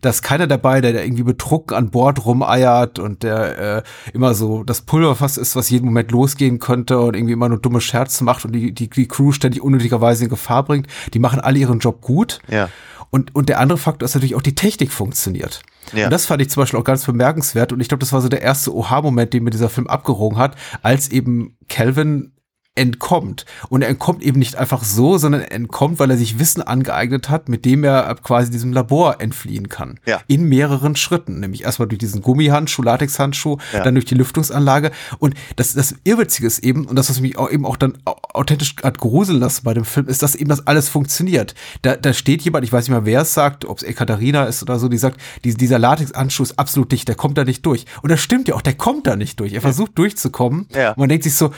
Da 0.00 0.10
ist 0.10 0.22
keiner 0.22 0.46
dabei, 0.46 0.80
der, 0.80 0.92
der 0.92 1.04
irgendwie 1.04 1.22
betrunken 1.22 1.76
an 1.76 1.90
Bord 1.90 2.24
rumeiert 2.24 2.98
und 2.98 3.22
der 3.22 3.58
äh, 3.58 3.82
immer 4.12 4.34
so 4.34 4.62
das 4.62 4.82
Pulverfass 4.82 5.36
ist, 5.36 5.56
was 5.56 5.70
jeden 5.70 5.86
Moment 5.86 6.10
losgehen 6.10 6.58
könnte 6.58 7.00
und 7.00 7.16
irgendwie 7.16 7.32
immer 7.32 7.48
nur 7.48 7.58
dumme 7.58 7.80
Scherze 7.80 8.22
macht 8.22 8.44
und 8.44 8.52
die, 8.52 8.72
die, 8.72 8.88
die 8.88 9.08
Crew 9.08 9.32
ständig 9.32 9.62
unnötigerweise 9.62 10.24
in 10.24 10.30
Gefahr 10.30 10.62
bringt. 10.64 10.86
Die 11.14 11.18
machen 11.18 11.40
alle 11.40 11.58
ihren 11.58 11.78
Job 11.78 12.00
gut. 12.00 12.40
Ja. 12.48 12.68
Und, 13.10 13.34
und 13.34 13.48
der 13.48 13.60
andere 13.60 13.78
Faktor 13.78 14.06
ist 14.06 14.14
natürlich 14.14 14.34
auch, 14.34 14.42
die 14.42 14.54
Technik 14.54 14.92
funktioniert. 14.92 15.62
Ja. 15.92 16.04
Und 16.04 16.10
das 16.10 16.26
fand 16.26 16.42
ich 16.42 16.50
zum 16.50 16.62
Beispiel 16.62 16.78
auch 16.78 16.84
ganz 16.84 17.04
bemerkenswert. 17.04 17.72
Und 17.72 17.80
ich 17.80 17.88
glaube, 17.88 18.00
das 18.00 18.12
war 18.12 18.20
so 18.20 18.28
der 18.28 18.42
erste 18.42 18.74
Oha-Moment, 18.74 19.32
den 19.32 19.44
mir 19.44 19.50
dieser 19.50 19.70
Film 19.70 19.86
abgerungen 19.86 20.38
hat, 20.38 20.56
als 20.82 21.08
eben 21.08 21.56
Calvin 21.68 22.32
entkommt. 22.78 23.44
Und 23.68 23.82
er 23.82 23.88
entkommt 23.88 24.22
eben 24.22 24.38
nicht 24.38 24.56
einfach 24.56 24.84
so, 24.84 25.18
sondern 25.18 25.42
er 25.42 25.52
entkommt, 25.52 25.98
weil 25.98 26.10
er 26.12 26.16
sich 26.16 26.38
Wissen 26.38 26.62
angeeignet 26.62 27.28
hat, 27.28 27.48
mit 27.48 27.64
dem 27.64 27.82
er 27.82 28.14
quasi 28.22 28.52
diesem 28.52 28.72
Labor 28.72 29.20
entfliehen 29.20 29.68
kann. 29.68 29.98
Ja. 30.06 30.20
In 30.28 30.44
mehreren 30.44 30.94
Schritten. 30.94 31.40
Nämlich 31.40 31.64
erstmal 31.64 31.88
durch 31.88 31.98
diesen 31.98 32.22
Gummihandschuh, 32.22 32.82
Latexhandschuh, 32.82 33.58
ja. 33.72 33.82
dann 33.82 33.94
durch 33.94 34.04
die 34.04 34.14
Lüftungsanlage. 34.14 34.92
Und 35.18 35.34
das, 35.56 35.74
das 35.74 35.96
Irrwitzige 36.04 36.46
ist 36.46 36.60
eben, 36.60 36.86
und 36.86 36.94
das, 36.94 37.10
was 37.10 37.20
mich 37.20 37.36
auch 37.36 37.50
eben 37.50 37.66
auch 37.66 37.76
dann 37.76 37.98
authentisch 38.04 38.76
hat 38.82 38.98
gruseln 38.98 39.40
lassen 39.40 39.64
bei 39.64 39.74
dem 39.74 39.84
Film, 39.84 40.06
ist, 40.06 40.22
dass 40.22 40.36
eben 40.36 40.48
das 40.48 40.66
alles 40.68 40.88
funktioniert. 40.88 41.56
Da, 41.82 41.96
da 41.96 42.12
steht 42.12 42.42
jemand, 42.42 42.64
ich 42.64 42.72
weiß 42.72 42.84
nicht 42.84 42.92
mehr, 42.92 43.04
wer 43.04 43.22
es 43.22 43.34
sagt, 43.34 43.64
ob 43.64 43.78
es 43.78 43.82
Ekaterina 43.82 44.44
ist 44.44 44.62
oder 44.62 44.78
so, 44.78 44.88
die 44.88 44.98
sagt, 44.98 45.20
die, 45.42 45.54
dieser 45.54 45.80
Latexhandschuh 45.80 46.44
ist 46.44 46.58
absolut 46.60 46.92
dicht, 46.92 47.08
der 47.08 47.16
kommt 47.16 47.36
da 47.38 47.44
nicht 47.44 47.66
durch. 47.66 47.86
Und 48.02 48.12
das 48.12 48.20
stimmt 48.20 48.46
ja 48.46 48.54
auch, 48.54 48.62
der 48.62 48.74
kommt 48.74 49.08
da 49.08 49.16
nicht 49.16 49.40
durch. 49.40 49.52
Er 49.52 49.62
versucht 49.62 49.98
durchzukommen. 49.98 50.68
Ja. 50.72 50.90
Und 50.90 50.98
man 50.98 51.08
denkt 51.08 51.24
sich 51.24 51.34
so, 51.34 51.50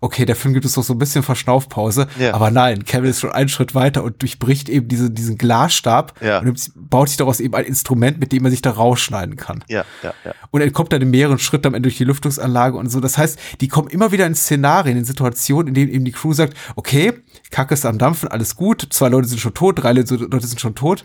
okay, 0.00 0.24
der 0.24 0.36
Film 0.40 0.54
gibt 0.54 0.66
es 0.66 0.74
doch 0.74 0.82
so 0.82 0.94
ein 0.94 0.98
bisschen 0.98 1.22
Verschnaufpause. 1.22 2.08
Ja. 2.18 2.34
Aber 2.34 2.50
nein, 2.50 2.84
Kevin 2.84 3.10
ist 3.10 3.20
schon 3.20 3.32
einen 3.32 3.48
Schritt 3.48 3.74
weiter 3.74 4.02
und 4.02 4.20
durchbricht 4.22 4.68
eben 4.68 4.88
diese, 4.88 5.10
diesen 5.10 5.38
Glasstab 5.38 6.14
ja. 6.20 6.40
und 6.40 6.72
baut 6.74 7.08
sich 7.08 7.16
daraus 7.16 7.40
eben 7.40 7.54
ein 7.54 7.64
Instrument, 7.64 8.18
mit 8.18 8.32
dem 8.32 8.44
er 8.44 8.50
sich 8.50 8.62
da 8.62 8.70
rausschneiden 8.70 9.36
kann. 9.36 9.64
Ja, 9.68 9.84
ja, 10.02 10.12
ja. 10.24 10.32
Und 10.50 10.60
er 10.60 10.70
kommt 10.70 10.92
dann 10.92 11.02
in 11.02 11.10
mehreren 11.10 11.38
Schritten 11.38 11.68
am 11.68 11.74
Ende 11.74 11.88
durch 11.88 11.98
die 11.98 12.04
Lüftungsanlage 12.04 12.76
und 12.76 12.88
so. 12.90 13.00
Das 13.00 13.18
heißt, 13.18 13.38
die 13.60 13.68
kommen 13.68 13.88
immer 13.88 14.12
wieder 14.12 14.26
in 14.26 14.34
Szenarien, 14.34 14.96
in 14.96 15.04
Situationen, 15.04 15.68
in 15.68 15.74
denen 15.74 15.92
eben 15.92 16.04
die 16.04 16.12
Crew 16.12 16.32
sagt, 16.32 16.56
okay, 16.76 17.12
Kacke 17.50 17.74
ist 17.74 17.86
am 17.86 17.98
Dampfen, 17.98 18.28
alles 18.28 18.56
gut, 18.56 18.86
zwei 18.90 19.08
Leute 19.08 19.28
sind 19.28 19.40
schon 19.40 19.54
tot, 19.54 19.82
drei 19.82 19.92
Leute 19.92 20.46
sind 20.46 20.60
schon 20.60 20.74
tot. 20.74 21.04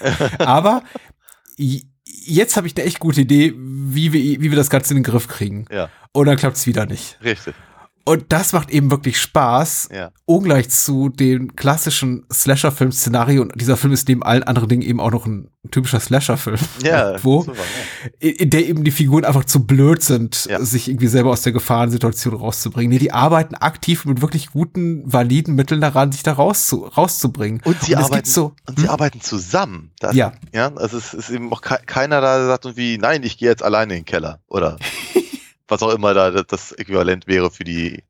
Aber 0.38 0.82
jetzt 2.26 2.56
habe 2.56 2.66
ich 2.66 2.76
eine 2.76 2.86
echt 2.86 3.00
gute 3.00 3.22
Idee, 3.22 3.54
wie 3.56 4.12
wir, 4.12 4.40
wie 4.40 4.50
wir 4.50 4.56
das 4.56 4.70
Ganze 4.70 4.94
in 4.94 4.98
den 4.98 5.04
Griff 5.04 5.28
kriegen. 5.28 5.66
Ja. 5.70 5.88
Und 6.12 6.26
dann 6.26 6.36
klappt 6.36 6.56
es 6.56 6.66
wieder 6.66 6.86
nicht. 6.86 7.18
Richtig. 7.22 7.54
Und 8.08 8.26
das 8.28 8.52
macht 8.52 8.70
eben 8.70 8.92
wirklich 8.92 9.20
Spaß, 9.20 9.88
ja. 9.92 10.12
ungleich 10.26 10.70
zu 10.70 11.08
dem 11.08 11.56
klassischen 11.56 12.24
Slasher-Film-Szenario. 12.32 13.42
Und 13.42 13.60
dieser 13.60 13.76
Film 13.76 13.92
ist 13.92 14.06
neben 14.06 14.22
allen 14.22 14.44
anderen 14.44 14.68
Dingen 14.68 14.82
eben 14.82 15.00
auch 15.00 15.10
noch 15.10 15.26
ein 15.26 15.50
typischer 15.72 15.98
Slasher-Film. 15.98 16.56
Ja, 16.82 17.16
wo, 17.24 17.42
super, 17.42 17.58
ja. 18.20 18.28
In, 18.28 18.50
der 18.50 18.68
eben 18.68 18.84
die 18.84 18.92
Figuren 18.92 19.24
einfach 19.24 19.44
zu 19.44 19.66
blöd 19.66 20.02
sind, 20.02 20.46
ja. 20.48 20.60
sich 20.64 20.88
irgendwie 20.88 21.08
selber 21.08 21.30
aus 21.30 21.42
der 21.42 21.52
Gefahrensituation 21.52 22.34
rauszubringen. 22.34 22.92
Nee, 22.92 23.00
die 23.00 23.12
arbeiten 23.12 23.56
aktiv 23.56 24.04
mit 24.04 24.20
wirklich 24.20 24.50
guten, 24.52 25.02
validen 25.04 25.56
Mitteln 25.56 25.80
daran, 25.80 26.12
sich 26.12 26.22
da 26.22 26.34
rauszu, 26.34 26.84
rauszubringen. 26.84 27.60
Und 27.64 27.82
sie, 27.82 27.96
und 27.96 28.04
arbeiten, 28.04 28.30
so, 28.30 28.54
und 28.68 28.78
sie 28.78 28.84
hm? 28.84 28.90
arbeiten 28.90 29.20
zusammen. 29.20 29.90
Das, 29.98 30.14
ja. 30.14 30.32
Ja, 30.54 30.72
also 30.76 30.96
es 30.96 31.12
ist 31.12 31.30
eben 31.30 31.52
auch 31.52 31.60
keiner 31.60 32.20
da, 32.20 32.38
der 32.38 32.46
sagt 32.46 32.66
irgendwie, 32.66 32.98
nein, 32.98 33.24
ich 33.24 33.36
gehe 33.36 33.48
jetzt 33.48 33.64
alleine 33.64 33.94
in 33.94 34.00
den 34.00 34.04
Keller. 34.04 34.38
Oder 34.46 34.76
was 35.68 35.82
auch 35.82 35.94
immer 35.94 36.14
da 36.14 36.30
das 36.30 36.72
Äquivalent 36.72 37.26
wäre 37.26 37.50
für 37.50 37.64
die 37.64 38.02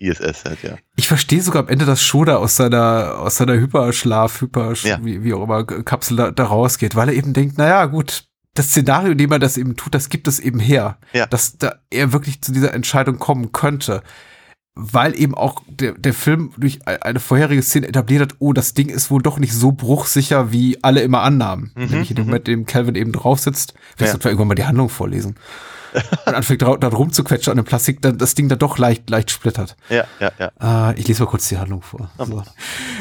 ISS 0.00 0.44
halt, 0.44 0.62
ja. 0.62 0.76
Ich 0.96 1.08
verstehe 1.08 1.42
sogar 1.42 1.62
am 1.62 1.68
Ende, 1.68 1.84
dass 1.84 2.02
Shoda 2.02 2.36
aus 2.36 2.56
seiner, 2.56 3.18
aus 3.18 3.36
seiner 3.36 3.54
Hyperschlaf, 3.54 4.40
Hyper, 4.40 4.72
ja. 4.82 4.98
wie, 5.04 5.22
wie 5.22 5.34
auch 5.34 5.44
immer, 5.44 5.64
Kapsel 5.64 6.16
da, 6.16 6.30
da 6.30 6.44
rausgeht, 6.44 6.96
weil 6.96 7.10
er 7.10 7.14
eben 7.14 7.34
denkt, 7.34 7.58
naja, 7.58 7.84
gut, 7.86 8.24
das 8.54 8.70
Szenario, 8.70 9.12
in 9.12 9.18
dem 9.18 9.30
er 9.30 9.38
das 9.38 9.58
eben 9.58 9.76
tut, 9.76 9.94
das 9.94 10.08
gibt 10.08 10.26
es 10.26 10.40
eben 10.40 10.58
her, 10.58 10.98
ja. 11.12 11.26
dass 11.26 11.58
da 11.58 11.74
er 11.90 12.12
wirklich 12.12 12.40
zu 12.40 12.52
dieser 12.52 12.72
Entscheidung 12.74 13.18
kommen 13.18 13.52
könnte. 13.52 14.02
Weil 14.74 15.20
eben 15.20 15.34
auch 15.34 15.62
der, 15.68 15.92
der 15.92 16.14
Film 16.14 16.52
durch 16.56 16.86
eine 16.86 17.20
vorherige 17.20 17.60
Szene 17.60 17.88
etabliert 17.88 18.22
hat, 18.22 18.36
oh, 18.38 18.52
das 18.52 18.72
Ding 18.72 18.88
ist 18.88 19.10
wohl 19.10 19.20
doch 19.20 19.38
nicht 19.38 19.52
so 19.52 19.72
bruchsicher, 19.72 20.52
wie 20.52 20.82
alle 20.82 21.02
immer 21.02 21.22
annahmen. 21.22 21.72
Mhm, 21.74 21.86
Nämlich 21.86 22.10
in 22.10 22.16
dem 22.16 22.24
mhm. 22.24 22.30
Moment, 22.30 22.48
in 22.48 22.60
dem 22.60 22.66
Calvin 22.66 22.94
eben 22.94 23.12
drauf 23.12 23.40
sitzt. 23.40 23.74
Vielleicht 23.96 24.00
ja. 24.00 24.06
sollten 24.12 24.24
wir 24.24 24.30
irgendwann 24.30 24.48
mal 24.48 24.54
die 24.54 24.64
Handlung 24.64 24.88
vorlesen 24.88 25.34
und 26.26 26.34
anfängt 26.34 26.62
da 26.62 26.68
rumzuquetschen 26.68 27.50
an 27.52 27.56
dem 27.56 27.64
Plastik, 27.64 28.02
dann 28.02 28.18
das 28.18 28.34
Ding 28.34 28.48
da 28.48 28.56
doch 28.56 28.78
leicht, 28.78 29.08
leicht 29.10 29.30
splittert. 29.30 29.76
Ja, 29.88 30.04
ja, 30.18 30.32
ja. 30.38 30.90
Äh, 30.90 30.98
ich 31.00 31.08
lese 31.08 31.24
mal 31.24 31.30
kurz 31.30 31.48
die 31.48 31.58
Handlung 31.58 31.82
vor. 31.82 32.10
So. 32.18 32.42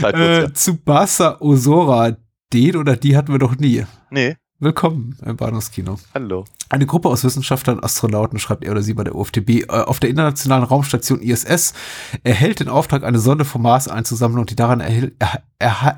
Zeit 0.01 0.15
äh, 0.15 0.41
ja. 0.41 0.49
Tsubasa 0.49 1.37
Osora, 1.39 2.17
den 2.53 2.75
oder 2.75 2.95
die 2.95 3.15
hatten 3.15 3.31
wir 3.31 3.39
doch 3.39 3.55
nie. 3.55 3.85
Nee. 4.09 4.35
Willkommen 4.61 5.17
im 5.25 5.37
Bahnhofskino. 5.37 5.97
Hallo. 6.13 6.43
Eine 6.67 6.85
Gruppe 6.85 7.07
aus 7.07 7.23
Wissenschaftlern 7.23 7.77
und 7.77 7.83
Astronauten, 7.83 8.39
schreibt 8.39 8.65
er 8.65 8.71
oder 8.73 8.81
sie 8.81 8.93
bei 8.93 9.05
der 9.05 9.15
UFDB, 9.15 9.61
äh, 9.61 9.67
auf 9.69 9.99
der 10.01 10.09
internationalen 10.09 10.63
Raumstation 10.63 11.21
ISS 11.21 11.73
erhält 12.23 12.59
den 12.59 12.67
Auftrag, 12.67 13.03
eine 13.03 13.19
Sonde 13.19 13.45
vom 13.45 13.61
Mars 13.61 13.87
einzusammeln 13.87 14.39
und 14.39 14.49
die 14.49 14.57
daran 14.57 14.81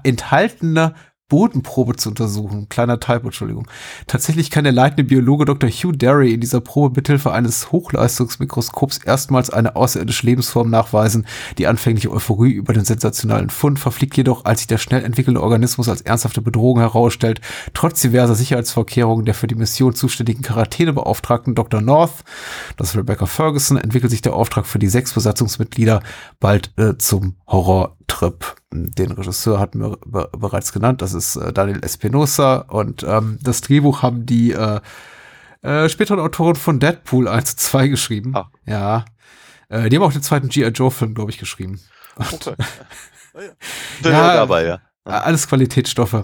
enthaltene 0.03 0.93
Bodenprobe 1.31 1.95
zu 1.95 2.09
untersuchen. 2.09 2.67
Kleiner 2.67 2.99
Typo, 2.99 3.27
Entschuldigung. 3.27 3.65
Tatsächlich 4.05 4.51
kann 4.51 4.65
der 4.65 4.73
leitende 4.73 5.05
Biologe 5.05 5.45
Dr. 5.45 5.69
Hugh 5.69 5.93
Derry 5.93 6.33
in 6.33 6.41
dieser 6.41 6.59
Probe 6.59 6.93
mithilfe 6.93 7.31
eines 7.31 7.71
Hochleistungsmikroskops 7.71 8.97
erstmals 8.97 9.49
eine 9.49 9.77
außerirdische 9.77 10.25
Lebensform 10.25 10.69
nachweisen. 10.69 11.25
Die 11.57 11.67
anfängliche 11.67 12.11
Euphorie 12.11 12.51
über 12.51 12.73
den 12.73 12.83
sensationalen 12.83 13.49
Fund 13.49 13.79
verfliegt 13.79 14.17
jedoch, 14.17 14.43
als 14.43 14.59
sich 14.59 14.67
der 14.67 14.77
schnell 14.77 15.05
entwickelnde 15.05 15.41
Organismus 15.41 15.87
als 15.87 16.01
ernsthafte 16.01 16.41
Bedrohung 16.41 16.79
herausstellt. 16.79 17.39
Trotz 17.73 18.01
diverser 18.01 18.35
Sicherheitsvorkehrungen 18.35 19.23
der 19.23 19.33
für 19.33 19.47
die 19.47 19.55
Mission 19.55 19.95
zuständigen 19.95 20.41
Quarantänebeauftragten 20.41 21.55
Dr. 21.55 21.79
North, 21.79 22.25
das 22.75 22.89
ist 22.89 22.97
Rebecca 22.97 23.25
Ferguson, 23.25 23.77
entwickelt 23.77 24.11
sich 24.11 24.21
der 24.21 24.33
Auftrag 24.33 24.65
für 24.65 24.79
die 24.79 24.89
sechs 24.89 25.13
Besatzungsmitglieder 25.13 26.03
bald 26.41 26.73
äh, 26.77 26.97
zum 26.97 27.35
Horror 27.47 27.95
Roadtrip. 28.11 28.55
Den 28.71 29.11
Regisseur 29.11 29.59
hatten 29.59 29.79
wir 29.79 29.97
be 30.05 30.29
bereits 30.37 30.71
genannt, 30.71 31.01
das 31.01 31.13
ist 31.13 31.35
äh, 31.35 31.51
Daniel 31.51 31.83
Espinosa 31.83 32.57
und 32.69 33.03
ähm, 33.03 33.37
das 33.41 33.61
Drehbuch 33.61 34.01
haben 34.01 34.25
die 34.25 34.51
äh, 34.51 34.79
äh, 35.61 35.89
späteren 35.89 36.19
Autoren 36.19 36.55
von 36.55 36.79
Deadpool 36.79 37.27
1 37.27 37.51
und 37.51 37.59
2 37.59 37.87
geschrieben. 37.89 38.35
Ah. 38.35 38.49
Ja. 38.65 39.05
Äh, 39.69 39.89
die 39.89 39.97
haben 39.97 40.03
auch 40.03 40.13
den 40.13 40.23
zweiten 40.23 40.47
G.I. 40.47 40.69
Joe-Film, 40.69 41.13
glaube 41.13 41.31
ich, 41.31 41.37
geschrieben. 41.37 41.79
Okay. 42.17 42.55
Ja. 44.03 44.09
ja, 44.11 44.33
dabei, 44.35 44.65
ja. 44.65 44.81
Äh, 45.05 45.11
Alles 45.11 45.47
Qualitätsstoffe. 45.47 46.23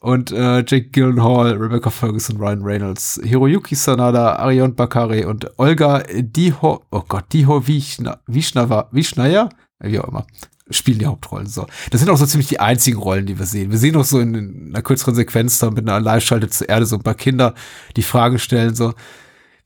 Und 0.00 0.32
äh, 0.32 0.64
Jake 0.66 0.88
Gyllenhaal, 0.88 1.52
Rebecca 1.52 1.90
Ferguson, 1.90 2.38
Ryan 2.38 2.62
Reynolds, 2.62 3.20
Hiroyuki 3.22 3.74
Sanada, 3.74 4.36
Arion 4.36 4.74
Bakare 4.74 5.28
und 5.28 5.50
Olga 5.58 6.02
Diho, 6.08 6.82
oh 6.90 7.02
Gott, 7.06 7.30
Diho 7.30 7.66
Wischna, 7.66 8.20
Wischnava, 8.26 8.88
Wischnaya, 8.90 9.50
wie 9.80 10.00
auch 10.00 10.08
immer, 10.08 10.26
spielen 10.70 10.98
die 10.98 11.06
Hauptrollen. 11.06 11.46
So. 11.46 11.66
Das 11.90 12.00
sind 12.00 12.10
auch 12.10 12.16
so 12.16 12.26
ziemlich 12.26 12.48
die 12.48 12.60
einzigen 12.60 12.98
Rollen, 12.98 13.26
die 13.26 13.38
wir 13.38 13.46
sehen. 13.46 13.70
Wir 13.70 13.78
sehen 13.78 13.94
noch 13.94 14.04
so 14.04 14.18
in, 14.18 14.34
in 14.34 14.68
einer 14.70 14.82
kürzeren 14.82 15.14
Sequenz 15.14 15.58
da 15.58 15.70
mit 15.70 15.88
einer 15.88 16.00
Live-Schalte 16.00 16.48
zur 16.48 16.68
Erde 16.68 16.86
so 16.86 16.96
ein 16.96 17.02
paar 17.02 17.14
Kinder, 17.14 17.54
die 17.96 18.02
Fragen 18.02 18.38
stellen, 18.38 18.74
so, 18.74 18.92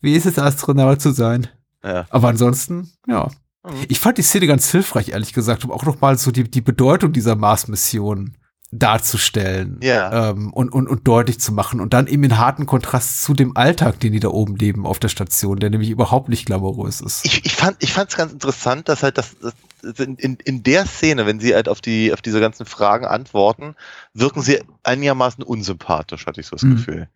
wie 0.01 0.14
ist 0.14 0.26
es, 0.26 0.38
Astronaut 0.38 1.01
zu 1.01 1.12
sein? 1.12 1.48
ja. 1.84 2.07
Aber 2.11 2.28
ansonsten, 2.28 2.90
ja. 3.07 3.28
Mhm. 3.64 3.70
Ich 3.88 4.01
fand 4.01 4.18
die 4.18 4.22
Szene 4.22 4.46
ganz 4.46 4.70
hilfreich, 4.70 5.11
ehrlich 5.11 5.32
gesagt, 5.32 5.64
um 5.64 5.70
auch 5.70 5.84
noch 5.84 6.01
mal 6.01 6.16
so 6.18 6.30
die, 6.30 6.44
die 6.51 6.61
Bedeutung 6.62 7.12
dieser 7.12 7.36
Mars-Mission 7.36 8.36
darzustellen 8.72 9.80
Ja. 9.82 10.30
ähm, 10.30 10.53
und, 10.53 10.70
und, 10.70 10.88
und 10.88 11.07
deutlich 11.07 11.40
zu 11.40 11.53
machen 11.53 11.80
und 11.80 11.92
dann 11.92 12.07
eben 12.07 12.22
in 12.24 12.38
harten 12.38 12.66
Kontrast 12.66 13.22
zu 13.22 13.34
dem 13.34 13.57
Alltag, 13.57 13.98
den 14.01 14.12
die 14.12 14.20
da 14.20 14.28
oben 14.28 14.57
leben 14.57 14.86
auf 14.86 14.98
der 14.98 15.09
Station, 15.09 15.59
der 15.59 15.70
nämlich 15.70 15.90
überhaupt 15.90 16.28
nicht 16.28 16.46
glamourös 16.46 17.01
ist. 17.01 17.24
Ich, 17.24 17.44
ich 17.44 17.55
fand 17.55 17.76
ich 17.80 17.92
fand's 17.92 18.16
ganz 18.16 18.32
interessant, 18.32 18.88
dass 18.88 19.03
halt 19.03 19.18
das, 19.18 19.36
das 19.40 19.55
in, 19.83 20.37
in, 20.37 20.62
der 20.62 20.87
Szene, 20.87 21.26
wenn 21.26 21.41
sie 21.41 21.55
halt 21.55 21.68
auf 21.68 21.81
die 21.81 22.12
auf 22.12 22.22
diese 22.22 22.41
ganzen 22.41 22.66
Fragen 22.66 23.07
antworten, 23.07 23.74
wirken 24.14 24.43
sie 24.43 24.61
einigermaßen 24.83 25.43
unsympathisch, 25.43 26.26
hatte 26.26 26.41
ich 26.41 26.47
so 26.47 26.57
das 26.57 26.62
Mhm. 26.62 26.76
Gefühl. 26.76 27.09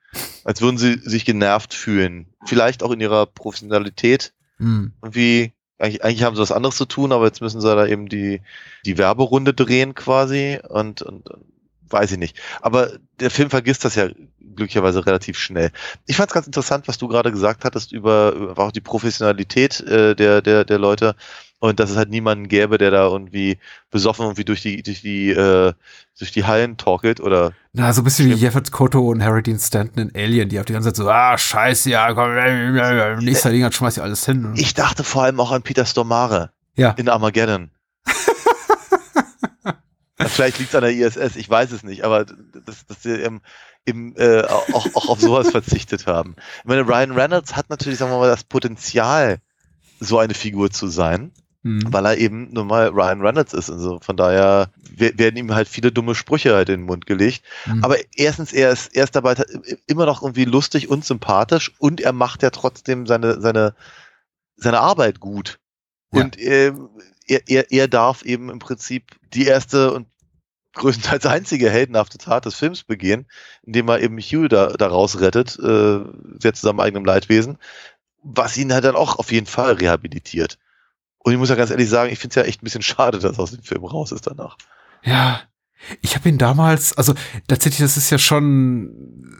Als 0.44 0.60
würden 0.60 0.78
sie 0.78 0.98
sich 1.02 1.24
genervt 1.24 1.74
fühlen. 1.74 2.26
Vielleicht 2.44 2.82
auch 2.82 2.90
in 2.90 3.00
ihrer 3.00 3.26
Professionalität. 3.26 4.32
Hm. 4.58 4.92
Irgendwie, 5.02 5.52
eigentlich, 5.78 6.04
eigentlich 6.04 6.22
haben 6.22 6.36
sie 6.36 6.42
was 6.42 6.52
anderes 6.52 6.76
zu 6.76 6.84
tun, 6.84 7.12
aber 7.12 7.26
jetzt 7.26 7.40
müssen 7.40 7.60
sie 7.60 7.74
da 7.74 7.86
eben 7.86 8.08
die, 8.08 8.40
die 8.86 8.98
Werberunde 8.98 9.54
drehen 9.54 9.94
quasi 9.94 10.60
und, 10.68 11.02
und, 11.02 11.28
und 11.28 11.44
weiß 11.88 12.12
ich 12.12 12.18
nicht. 12.18 12.38
Aber 12.60 12.92
der 13.20 13.30
Film 13.30 13.50
vergisst 13.50 13.84
das 13.84 13.94
ja 13.94 14.08
glücklicherweise 14.54 15.04
relativ 15.06 15.38
schnell. 15.38 15.70
Ich 16.06 16.16
fand 16.16 16.30
es 16.30 16.34
ganz 16.34 16.46
interessant, 16.46 16.88
was 16.88 16.98
du 16.98 17.08
gerade 17.08 17.32
gesagt 17.32 17.64
hattest 17.64 17.92
über, 17.92 18.32
über 18.32 18.58
auch 18.58 18.72
die 18.72 18.80
Professionalität 18.80 19.80
äh, 19.80 20.14
der, 20.14 20.42
der, 20.42 20.64
der 20.64 20.78
Leute 20.78 21.16
und 21.64 21.80
dass 21.80 21.90
es 21.90 21.96
halt 21.96 22.10
niemanden 22.10 22.48
gäbe, 22.48 22.76
der 22.76 22.90
da 22.90 23.06
irgendwie 23.06 23.58
besoffen 23.90 24.26
irgendwie 24.26 24.44
durch 24.44 24.60
die, 24.60 24.82
durch 24.82 25.00
die, 25.00 25.30
äh, 25.30 25.72
durch 26.18 26.30
die 26.30 26.44
Hallen 26.44 26.76
torkelt 26.76 27.20
oder 27.20 27.52
Na, 27.72 27.90
so 27.94 28.02
ein 28.02 28.04
bisschen 28.04 28.28
wie. 28.28 28.34
Jeffert 28.34 28.70
Koto 28.70 29.08
und 29.08 29.24
Harry 29.24 29.42
Dean 29.42 29.58
Stanton 29.58 30.10
in 30.10 30.14
Alien, 30.14 30.50
die 30.50 30.60
auf 30.60 30.66
die 30.66 30.74
ganze 30.74 30.90
Zeit 30.90 30.96
so, 30.96 31.08
ah, 31.08 31.38
scheiße, 31.38 31.88
ja, 31.88 32.12
komm, 32.12 32.36
äh, 32.36 33.12
äh, 33.12 33.16
nächster 33.16 33.50
Ding, 33.50 33.70
schmeiß 33.72 33.96
ich 33.96 34.02
alles 34.02 34.26
hin. 34.26 34.52
ich 34.56 34.74
dachte 34.74 35.04
vor 35.04 35.22
allem 35.22 35.40
auch 35.40 35.52
an 35.52 35.62
Peter 35.62 35.86
Stormare 35.86 36.50
ja. 36.76 36.90
in 36.90 37.08
Armageddon. 37.08 37.70
Vielleicht 40.18 40.58
liegt 40.58 40.68
es 40.68 40.76
an 40.76 40.82
der 40.82 40.92
ISS, 40.92 41.36
ich 41.36 41.48
weiß 41.48 41.72
es 41.72 41.82
nicht, 41.82 42.04
aber 42.04 42.26
dass, 42.26 42.84
dass 42.84 43.02
sie 43.02 43.22
eben, 43.22 43.40
eben 43.86 44.14
äh, 44.16 44.42
auch, 44.42 44.86
auch 44.94 45.08
auf 45.08 45.18
sowas 45.18 45.50
verzichtet 45.50 46.06
haben. 46.06 46.36
Ich 46.58 46.66
meine, 46.66 46.86
Ryan 46.86 47.12
Reynolds 47.12 47.56
hat 47.56 47.70
natürlich, 47.70 47.98
sagen 47.98 48.12
wir 48.12 48.18
mal, 48.18 48.28
das 48.28 48.44
Potenzial, 48.44 49.38
so 49.98 50.18
eine 50.18 50.34
Figur 50.34 50.70
zu 50.70 50.88
sein, 50.88 51.32
Hm. 51.64 51.80
weil 51.90 52.04
er 52.04 52.18
eben 52.18 52.52
nun 52.52 52.66
mal 52.66 52.88
Ryan 52.88 53.22
Reynolds 53.22 53.54
ist. 53.54 53.70
Also 53.70 53.98
von 54.00 54.18
daher 54.18 54.70
we- 54.96 55.16
werden 55.16 55.36
ihm 55.38 55.54
halt 55.54 55.66
viele 55.66 55.90
dumme 55.90 56.14
Sprüche 56.14 56.54
halt 56.54 56.68
in 56.68 56.80
den 56.82 56.86
Mund 56.86 57.06
gelegt. 57.06 57.42
Hm. 57.64 57.82
Aber 57.82 57.96
erstens, 58.14 58.52
er 58.52 58.70
ist, 58.70 58.94
er 58.94 59.04
ist 59.04 59.16
dabei 59.16 59.34
ta- 59.34 59.46
immer 59.86 60.04
noch 60.04 60.22
irgendwie 60.22 60.44
lustig 60.44 60.90
und 60.90 61.06
sympathisch 61.06 61.72
und 61.78 62.02
er 62.02 62.12
macht 62.12 62.42
ja 62.42 62.50
trotzdem 62.50 63.06
seine, 63.06 63.40
seine, 63.40 63.74
seine 64.56 64.80
Arbeit 64.80 65.20
gut. 65.20 65.58
Ja. 66.12 66.22
Und 66.22 66.38
ähm, 66.38 66.90
er, 67.26 67.48
er, 67.48 67.72
er 67.72 67.88
darf 67.88 68.22
eben 68.22 68.50
im 68.50 68.58
Prinzip 68.58 69.16
die 69.32 69.46
erste 69.46 69.92
und 69.94 70.06
größtenteils 70.74 71.24
einzige 71.24 71.70
heldenhafte 71.70 72.18
Tat 72.18 72.44
des 72.44 72.56
Films 72.56 72.82
begehen, 72.82 73.26
indem 73.62 73.88
er 73.88 74.00
eben 74.00 74.18
Hugh 74.18 74.48
da, 74.48 74.66
da 74.68 74.88
rausrettet, 74.88 75.58
äh, 75.58 76.00
sehr 76.40 76.52
zu 76.52 76.66
seinem 76.66 76.80
eigenen 76.80 77.06
Leidwesen, 77.06 77.56
was 78.22 78.56
ihn 78.58 78.72
halt 78.72 78.84
dann 78.84 78.96
auch 78.96 79.18
auf 79.18 79.32
jeden 79.32 79.46
Fall 79.46 79.72
rehabilitiert. 79.72 80.58
Und 81.24 81.32
ich 81.32 81.38
muss 81.38 81.48
ja 81.48 81.54
ganz 81.54 81.70
ehrlich 81.70 81.88
sagen, 81.88 82.12
ich 82.12 82.18
finde 82.18 82.32
es 82.32 82.36
ja 82.36 82.42
echt 82.42 82.62
ein 82.62 82.64
bisschen 82.64 82.82
schade, 82.82 83.18
dass 83.18 83.38
aus 83.38 83.50
dem 83.50 83.62
Film 83.62 83.84
raus 83.84 84.12
ist 84.12 84.26
danach. 84.26 84.58
Ja, 85.02 85.40
ich 86.02 86.14
habe 86.16 86.28
ihn 86.28 86.38
damals, 86.38 86.96
also 86.96 87.14
tatsächlich, 87.46 87.80
das 87.80 87.96
ist 87.96 88.10
ja 88.10 88.18
schon 88.18 88.90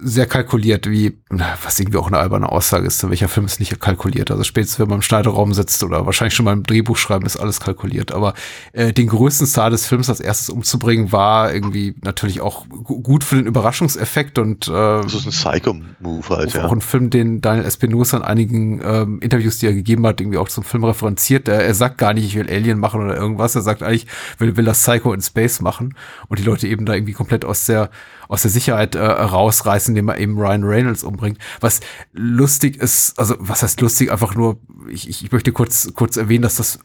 sehr 0.03 0.27
kalkuliert, 0.27 0.91
wie, 0.91 1.17
was 1.63 1.81
irgendwie 1.81 1.97
auch 1.97 2.09
eine 2.09 2.19
alberne 2.19 2.51
Aussage 2.53 2.87
ist, 2.87 3.09
welcher 3.09 3.29
Film 3.29 3.47
ist 3.47 3.59
nicht 3.59 3.81
kalkuliert. 3.81 4.31
Also 4.31 4.45
spätestens, 4.45 4.79
wenn 4.79 4.89
man 4.89 4.97
im 4.97 5.03
Schneiderraum 5.03 5.55
sitzt 5.55 5.83
oder 5.83 6.05
wahrscheinlich 6.05 6.35
schon 6.35 6.45
mal 6.45 6.53
im 6.53 6.63
Drehbuch 6.63 6.99
schreiben, 6.99 7.25
ist 7.25 7.39
alles 7.39 7.59
kalkuliert. 7.61 8.13
Aber 8.13 8.35
äh, 8.73 8.93
den 8.93 9.07
größten 9.07 9.47
Star 9.47 9.71
des 9.71 9.87
Films 9.87 10.11
als 10.11 10.21
erstes 10.21 10.51
umzubringen, 10.51 11.11
war 11.11 11.55
irgendwie 11.55 11.95
natürlich 12.03 12.43
auch 12.43 12.69
gu- 12.69 13.01
gut 13.01 13.25
für 13.25 13.37
den 13.37 13.47
Überraschungseffekt 13.47 14.39
und 14.39 14.69
äh, 14.69 14.71
Das 14.71 15.15
ist 15.15 15.27
ein 15.27 15.31
Psycho-Move 15.31 16.29
halt, 16.29 16.51
auch 16.51 16.65
ja. 16.65 16.71
ein 16.71 16.81
Film, 16.83 17.09
den 17.09 17.41
Daniel 17.41 17.65
Espinosa 17.65 18.19
in 18.19 18.23
einigen 18.25 18.83
ähm, 18.85 19.21
Interviews, 19.21 19.59
die 19.59 19.67
er 19.67 19.73
gegeben 19.75 20.07
hat, 20.07 20.21
irgendwie 20.21 20.39
auch 20.39 20.49
zum 20.49 20.65
Film 20.65 20.85
referenziert. 20.85 21.49
Er, 21.49 21.65
er 21.65 21.75
sagt 21.75 21.97
gar 21.97 22.13
nicht, 22.13 22.27
ich 22.27 22.35
will 22.37 22.51
Alien 22.51 22.79
machen 22.79 23.01
oder 23.01 23.17
irgendwas. 23.17 23.55
Er 23.55 23.63
sagt 23.63 23.83
eigentlich, 23.83 24.07
will, 24.37 24.57
will 24.59 24.67
das 24.67 24.83
Psycho 24.83 25.15
in 25.15 25.23
Space 25.23 25.61
machen 25.63 25.95
und 26.29 26.34
die 26.35 26.43
Leute 26.43 26.69
eben 26.69 26.87
da 26.87 26.95
irgendwie 26.95 27.13
komplett 27.13 27.45
aus 27.45 27.67
der 27.67 27.91
aus 28.29 28.43
der 28.43 28.51
Sicherheit 28.51 28.95
äh, 28.95 29.05
rausreißen, 29.05 29.93
indem 29.93 30.09
er 30.09 30.19
eben 30.19 30.39
Ryan 30.39 30.65
Reynolds 30.65 31.05
umbringt. 31.05 31.39
Was 31.61 31.81
lustig 32.13 32.77
ist, 32.77 33.19
also 33.19 33.37
was 33.39 33.63
heißt 33.63 33.81
lustig? 33.81 34.11
Einfach 34.11 34.35
nur, 34.35 34.59
ich, 34.89 35.09
ich 35.09 35.31
möchte 35.31 35.53
kurz 35.53 35.93
kurz 35.95 36.17
erwähnen, 36.17 36.43
dass 36.43 36.57
das 36.57 36.79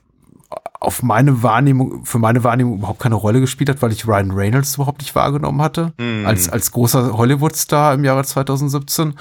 auf 0.79 1.03
meine 1.03 1.43
Wahrnehmung, 1.43 2.05
für 2.05 2.19
meine 2.19 2.43
Wahrnehmung 2.43 2.77
überhaupt 2.77 2.99
keine 2.99 3.15
Rolle 3.15 3.41
gespielt 3.41 3.69
hat, 3.69 3.81
weil 3.81 3.91
ich 3.91 4.07
Ryan 4.07 4.31
Reynolds 4.31 4.75
überhaupt 4.75 5.01
nicht 5.01 5.13
wahrgenommen 5.13 5.61
hatte. 5.61 5.93
Hm. 5.99 6.25
Als, 6.25 6.49
als 6.49 6.71
großer 6.71 7.17
Hollywood-Star 7.17 7.93
im 7.93 8.05
Jahre 8.05 8.23
2017, 8.23 9.09
äh, 9.09 9.13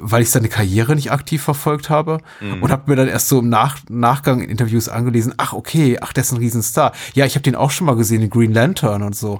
weil 0.00 0.22
ich 0.22 0.30
seine 0.30 0.48
Karriere 0.48 0.94
nicht 0.94 1.12
aktiv 1.12 1.42
verfolgt 1.42 1.88
habe 1.90 2.18
Mhm. 2.40 2.62
und 2.62 2.70
habe 2.72 2.90
mir 2.90 2.96
dann 2.96 3.08
erst 3.08 3.28
so 3.28 3.38
im 3.38 3.48
Nach 3.48 3.78
Nachgang 3.88 4.40
in 4.40 4.50
Interviews 4.50 4.88
angelesen, 4.88 5.34
ach 5.36 5.52
okay, 5.52 5.98
ach, 6.00 6.12
der 6.12 6.22
ist 6.24 6.32
ein 6.32 6.38
Riesenstar. 6.38 6.92
Ja, 7.14 7.24
ich 7.26 7.34
habe 7.34 7.42
den 7.42 7.54
auch 7.54 7.70
schon 7.70 7.86
mal 7.86 7.96
gesehen 7.96 8.22
in 8.22 8.30
Green 8.30 8.52
Lantern 8.52 9.02
und 9.02 9.14
so. 9.14 9.38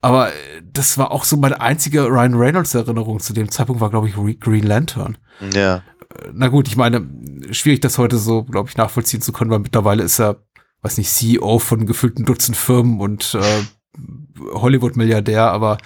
Aber 0.00 0.28
äh, 0.28 0.32
das 0.72 0.96
war 0.96 1.10
auch 1.10 1.24
so 1.24 1.36
meine 1.36 1.60
einzige 1.60 2.04
Ryan 2.06 2.34
Reynolds-Erinnerung 2.34 3.20
zu 3.20 3.32
dem 3.32 3.50
Zeitpunkt, 3.50 3.80
war, 3.80 3.90
glaube 3.90 4.08
ich, 4.08 4.16
Re 4.16 4.34
Green 4.34 4.66
Lantern 4.66 5.18
ja. 5.54 5.82
na 6.32 6.48
gut, 6.48 6.66
ich 6.68 6.76
meine, 6.76 7.06
schwierig 7.50 7.80
das 7.80 7.98
heute 7.98 8.16
so, 8.18 8.44
glaube 8.44 8.68
ich, 8.68 8.76
nachvollziehen 8.76 9.20
zu 9.20 9.32
können, 9.32 9.50
weil 9.50 9.58
mittlerweile 9.60 10.02
ist 10.02 10.18
er, 10.18 10.36
weiß 10.82 10.96
nicht, 10.98 11.10
CEO 11.10 11.58
von 11.58 11.86
gefühlten 11.86 12.24
Dutzend 12.24 12.56
Firmen 12.56 13.00
und 13.00 13.34
äh, 13.34 13.62
Hollywood-Milliardär, 14.54 15.50
aber 15.50 15.78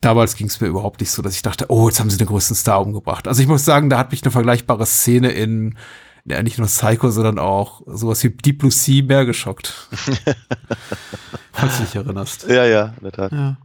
damals 0.00 0.36
ging 0.36 0.46
es 0.46 0.60
mir 0.60 0.68
überhaupt 0.68 1.00
nicht 1.00 1.10
so, 1.10 1.22
dass 1.22 1.34
ich 1.34 1.42
dachte, 1.42 1.66
oh, 1.68 1.88
jetzt 1.88 2.00
haben 2.00 2.10
sie 2.10 2.18
den 2.18 2.26
größten 2.26 2.56
Star 2.56 2.80
umgebracht. 2.80 3.28
Also 3.28 3.42
ich 3.42 3.48
muss 3.48 3.64
sagen, 3.64 3.90
da 3.90 3.98
hat 3.98 4.10
mich 4.10 4.22
eine 4.22 4.30
vergleichbare 4.30 4.86
Szene 4.86 5.32
in, 5.32 5.76
ja, 6.24 6.42
nicht 6.42 6.58
nur 6.58 6.66
Psycho, 6.66 7.10
sondern 7.10 7.38
auch 7.38 7.82
sowas 7.86 8.22
wie 8.24 8.30
Deep 8.30 8.58
Blue 8.58 8.70
Sea 8.70 9.04
mehr 9.04 9.24
geschockt. 9.24 9.88
Falls 11.52 11.78
du 11.78 11.84
dich 11.84 11.94
erinnerst. 11.94 12.48
Ja, 12.48 12.64
ja, 12.64 12.94
in 12.98 13.04
der 13.04 13.12
Tat. 13.12 13.32
Ja. 13.32 13.56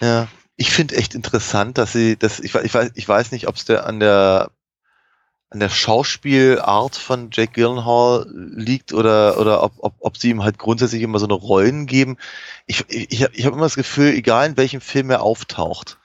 Ja. 0.00 0.28
Ich 0.56 0.70
finde 0.70 0.96
echt 0.96 1.14
interessant, 1.14 1.78
dass 1.78 1.92
sie, 1.92 2.16
dass 2.16 2.40
ich, 2.40 2.54
ich 2.54 2.74
weiß, 2.74 2.90
ich 2.94 3.08
weiß 3.08 3.30
nicht, 3.30 3.46
ob 3.46 3.54
es 3.54 3.64
der 3.64 3.86
an 3.86 4.00
der 4.00 4.50
an 5.50 5.60
der 5.60 5.70
Schauspielart 5.70 6.96
von 6.96 7.30
Jake 7.32 7.52
Gyllenhaal 7.52 8.26
liegt 8.30 8.92
oder 8.92 9.38
oder 9.40 9.62
ob, 9.62 9.72
ob, 9.78 9.94
ob 10.00 10.16
sie 10.18 10.30
ihm 10.30 10.44
halt 10.44 10.58
grundsätzlich 10.58 11.02
immer 11.02 11.18
so 11.18 11.26
eine 11.26 11.34
Rollen 11.34 11.86
geben. 11.86 12.18
Ich, 12.66 12.84
ich, 12.88 13.22
ich 13.22 13.46
habe 13.46 13.54
immer 13.54 13.64
das 13.64 13.76
Gefühl, 13.76 14.08
egal 14.08 14.46
in 14.50 14.56
welchem 14.58 14.82
Film 14.82 15.10
er 15.10 15.22
auftaucht, 15.22 15.96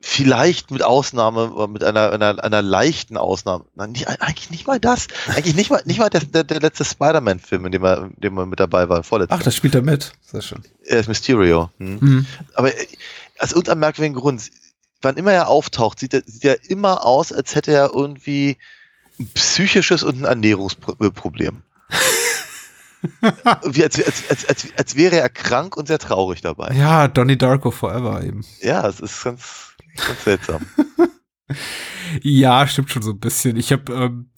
vielleicht 0.00 0.70
mit 0.70 0.82
Ausnahme, 0.82 1.66
mit 1.68 1.82
einer, 1.82 2.12
einer, 2.12 2.42
einer 2.42 2.62
leichten 2.62 3.16
Ausnahme. 3.16 3.64
Nein, 3.74 3.92
nicht, 3.92 4.08
eigentlich 4.08 4.50
nicht 4.50 4.66
mal 4.66 4.78
das. 4.78 5.08
Eigentlich 5.26 5.56
nicht 5.56 5.70
mal, 5.70 5.82
nicht 5.84 5.98
mal 5.98 6.08
der, 6.08 6.20
der, 6.20 6.44
der 6.44 6.60
letzte 6.60 6.84
Spider-Man-Film, 6.84 7.66
in 7.66 7.72
dem 7.72 7.84
er, 7.84 8.04
in 8.04 8.20
dem 8.20 8.38
er 8.38 8.46
mit 8.46 8.60
dabei 8.60 8.88
war, 8.88 9.02
vorletzter. 9.02 9.34
Ach, 9.34 9.42
das 9.42 9.56
spielt 9.56 9.74
er 9.74 9.82
mit. 9.82 10.12
Sehr 10.22 10.42
schön. 10.42 10.62
Er 10.84 11.00
ist 11.00 11.08
Mysterio. 11.08 11.70
Hm. 11.78 12.00
Hm. 12.00 12.26
Aber 12.54 12.72
äh, 12.72 12.86
aus 13.40 13.50
irgendeinem 13.50 13.80
merkwürdigen 13.80 14.14
Grund, 14.14 14.50
wann 15.00 15.16
immer 15.16 15.32
er 15.32 15.48
auftaucht, 15.48 16.00
sieht 16.00 16.14
er, 16.14 16.22
sieht 16.26 16.44
er 16.44 16.70
immer 16.70 17.04
aus, 17.04 17.32
als 17.32 17.54
hätte 17.54 17.72
er 17.72 17.90
irgendwie 17.94 18.56
ein 19.18 19.28
psychisches 19.34 20.02
und 20.02 20.20
ein 20.20 20.24
Ernährungsproblem. 20.24 21.62
Wie 23.64 23.84
als, 23.84 24.04
als, 24.04 24.48
als, 24.48 24.66
als, 24.76 24.96
wäre 24.96 25.20
er 25.20 25.28
krank 25.28 25.76
und 25.76 25.86
sehr 25.86 25.98
traurig 25.98 26.40
dabei. 26.40 26.74
Ja, 26.74 27.06
Donnie 27.06 27.38
Darko 27.38 27.70
Forever 27.70 28.24
eben. 28.24 28.44
Ja, 28.60 28.86
es 28.88 28.98
ist 28.98 29.22
ganz, 29.22 29.72
ganz 29.96 30.24
seltsam. 30.24 30.66
Ja, 32.22 32.66
stimmt 32.66 32.90
schon 32.90 33.02
so 33.02 33.12
ein 33.12 33.20
bisschen. 33.20 33.56
Ich 33.56 33.72
habe 33.72 33.90
ähm, 33.92 34.30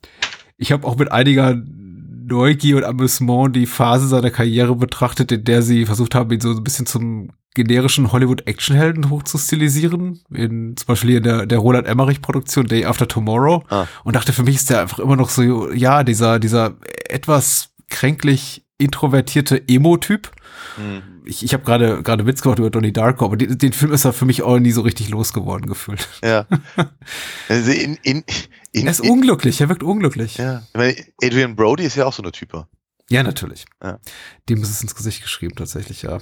ich 0.57 0.73
habe 0.73 0.87
auch 0.87 0.97
mit 0.97 1.11
einiger 1.11 1.55
Neugier 1.55 2.77
und 2.77 2.85
Amüsement 2.85 3.57
die 3.57 3.67
Phase 3.67 4.07
seiner 4.07 4.31
Karriere 4.31 4.77
betrachtet, 4.77 5.33
in 5.33 5.45
der 5.45 5.63
sie 5.63 5.87
versucht 5.87 6.15
haben, 6.15 6.31
ihn 6.31 6.41
so 6.41 6.51
ein 6.51 6.63
bisschen 6.63 6.87
zum 6.87 7.31
generischen 7.55 8.13
Hollywood-Actionhelden 8.13 9.11
hochzustilisieren, 9.11 10.21
in, 10.31 10.77
zum 10.77 10.87
Beispiel 10.87 11.17
in 11.17 11.23
der, 11.23 11.47
der 11.47 11.59
Roland 11.59 11.87
Emmerich-Produktion 11.87 12.67
Day 12.67 12.85
After 12.85 13.09
Tomorrow. 13.09 13.65
Ah. 13.69 13.87
Und 14.05 14.17
dachte, 14.17 14.33
für 14.33 14.45
mich 14.45 14.57
ist 14.57 14.71
der 14.71 14.83
einfach 14.83 14.99
immer 14.99 15.17
noch 15.17 15.31
so, 15.31 15.71
ja, 15.73 16.05
dieser, 16.05 16.39
dieser 16.39 16.77
etwas 17.09 17.71
kränklich 17.89 18.65
introvertierte 18.79 19.69
Emo-Typ. 19.69 20.31
Hm. 20.77 21.03
Ich, 21.27 21.45
ich 21.45 21.53
habe 21.53 21.65
gerade 21.65 22.03
gerade 22.03 22.27
Witz 22.27 22.41
gemacht 22.41 22.59
über 22.59 22.71
Donnie 22.71 22.93
Darko, 22.93 23.27
aber 23.27 23.37
den, 23.37 23.59
den 23.59 23.73
Film 23.73 23.93
ist 23.93 24.05
er 24.05 24.13
für 24.13 24.25
mich 24.25 24.43
auch 24.43 24.59
nie 24.59 24.71
so 24.71 24.81
richtig 24.81 25.11
losgeworden 25.11 25.67
gefühlt. 25.67 26.09
Ja. 26.25 26.47
Also 27.49 27.73
in, 27.73 27.99
in, 28.03 28.25
in, 28.73 28.87
Er 28.87 28.93
ist 28.93 29.01
unglücklich, 29.01 29.61
er 29.61 29.69
wirkt 29.69 29.83
unglücklich. 29.83 30.37
ja. 30.37 30.63
Ich 30.69 30.79
meine, 30.79 30.95
Adrian 31.23 31.57
Brody 31.57 31.85
ist 31.85 31.97
ja 31.97 32.07
auch 32.07 32.13
so 32.13 32.23
eine 32.23 32.31
Type. 32.31 32.69
Ja, 33.11 33.25
natürlich. 33.25 33.67
Ja. 33.83 33.99
Dem 34.49 34.63
ist 34.63 34.71
es 34.71 34.83
ins 34.83 34.95
Gesicht 34.95 35.23
geschrieben, 35.23 35.57
tatsächlich, 35.57 36.03
ja. 36.03 36.21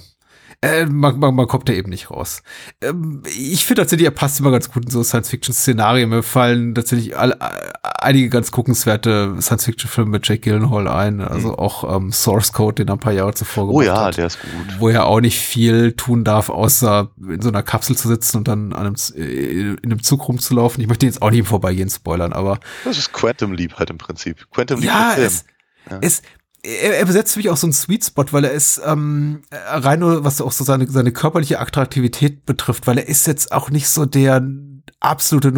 Äh, 0.61 0.85
man, 0.85 1.19
man, 1.19 1.35
man 1.35 1.47
kommt 1.47 1.69
da 1.69 1.73
eben 1.73 1.89
nicht 1.89 2.11
raus. 2.11 2.43
Ähm, 2.81 3.23
ich 3.25 3.65
finde 3.65 3.81
tatsächlich, 3.81 4.05
er 4.07 4.11
passt 4.11 4.39
immer 4.39 4.51
ganz 4.51 4.71
gut 4.71 4.85
in 4.85 4.91
so 4.91 5.03
Science-Fiction-Szenarien. 5.03 6.09
Mir 6.09 6.23
fallen 6.23 6.75
tatsächlich 6.75 7.17
all, 7.17 7.31
äh, 7.31 7.35
einige 7.81 8.29
ganz 8.29 8.51
guckenswerte 8.51 9.35
Science-Fiction-Filme 9.39 10.11
mit 10.11 10.27
Jake 10.27 10.41
Gyllenhaal 10.41 10.87
ein. 10.87 11.21
Also 11.21 11.57
auch 11.57 11.95
ähm, 11.95 12.11
Source 12.11 12.51
Code, 12.53 12.75
den 12.75 12.87
er 12.89 12.93
ein 12.95 12.99
paar 12.99 13.13
Jahre 13.13 13.33
zuvor 13.33 13.65
Mhm. 13.65 13.69
Oh 13.71 13.77
gemacht 13.79 13.85
ja, 13.97 14.05
hat. 14.05 14.17
der 14.17 14.25
ist 14.27 14.39
gut. 14.41 14.79
Wo 14.79 14.89
er 14.89 15.05
auch 15.05 15.21
nicht 15.21 15.39
viel 15.39 15.93
tun 15.93 16.23
darf, 16.23 16.49
außer 16.49 17.09
in 17.29 17.41
so 17.41 17.49
einer 17.49 17.63
Kapsel 17.63 17.95
zu 17.97 18.07
sitzen 18.07 18.37
und 18.37 18.47
dann 18.47 18.73
an 18.73 18.85
einem, 18.87 18.95
äh, 19.15 19.21
in 19.21 19.77
einem 19.83 20.03
Zug 20.03 20.27
rumzulaufen. 20.27 20.81
Ich 20.81 20.87
möchte 20.89 21.05
jetzt 21.05 21.21
auch 21.21 21.29
nicht 21.29 21.39
im 21.39 21.45
Vorbeigehen 21.45 21.89
spoilern, 21.89 22.33
aber 22.33 22.59
Das 22.83 22.97
ist 22.97 23.13
Quantum 23.13 23.53
Leap 23.53 23.75
halt 23.79 23.89
im 23.89 23.97
Prinzip. 23.97 24.47
Quantum 24.51 24.79
Leap 24.81 24.89
ja, 24.89 25.11
Film. 25.11 25.27
es, 25.27 25.45
Ja. 25.89 25.97
es 26.01 26.21
er, 26.63 26.97
er 26.99 27.05
besetzt 27.05 27.33
für 27.33 27.39
mich 27.39 27.49
auch 27.49 27.57
so 27.57 27.67
einen 27.67 27.73
Sweet 27.73 28.05
Spot, 28.05 28.25
weil 28.31 28.43
er 28.45 28.51
ist 28.51 28.81
ähm, 28.85 29.41
rein 29.51 29.99
nur, 29.99 30.23
was 30.25 30.41
auch 30.41 30.51
so 30.51 30.63
seine, 30.63 30.87
seine 30.89 31.11
körperliche 31.11 31.59
Attraktivität 31.59 32.45
betrifft, 32.45 32.87
weil 32.87 32.97
er 32.97 33.07
ist 33.07 33.27
jetzt 33.27 33.51
auch 33.51 33.69
nicht 33.69 33.87
so 33.89 34.05
der 34.05 34.41
absolute 35.01 35.51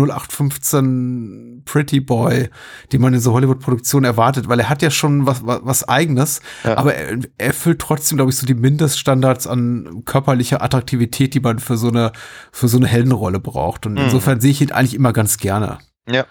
0815 0.65 1.63
Pretty 1.65 1.99
Boy, 1.99 2.49
den 2.91 3.01
man 3.01 3.13
in 3.13 3.19
so 3.19 3.33
Hollywood-Produktionen 3.33 4.05
erwartet, 4.05 4.47
weil 4.47 4.59
er 4.59 4.69
hat 4.69 4.81
ja 4.81 4.91
schon 4.91 5.25
was, 5.25 5.45
was, 5.45 5.59
was 5.63 5.87
eigenes, 5.89 6.41
Ja. 6.63 6.77
aber 6.77 6.93
er 6.95 7.17
er 7.37 7.47
erfüllt 7.47 7.79
trotzdem, 7.79 8.17
glaube 8.17 8.31
ich, 8.31 8.37
so 8.37 8.45
die 8.45 8.53
Mindeststandards 8.53 9.47
an 9.47 10.03
körperlicher 10.05 10.61
Attraktivität, 10.61 11.33
die 11.33 11.39
man 11.39 11.59
für 11.59 11.77
so 11.77 11.87
eine, 11.89 12.11
für 12.51 12.67
so 12.67 12.77
eine 12.77 12.87
Heldenrolle 12.87 13.39
braucht. 13.39 13.85
Und 13.85 13.93
Mhm. 13.93 13.99
insofern 13.99 14.39
sehe 14.41 14.51
ich 14.51 14.61
ihn 14.61 14.71
eigentlich 14.71 14.95
immer 14.95 15.13
ganz 15.13 15.37
gerne. 15.37 15.79
Ja. 16.09 16.25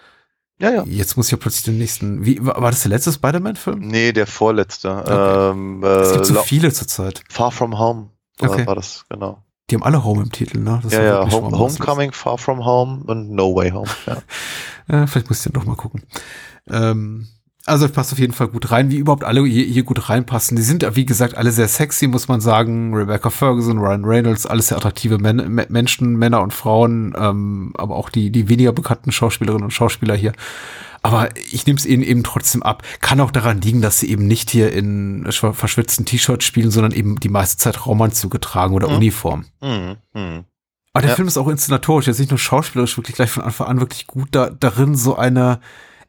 Ja, 0.60 0.70
ja. 0.70 0.84
Jetzt 0.84 1.16
muss 1.16 1.26
ich 1.26 1.32
ja 1.32 1.38
plötzlich 1.38 1.64
den 1.64 1.78
nächsten. 1.78 2.24
Wie, 2.24 2.38
war 2.44 2.70
das 2.70 2.82
der 2.82 2.90
letzte 2.90 3.12
Spider-Man-Film? 3.12 3.78
Nee, 3.80 4.12
der 4.12 4.26
vorletzte. 4.26 4.90
Okay. 4.94 5.50
Ähm, 5.50 5.82
Es 5.82 6.12
gibt 6.12 6.24
äh, 6.26 6.32
so 6.34 6.42
viele 6.42 6.72
zurzeit. 6.72 7.22
Far 7.30 7.50
From 7.50 7.78
Home 7.78 8.10
war, 8.38 8.50
Okay. 8.50 8.66
war 8.66 8.74
das, 8.74 9.04
genau. 9.08 9.42
Die 9.70 9.76
haben 9.76 9.84
alle 9.84 10.04
Home 10.04 10.22
im 10.22 10.32
Titel, 10.32 10.58
ne? 10.58 10.80
Das 10.82 10.92
ja, 10.92 11.02
ja, 11.02 11.30
Home, 11.30 11.56
Homecoming, 11.56 12.12
Far 12.12 12.36
From 12.38 12.64
Home 12.64 13.04
und 13.06 13.30
No 13.30 13.54
Way 13.54 13.70
Home. 13.70 13.90
Ja. 14.06 14.18
Äh, 14.88 15.06
vielleicht 15.06 15.28
muss 15.28 15.38
ich 15.38 15.44
dann 15.44 15.52
doch 15.52 15.64
mal 15.68 15.76
gucken. 15.76 16.02
Ähm, 16.68 17.28
also 17.66 17.88
passt 17.88 18.12
auf 18.12 18.18
jeden 18.18 18.32
Fall 18.32 18.48
gut 18.48 18.70
rein, 18.70 18.90
wie 18.90 18.96
überhaupt 18.96 19.24
alle 19.24 19.44
hier, 19.44 19.64
hier 19.64 19.82
gut 19.82 20.08
reinpassen. 20.08 20.56
Die 20.56 20.62
sind 20.62 20.82
ja, 20.82 20.96
wie 20.96 21.04
gesagt, 21.06 21.36
alle 21.36 21.52
sehr 21.52 21.68
sexy, 21.68 22.06
muss 22.08 22.26
man 22.28 22.40
sagen. 22.40 22.94
Rebecca 22.94 23.30
Ferguson, 23.30 23.78
Ryan 23.78 24.04
Reynolds, 24.04 24.46
alles 24.46 24.68
sehr 24.68 24.78
attraktive 24.78 25.18
Men 25.18 25.52
Me- 25.54 25.66
Menschen, 25.68 26.16
Männer 26.16 26.40
und 26.42 26.52
Frauen, 26.54 27.14
ähm, 27.18 27.72
aber 27.76 27.96
auch 27.96 28.08
die, 28.10 28.30
die 28.30 28.48
weniger 28.48 28.72
bekannten 28.72 29.12
Schauspielerinnen 29.12 29.64
und 29.64 29.70
Schauspieler 29.72 30.14
hier. 30.16 30.32
Aber 31.02 31.28
ich 31.50 31.64
nehme 31.66 31.78
es 31.78 31.86
ihnen 31.86 32.02
eben 32.02 32.24
trotzdem 32.24 32.62
ab. 32.62 32.82
Kann 33.00 33.20
auch 33.20 33.30
daran 33.30 33.60
liegen, 33.62 33.80
dass 33.80 33.98
sie 34.00 34.10
eben 34.10 34.26
nicht 34.26 34.50
hier 34.50 34.70
in 34.72 35.26
verschwitzten 35.30 36.04
T-Shirts 36.04 36.44
spielen, 36.44 36.70
sondern 36.70 36.92
eben 36.92 37.18
die 37.20 37.30
meiste 37.30 37.56
Zeit 37.56 37.86
Raumanzüge 37.86 38.38
tragen 38.38 38.74
oder 38.74 38.88
Mhm. 38.88 38.96
Uniform. 38.96 39.44
Hm, 39.62 39.96
hm. 40.12 40.44
Aber 40.92 41.00
der 41.02 41.10
Ja. 41.10 41.16
Film 41.16 41.28
ist 41.28 41.38
auch 41.38 41.48
inszenatorisch, 41.48 42.06
jetzt 42.06 42.18
nicht 42.18 42.30
nur 42.30 42.38
schauspielerisch, 42.38 42.98
wirklich 42.98 43.16
gleich 43.16 43.30
von 43.30 43.44
Anfang 43.44 43.68
an 43.68 43.80
wirklich 43.80 44.06
gut 44.08 44.28
da, 44.32 44.50
darin, 44.50 44.94
so 44.94 45.16
eine, 45.16 45.60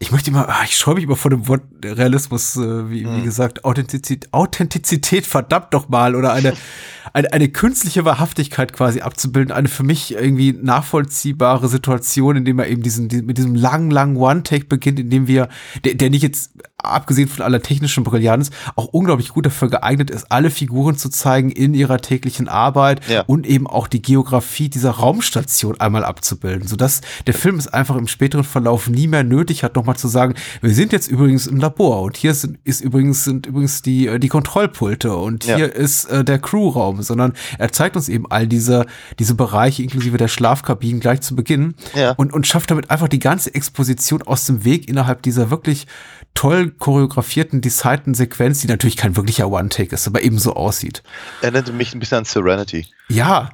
ich 0.02 0.12
möchte 0.12 0.32
immer, 0.32 0.50
ah, 0.50 0.64
ich 0.66 0.76
scheue 0.76 0.96
mich 0.96 1.04
immer 1.04 1.16
vor 1.16 1.30
dem 1.32 1.48
Wort 1.48 1.62
Realismus, 1.84 2.56
äh, 2.58 2.90
wie, 2.90 3.02
wie 3.06 3.18
Hm. 3.18 3.24
gesagt, 3.24 3.64
Authentizität, 3.66 4.28
Authentizität, 4.34 5.26
verdammt 5.28 5.68
doch 5.74 5.90
mal, 5.90 6.16
oder 6.16 6.34
eine, 6.34 6.54
eine, 7.14 7.32
eine 7.32 7.50
künstliche 7.50 8.04
Wahrhaftigkeit 8.04 8.74
quasi 8.74 9.02
abzubilden, 9.02 9.52
eine 9.52 9.68
für 9.68 9.84
mich 9.84 10.14
irgendwie 10.16 10.54
nachvollziehbare 10.60 11.68
Situation, 11.68 12.36
in 12.38 12.46
dem 12.46 12.58
er 12.60 12.68
eben 12.68 12.82
diesen, 12.82 13.10
die- 13.10 13.22
mit 13.22 13.38
diesem 13.38 13.54
langen, 13.56 13.92
langen 13.92 14.18
One-Take 14.18 14.66
beginnt, 14.66 15.00
in 15.00 15.10
dem 15.12 15.28
wir, 15.28 15.50
der, 15.86 15.94
der 15.94 16.10
nicht 16.10 16.24
jetzt, 16.24 16.52
abgesehen 16.84 17.30
von 17.30 17.46
aller 17.46 17.62
technischen 17.62 18.04
Brillanz, 18.04 18.50
auch 18.76 18.86
unglaublich 18.88 19.30
gut 19.30 19.46
dafür 19.46 19.70
geeignet 19.70 20.10
ist, 20.10 20.32
alle 20.32 20.50
Figuren 20.50 20.98
zu 20.98 21.10
zeigen 21.10 21.52
in 21.52 21.76
ihrer 21.76 22.00
täglichen 22.00 22.48
Arbeit 22.48 23.08
Ja. 23.08 23.22
und 23.28 23.46
eben 23.46 23.68
auch 23.68 23.88
die 23.88 24.02
Geografie 24.02 24.68
dieser 24.68 24.90
Raumstation 24.90 25.80
einmal 25.80 26.04
abzubilden, 26.04 26.68
sodass 26.68 27.02
der 27.28 27.36
Film 27.36 27.58
es 27.60 27.68
einfach 27.68 27.96
im 27.98 28.08
späteren 28.08 28.44
Verlauf 28.44 28.88
nie 28.88 29.08
mehr 29.08 29.24
nötig 29.24 29.64
hat, 29.64 29.76
nochmal 29.76 29.91
zu 29.98 30.08
sagen, 30.08 30.36
wir 30.62 30.74
sind 30.74 30.92
jetzt 30.94 31.08
übrigens 31.10 31.48
im 31.48 31.58
Labor 31.58 32.02
und 32.02 32.18
hier 32.18 32.34
sind, 32.34 32.58
ist 32.64 32.82
übrigens, 32.82 33.24
sind 33.24 33.46
übrigens 33.46 33.82
die, 33.82 34.08
äh, 34.08 34.20
die 34.20 34.28
Kontrollpulte 34.28 35.16
und 35.16 35.46
Ja. 35.46 35.56
hier 35.58 35.74
ist 35.76 36.06
äh, 36.06 36.24
der 36.24 36.40
Crewraum, 36.40 37.02
sondern 37.02 37.34
er 37.58 37.72
zeigt 37.72 37.96
uns 37.96 38.10
eben 38.10 38.26
all 38.30 38.48
diese, 38.48 38.86
diese 39.20 39.36
Bereiche 39.36 39.84
inklusive 39.84 40.18
der 40.18 40.28
Schlafkabinen 40.28 41.00
gleich 41.00 41.22
zu 41.22 41.36
Beginn 41.36 41.76
Ja. 41.96 42.12
und, 42.12 42.34
und 42.34 42.48
schafft 42.48 42.72
damit 42.72 42.90
einfach 42.92 43.08
die 43.08 43.20
ganze 43.20 43.54
Exposition 43.54 44.22
aus 44.24 44.46
dem 44.46 44.64
Weg 44.64 44.88
innerhalb 44.90 45.22
dieser 45.22 45.50
wirklich 45.50 45.88
toll 46.34 46.72
choreografierten, 46.72 47.62
designten 47.62 48.14
Sequenz, 48.14 48.62
die 48.62 48.68
natürlich 48.68 48.96
kein 48.98 49.16
wirklicher 49.18 49.50
One-Take 49.52 49.94
ist, 49.96 50.08
aber 50.08 50.22
eben 50.24 50.40
so 50.40 50.54
aussieht. 50.54 51.04
Erinnerte 51.42 51.74
mich 51.74 51.94
ein 51.94 52.00
bisschen 52.00 52.20
an 52.20 52.26
Serenity. 52.26 52.86
Ja. 53.10 53.50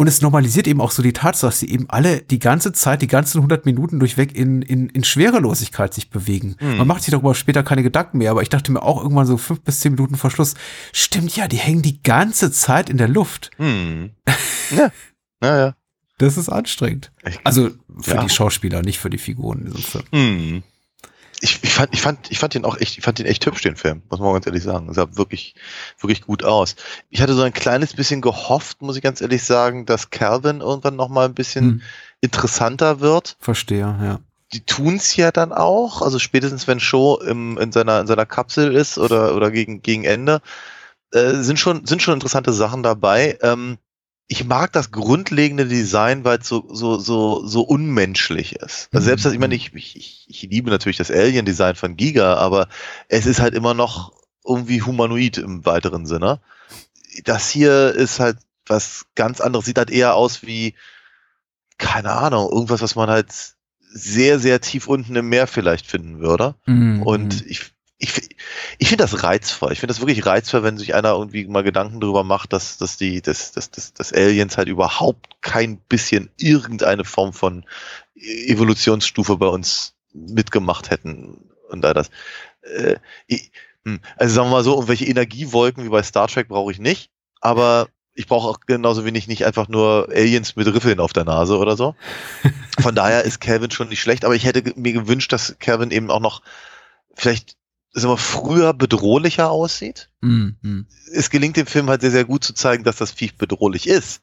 Und 0.00 0.06
es 0.06 0.22
normalisiert 0.22 0.68
eben 0.68 0.80
auch 0.80 0.92
so 0.92 1.02
die 1.02 1.12
Tatsache, 1.12 1.48
dass 1.50 1.58
sie 1.58 1.68
eben 1.70 1.90
alle 1.90 2.22
die 2.22 2.38
ganze 2.38 2.72
Zeit, 2.72 3.02
die 3.02 3.08
ganzen 3.08 3.38
100 3.38 3.66
Minuten 3.66 3.98
durchweg 3.98 4.32
in, 4.36 4.62
in, 4.62 4.88
in 4.90 5.02
Schwerelosigkeit 5.02 5.92
sich 5.92 6.08
bewegen. 6.08 6.54
Man 6.60 6.86
macht 6.86 7.02
sich 7.02 7.10
darüber 7.10 7.34
später 7.34 7.64
keine 7.64 7.82
Gedanken 7.82 8.18
mehr, 8.18 8.30
aber 8.30 8.42
ich 8.42 8.48
dachte 8.48 8.70
mir 8.70 8.82
auch 8.82 9.02
irgendwann 9.02 9.26
so 9.26 9.36
fünf 9.36 9.60
bis 9.62 9.80
zehn 9.80 9.92
Minuten 9.94 10.16
vor 10.16 10.30
Schluss, 10.30 10.54
stimmt 10.92 11.34
ja, 11.36 11.48
die 11.48 11.56
hängen 11.56 11.82
die 11.82 12.00
ganze 12.02 12.52
Zeit 12.52 12.88
in 12.90 12.96
der 12.96 13.08
Luft. 13.08 13.50
Hm. 13.56 14.10
Ja. 14.70 14.92
Ja, 15.42 15.58
ja. 15.58 15.74
Das 16.18 16.36
ist 16.36 16.48
anstrengend. 16.48 17.10
Also 17.44 17.70
für 18.00 18.14
Ja. 18.14 18.22
die 18.22 18.28
Schauspieler, 18.28 18.82
nicht 18.82 18.98
für 18.98 19.10
die 19.10 19.18
Figuren 19.18 19.60
in 19.60 19.64
diesem 19.66 19.82
Film. 19.82 20.04
Hm. 20.12 20.62
Ich, 21.40 21.60
ich, 21.62 21.72
fand, 21.72 21.94
ich, 21.94 22.00
fand, 22.00 22.30
ich 22.30 22.38
fand 22.38 22.54
den 22.54 22.64
auch 22.64 22.76
echt, 22.78 22.98
ich 22.98 23.04
fand 23.04 23.18
den 23.18 23.26
echt 23.26 23.46
hübsch, 23.46 23.62
den 23.62 23.76
Film, 23.76 24.02
muss 24.10 24.18
man 24.18 24.32
ganz 24.32 24.46
ehrlich 24.46 24.64
sagen. 24.64 24.88
Es 24.88 24.96
sah 24.96 25.16
wirklich, 25.16 25.54
wirklich 26.00 26.22
gut 26.22 26.42
aus. 26.44 26.74
Ich 27.10 27.20
hatte 27.20 27.34
so 27.34 27.42
ein 27.42 27.52
kleines 27.52 27.94
bisschen 27.94 28.20
gehofft, 28.20 28.82
muss 28.82 28.96
ich 28.96 29.02
ganz 29.02 29.20
ehrlich 29.20 29.44
sagen, 29.44 29.86
dass 29.86 30.10
Calvin 30.10 30.60
irgendwann 30.60 30.96
nochmal 30.96 31.26
ein 31.26 31.34
bisschen 31.34 31.64
Hm, 31.64 31.82
interessanter 32.20 33.00
wird. 33.00 33.36
verstehe, 33.38 33.80
ja. 33.80 34.20
Die 34.52 34.64
tun's 34.64 35.14
ja 35.14 35.30
dann 35.30 35.52
auch, 35.52 36.02
also 36.02 36.18
spätestens 36.18 36.66
wenn 36.66 36.80
Show 36.80 37.20
im, 37.24 37.58
in, 37.58 37.70
seiner, 37.70 38.00
in 38.00 38.06
seiner 38.06 38.26
Kapsel 38.26 38.74
ist 38.74 38.98
oder, 38.98 39.34
oder 39.36 39.50
gegen, 39.50 39.82
gegen 39.82 40.04
Ende, 40.04 40.40
äh, 41.12 41.34
sind, 41.34 41.58
schon, 41.60 41.86
sind 41.86 42.02
schon 42.02 42.14
interessante 42.14 42.52
Sachen 42.52 42.82
dabei. 42.82 43.38
Ähm, 43.42 43.78
ich 44.30 44.44
mag 44.44 44.72
das 44.72 44.90
grundlegende 44.90 45.66
Design, 45.66 46.22
weil 46.22 46.38
es 46.38 46.48
so, 46.48 46.68
so, 46.70 46.98
so, 46.98 47.46
so 47.46 47.62
unmenschlich 47.62 48.56
ist. 48.56 48.90
Also 48.92 49.06
selbst 49.06 49.24
ich 49.24 49.38
meine, 49.38 49.54
ich, 49.54 49.74
ich, 49.74 50.26
ich 50.28 50.42
liebe 50.42 50.70
natürlich 50.70 50.98
das 50.98 51.10
Alien-Design 51.10 51.74
von 51.76 51.96
Giga, 51.96 52.34
aber 52.34 52.68
es 53.08 53.24
ist 53.24 53.40
halt 53.40 53.54
immer 53.54 53.72
noch 53.72 54.12
irgendwie 54.44 54.82
humanoid 54.82 55.38
im 55.38 55.64
weiteren 55.64 56.04
Sinne. 56.04 56.40
Das 57.24 57.48
hier 57.48 57.94
ist 57.94 58.20
halt 58.20 58.36
was 58.66 59.06
ganz 59.14 59.40
anderes, 59.40 59.64
sieht 59.64 59.78
halt 59.78 59.90
eher 59.90 60.14
aus 60.14 60.42
wie, 60.42 60.74
keine 61.78 62.12
Ahnung, 62.12 62.50
irgendwas, 62.52 62.82
was 62.82 62.96
man 62.96 63.08
halt 63.08 63.32
sehr, 63.90 64.38
sehr 64.38 64.60
tief 64.60 64.88
unten 64.88 65.16
im 65.16 65.30
Meer 65.30 65.46
vielleicht 65.46 65.86
finden 65.86 66.20
würde. 66.20 66.54
Mhm. 66.66 67.02
Und 67.02 67.46
ich, 67.46 67.72
ich, 67.98 68.36
ich 68.78 68.88
finde 68.88 69.02
das 69.02 69.24
reizvoll. 69.24 69.72
Ich 69.72 69.80
finde 69.80 69.92
das 69.92 70.00
wirklich 70.00 70.24
reizvoll, 70.24 70.62
wenn 70.62 70.78
sich 70.78 70.94
einer 70.94 71.10
irgendwie 71.10 71.46
mal 71.46 71.64
Gedanken 71.64 72.00
darüber 72.00 72.22
macht, 72.22 72.52
dass, 72.52 72.78
dass 72.78 72.96
die, 72.96 73.20
dass, 73.20 73.52
dass, 73.52 73.70
dass, 73.70 73.92
dass 73.92 74.12
Aliens 74.12 74.56
halt 74.56 74.68
überhaupt 74.68 75.40
kein 75.40 75.78
bisschen 75.78 76.30
irgendeine 76.36 77.04
Form 77.04 77.32
von 77.32 77.64
Evolutionsstufe 78.14 79.36
bei 79.36 79.48
uns 79.48 79.94
mitgemacht 80.12 80.90
hätten 80.90 81.50
und 81.68 81.84
all 81.84 81.94
das. 81.94 82.10
Äh, 82.62 82.96
hm, 83.84 84.00
also 84.16 84.34
sagen 84.34 84.48
wir 84.48 84.52
mal 84.52 84.64
so, 84.64 84.74
irgendwelche 84.74 85.06
Energiewolken 85.06 85.84
wie 85.84 85.88
bei 85.88 86.02
Star 86.02 86.28
Trek 86.28 86.48
brauche 86.48 86.70
ich 86.70 86.78
nicht, 86.78 87.10
aber 87.40 87.88
ich 88.14 88.26
brauche 88.26 88.48
auch 88.48 88.60
genauso 88.60 89.04
wenig 89.04 89.26
nicht 89.28 89.44
einfach 89.44 89.68
nur 89.68 90.08
Aliens 90.10 90.56
mit 90.56 90.66
Riffeln 90.66 91.00
auf 91.00 91.12
der 91.12 91.24
Nase 91.24 91.58
oder 91.58 91.76
so. 91.76 91.94
Von 92.80 92.94
daher 92.94 93.24
ist 93.24 93.40
Calvin 93.40 93.70
schon 93.70 93.88
nicht 93.88 94.00
schlecht, 94.00 94.24
aber 94.24 94.34
ich 94.34 94.44
hätte 94.44 94.72
mir 94.76 94.92
gewünscht, 94.92 95.32
dass 95.32 95.56
Calvin 95.58 95.90
eben 95.90 96.10
auch 96.10 96.20
noch 96.20 96.42
vielleicht 97.14 97.57
sagen 98.00 98.12
wir, 98.12 98.18
früher 98.18 98.72
bedrohlicher 98.72 99.50
aussieht. 99.50 100.08
Mhm. 100.20 100.86
Es 101.12 101.30
gelingt 101.30 101.56
dem 101.56 101.66
Film 101.66 101.88
halt 101.88 102.00
sehr, 102.00 102.10
sehr 102.10 102.24
gut 102.24 102.44
zu 102.44 102.54
zeigen, 102.54 102.84
dass 102.84 102.96
das 102.96 103.12
Viech 103.12 103.36
bedrohlich 103.36 103.86
ist. 103.88 104.22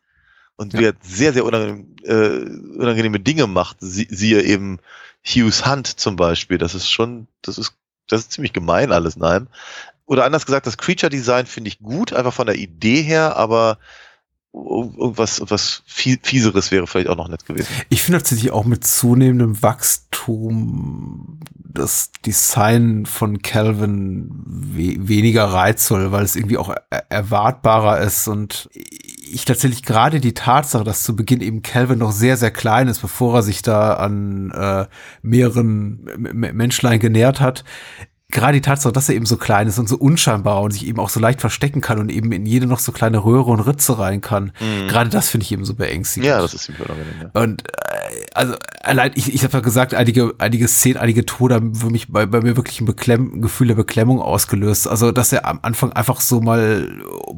Und 0.57 0.73
Ja. 0.73 0.80
wie 0.80 0.86
er 0.86 0.93
sehr, 1.01 1.34
sehr 1.34 1.45
unangenehm, 1.45 1.95
äh, 2.03 2.78
unangenehme 2.80 3.19
Dinge 3.19 3.47
macht. 3.47 3.78
Sie, 3.80 4.07
siehe 4.09 4.41
eben 4.43 4.80
Hughes 5.23 5.65
Hunt 5.65 5.88
zum 5.88 6.15
Beispiel. 6.15 6.57
Das 6.57 6.76
ist 6.76 6.89
schon, 6.89 7.28
das 7.41 7.57
ist 7.57 7.73
das 8.07 8.21
ist 8.21 8.34
ziemlich 8.34 8.53
gemein 8.53 8.91
alles, 8.91 9.17
nein. 9.17 9.47
Oder 10.05 10.26
anders 10.26 10.45
gesagt, 10.45 10.67
das 10.67 10.78
Creature 10.78 11.09
Design 11.09 11.47
finde 11.47 11.69
ich 11.69 11.80
gut, 11.80 12.13
einfach 12.13 12.34
von 12.34 12.45
der 12.45 12.55
Idee 12.55 13.01
her, 13.01 13.36
aber 13.36 13.80
irgendwas 14.56 15.41
was 15.47 15.84
fieseres 15.86 16.72
wäre 16.72 16.88
vielleicht 16.88 17.10
auch 17.10 17.18
noch 17.18 17.28
nett 17.28 17.45
gewesen. 17.45 17.68
Ich 17.89 18.03
finde 18.03 18.20
tatsächlich 18.20 18.51
auch 18.51 18.66
mit 18.66 18.86
zunehmendem 18.86 19.62
Wachstum 19.62 21.39
das 21.76 22.12
Design 22.26 23.06
von 23.06 23.41
Calvin 23.41 24.30
we 24.45 24.95
weniger 25.08 25.45
reizvoll, 25.45 26.12
weil 26.12 26.24
es 26.24 26.36
irgendwie 26.36 26.58
auch 26.58 26.74
er 26.89 27.12
erwartbarer 27.12 27.99
ist 27.99 28.28
und 28.28 28.70
ich 28.74 29.43
tatsächlich 29.43 29.84
gerade 29.84 30.22
die 30.22 30.34
Tatsache, 30.34 30.84
dass 30.84 31.03
zu 31.03 31.16
Beginn 31.16 31.41
eben 31.41 31.62
Calvin 31.62 31.99
noch 31.99 32.14
sehr, 32.14 32.38
sehr 32.38 32.51
klein 32.51 32.88
ist, 32.88 33.01
bevor 33.01 33.36
er 33.36 33.43
sich 33.43 33.62
da 33.62 33.95
an 33.95 34.51
äh, 34.51 34.86
mehreren 35.22 36.08
M 36.08 36.56
Menschlein 36.56 36.99
genährt 36.99 37.41
hat, 37.41 37.66
gerade 38.32 38.53
die 38.53 38.61
Tatsache, 38.61 38.91
dass 38.91 39.07
er 39.07 39.15
eben 39.15 39.26
so 39.26 39.38
klein 39.38 39.67
ist 39.67 39.78
und 39.78 39.88
so 39.88 39.97
unscheinbar 39.97 40.61
und 40.61 40.71
sich 40.71 40.88
eben 40.88 40.99
auch 40.99 41.09
so 41.09 41.19
leicht 41.19 41.41
verstecken 41.41 41.80
kann 41.80 41.99
und 41.99 42.09
eben 42.09 42.32
in 42.32 42.45
jede 42.45 42.65
noch 42.65 42.80
so 42.80 42.91
kleine 42.91 43.23
Röhre 43.23 43.51
und 43.51 43.59
Ritze 43.59 43.99
rein 43.99 44.19
kann. 44.19 44.51
Mhm. 44.59 44.88
Gerade 44.88 45.09
das 45.09 45.30
finde 45.30 45.43
ich 45.43 45.51
eben 45.51 45.63
so 45.63 45.76
beängstigend. 45.76 46.28
Ja, 46.28 46.41
das 46.41 46.53
ist 46.53 46.63
ziemlich 46.63 46.84
unangenehm. 46.84 47.13
Ja. 47.21 47.41
Und 47.41 47.63
äh, 47.67 48.26
also 48.34 48.55
allein, 48.82 49.11
ich, 49.13 49.34
ich 49.34 49.43
habe 49.43 49.53
ja 49.53 49.59
gesagt, 49.59 49.93
einige, 49.93 50.34
einige 50.39 50.67
Szenen, 50.67 50.97
einige 50.97 51.26
Tode 51.26 51.55
haben 51.55 51.76
für 51.76 51.91
mich 51.91 52.11
bei, 52.11 52.26
bei 52.26 52.41
mir 52.41 52.57
wirklich 52.57 52.82
ein 52.82 52.86
Beklemm, 52.86 53.41
Gefühl 53.41 53.67
der 53.67 53.76
Beklemmung 53.76 54.19
ausgelöst. 54.19 54.88
Also, 54.88 55.11
dass 55.11 55.32
er 55.32 55.45
am 55.45 55.59
Anfang 55.61 55.93
einfach 55.93 56.19
so 56.19 56.41
mal 56.41 56.89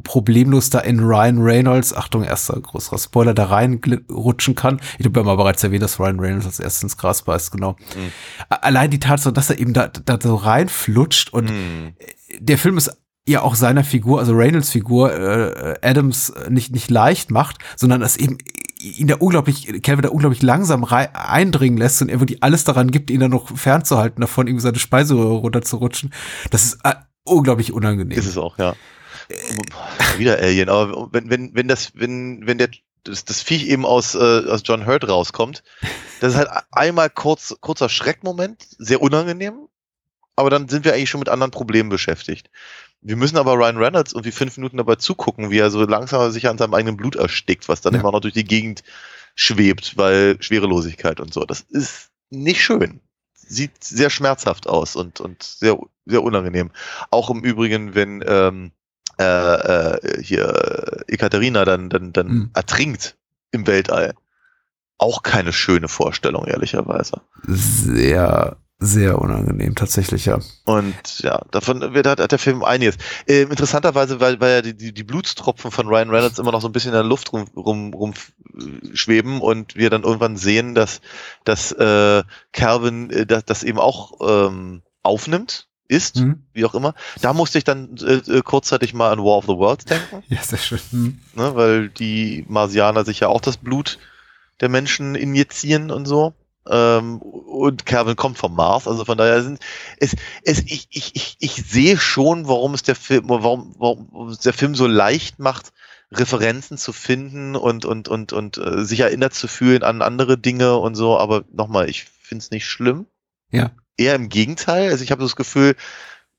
problemlos 0.03 0.69
da 0.69 0.79
in 0.79 1.01
Ryan 1.01 1.41
Reynolds, 1.41 1.93
Achtung, 1.93 2.23
erster 2.23 2.59
größerer 2.59 2.97
Spoiler, 2.97 3.33
da 3.33 3.45
reinrutschen 3.45 4.55
kann. 4.55 4.79
Ich 4.99 5.05
habe 5.05 5.19
ja 5.19 5.25
mal 5.25 5.35
bereits 5.35 5.63
erwähnt, 5.63 5.83
dass 5.83 5.99
Ryan 5.99 6.19
Reynolds 6.19 6.45
als 6.45 6.59
erstes 6.61 6.83
ins 6.83 6.97
Gras 6.97 7.23
beißt, 7.23 7.51
genau. 7.51 7.73
Mhm. 7.73 8.11
Allein 8.49 8.89
die 8.89 8.99
Tatsache, 8.99 9.33
dass 9.33 9.49
er 9.49 9.59
eben 9.59 9.73
da, 9.73 9.87
da 9.87 10.17
so 10.21 10.35
reinfällt, 10.35 10.76
flutscht 10.77 11.33
und 11.33 11.49
hm. 11.49 11.93
der 12.39 12.57
Film 12.57 12.77
ist 12.77 12.95
ja 13.27 13.41
auch 13.41 13.55
seiner 13.55 13.83
Figur, 13.83 14.19
also 14.19 14.33
Reynolds 14.33 14.69
Figur, 14.69 15.13
äh, 15.13 15.75
Adams 15.81 16.33
nicht, 16.49 16.71
nicht 16.73 16.89
leicht 16.89 17.29
macht, 17.29 17.57
sondern 17.75 18.01
es 18.01 18.15
eben 18.15 18.37
ihn 18.79 19.07
da 19.07 19.15
unglaublich, 19.15 19.81
Calvin 19.81 20.03
da 20.03 20.09
unglaublich 20.09 20.41
langsam 20.41 20.83
eindringen 20.85 21.77
lässt 21.77 22.01
und 22.01 22.09
er 22.09 22.19
wirklich 22.19 22.43
alles 22.43 22.63
daran 22.63 22.91
gibt, 22.91 23.09
ihn 23.09 23.19
dann 23.19 23.31
noch 23.31 23.57
fernzuhalten, 23.57 24.21
davon 24.21 24.47
irgendwie 24.47 24.63
seine 24.63 24.79
Speiseröhre 24.79 25.35
runterzurutschen. 25.35 26.13
Das 26.51 26.63
ist 26.63 26.79
äh, 26.83 26.93
unglaublich 27.23 27.73
unangenehm. 27.73 28.17
Ist 28.17 28.27
es 28.27 28.37
auch, 28.37 28.57
ja. 28.57 28.75
Äh, 29.29 30.17
Wieder 30.17 30.37
Alien, 30.37 30.69
aber 30.69 31.09
wenn, 31.11 31.29
wenn, 31.29 31.55
wenn 31.55 31.67
das, 31.67 31.91
wenn, 31.95 32.45
wenn 32.45 32.57
der 32.57 32.69
das, 33.03 33.25
das 33.25 33.41
Viech 33.41 33.67
eben 33.67 33.85
aus, 33.85 34.15
äh, 34.15 34.17
aus 34.17 34.61
John 34.65 34.85
Hurt 34.85 35.07
rauskommt, 35.07 35.63
das 36.19 36.33
ist 36.33 36.37
halt 36.37 36.49
einmal 36.71 37.09
kurz, 37.09 37.55
kurzer 37.61 37.89
Schreckmoment, 37.89 38.65
sehr 38.77 39.01
unangenehm, 39.01 39.67
aber 40.37 40.49
dann 40.49 40.69
sind 40.69 40.85
wir 40.85 40.93
eigentlich 40.93 41.09
schon 41.09 41.19
mit 41.19 41.29
anderen 41.29 41.51
Problemen 41.51 41.89
beschäftigt. 41.89 42.49
Wir 43.01 43.15
müssen 43.15 43.37
aber 43.37 43.53
Ryan 43.53 43.77
Reynolds 43.77 44.13
irgendwie 44.13 44.31
fünf 44.31 44.55
Minuten 44.57 44.77
dabei 44.77 44.95
zugucken, 44.95 45.49
wie 45.49 45.59
er 45.59 45.69
so 45.69 45.83
langsam 45.83 46.31
sich 46.31 46.47
an 46.47 46.57
seinem 46.57 46.73
eigenen 46.73 46.95
Blut 46.95 47.15
erstickt, 47.15 47.67
was 47.67 47.81
dann 47.81 47.93
ja. 47.93 47.99
immer 47.99 48.11
noch 48.11 48.21
durch 48.21 48.33
die 48.33 48.43
Gegend 48.43 48.83
schwebt, 49.35 49.97
weil 49.97 50.37
Schwerelosigkeit 50.39 51.19
und 51.19 51.33
so. 51.33 51.43
Das 51.43 51.61
ist 51.61 52.09
nicht 52.29 52.63
schön. 52.63 53.01
Sieht 53.33 53.83
sehr 53.83 54.09
schmerzhaft 54.09 54.67
aus 54.67 54.95
und, 54.95 55.19
und 55.19 55.41
sehr, 55.43 55.77
sehr 56.05 56.23
unangenehm. 56.23 56.71
Auch 57.11 57.29
im 57.29 57.43
Übrigen, 57.43 57.95
wenn 57.95 58.23
ähm, 58.27 58.71
äh, 59.19 59.23
äh, 59.23 60.23
hier 60.23 61.03
Ekaterina 61.07 61.65
dann, 61.65 61.89
dann, 61.89 62.13
dann 62.13 62.27
mhm. 62.27 62.49
ertrinkt 62.53 63.17
im 63.51 63.65
Weltall. 63.65 64.13
Auch 64.99 65.23
keine 65.23 65.53
schöne 65.53 65.87
Vorstellung, 65.87 66.45
ehrlicherweise. 66.45 67.21
Sehr 67.47 68.57
sehr 68.79 69.19
unangenehm, 69.19 69.73
tatsächlich, 69.73 70.25
ja. 70.25 70.39
Und 70.65 71.19
ja, 71.19 71.41
davon 71.51 71.81
wird, 71.95 72.05
hat, 72.05 72.19
hat 72.19 72.31
der 72.31 72.39
Film 72.39 72.63
einiges. 72.63 72.97
Äh, 73.27 73.43
interessanterweise, 73.43 74.19
weil, 74.19 74.39
weil 74.39 74.51
ja 74.51 74.61
die, 74.61 74.77
die, 74.77 74.93
die 74.93 75.03
Blutstropfen 75.03 75.71
von 75.71 75.87
Ryan 75.87 76.11
Reynolds 76.11 76.37
immer 76.37 76.51
noch 76.51 76.61
so 76.61 76.67
ein 76.67 76.73
bisschen 76.73 76.91
in 76.91 76.97
der 76.97 77.03
Luft 77.03 77.33
rum, 77.33 77.45
rum, 77.55 77.93
rum 77.93 78.13
schweben 78.93 79.41
und 79.41 79.75
wir 79.75 79.89
dann 79.89 80.03
irgendwann 80.03 80.37
sehen, 80.37 80.75
dass, 80.75 81.01
dass 81.43 81.71
äh, 81.71 82.23
Calvin 82.51 83.09
äh, 83.09 83.25
das, 83.25 83.45
das 83.45 83.63
eben 83.63 83.79
auch 83.79 84.19
ähm, 84.21 84.83
aufnimmt, 85.01 85.67
ist, 85.87 86.17
mhm. 86.17 86.43
wie 86.53 86.65
auch 86.65 86.75
immer. 86.75 86.93
Da 87.21 87.33
musste 87.33 87.57
ich 87.57 87.63
dann 87.63 87.95
äh, 87.97 88.31
äh 88.31 88.41
kurzzeitig 88.41 88.93
mal 88.93 89.11
an 89.11 89.19
War 89.19 89.37
of 89.37 89.45
the 89.45 89.55
Worlds 89.57 89.85
denken. 89.85 90.23
Ja, 90.27 90.41
sehr 90.41 90.59
schön. 90.59 90.79
Mhm. 90.91 91.19
Ne, 91.33 91.55
weil 91.55 91.89
die 91.89 92.45
Marsianer 92.47 93.05
sich 93.05 93.21
ja 93.21 93.27
auch 93.27 93.41
das 93.41 93.57
Blut 93.57 93.97
der 94.59 94.69
Menschen 94.69 95.15
injizieren 95.15 95.91
und 95.91 96.05
so. 96.05 96.33
Ähm, 96.69 97.17
und 97.19 97.85
Calvin 97.85 98.15
kommt 98.15 98.37
vom 98.37 98.55
Mars, 98.55 98.87
also 98.87 99.05
von 99.05 99.17
daher 99.17 99.41
sind 99.43 99.59
es, 99.97 100.15
es 100.43 100.59
ich, 100.59 100.87
ich, 100.91 101.15
ich, 101.15 101.37
ich 101.39 101.53
sehe 101.53 101.97
schon, 101.97 102.47
warum 102.47 102.73
es 102.73 102.83
der 102.83 102.95
Film, 102.95 103.29
warum, 103.29 103.75
warum 103.77 104.29
es 104.29 104.39
der 104.39 104.53
Film 104.53 104.75
so 104.75 104.87
leicht 104.87 105.39
macht, 105.39 105.73
Referenzen 106.11 106.77
zu 106.77 106.93
finden 106.93 107.55
und 107.55 107.85
und 107.85 108.07
und 108.07 108.31
und 108.31 108.57
äh, 108.57 108.85
sich 108.85 109.01
erinnert 109.01 109.33
zu 109.33 109.47
fühlen 109.47 109.83
an 109.83 110.01
andere 110.01 110.37
Dinge 110.37 110.77
und 110.77 110.95
so. 110.95 111.17
Aber 111.17 111.43
nochmal, 111.51 111.89
ich 111.89 112.05
finde 112.05 112.43
es 112.43 112.51
nicht 112.51 112.65
schlimm. 112.65 113.07
Ja. 113.51 113.71
Eher 113.97 114.15
im 114.15 114.29
Gegenteil. 114.29 114.89
Also 114.91 115.03
ich 115.03 115.11
habe 115.11 115.23
das 115.23 115.35
Gefühl, 115.35 115.75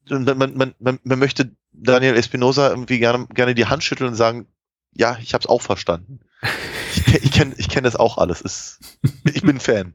man, 0.08 0.56
man, 0.56 0.74
man, 0.78 0.98
man 1.02 1.18
möchte 1.18 1.54
Daniel 1.72 2.16
Espinosa 2.16 2.70
irgendwie 2.70 2.98
gerne 2.98 3.26
gerne 3.26 3.54
die 3.54 3.66
Hand 3.66 3.84
schütteln 3.84 4.08
und 4.08 4.16
sagen, 4.16 4.46
ja, 4.94 5.18
ich 5.20 5.34
habe 5.34 5.42
es 5.42 5.48
auch 5.48 5.62
verstanden. 5.62 6.20
Ich, 6.94 7.14
ich 7.24 7.32
kenne 7.32 7.54
ich 7.58 7.68
kenn 7.68 7.84
das 7.84 7.96
auch 7.96 8.16
alles. 8.16 8.40
Ist, 8.40 8.80
ich 9.24 9.42
bin 9.42 9.60
Fan. 9.60 9.94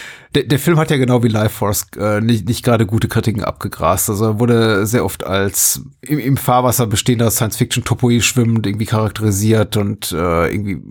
der, 0.33 0.43
der 0.43 0.59
Film 0.59 0.79
hat 0.79 0.89
ja 0.91 0.97
genau 0.97 1.23
wie 1.23 1.27
Life 1.27 1.55
Force 1.55 1.87
äh, 1.97 2.21
nicht, 2.21 2.47
nicht 2.47 2.63
gerade 2.63 2.85
gute 2.85 3.09
Kritiken 3.09 3.43
abgegrast. 3.43 4.09
Also 4.09 4.25
er 4.25 4.39
wurde 4.39 4.85
sehr 4.85 5.03
oft 5.03 5.25
als 5.25 5.83
im, 6.01 6.19
im 6.19 6.37
Fahrwasser 6.37 6.87
bestehender 6.87 7.29
Science-Fiction-Topoi 7.29 8.21
schwimmend 8.21 8.65
irgendwie 8.65 8.85
charakterisiert 8.85 9.75
und 9.75 10.13
äh, 10.13 10.47
irgendwie 10.47 10.81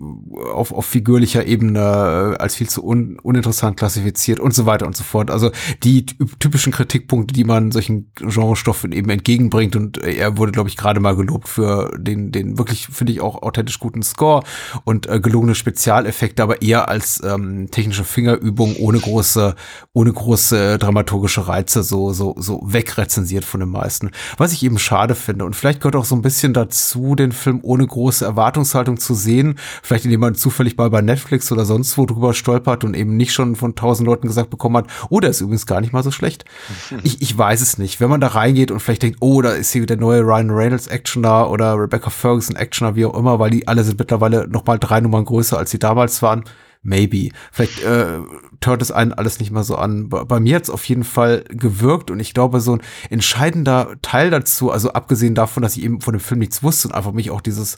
auf, 0.53 0.71
auf 0.71 0.85
figürlicher 0.85 1.45
Ebene 1.47 1.79
äh, 1.79 2.41
als 2.41 2.55
viel 2.55 2.69
zu 2.69 2.85
un, 2.85 3.17
uninteressant 3.19 3.77
klassifiziert 3.77 4.39
und 4.39 4.53
so 4.53 4.67
weiter 4.67 4.85
und 4.85 4.95
so 4.95 5.03
fort. 5.03 5.31
Also 5.31 5.49
die 5.83 6.05
typischen 6.05 6.71
Kritikpunkte, 6.71 7.33
die 7.33 7.43
man 7.43 7.71
solchen 7.71 8.11
Genrestoffen 8.15 8.91
eben 8.91 9.09
entgegenbringt 9.09 9.75
und 9.75 9.97
er 9.97 10.37
wurde, 10.37 10.51
glaube 10.51 10.69
ich, 10.69 10.77
gerade 10.77 10.99
mal 10.99 11.15
gelobt 11.15 11.47
für 11.47 11.97
den, 11.97 12.31
den 12.31 12.59
wirklich, 12.59 12.87
finde 12.87 13.13
ich, 13.13 13.21
auch 13.21 13.41
authentisch 13.41 13.79
guten 13.79 14.03
Score 14.03 14.43
und 14.83 15.09
äh, 15.09 15.19
gelungene 15.19 15.55
Spezialeffekte, 15.55 16.43
aber 16.43 16.61
eher 16.61 16.89
als 16.89 17.23
ähm, 17.23 17.71
technische 17.71 18.03
Fingerübung 18.03 18.75
ohne 18.75 18.99
große 18.99 19.30
große, 19.31 19.55
ohne 19.93 20.11
große 20.11 20.77
dramaturgische 20.77 21.47
Reize 21.47 21.83
so, 21.83 22.13
so, 22.13 22.35
so 22.37 22.61
wegrezensiert 22.65 23.45
von 23.45 23.59
den 23.59 23.69
meisten. 23.69 24.11
Was 24.37 24.53
ich 24.53 24.63
eben 24.63 24.79
schade 24.79 25.15
finde. 25.15 25.45
Und 25.45 25.55
vielleicht 25.55 25.81
gehört 25.81 25.95
auch 25.95 26.05
so 26.05 26.15
ein 26.15 26.21
bisschen 26.21 26.53
dazu, 26.53 27.15
den 27.15 27.31
Film 27.31 27.59
ohne 27.63 27.85
große 27.85 28.25
Erwartungshaltung 28.25 28.97
zu 28.97 29.13
sehen. 29.13 29.55
Vielleicht 29.83 30.05
indem 30.05 30.21
man 30.21 30.35
zufällig 30.35 30.77
mal 30.77 30.89
bei 30.89 31.01
Netflix 31.01 31.51
oder 31.51 31.65
sonst 31.65 31.97
wo 31.97 32.05
drüber 32.05 32.33
stolpert 32.33 32.83
und 32.83 32.95
eben 32.95 33.17
nicht 33.17 33.33
schon 33.33 33.55
von 33.55 33.75
tausend 33.75 34.07
Leuten 34.07 34.27
gesagt 34.27 34.49
bekommen 34.49 34.77
hat, 34.77 34.87
oh, 35.09 35.19
der 35.19 35.29
ist 35.29 35.41
übrigens 35.41 35.65
gar 35.65 35.81
nicht 35.81 35.93
mal 35.93 36.03
so 36.03 36.11
schlecht. 36.11 36.45
Ich, 37.03 37.21
ich 37.21 37.35
weiß 37.35 37.61
es 37.61 37.77
nicht. 37.77 37.99
Wenn 37.99 38.09
man 38.09 38.21
da 38.21 38.27
reingeht 38.27 38.69
und 38.69 38.79
vielleicht 38.79 39.01
denkt, 39.01 39.17
oh, 39.21 39.41
da 39.41 39.51
ist 39.51 39.71
hier 39.71 39.85
der 39.85 39.97
neue 39.97 40.21
Ryan 40.21 40.51
Reynolds 40.51 40.87
Actioner 40.87 41.49
oder 41.49 41.75
Rebecca 41.75 42.09
Ferguson 42.09 42.55
Actioner, 42.55 42.95
wie 42.95 43.05
auch 43.05 43.17
immer, 43.17 43.39
weil 43.39 43.49
die 43.49 43.67
alle 43.67 43.83
sind 43.83 43.97
mittlerweile 43.97 44.47
noch 44.47 44.65
mal 44.65 44.77
drei 44.77 44.99
Nummern 44.99 45.25
größer, 45.25 45.57
als 45.57 45.71
sie 45.71 45.79
damals 45.79 46.21
waren 46.21 46.43
maybe. 46.81 47.29
Vielleicht 47.51 47.83
äh, 47.83 48.19
hört 48.63 48.81
es 48.81 48.91
einen 48.91 49.13
alles 49.13 49.39
nicht 49.39 49.51
mal 49.51 49.63
so 49.63 49.75
an. 49.75 50.09
Bei, 50.09 50.23
bei 50.23 50.39
mir 50.39 50.55
hat 50.55 50.63
es 50.63 50.69
auf 50.69 50.85
jeden 50.85 51.03
Fall 51.03 51.43
gewirkt 51.49 52.11
und 52.11 52.19
ich 52.19 52.33
glaube, 52.33 52.59
so 52.59 52.75
ein 52.75 52.81
entscheidender 53.09 53.95
Teil 54.01 54.29
dazu, 54.29 54.71
also 54.71 54.93
abgesehen 54.93 55.35
davon, 55.35 55.63
dass 55.63 55.77
ich 55.77 55.83
eben 55.83 56.01
von 56.01 56.13
dem 56.13 56.19
Film 56.19 56.39
nichts 56.39 56.63
wusste 56.63 56.87
und 56.87 56.93
einfach 56.93 57.11
mich 57.11 57.31
auch 57.31 57.41
dieses 57.41 57.77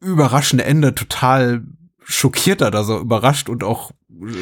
überraschende 0.00 0.64
Ende 0.64 0.94
total 0.94 1.62
schockiert 2.04 2.62
hat, 2.62 2.74
also 2.74 2.98
überrascht 2.98 3.48
und 3.48 3.62
auch 3.62 3.92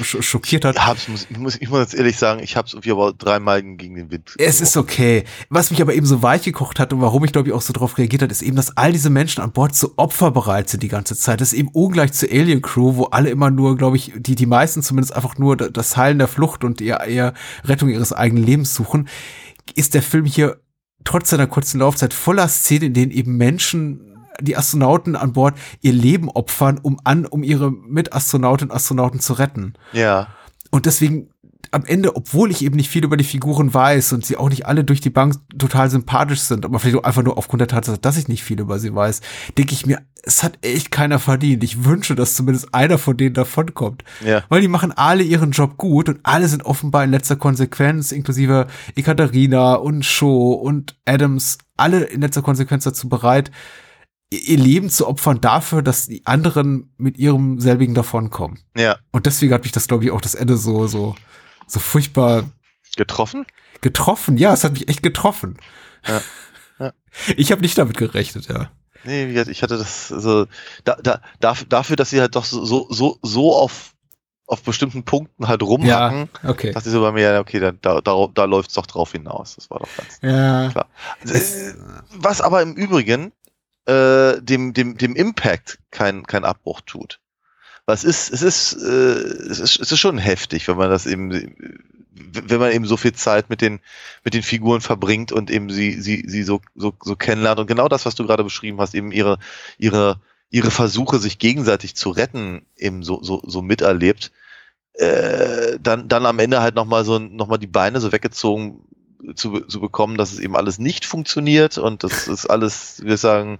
schockiert 0.02 0.64
hat. 0.64 0.76
Ich, 0.96 1.08
muss, 1.08 1.26
ich, 1.30 1.38
muss, 1.38 1.56
ich 1.60 1.70
muss 1.70 1.80
jetzt 1.80 1.94
ehrlich 1.94 2.16
sagen, 2.16 2.40
ich 2.42 2.56
habe 2.56 2.66
es 2.66 2.74
irgendwie 2.74 2.92
aber 2.92 3.12
dreimal 3.12 3.62
gegen 3.62 3.94
den 3.94 4.10
Wind. 4.10 4.34
Es 4.38 4.60
ist 4.60 4.76
okay. 4.76 5.24
Was 5.48 5.70
mich 5.70 5.80
aber 5.80 5.94
eben 5.94 6.06
so 6.06 6.22
weich 6.22 6.42
gekocht 6.42 6.78
hat 6.78 6.92
und 6.92 7.00
warum 7.00 7.24
ich 7.24 7.32
glaube 7.32 7.48
ich 7.48 7.54
auch 7.54 7.60
so 7.60 7.72
drauf 7.72 7.98
reagiert 7.98 8.22
hat, 8.22 8.30
ist 8.30 8.42
eben, 8.42 8.56
dass 8.56 8.76
all 8.76 8.92
diese 8.92 9.10
Menschen 9.10 9.42
an 9.42 9.52
Bord 9.52 9.74
so 9.74 9.92
opferbereit 9.96 10.68
sind 10.68 10.82
die 10.82 10.88
ganze 10.88 11.16
Zeit. 11.16 11.40
Das 11.40 11.52
ist 11.52 11.58
eben 11.58 11.68
ungleich 11.72 12.12
zur 12.12 12.30
Alien 12.30 12.62
Crew, 12.62 12.96
wo 12.96 13.04
alle 13.04 13.30
immer 13.30 13.50
nur, 13.50 13.76
glaube 13.76 13.96
ich, 13.96 14.12
die 14.16 14.34
die 14.34 14.46
meisten 14.46 14.82
zumindest 14.82 15.14
einfach 15.14 15.38
nur 15.38 15.56
das 15.56 15.96
Heilen 15.96 16.18
der 16.18 16.28
Flucht 16.28 16.64
und 16.64 16.80
eher, 16.80 17.06
eher 17.06 17.34
Rettung 17.64 17.88
ihres 17.88 18.12
eigenen 18.12 18.44
Lebens 18.44 18.74
suchen. 18.74 19.08
Ist 19.74 19.94
der 19.94 20.02
Film 20.02 20.24
hier 20.24 20.60
trotz 21.04 21.30
seiner 21.30 21.46
kurzen 21.46 21.80
Laufzeit 21.80 22.12
voller 22.12 22.48
Szenen, 22.48 22.88
in 22.88 22.94
denen 22.94 23.12
eben 23.12 23.36
Menschen 23.36 24.09
die 24.40 24.56
Astronauten 24.56 25.16
an 25.16 25.32
Bord 25.32 25.54
ihr 25.80 25.92
Leben 25.92 26.28
opfern, 26.28 26.78
um 26.82 26.98
an, 27.04 27.26
um 27.26 27.42
ihre 27.42 27.70
Mitastronautinnen 27.70 28.70
und 28.70 28.76
Astronauten 28.76 29.20
zu 29.20 29.34
retten. 29.34 29.74
Ja. 29.92 30.28
Und 30.70 30.86
deswegen 30.86 31.30
am 31.72 31.84
Ende, 31.84 32.16
obwohl 32.16 32.50
ich 32.50 32.62
eben 32.62 32.76
nicht 32.76 32.90
viel 32.90 33.04
über 33.04 33.16
die 33.16 33.24
Figuren 33.24 33.72
weiß 33.72 34.12
und 34.12 34.26
sie 34.26 34.36
auch 34.36 34.48
nicht 34.48 34.66
alle 34.66 34.82
durch 34.82 35.00
die 35.00 35.10
Bank 35.10 35.36
total 35.56 35.88
sympathisch 35.88 36.40
sind, 36.40 36.64
aber 36.64 36.80
vielleicht 36.80 37.04
einfach 37.04 37.22
nur 37.22 37.38
aufgrund 37.38 37.60
der 37.60 37.68
Tatsache, 37.68 37.98
dass 37.98 38.16
ich 38.16 38.28
nicht 38.28 38.42
viel 38.42 38.60
über 38.60 38.78
sie 38.78 38.94
weiß, 38.94 39.20
denke 39.56 39.74
ich 39.74 39.86
mir, 39.86 40.00
es 40.22 40.42
hat 40.42 40.58
echt 40.62 40.90
keiner 40.90 41.18
verdient. 41.18 41.62
Ich 41.62 41.84
wünsche, 41.84 42.14
dass 42.14 42.34
zumindest 42.34 42.74
einer 42.74 42.98
von 42.98 43.16
denen 43.16 43.34
davonkommt. 43.34 44.04
Ja. 44.24 44.42
Weil 44.48 44.60
die 44.60 44.68
machen 44.68 44.92
alle 44.92 45.22
ihren 45.22 45.52
Job 45.52 45.76
gut 45.76 46.08
und 46.08 46.20
alle 46.24 46.48
sind 46.48 46.64
offenbar 46.64 47.04
in 47.04 47.10
letzter 47.10 47.36
Konsequenz, 47.36 48.10
inklusive 48.12 48.66
Ekaterina 48.96 49.74
und 49.74 50.04
Shaw 50.04 50.54
und 50.54 50.96
Adams, 51.04 51.58
alle 51.76 52.04
in 52.04 52.20
letzter 52.20 52.42
Konsequenz 52.42 52.84
dazu 52.84 53.08
bereit, 53.08 53.50
ihr 54.32 54.58
Leben 54.58 54.90
zu 54.90 55.06
opfern 55.08 55.40
dafür, 55.40 55.82
dass 55.82 56.06
die 56.06 56.24
anderen 56.26 56.92
mit 56.96 57.18
ihrem 57.18 57.58
selbigen 57.60 57.94
davonkommen. 57.94 58.60
Ja. 58.76 58.96
Und 59.10 59.26
deswegen 59.26 59.52
hat 59.52 59.64
mich 59.64 59.72
das, 59.72 59.88
glaube 59.88 60.04
ich, 60.04 60.10
auch 60.12 60.20
das 60.20 60.34
Ende 60.34 60.56
so, 60.56 60.86
so, 60.86 61.16
so 61.66 61.80
furchtbar 61.80 62.44
Getroffen? 62.96 63.44
getroffen. 63.80 64.36
Ja, 64.36 64.52
es 64.52 64.62
hat 64.64 64.72
mich 64.72 64.88
echt 64.88 65.02
getroffen. 65.02 65.56
Ja. 66.06 66.20
Ja. 66.78 66.92
Ich 67.36 67.52
habe 67.52 67.60
nicht 67.60 67.76
damit 67.76 67.98
gerechnet, 67.98 68.48
ja. 68.48 68.70
Nee, 69.04 69.28
wie 69.28 69.32
gesagt, 69.34 69.50
ich 69.50 69.62
hatte 69.62 69.76
das, 69.76 70.10
also, 70.10 70.46
da, 70.84 70.96
da, 71.02 71.20
dafür, 71.68 71.94
dass 71.96 72.08
sie 72.08 72.22
halt 72.22 72.36
doch 72.36 72.46
so, 72.46 72.86
so, 72.90 73.18
so, 73.20 73.54
auf, 73.54 73.92
auf 74.46 74.62
bestimmten 74.62 75.04
Punkten 75.04 75.46
halt 75.46 75.62
rumhacken, 75.62 76.30
okay. 76.42 76.72
dachte 76.72 76.88
ich 76.88 76.92
so 76.94 77.02
bei 77.02 77.12
mir, 77.12 77.20
ja, 77.32 77.40
okay, 77.40 77.60
da, 77.60 77.72
da, 77.72 78.00
da, 78.00 78.26
da 78.32 78.44
läuft's 78.46 78.72
doch 78.72 78.86
drauf 78.86 79.12
hinaus. 79.12 79.56
Das 79.56 79.68
war 79.68 79.80
doch 79.80 79.88
ganz 79.94 80.20
Ja. 80.22 80.70
klar. 80.70 80.86
Äh, 81.26 81.74
Was 82.14 82.40
aber 82.40 82.62
im 82.62 82.72
Übrigen 82.72 83.32
äh, 83.90 84.40
dem, 84.40 84.72
dem, 84.72 84.96
dem 84.96 85.16
Impact 85.16 85.78
kein, 85.90 86.24
kein 86.26 86.44
Abbruch 86.44 86.80
tut. 86.82 87.18
Was 87.86 88.04
ist, 88.04 88.32
es 88.32 88.42
ist, 88.42 88.74
äh, 88.74 88.86
es 89.50 89.58
ist, 89.58 89.80
es 89.80 89.90
ist 89.90 89.98
schon 89.98 90.18
heftig, 90.18 90.68
wenn 90.68 90.76
man 90.76 90.90
das 90.90 91.06
eben, 91.06 91.56
wenn 92.12 92.60
man 92.60 92.72
eben 92.72 92.86
so 92.86 92.96
viel 92.96 93.12
Zeit 93.12 93.50
mit 93.50 93.60
den, 93.60 93.80
mit 94.22 94.34
den 94.34 94.42
Figuren 94.42 94.80
verbringt 94.80 95.32
und 95.32 95.50
eben 95.50 95.70
sie, 95.70 96.00
sie, 96.00 96.22
sie 96.26 96.44
so, 96.44 96.60
so, 96.76 96.92
so 97.02 97.16
kennenlernt 97.16 97.58
und 97.58 97.66
genau 97.66 97.88
das, 97.88 98.06
was 98.06 98.14
du 98.14 98.24
gerade 98.26 98.44
beschrieben 98.44 98.80
hast, 98.80 98.94
eben 98.94 99.10
ihre, 99.10 99.38
ihre, 99.78 100.20
ihre 100.50 100.70
Versuche, 100.70 101.18
sich 101.18 101.38
gegenseitig 101.38 101.96
zu 101.96 102.10
retten, 102.10 102.64
eben 102.76 103.02
so, 103.02 103.22
so, 103.22 103.42
so 103.44 103.60
miterlebt, 103.60 104.30
äh, 104.94 105.78
dann, 105.80 106.08
dann 106.08 106.26
am 106.26 106.38
Ende 106.38 106.60
halt 106.60 106.76
nochmal 106.76 107.04
so, 107.04 107.18
nochmal 107.18 107.58
die 107.58 107.66
Beine 107.66 108.00
so 108.00 108.12
weggezogen 108.12 108.84
zu, 109.34 109.60
zu 109.60 109.80
bekommen, 109.80 110.16
dass 110.16 110.32
es 110.32 110.38
eben 110.38 110.56
alles 110.56 110.78
nicht 110.78 111.04
funktioniert 111.04 111.78
und 111.78 112.04
das 112.04 112.28
ist 112.28 112.46
alles, 112.50 113.02
wir 113.04 113.16
sagen, 113.16 113.58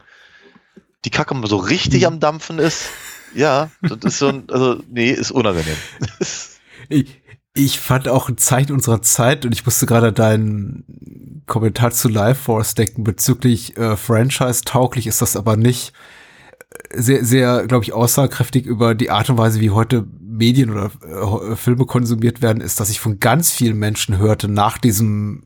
die 1.05 1.11
Kacke 1.11 1.35
so 1.47 1.57
richtig 1.57 2.07
am 2.07 2.21
Dampfen 2.21 2.59
ist. 2.59 2.87
Ja, 3.35 3.71
das 3.81 3.99
ist 4.03 4.19
so 4.19 4.29
ein, 4.29 4.45
also, 4.51 4.83
nee, 4.91 5.11
ist 5.11 5.31
unangenehm. 5.31 5.77
Ich, 6.89 7.21
ich 7.53 7.79
fand 7.79 8.09
auch 8.09 8.31
ein 8.31 8.39
Zeichen 8.39 8.73
unserer 8.73 9.03
Zeit 9.03 9.45
und 9.45 9.53
ich 9.53 9.65
musste 9.67 9.87
gerade 9.87 10.13
deinen 10.13 11.43
Kommentar 11.47 11.91
zu 11.91 12.09
Life 12.09 12.43
Force 12.43 12.75
denken 12.75 13.05
bezüglich 13.05 13.77
äh, 13.77 13.97
Franchise-tauglich 13.97 15.07
ist 15.07 15.21
das 15.21 15.37
aber 15.37 15.57
nicht 15.57 15.93
sehr, 16.93 17.25
sehr, 17.25 17.67
glaube 17.67 17.85
ich, 17.85 17.93
aussagekräftig 17.93 18.67
über 18.67 18.95
die 18.95 19.11
Art 19.11 19.31
und 19.31 19.39
Weise, 19.39 19.61
wie 19.61 19.71
heute 19.71 20.07
Medien 20.41 20.71
oder 20.71 20.91
äh, 21.03 21.57
Filme 21.57 21.87
konsumiert 21.87 22.43
werden, 22.43 22.61
ist, 22.61 22.81
dass 22.81 22.91
ich 22.91 22.99
von 22.99 23.21
ganz 23.21 23.53
vielen 23.53 23.79
Menschen 23.79 24.19
hörte 24.19 24.49
nach 24.49 24.79
diesem 24.79 25.45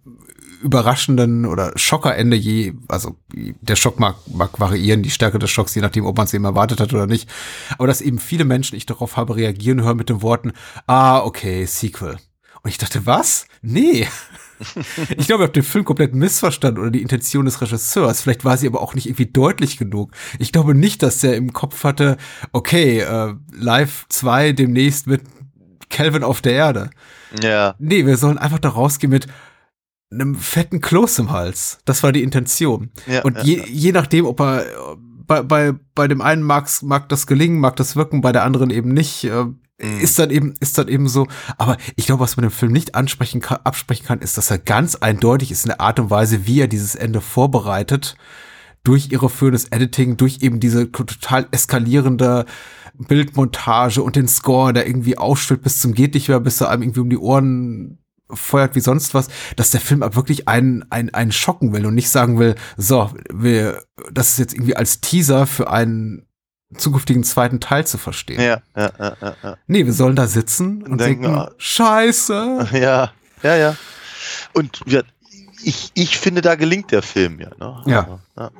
überraschenden 0.63 1.45
oder 1.45 1.73
Schockerende 1.77 2.37
je, 2.37 2.73
also 2.89 3.17
der 3.35 3.77
Schock 3.77 4.01
mag, 4.01 4.17
mag 4.33 4.59
variieren, 4.59 5.03
die 5.03 5.11
Stärke 5.11 5.39
des 5.39 5.51
Schocks, 5.51 5.75
je 5.75 5.83
nachdem, 5.83 6.07
ob 6.07 6.17
man 6.17 6.25
es 6.25 6.33
eben 6.33 6.45
erwartet 6.45 6.81
hat 6.81 6.95
oder 6.95 7.07
nicht. 7.07 7.29
Aber 7.77 7.87
dass 7.87 8.01
eben 8.01 8.19
viele 8.19 8.47
Menschen 8.47 8.77
ich 8.77 8.87
darauf 8.87 9.19
habe 9.19 9.37
reagieren 9.37 9.83
hören 9.83 9.99
mit 9.99 10.09
den 10.09 10.23
Worten, 10.23 10.53
ah, 10.87 11.21
okay, 11.21 11.67
Sequel. 11.67 12.17
Und 12.63 12.71
ich 12.71 12.79
dachte, 12.79 13.05
was? 13.05 13.47
Nee. 13.61 14.09
ich 15.17 15.27
glaube, 15.27 15.45
ich 15.45 15.49
habe 15.49 15.53
den 15.53 15.63
Film 15.63 15.85
komplett 15.85 16.15
missverstanden 16.15 16.81
oder 16.81 16.91
die 16.91 17.03
Intention 17.03 17.45
des 17.45 17.61
Regisseurs. 17.61 18.23
Vielleicht 18.23 18.45
war 18.45 18.57
sie 18.57 18.67
aber 18.67 18.83
auch 18.83 18.95
nicht 18.95 19.07
irgendwie 19.07 19.27
deutlich 19.27 19.77
genug. 19.79 20.13
Ich 20.39 20.53
glaube 20.53 20.75
nicht, 20.75 21.03
dass 21.03 21.23
er 21.25 21.37
im 21.37 21.53
Kopf 21.53 21.85
hatte, 21.85 22.17
okay, 22.53 23.01
äh, 23.01 23.35
Live 23.53 24.07
2 24.09 24.53
demnächst 24.53 25.07
mit 25.07 25.23
Calvin 25.91 26.25
auf 26.25 26.41
der 26.41 26.53
Erde. 26.53 26.91
Ja. 27.43 27.75
Nee, 27.79 28.07
wir 28.07 28.17
sollen 28.17 28.39
einfach 28.39 28.59
da 28.59 28.71
rausgehen 28.71 29.11
mit 29.11 29.27
einem 30.11 30.35
fetten 30.35 30.81
Kloß 30.81 31.19
im 31.21 31.31
Hals. 31.31 31.79
Das 31.85 32.03
war 32.03 32.13
die 32.13 32.23
Intention. 32.23 32.91
Ja, 33.07 33.23
Und 33.23 33.43
je, 33.43 33.59
ja. 33.59 33.65
je 33.67 33.93
nachdem, 33.93 34.27
ob 34.27 34.41
er 34.41 34.65
bei, 35.27 35.43
bei, 35.43 35.73
bei 35.95 36.09
dem 36.09 36.21
einen 36.21 36.43
mag's, 36.43 36.83
mag 36.83 37.09
das 37.09 37.27
gelingen, 37.27 37.59
mag 37.59 37.77
das 37.77 37.97
wirken, 37.97 38.21
bei 38.21 38.33
der 38.33 38.45
anderen 38.45 38.71
eben 38.71 38.93
nicht, 38.93 39.25
äh. 39.25 39.47
Ist 39.79 40.19
dann 40.19 40.31
eben, 40.31 40.55
ist 40.61 40.79
dann 40.79 40.89
eben 40.89 41.09
so. 41.09 41.27
Aber 41.59 41.77
ich 41.97 42.07
glaube, 42.07 42.21
was 42.21 42.37
man 42.37 42.45
dem 42.45 42.53
Film 42.53 42.73
nicht 42.73 42.95
ansprechen 42.95 43.41
kann, 43.41 43.59
absprechen 43.65 44.07
kann, 44.07 44.21
ist, 44.21 44.39
dass 44.39 44.51
er 44.51 44.59
ganz 44.59 44.95
eindeutig 44.97 45.51
ist 45.51 45.65
in 45.65 45.71
der 45.71 45.81
Art 45.81 45.99
und 45.99 46.11
Weise, 46.11 46.47
wie 46.47 46.61
er 46.61 46.69
dieses 46.69 46.95
Ende 46.95 47.21
vorbereitet. 47.21 48.17
Durch 48.85 49.11
irreführendes 49.11 49.67
Editing, 49.67 50.17
durch 50.17 50.43
eben 50.43 50.61
diese 50.61 50.93
total 50.93 51.49
eskalierende 51.51 52.45
Bildmontage 52.95 54.03
und 54.03 54.15
den 54.15 54.29
Score, 54.29 54.73
der 54.73 54.87
irgendwie 54.87 55.19
aufschwillt 55.19 55.63
bis 55.63 55.81
zum 55.81 55.95
geht 55.95 56.15
nicht 56.15 56.29
mehr, 56.29 56.39
bis 56.39 56.61
er 56.61 56.71
einem 56.71 56.83
irgendwie 56.83 57.01
um 57.01 57.11
die 57.11 57.19
Ohren 57.19 57.99
feuert 58.31 58.75
wie 58.75 58.81
sonst 58.81 59.15
was, 59.15 59.29
dass 59.57 59.71
der 59.71 59.81
Film 59.81 60.03
aber 60.03 60.17
wirklich 60.17 60.49
einen, 60.49 60.85
einen, 60.91 61.11
einen 61.11 61.33
schocken 61.33 61.73
will 61.73 61.87
und 61.87 61.95
nicht 61.95 62.11
sagen 62.11 62.39
will, 62.39 62.55
so, 62.77 63.11
wir, 63.33 63.83
das 64.13 64.33
ist 64.33 64.39
jetzt 64.39 64.55
irgendwie 64.55 64.77
als 64.77 65.01
Teaser 65.01 65.47
für 65.47 65.71
einen 65.71 66.27
zukünftigen 66.77 67.25
zweiten 67.25 67.61
Teil 67.61 67.87
zu 67.87 67.99
verstehen. 67.99 68.41
Ja, 68.41 68.63
ja, 68.77 68.91
ja, 68.99 69.17
ja, 69.21 69.37
ja. 69.43 69.57
Nee, 69.67 69.87
wir 69.87 69.93
sollen 69.93 70.17
da 70.17 70.27
sitzen 70.27 70.83
und 70.83 70.99
Denken, 70.99 71.23
denken, 71.23 71.39
ah. 71.39 71.53
scheiße. 71.59 72.69
Ja, 72.73 73.13
ja, 73.43 73.57
ja. 73.57 73.77
Und 74.53 74.81
ja, 74.87 75.03
ich, 75.63 75.91
ich 75.95 76.19
finde, 76.19 76.41
da 76.41 76.55
gelingt 76.55 76.91
der 76.91 77.03
Film 77.03 77.41
ja. 77.41 77.51
Ne? 77.59 77.83
Ja. 77.87 78.21
ja. 78.37 78.51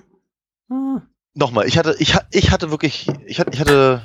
Nochmal, 1.35 1.67
ich 1.67 1.79
hatte, 1.79 1.97
ich, 1.99 2.17
ich 2.31 2.51
hatte 2.51 2.71
wirklich, 2.71 3.09
ich 3.27 3.41
hatte, 3.41 3.51
ich 3.53 3.61
hatte 3.61 4.03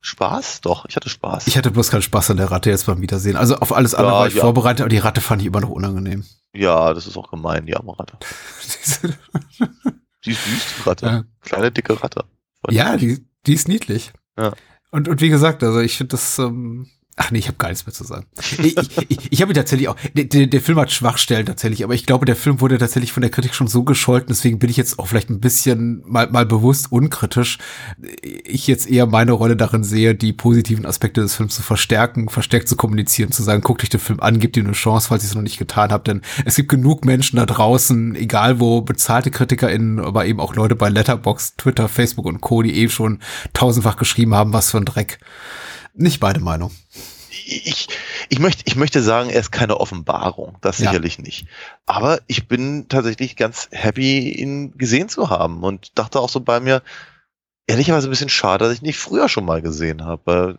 Spaß, 0.00 0.60
doch, 0.60 0.84
ich 0.86 0.96
hatte 0.96 1.08
Spaß. 1.08 1.46
Ich 1.46 1.56
hatte 1.56 1.70
bloß 1.70 1.90
keinen 1.90 2.02
Spaß 2.02 2.30
an 2.30 2.36
der 2.36 2.50
Ratte 2.50 2.68
jetzt 2.68 2.84
beim 2.86 3.00
Wiedersehen. 3.00 3.36
Also 3.36 3.56
auf 3.56 3.72
alles 3.72 3.94
andere 3.94 4.12
Ja, 4.14 4.20
war 4.20 4.26
ich 4.26 4.34
ja. 4.34 4.42
vorbereitet, 4.42 4.80
aber 4.80 4.90
die 4.90 4.98
Ratte 4.98 5.22
fand 5.22 5.40
ich 5.40 5.48
immer 5.48 5.60
noch 5.60 5.70
unangenehm. 5.70 6.24
ja, 6.52 6.92
das 6.92 7.06
ist 7.06 7.16
auch 7.16 7.30
gemein, 7.30 7.64
die 7.66 7.74
arme 7.74 7.98
Ratte. 7.98 8.18
Die 10.24 10.30
ist 10.30 10.42
süß, 10.42 10.62
die 10.78 10.88
Ratte. 10.88 11.26
Kleine, 11.42 11.70
dicke 11.70 12.02
Ratte. 12.02 12.24
Ja, 12.70 12.96
die, 12.96 13.24
die 13.46 13.54
ist 13.54 13.68
niedlich. 13.68 14.12
Ja. 14.38 14.52
Und, 14.90 15.08
und 15.08 15.20
wie 15.20 15.28
gesagt, 15.28 15.62
also 15.62 15.80
ich 15.80 15.96
finde 15.96 16.12
das, 16.12 16.38
ähm, 16.38 16.88
ach 17.16 17.30
nee, 17.30 17.38
ich 17.38 17.46
habe 17.46 17.58
gar 17.58 17.68
nichts 17.68 17.86
mehr 17.86 17.94
zu 17.94 18.04
sagen. 18.04 18.26
Ich, 18.58 18.76
ich, 18.76 19.06
ich, 19.08 19.32
ich 19.32 19.42
habe 19.42 19.52
tatsächlich 19.52 19.88
auch, 19.88 19.96
der, 20.14 20.46
der, 20.46 20.60
Film 20.60 20.78
hat 20.78 20.90
Schwachstellen 20.90 21.46
tatsächlich, 21.46 21.84
aber 21.84 21.94
ich 21.94 22.06
glaube, 22.06 22.26
der 22.26 22.34
Film 22.34 22.60
wurde 22.60 22.78
tatsächlich 22.78 23.12
von 23.12 23.20
der 23.20 23.30
Kritik 23.30 23.54
schon 23.54 23.68
so 23.68 23.84
gescholten, 23.84 24.28
deswegen 24.28 24.58
bin 24.58 24.68
ich 24.68 24.76
jetzt 24.76 24.98
auch 24.98 25.06
vielleicht 25.06 25.30
ein 25.30 25.40
bisschen 25.40 26.02
mal, 26.06 26.28
mal 26.30 26.44
bewusst 26.44 26.90
unkritisch. 26.90 27.58
Ich 28.44 28.66
jetzt 28.66 28.88
eher 28.88 29.06
meine 29.06 29.32
Rolle 29.32 29.56
darin 29.56 29.84
sehe, 29.84 30.14
die 30.14 30.32
positiven 30.32 30.86
Aspekte 30.86 31.20
des 31.20 31.36
Films 31.36 31.54
zu 31.54 31.62
verstärken, 31.62 32.28
verstärkt 32.28 32.68
zu 32.68 32.76
kommunizieren, 32.76 33.30
zu 33.30 33.42
sagen, 33.42 33.62
guckt 33.62 33.82
euch 33.82 33.90
den 33.90 34.00
Film 34.00 34.20
an, 34.20 34.40
gebt 34.40 34.56
ihm 34.56 34.64
eine 34.64 34.72
Chance, 34.72 35.08
falls 35.08 35.22
ihr 35.22 35.28
es 35.28 35.34
noch 35.34 35.42
nicht 35.42 35.58
getan 35.58 35.92
habt, 35.92 36.08
denn 36.08 36.22
es 36.44 36.56
gibt 36.56 36.68
genug 36.68 37.04
Menschen 37.04 37.36
da 37.36 37.46
draußen, 37.46 38.16
egal 38.16 38.58
wo, 38.58 38.80
bezahlte 38.80 39.30
KritikerInnen, 39.30 40.00
aber 40.00 40.26
eben 40.26 40.40
auch 40.40 40.56
Leute 40.56 40.74
bei 40.74 40.88
Letterboxd, 40.88 41.58
Twitter, 41.58 41.88
Facebook 41.88 42.26
und 42.26 42.40
Co., 42.40 42.62
die 42.62 42.74
eh 42.74 42.88
schon 42.88 43.20
tausendfach 43.52 43.96
geschrieben 43.96 44.34
haben, 44.34 44.52
was 44.52 44.70
für 44.72 44.78
ein 44.78 44.84
Dreck. 44.84 45.18
Nicht 45.94 46.20
beide 46.20 46.40
Meinung. 46.40 46.70
ich, 47.46 47.88
ich, 48.28 48.38
möchte, 48.38 48.62
ich 48.66 48.76
möchte 48.76 49.02
sagen, 49.02 49.30
er 49.30 49.40
ist 49.40 49.52
keine 49.52 49.78
Offenbarung. 49.80 50.56
Das 50.60 50.78
Ja. 50.78 50.88
sicherlich 50.90 51.18
nicht. 51.18 51.46
Aber 51.86 52.20
ich 52.26 52.48
bin 52.48 52.88
tatsächlich 52.88 53.36
ganz 53.36 53.68
happy, 53.70 54.30
ihn 54.30 54.76
gesehen 54.76 55.08
zu 55.08 55.30
haben 55.30 55.62
und 55.62 55.98
dachte 55.98 56.20
auch 56.20 56.28
so 56.28 56.40
bei 56.40 56.60
mir, 56.60 56.82
ehrlicherweise 57.66 58.08
ein 58.08 58.10
bisschen 58.10 58.28
schade, 58.28 58.64
dass 58.64 58.74
ich 58.74 58.82
ihn 58.82 58.86
nicht 58.86 58.98
früher 58.98 59.28
schon 59.28 59.44
mal 59.44 59.62
gesehen 59.62 60.04
habe. 60.04 60.56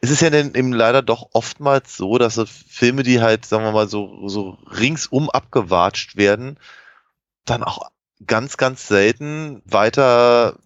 Es 0.00 0.10
ist 0.10 0.22
ja 0.22 0.30
dann 0.30 0.54
eben 0.54 0.72
leider 0.72 1.02
doch 1.02 1.28
oftmals 1.32 1.96
so, 1.96 2.16
dass 2.18 2.34
so 2.34 2.46
Filme, 2.46 3.02
die 3.02 3.20
halt, 3.20 3.44
sagen 3.44 3.64
wir 3.64 3.72
mal, 3.72 3.88
so, 3.88 4.28
so 4.28 4.56
ringsum 4.78 5.28
abgewatscht 5.30 6.16
werden, 6.16 6.58
dann 7.44 7.62
auch 7.62 7.90
ganz, 8.26 8.56
ganz 8.56 8.86
selten 8.88 9.62
weiter 9.64 10.58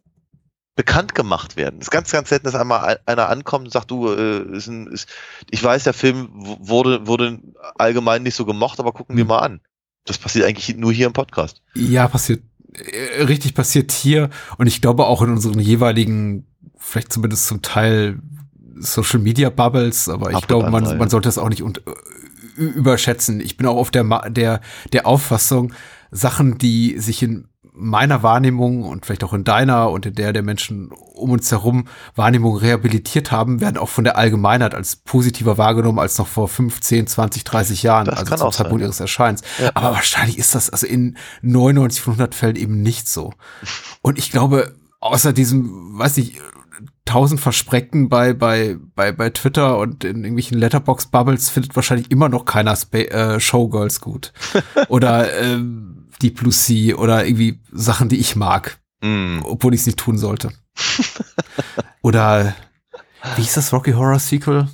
bekannt 0.77 1.15
gemacht 1.15 1.57
werden. 1.57 1.77
Es 1.79 1.87
ist 1.87 1.91
ganz, 1.91 2.11
ganz 2.11 2.29
selten, 2.31 2.47
dass 2.47 2.55
einmal 2.55 2.99
einer 3.07 3.29
ankommt 3.29 3.67
und 3.67 3.71
sagt, 3.71 3.91
du, 3.91 4.09
äh, 4.09 4.57
ist 4.57 4.67
ein, 4.67 4.89
ist, 4.89 5.09
ich 5.51 5.63
weiß, 5.63 5.85
der 5.85 5.93
Film 5.93 6.29
wurde, 6.33 7.07
wurde 7.07 7.39
allgemein 7.77 8.23
nicht 8.25 8.35
so 8.35 8.45
gemocht, 8.45 8.81
aber 8.81 8.93
gucken 8.93 9.17
wir 9.17 9.23
Hm. 9.23 9.29
mal 9.29 9.39
an. 9.39 9.61
Das 10.05 10.19
passiert 10.19 10.47
eigentlich 10.47 10.77
nur 10.77 10.93
hier 10.93 11.07
im 11.07 11.13
Podcast. 11.13 11.63
Ja, 11.75 12.09
passiert, 12.09 12.43
äh, 12.75 13.23
richtig 13.23 13.55
passiert 13.55 13.93
hier 13.93 14.31
und 14.59 14.67
ich 14.67 14.81
glaube 14.81 15.07
auch 15.07 15.23
in 15.23 15.31
unseren 15.31 15.61
jeweiligen, 15.61 16.47
vielleicht 16.77 17.13
zumindest 17.13 17.47
zum 17.47 17.63
Teil 17.63 18.19
Social 18.77 19.21
Media 19.21 19.51
Bubbles, 19.51 20.09
aber 20.09 20.31
ich 20.31 20.37
Ab 20.37 20.49
glaube, 20.49 20.67
an 20.67 20.73
man, 20.73 20.99
man 20.99 21.09
sollte 21.09 21.29
das 21.29 21.39
auch 21.39 21.49
nicht 21.49 21.63
und, 21.63 21.83
ü- 22.59 22.65
überschätzen. 22.67 23.41
Ich 23.41 23.57
bin 23.57 23.67
auch 23.69 23.77
auf 23.77 23.93
der, 23.93 24.03
der, 24.31 24.61
der 24.93 25.07
Auffassung, 25.07 25.73
Sachen, 26.11 26.59
die 26.59 26.99
sich 26.99 27.23
in 27.23 27.47
meiner 27.77 28.23
Wahrnehmung 28.23 28.85
und 28.85 29.05
vielleicht 29.05 29.25
auch 29.25 29.33
in 29.33 29.43
deiner 29.43 29.91
und 29.91 30.07
in 30.07 30.15
der 30.15 30.33
der 30.33 30.43
Menschen 30.43 30.91
um 30.93 31.31
uns 31.31 31.51
herum 31.51 31.89
Wahrnehmung 32.15 32.57
rehabilitiert 32.57 33.33
haben, 33.33 33.61
werden 33.61 33.79
auch 33.79 33.89
von 33.89 34.05
der 34.05 34.17
Allgemeinheit 34.17 34.75
als 34.75 34.97
positiver 34.97 35.59
wahrgenommen 35.59 35.99
als 35.99 36.17
noch 36.19 36.29
vor 36.29 36.49
15, 36.49 37.07
20, 37.09 37.43
30 37.43 37.83
Jahren, 37.83 38.07
Das 38.07 38.21
also 38.21 38.37
zum 38.37 38.53
Zeitpunkt 38.53 38.81
sein, 38.81 38.87
ihres 38.87 39.01
Erscheins. 39.01 39.43
Ja. 39.61 39.73
Aber 39.75 39.93
wahrscheinlich 39.93 40.39
ist 40.39 40.55
das 40.55 40.71
also 40.71 40.87
in 40.87 41.17
99 41.43 42.01
von 42.01 42.13
100 42.13 42.35
Fällen 42.35 42.57
eben 42.57 42.83
nicht 42.83 43.09
so. 43.09 43.33
Und 44.03 44.19
ich 44.19 44.31
glaube, 44.31 44.75
außer 45.01 45.33
diesem, 45.33 45.99
weiß 45.99 46.17
ich, 46.19 46.41
tausend 47.05 47.41
Versprecken 47.41 48.09
bei, 48.09 48.33
bei, 48.33 48.77
bei, 48.95 49.13
bei 49.13 49.31
Twitter 49.31 49.79
und 49.79 50.05
in 50.05 50.19
irgendwelchen 50.19 50.59
Letterbox-Bubbles 50.59 51.51
findet 51.51 51.77
wahrscheinlich 51.77 52.11
immer 52.11 52.29
noch 52.29 52.45
keiner 52.45 52.75
Spa 52.77 52.99
äh, 52.99 53.41
Showgirls 53.41 54.01
gut. 54.01 54.33
Oder 54.89 55.39
ähm, 55.41 56.09
Deep 56.23 56.37
Blue 56.39 56.53
Sea 56.53 56.95
oder 56.97 57.27
irgendwie 57.27 57.61
Sachen, 57.73 58.09
die 58.09 58.19
ich 58.19 58.37
mag, 58.37 58.79
Mm. 59.03 59.41
obwohl 59.43 59.75
ich 59.75 59.81
es 59.81 59.87
nicht 59.87 59.99
tun 59.99 60.17
sollte. 60.17 60.51
oder 62.03 62.55
wie 63.37 63.43
hieß 63.43 63.55
das 63.55 63.73
Rocky 63.73 63.93
Horror 63.93 64.19
Sequel? 64.19 64.69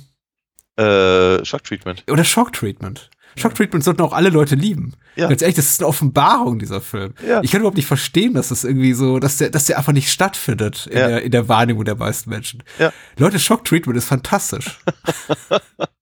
Äh, 0.77 1.43
Shock 1.43 1.63
Treatment. 1.65 2.03
Oder 2.09 2.23
Shock 2.23 2.53
Treatment. 2.53 3.09
Shock 3.35 3.55
Treatment 3.55 3.83
sollten 3.83 4.01
auch 4.01 4.13
alle 4.13 4.29
Leute 4.29 4.55
lieben. 4.55 4.93
Ja. 5.15 5.27
Ganz 5.27 5.41
ehrlich, 5.41 5.55
das 5.55 5.65
ist 5.65 5.79
eine 5.81 5.87
Offenbarung, 5.87 6.59
dieser 6.59 6.81
Film. 6.81 7.13
Ja. 7.27 7.41
Ich 7.43 7.51
kann 7.51 7.61
überhaupt 7.61 7.77
nicht 7.77 7.85
verstehen, 7.87 8.33
dass 8.33 8.49
das 8.49 8.63
irgendwie 8.63 8.93
so, 8.93 9.19
dass 9.19 9.37
der, 9.37 9.49
dass 9.49 9.65
der 9.65 9.77
einfach 9.77 9.93
nicht 9.93 10.09
stattfindet 10.11 10.87
in, 10.87 10.97
Ja. 10.97 11.07
der, 11.07 11.21
in 11.23 11.31
der 11.31 11.47
Wahrnehmung 11.49 11.83
der 11.85 11.95
meisten 11.95 12.29
Menschen. 12.29 12.63
Ja. 12.79 12.91
Leute, 13.17 13.39
Shock 13.39 13.65
Treatment 13.65 13.97
ist 13.97 14.05
fantastisch. 14.05 14.79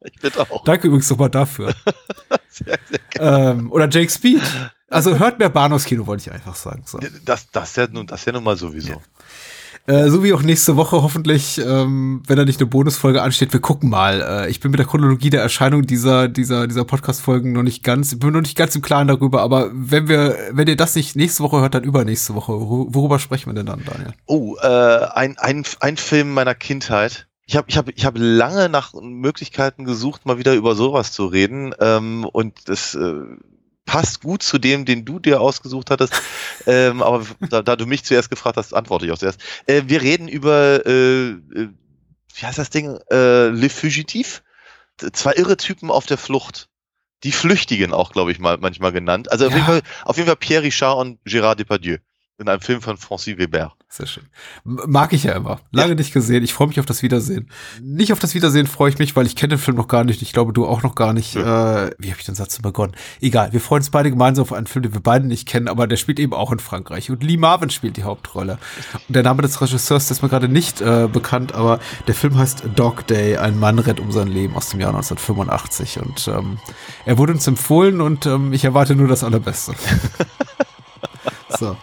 Ich 0.01 0.19
bin 0.21 0.31
auch. 0.37 0.63
Danke 0.63 0.87
übrigens 0.87 1.09
nochmal 1.09 1.29
dafür. 1.29 1.73
Sehr, 2.49 2.77
sehr 2.89 2.99
ähm, 3.51 3.71
oder 3.71 3.87
Jake 3.89 4.09
Speed. 4.11 4.41
Also 4.89 5.19
hört 5.19 5.39
mehr 5.39 5.49
Bahnhofskino, 5.49 6.07
wollte 6.07 6.21
ich 6.29 6.31
einfach 6.31 6.55
sagen. 6.55 6.83
So. 6.85 6.99
Das, 7.25 7.49
das, 7.51 7.75
ja 7.75 7.87
nun, 7.87 8.07
das 8.07 8.25
ja 8.25 8.31
nun 8.31 8.43
mal 8.43 8.57
sowieso. 8.57 9.01
Äh, 9.89 10.11
so 10.11 10.23
wie 10.23 10.33
auch 10.33 10.43
nächste 10.43 10.75
Woche 10.75 11.01
hoffentlich, 11.01 11.59
ähm, 11.65 12.21
wenn 12.27 12.37
da 12.37 12.45
nicht 12.45 12.59
eine 12.59 12.69
Bonusfolge 12.69 13.23
ansteht, 13.23 13.53
wir 13.53 13.59
gucken 13.59 13.89
mal. 13.89 14.21
Äh, 14.21 14.49
ich 14.51 14.59
bin 14.59 14.69
mit 14.69 14.77
der 14.77 14.85
Chronologie 14.85 15.31
der 15.31 15.41
Erscheinung 15.41 15.87
dieser, 15.87 16.27
dieser, 16.27 16.67
dieser 16.67 16.85
Podcast-Folgen 16.85 17.53
noch 17.53 17.63
nicht 17.63 17.81
ganz, 17.83 18.17
bin 18.19 18.33
noch 18.33 18.41
nicht 18.41 18.55
ganz 18.55 18.75
im 18.75 18.83
Klaren 18.83 19.07
darüber, 19.07 19.41
aber 19.41 19.71
wenn 19.73 20.07
wir, 20.07 20.37
wenn 20.51 20.67
ihr 20.67 20.75
das 20.75 20.93
nicht 20.93 21.15
nächste 21.15 21.41
Woche 21.41 21.59
hört, 21.59 21.73
dann 21.73 21.83
übernächste 21.83 22.35
Woche. 22.35 22.51
Wor- 22.51 22.93
Worüber 22.93 23.17
sprechen 23.17 23.49
wir 23.49 23.55
denn 23.55 23.65
dann, 23.65 23.83
Daniel? 23.83 24.13
Oh, 24.27 24.57
äh, 24.61 24.67
ein, 24.67 25.39
ein, 25.39 25.63
ein 25.79 25.97
Film 25.97 26.35
meiner 26.35 26.53
Kindheit. 26.53 27.25
Ich 27.47 27.55
habe 27.55 27.65
ich 27.67 27.75
hab, 27.75 27.89
ich 27.89 28.05
hab 28.05 28.13
lange 28.15 28.69
nach 28.69 28.93
Möglichkeiten 28.93 29.85
gesucht, 29.85 30.23
mal 30.27 30.37
wieder 30.37 30.53
über 30.53 30.75
sowas 30.75 31.11
zu 31.13 31.25
reden. 31.25 31.73
Ähm, 31.79 32.25
und 32.31 32.69
das 32.69 32.93
äh, 32.93 33.21
passt 33.89 34.21
gut 34.21 34.43
zu 34.43 34.59
dem, 34.59 34.85
den 34.85 35.03
du 35.03 35.17
dir 35.19 35.41
ausgesucht 35.41 35.89
hattest. 35.89 36.13
ähm, 36.67 37.01
aber 37.01 37.25
da, 37.49 37.63
da 37.63 37.75
du 37.75 37.87
mich 37.87 38.03
zuerst 38.03 38.29
gefragt 38.29 38.57
hast, 38.57 38.73
antworte 38.73 39.05
ich 39.07 39.11
auch 39.11 39.17
zuerst. 39.17 39.41
Äh, 39.65 39.83
wir 39.87 40.01
reden 40.01 40.27
über, 40.27 40.85
äh, 40.85 41.29
äh, 41.29 41.69
wie 42.35 42.45
heißt 42.45 42.59
das 42.59 42.69
Ding? 42.69 42.99
Äh, 43.11 43.47
Le 43.47 43.69
Fugitif? 43.69 44.43
Zwei 45.13 45.33
irre 45.33 45.57
Typen 45.57 45.89
auf 45.89 46.05
der 46.05 46.17
Flucht. 46.17 46.67
Die 47.23 47.31
Flüchtigen 47.31 47.91
auch, 47.93 48.11
glaube 48.11 48.31
ich, 48.31 48.39
mal 48.39 48.57
manchmal 48.59 48.91
genannt. 48.91 49.31
Also 49.31 49.47
auf, 49.47 49.51
Ja. 49.51 49.57
jeden 49.57 49.67
Fall, 49.67 49.81
auf 50.05 50.17
jeden 50.17 50.27
Fall 50.27 50.35
Pierre 50.35 50.63
Richard 50.63 50.97
und 50.97 51.19
Gérard 51.25 51.55
Depardieu. 51.55 51.97
In 52.37 52.47
einem 52.47 52.61
Film 52.61 52.81
von 52.81 52.97
Francis 52.97 53.37
Weber. 53.37 53.75
Sehr 53.91 54.05
schön. 54.05 54.25
Mag 54.63 55.13
ich 55.13 55.23
ja 55.23 55.33
immer. 55.33 55.61
Lange 55.71 55.95
nicht 55.95 56.13
gesehen. 56.13 56.43
Ich 56.43 56.53
freue 56.53 56.67
mich 56.67 56.79
auf 56.79 56.85
das 56.85 57.01
Wiedersehen. 57.01 57.49
Nicht 57.81 58.13
auf 58.13 58.19
das 58.19 58.35
Wiedersehen 58.35 58.67
freue 58.67 58.91
ich 58.91 58.99
mich, 58.99 59.15
weil 59.15 59.25
ich 59.25 59.35
kenne 59.35 59.55
den 59.55 59.57
Film 59.57 59.77
noch 59.77 59.87
gar 59.87 60.03
nicht. 60.03 60.21
Ich 60.21 60.31
glaube, 60.31 60.53
du 60.53 60.67
auch 60.67 60.83
noch 60.83 60.93
gar 60.93 61.11
nicht. 61.11 61.35
Äh, 61.35 61.41
wie 61.97 62.11
habe 62.11 62.19
ich 62.19 62.25
den 62.25 62.35
Satz 62.35 62.59
begonnen? 62.59 62.93
Egal. 63.19 63.51
Wir 63.51 63.59
freuen 63.59 63.79
uns 63.79 63.89
beide 63.89 64.11
gemeinsam 64.11 64.43
auf 64.43 64.53
einen 64.53 64.67
Film, 64.67 64.83
den 64.83 64.93
wir 64.93 65.01
beide 65.01 65.25
nicht 65.25 65.47
kennen, 65.47 65.67
aber 65.67 65.87
der 65.87 65.97
spielt 65.97 66.19
eben 66.19 66.33
auch 66.33 66.51
in 66.51 66.59
Frankreich. 66.59 67.09
Und 67.09 67.23
Lee 67.23 67.37
Marvin 67.37 67.71
spielt 67.71 67.97
die 67.97 68.03
Hauptrolle. 68.03 68.59
Und 69.07 69.15
der 69.15 69.23
Name 69.23 69.41
des 69.41 69.59
Regisseurs 69.59 70.11
ist 70.11 70.21
mir 70.21 70.29
gerade 70.29 70.49
nicht 70.49 70.81
äh, 70.81 71.09
bekannt, 71.11 71.55
aber 71.55 71.79
der 72.07 72.13
Film 72.13 72.37
heißt 72.37 72.65
Dog 72.75 73.07
Day. 73.07 73.37
Ein 73.37 73.57
Mann 73.57 73.79
rennt 73.79 73.99
um 73.99 74.11
sein 74.11 74.27
Leben 74.27 74.55
aus 74.55 74.69
dem 74.69 74.81
Jahr 74.81 74.93
1985. 74.93 75.99
Und 75.99 76.27
ähm, 76.27 76.59
er 77.05 77.17
wurde 77.17 77.33
uns 77.33 77.47
empfohlen 77.47 78.01
und 78.01 78.27
ähm, 78.27 78.53
ich 78.53 78.65
erwarte 78.65 78.95
nur 78.95 79.07
das 79.07 79.23
Allerbeste. 79.23 79.73
so. 81.59 81.75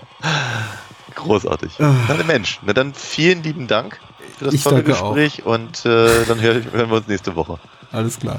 Großartig. 1.27 1.73
Na, 1.79 1.95
der 2.09 2.25
Mensch. 2.25 2.59
Na 2.65 2.73
dann 2.73 2.95
vielen 2.95 3.43
lieben 3.43 3.67
Dank 3.67 3.99
für 4.39 4.47
das 4.47 4.55
Ich 4.55 4.63
tolle 4.63 4.83
danke 4.83 4.95
auch. 5.01 5.15
Gespräch 5.15 5.45
und 5.45 5.85
äh, 5.87 6.25
dann 6.27 6.41
hör, 6.41 6.55
hören 6.55 6.91
wir 6.91 6.97
uns 6.97 7.09
nächste 7.09 7.35
Woche. 7.37 7.59
Alles 7.93 8.19
klar. 8.19 8.39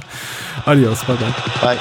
Adios. 0.65 1.03
Bye 1.05 1.15
bye. 1.15 1.33
Bye. 1.61 1.77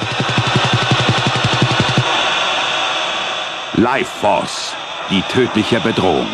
Life 3.75 4.09
Force, 4.21 4.73
die 5.11 5.21
tödliche 5.31 5.79
Bedrohung. 5.79 6.27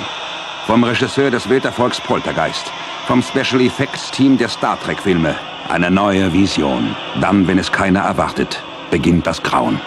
Vom 0.66 0.84
Regisseur 0.84 1.30
des 1.30 1.50
Welterfolgs 1.50 2.00
Poltergeist. 2.00 2.72
Vom 3.06 3.22
Special 3.22 3.60
Effects 3.62 4.12
Team 4.12 4.38
der 4.38 4.48
Star 4.48 4.80
Trek 4.80 5.00
Filme. 5.00 5.36
Eine 5.68 5.92
neue 5.92 6.32
Vision. 6.32 6.96
Dann, 7.20 7.46
wenn 7.48 7.60
es 7.60 7.70
keiner 7.72 8.00
erwartet, 8.02 8.62
beginnt 8.92 9.28
das 9.28 9.44
Grauen. 9.44 9.82